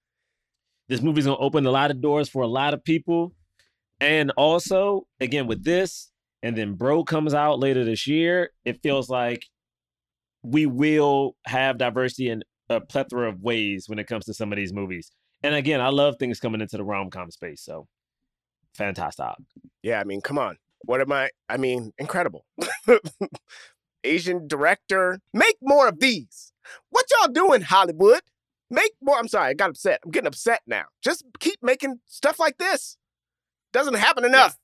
this 0.89 1.01
movie's 1.01 1.25
gonna 1.25 1.37
open 1.37 1.65
a 1.65 1.71
lot 1.71 1.91
of 1.91 2.01
doors 2.01 2.27
for 2.27 2.41
a 2.43 2.47
lot 2.47 2.73
of 2.73 2.83
people. 2.83 3.33
And 3.99 4.31
also, 4.31 5.07
again, 5.19 5.45
with 5.45 5.63
this, 5.63 6.11
and 6.41 6.57
then 6.57 6.73
Bro 6.73 7.03
comes 7.03 7.35
out 7.35 7.59
later 7.59 7.83
this 7.85 8.07
year, 8.07 8.51
it 8.65 8.81
feels 8.81 9.09
like 9.09 9.45
we 10.41 10.65
will 10.65 11.35
have 11.45 11.77
diversity 11.77 12.29
in 12.29 12.43
a 12.67 12.81
plethora 12.81 13.29
of 13.29 13.41
ways 13.41 13.87
when 13.87 13.99
it 13.99 14.07
comes 14.07 14.25
to 14.25 14.33
some 14.33 14.51
of 14.51 14.55
these 14.57 14.73
movies. 14.73 15.11
And 15.43 15.55
again, 15.55 15.81
I 15.81 15.89
love 15.89 16.17
things 16.17 16.39
coming 16.39 16.61
into 16.61 16.77
the 16.77 16.83
rom 16.83 17.09
com 17.09 17.31
space. 17.31 17.61
So 17.61 17.87
fantastic. 18.75 19.25
Yeah, 19.81 19.99
I 19.99 20.03
mean, 20.03 20.21
come 20.21 20.37
on. 20.37 20.57
What 20.85 21.01
am 21.01 21.11
I? 21.11 21.29
I 21.49 21.57
mean, 21.57 21.93
incredible. 21.97 22.45
Asian 24.03 24.47
director. 24.47 25.19
Make 25.33 25.57
more 25.61 25.87
of 25.87 25.99
these. 25.99 26.53
What 26.89 27.05
y'all 27.11 27.31
doing, 27.31 27.61
Hollywood? 27.61 28.21
Make 28.69 28.93
more. 29.01 29.17
I'm 29.17 29.27
sorry, 29.27 29.49
I 29.49 29.53
got 29.53 29.71
upset. 29.71 29.99
I'm 30.03 30.11
getting 30.11 30.27
upset 30.27 30.61
now. 30.65 30.85
Just 31.03 31.23
keep 31.39 31.59
making 31.61 31.99
stuff 32.05 32.39
like 32.39 32.57
this. 32.57 32.97
Doesn't 33.73 33.95
happen 33.95 34.25
enough. 34.25 34.57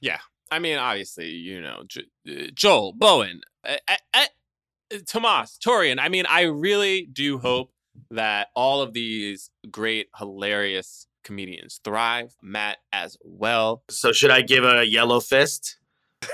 Yeah. 0.00 0.18
I 0.50 0.58
mean, 0.58 0.78
obviously, 0.78 1.30
you 1.30 1.60
know, 1.60 1.82
J- 1.88 2.06
uh, 2.28 2.50
Joel, 2.54 2.92
Bowen, 2.92 3.40
uh, 3.64 3.76
uh, 3.88 3.96
uh, 4.14 4.98
Tomas, 5.06 5.58
Torian. 5.64 5.98
I 5.98 6.08
mean, 6.08 6.24
I 6.28 6.42
really 6.42 7.08
do 7.12 7.38
hope 7.38 7.70
that 8.10 8.48
all 8.54 8.80
of 8.82 8.92
these 8.92 9.50
great, 9.70 10.08
hilarious 10.16 11.06
comedians 11.24 11.80
thrive. 11.84 12.34
Matt 12.42 12.78
as 12.92 13.16
well. 13.22 13.82
So 13.90 14.12
should 14.12 14.30
I 14.30 14.42
give 14.42 14.64
a 14.64 14.84
yellow 14.84 15.20
fist? 15.20 15.78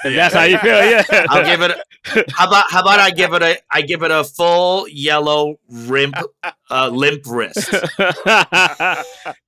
If 0.05 0.15
that's 0.15 0.35
how 0.35 0.45
you 0.45 0.57
feel, 0.59 0.91
yeah. 0.91 1.03
I'll 1.29 1.45
give 1.45 1.61
it. 1.61 1.71
A, 1.73 2.25
how 2.33 2.47
about 2.47 2.65
how 2.71 2.81
about 2.81 2.99
I 3.01 3.11
give 3.21 3.35
it 3.35 3.43
a 3.43 3.59
I 3.71 3.83
give 3.83 4.03
it 4.03 4.11
a 4.11 4.25
full 4.25 4.89
yellow 4.89 5.57
rimp 5.69 6.15
uh, 6.71 6.89
limp 6.89 7.25
wrist. 7.27 7.75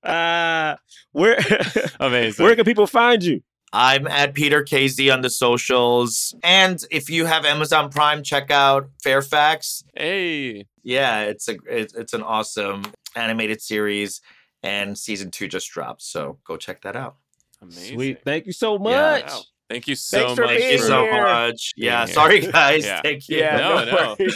uh, 0.02 0.76
where 1.12 1.38
Amazing. 2.00 2.44
where 2.44 2.56
can 2.56 2.64
people 2.64 2.86
find 2.86 3.22
you? 3.22 3.42
I'm 3.76 4.06
at 4.06 4.34
Peter 4.34 4.62
KZ 4.62 5.12
on 5.12 5.22
the 5.22 5.30
socials, 5.30 6.32
and 6.44 6.80
if 6.92 7.10
you 7.10 7.26
have 7.26 7.44
Amazon 7.44 7.90
Prime, 7.90 8.22
check 8.22 8.52
out 8.52 8.88
Fairfax. 9.02 9.82
hey, 9.96 10.66
Yeah, 10.84 11.22
it's 11.22 11.48
a 11.48 11.56
it's, 11.68 11.92
it's 11.94 12.12
an 12.12 12.22
awesome 12.22 12.84
animated 13.16 13.60
series, 13.60 14.20
and 14.62 14.96
season 14.96 15.32
two 15.32 15.48
just 15.48 15.68
dropped. 15.70 16.02
So 16.02 16.38
go 16.46 16.56
check 16.56 16.82
that 16.82 16.94
out. 16.94 17.16
amazing. 17.60 17.94
Sweet. 17.96 18.22
Thank 18.24 18.46
you 18.46 18.52
so 18.52 18.78
much. 18.78 18.92
Yeah. 18.92 19.26
Wow. 19.34 19.40
Thank 19.68 19.88
you 19.88 19.96
so 19.96 20.18
Thanks 20.18 20.34
for 20.34 20.42
much. 20.42 20.50
Thank 20.50 20.62
you 20.62 20.68
being 20.68 20.82
so 20.82 21.02
here. 21.02 21.22
much. 21.24 21.72
Yeah, 21.76 22.04
here. 22.06 22.14
sorry 22.14 22.40
guys. 22.52 22.84
Yeah. 22.84 23.00
Thank 23.02 23.28
you. 23.28 23.38
Yeah, 23.38 23.56
No, 23.56 23.84
no, 23.84 24.14
no. 24.20 24.26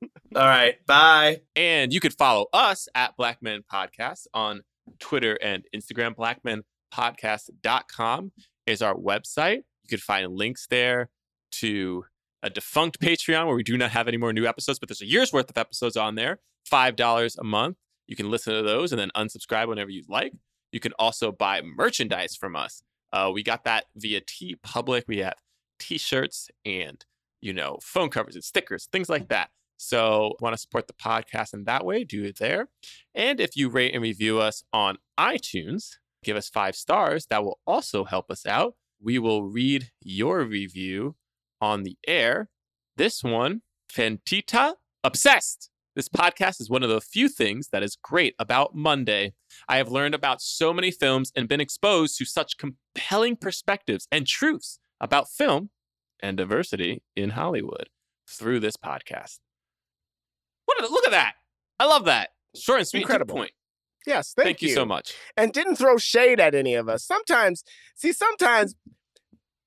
All 0.40 0.48
right. 0.48 0.74
Bye. 0.86 1.42
And 1.54 1.92
you 1.92 2.00
could 2.00 2.14
follow 2.14 2.46
us 2.52 2.88
at 2.96 3.16
Black 3.16 3.40
Men 3.42 3.62
Podcast 3.72 4.26
on 4.34 4.62
Twitter 4.98 5.38
and 5.40 5.62
Instagram. 5.76 6.16
BlackmenPodcast.com 6.16 8.32
is 8.68 8.82
our 8.82 8.94
website. 8.94 9.62
You 9.82 9.88
could 9.88 10.02
find 10.02 10.32
links 10.32 10.66
there 10.68 11.08
to 11.52 12.04
a 12.42 12.50
defunct 12.50 13.00
Patreon 13.02 13.46
where 13.46 13.56
we 13.56 13.62
do 13.62 13.76
not 13.76 13.90
have 13.90 14.08
any 14.08 14.16
more 14.16 14.32
new 14.32 14.46
episodes, 14.46 14.78
but 14.78 14.88
there's 14.88 15.00
a 15.00 15.06
year's 15.06 15.32
worth 15.32 15.50
of 15.50 15.58
episodes 15.58 15.96
on 15.96 16.14
there, 16.14 16.38
$5 16.70 17.38
a 17.38 17.44
month. 17.44 17.76
You 18.06 18.16
can 18.16 18.30
listen 18.30 18.54
to 18.54 18.62
those 18.62 18.92
and 18.92 19.00
then 19.00 19.10
unsubscribe 19.16 19.68
whenever 19.68 19.90
you'd 19.90 20.08
like. 20.08 20.32
You 20.72 20.80
can 20.80 20.92
also 20.98 21.32
buy 21.32 21.62
merchandise 21.62 22.36
from 22.36 22.56
us. 22.56 22.82
Uh, 23.12 23.30
we 23.32 23.42
got 23.42 23.64
that 23.64 23.86
via 23.96 24.20
TeePublic. 24.20 25.04
We 25.06 25.18
have 25.18 25.34
t-shirts 25.78 26.50
and 26.64 27.04
you 27.40 27.52
know 27.52 27.78
phone 27.82 28.10
covers 28.10 28.34
and 28.34 28.44
stickers, 28.44 28.86
things 28.92 29.08
like 29.08 29.28
that. 29.28 29.50
So, 29.76 30.34
want 30.40 30.54
to 30.54 30.58
support 30.58 30.88
the 30.88 30.92
podcast 30.92 31.54
in 31.54 31.64
that 31.64 31.84
way? 31.84 32.02
Do 32.02 32.24
it 32.24 32.38
there. 32.38 32.68
And 33.14 33.40
if 33.40 33.56
you 33.56 33.68
rate 33.68 33.94
and 33.94 34.02
review 34.02 34.40
us 34.40 34.64
on 34.72 34.98
iTunes, 35.18 35.98
give 36.22 36.36
us 36.36 36.48
five 36.48 36.74
stars. 36.76 37.26
That 37.26 37.44
will 37.44 37.58
also 37.66 38.04
help 38.04 38.30
us 38.30 38.46
out. 38.46 38.74
We 39.00 39.18
will 39.18 39.44
read 39.44 39.90
your 40.02 40.44
review 40.44 41.16
on 41.60 41.82
the 41.82 41.96
air. 42.06 42.48
This 42.96 43.22
one, 43.22 43.62
Fentita 43.92 44.74
Obsessed. 45.04 45.70
This 45.94 46.08
podcast 46.08 46.60
is 46.60 46.70
one 46.70 46.82
of 46.82 46.90
the 46.90 47.00
few 47.00 47.28
things 47.28 47.68
that 47.72 47.82
is 47.82 47.96
great 48.00 48.34
about 48.38 48.74
Monday. 48.74 49.32
I 49.68 49.78
have 49.78 49.90
learned 49.90 50.14
about 50.14 50.40
so 50.40 50.72
many 50.72 50.90
films 50.90 51.32
and 51.34 51.48
been 51.48 51.60
exposed 51.60 52.16
to 52.18 52.24
such 52.24 52.56
compelling 52.56 53.36
perspectives 53.36 54.06
and 54.12 54.26
truths 54.26 54.78
about 55.00 55.28
film 55.28 55.70
and 56.20 56.36
diversity 56.36 57.02
in 57.16 57.30
Hollywood 57.30 57.88
through 58.28 58.60
this 58.60 58.76
podcast. 58.76 59.38
What? 60.66 60.80
A, 60.84 60.88
look 60.92 61.06
at 61.06 61.12
that! 61.12 61.34
I 61.80 61.86
love 61.86 62.04
that. 62.04 62.30
Short 62.56 62.78
and 62.80 62.86
sweet. 62.88 63.00
the 63.00 63.02
Incredible. 63.04 63.34
point. 63.36 63.52
Yes, 64.08 64.32
thank, 64.34 64.46
Thank, 64.46 64.62
you. 64.62 64.70
so 64.70 64.84
much. 64.84 65.14
and 65.36 65.52
didn't 65.52 65.76
throw 65.76 65.98
shade 65.98 66.40
at 66.40 66.54
any 66.54 66.74
of 66.74 66.88
us. 66.88 67.04
Sometimes, 67.04 67.62
see, 67.94 68.12
sometimes 68.12 68.74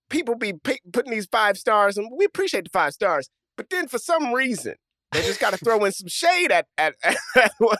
people 0.09 0.35
be 0.35 0.53
pi- 0.53 0.79
putting 0.91 1.11
these 1.11 1.27
five 1.31 1.57
stars, 1.57 1.97
and 1.97 2.09
we 2.17 2.25
appreciate 2.25 2.63
the 2.65 2.69
five 2.71 2.93
stars, 2.93 3.29
but 3.55 3.69
then 3.69 3.87
for 3.87 3.97
some 3.99 4.33
reason, 4.33 4.75
they 5.11 5.21
just 5.21 5.39
got 5.39 5.51
to 5.53 5.57
throw 5.63 5.83
in 5.85 5.91
some 5.91 6.07
shade 6.07 6.51
at, 6.51 6.65
at, 6.77 6.95
at, 7.03 7.15
and 7.59 7.75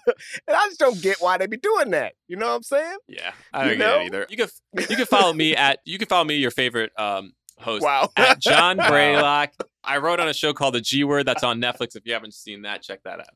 I 0.50 0.68
just 0.68 0.80
don't 0.80 1.02
get 1.02 1.18
why 1.20 1.38
they 1.38 1.48
be 1.48 1.58
doing 1.58 1.90
that. 1.92 2.14
You 2.28 2.36
know 2.38 2.48
what 2.48 2.56
I'm 2.58 2.64
saying? 2.64 2.98
Yeah, 3.08 3.32
I 3.54 3.62
don't 3.66 3.78
get 3.78 3.80
know? 3.80 4.00
it 4.02 4.06
either. 4.06 4.26
You 4.30 4.38
can 4.38 4.48
you 4.90 4.96
can 4.96 5.06
follow 5.06 5.34
me 5.34 5.56
at 5.56 5.80
you 5.86 5.98
can 5.98 6.08
follow 6.08 6.26
me 6.26 6.36
your 6.36 6.52
favorite 6.52 6.92
um 7.00 7.34
host 7.58 7.84
Wow. 7.84 8.10
at 8.18 8.40
John 8.40 8.78
Braylock. 8.78 9.50
I 9.84 9.98
wrote 9.98 10.20
on 10.20 10.28
a 10.28 10.34
show 10.34 10.54
called 10.54 10.76
The 10.76 10.82
G 10.82 11.04
Word 11.04 11.26
that's 11.26 11.44
on 11.44 11.60
Netflix. 11.62 11.96
If 11.96 12.06
you 12.06 12.14
haven't 12.14 12.34
seen 12.34 12.64
that, 12.64 12.82
check 12.84 13.02
that 13.04 13.20
out. 13.22 13.28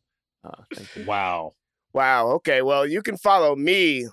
Uh, 0.44 0.64
thank 0.76 0.96
you. 0.96 1.06
Wow. 1.06 1.54
Wow. 1.96 2.28
Okay. 2.34 2.62
Well, 2.62 2.86
you 2.86 3.02
can 3.02 3.18
follow 3.18 3.56
me 3.56 4.06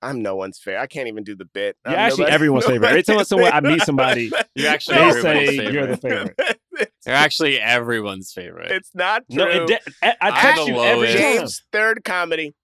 I'm 0.00 0.20
no 0.22 0.36
one's 0.36 0.58
favorite. 0.58 0.82
I 0.82 0.86
can't 0.86 1.08
even 1.08 1.24
do 1.24 1.34
the 1.34 1.46
bit. 1.46 1.76
You're 1.86 1.94
I'm 1.94 1.98
actually 2.00 2.18
nobody- 2.24 2.34
everyone's 2.34 2.66
favorite. 2.66 2.88
Every 2.88 3.02
time 3.02 3.24
someone 3.24 3.52
I 3.52 3.60
meet 3.60 3.82
somebody, 3.82 4.30
You're 4.54 4.68
actually 4.68 4.96
they 4.98 5.12
say 5.22 5.46
favorite. 5.56 5.72
you're 5.72 5.86
the 5.86 5.96
favorite. 5.96 6.58
You're 7.06 7.14
actually 7.14 7.60
everyone's 7.60 8.32
favorite. 8.32 8.70
it's 8.70 8.90
not 8.94 9.22
true. 9.32 9.44
No, 9.44 9.48
it 9.48 9.66
de- 9.66 9.80
I, 10.02 10.08
I 10.20 10.28
I'm 10.28 10.34
text 10.34 10.66
the 10.66 10.72
you 10.72 10.78
every 10.80 11.06
lowest. 11.08 11.16
James 11.16 11.62
third 11.72 12.04
comedy. 12.04 12.54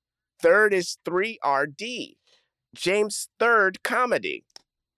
Third 0.43 0.75
is 0.75 0.99
three 1.05 1.39
RD. 1.47 1.83
James 2.75 3.29
third 3.39 3.83
comedy. 3.83 4.45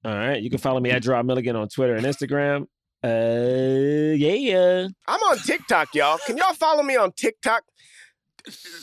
All 0.05 0.13
right, 0.15 0.43
you 0.43 0.51
can 0.51 0.59
follow 0.59 0.81
me 0.81 0.91
at 0.91 1.03
Draw 1.03 1.23
Milligan 1.23 1.55
on 1.57 1.69
Twitter 1.69 1.95
and 1.95 2.05
Instagram. 2.05 2.67
Uh, 3.05 4.15
yeah. 4.17 4.89
I'm 5.07 5.21
on 5.21 5.39
TikTok, 5.39 5.95
y'all. 5.95 6.19
Can 6.27 6.37
y'all 6.39 6.55
follow 6.55 6.83
me 6.83 6.97
on 6.97 7.13
TikTok? 7.13 7.63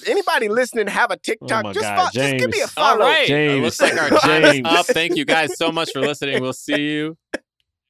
Anybody 0.08 0.50
listening 0.50 0.88
have 0.88 1.12
a 1.12 1.18
TikTok? 1.18 1.66
Oh 1.66 1.74
just, 1.74 1.84
God, 1.84 2.06
fo- 2.06 2.20
just 2.20 2.38
give 2.38 2.50
me 2.50 2.62
a 2.62 2.68
follow. 2.68 3.02
All 3.02 3.12
right. 3.12 3.24
It 3.24 3.28
James. 3.28 3.62
looks 3.62 3.82
like 3.82 4.02
our 4.02 4.10
time 4.20 4.44
is 4.46 4.52
James. 4.54 4.68
up. 4.68 4.86
Thank 4.88 5.16
you 5.16 5.26
guys 5.26 5.58
so 5.58 5.72
much 5.72 5.92
for 5.92 6.02
listening. 6.02 6.42
We'll 6.42 6.54
see 6.54 6.82
you 6.82 7.18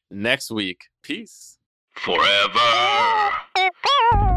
next 0.09 0.51
week. 0.51 0.85
Peace. 1.03 1.57
Forever. 1.95 3.29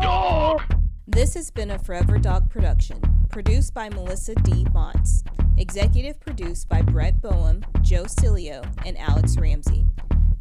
Dog. 0.01 0.63
This 1.07 1.35
has 1.35 1.51
been 1.51 1.71
a 1.71 1.79
Forever 1.79 2.19
Dog 2.19 2.51
production, 2.51 3.01
produced 3.31 3.75
by 3.75 3.89
Melissa 3.91 4.35
D. 4.37 4.65
Montz, 4.75 5.23
executive 5.59 6.19
produced 6.21 6.69
by 6.69 6.83
Brett 6.83 7.21
Boehm, 7.21 7.63
Joe 7.83 8.05
Cilio, 8.05 8.65
and 8.87 8.99
Alex 8.99 9.37
Ramsey. 9.37 9.87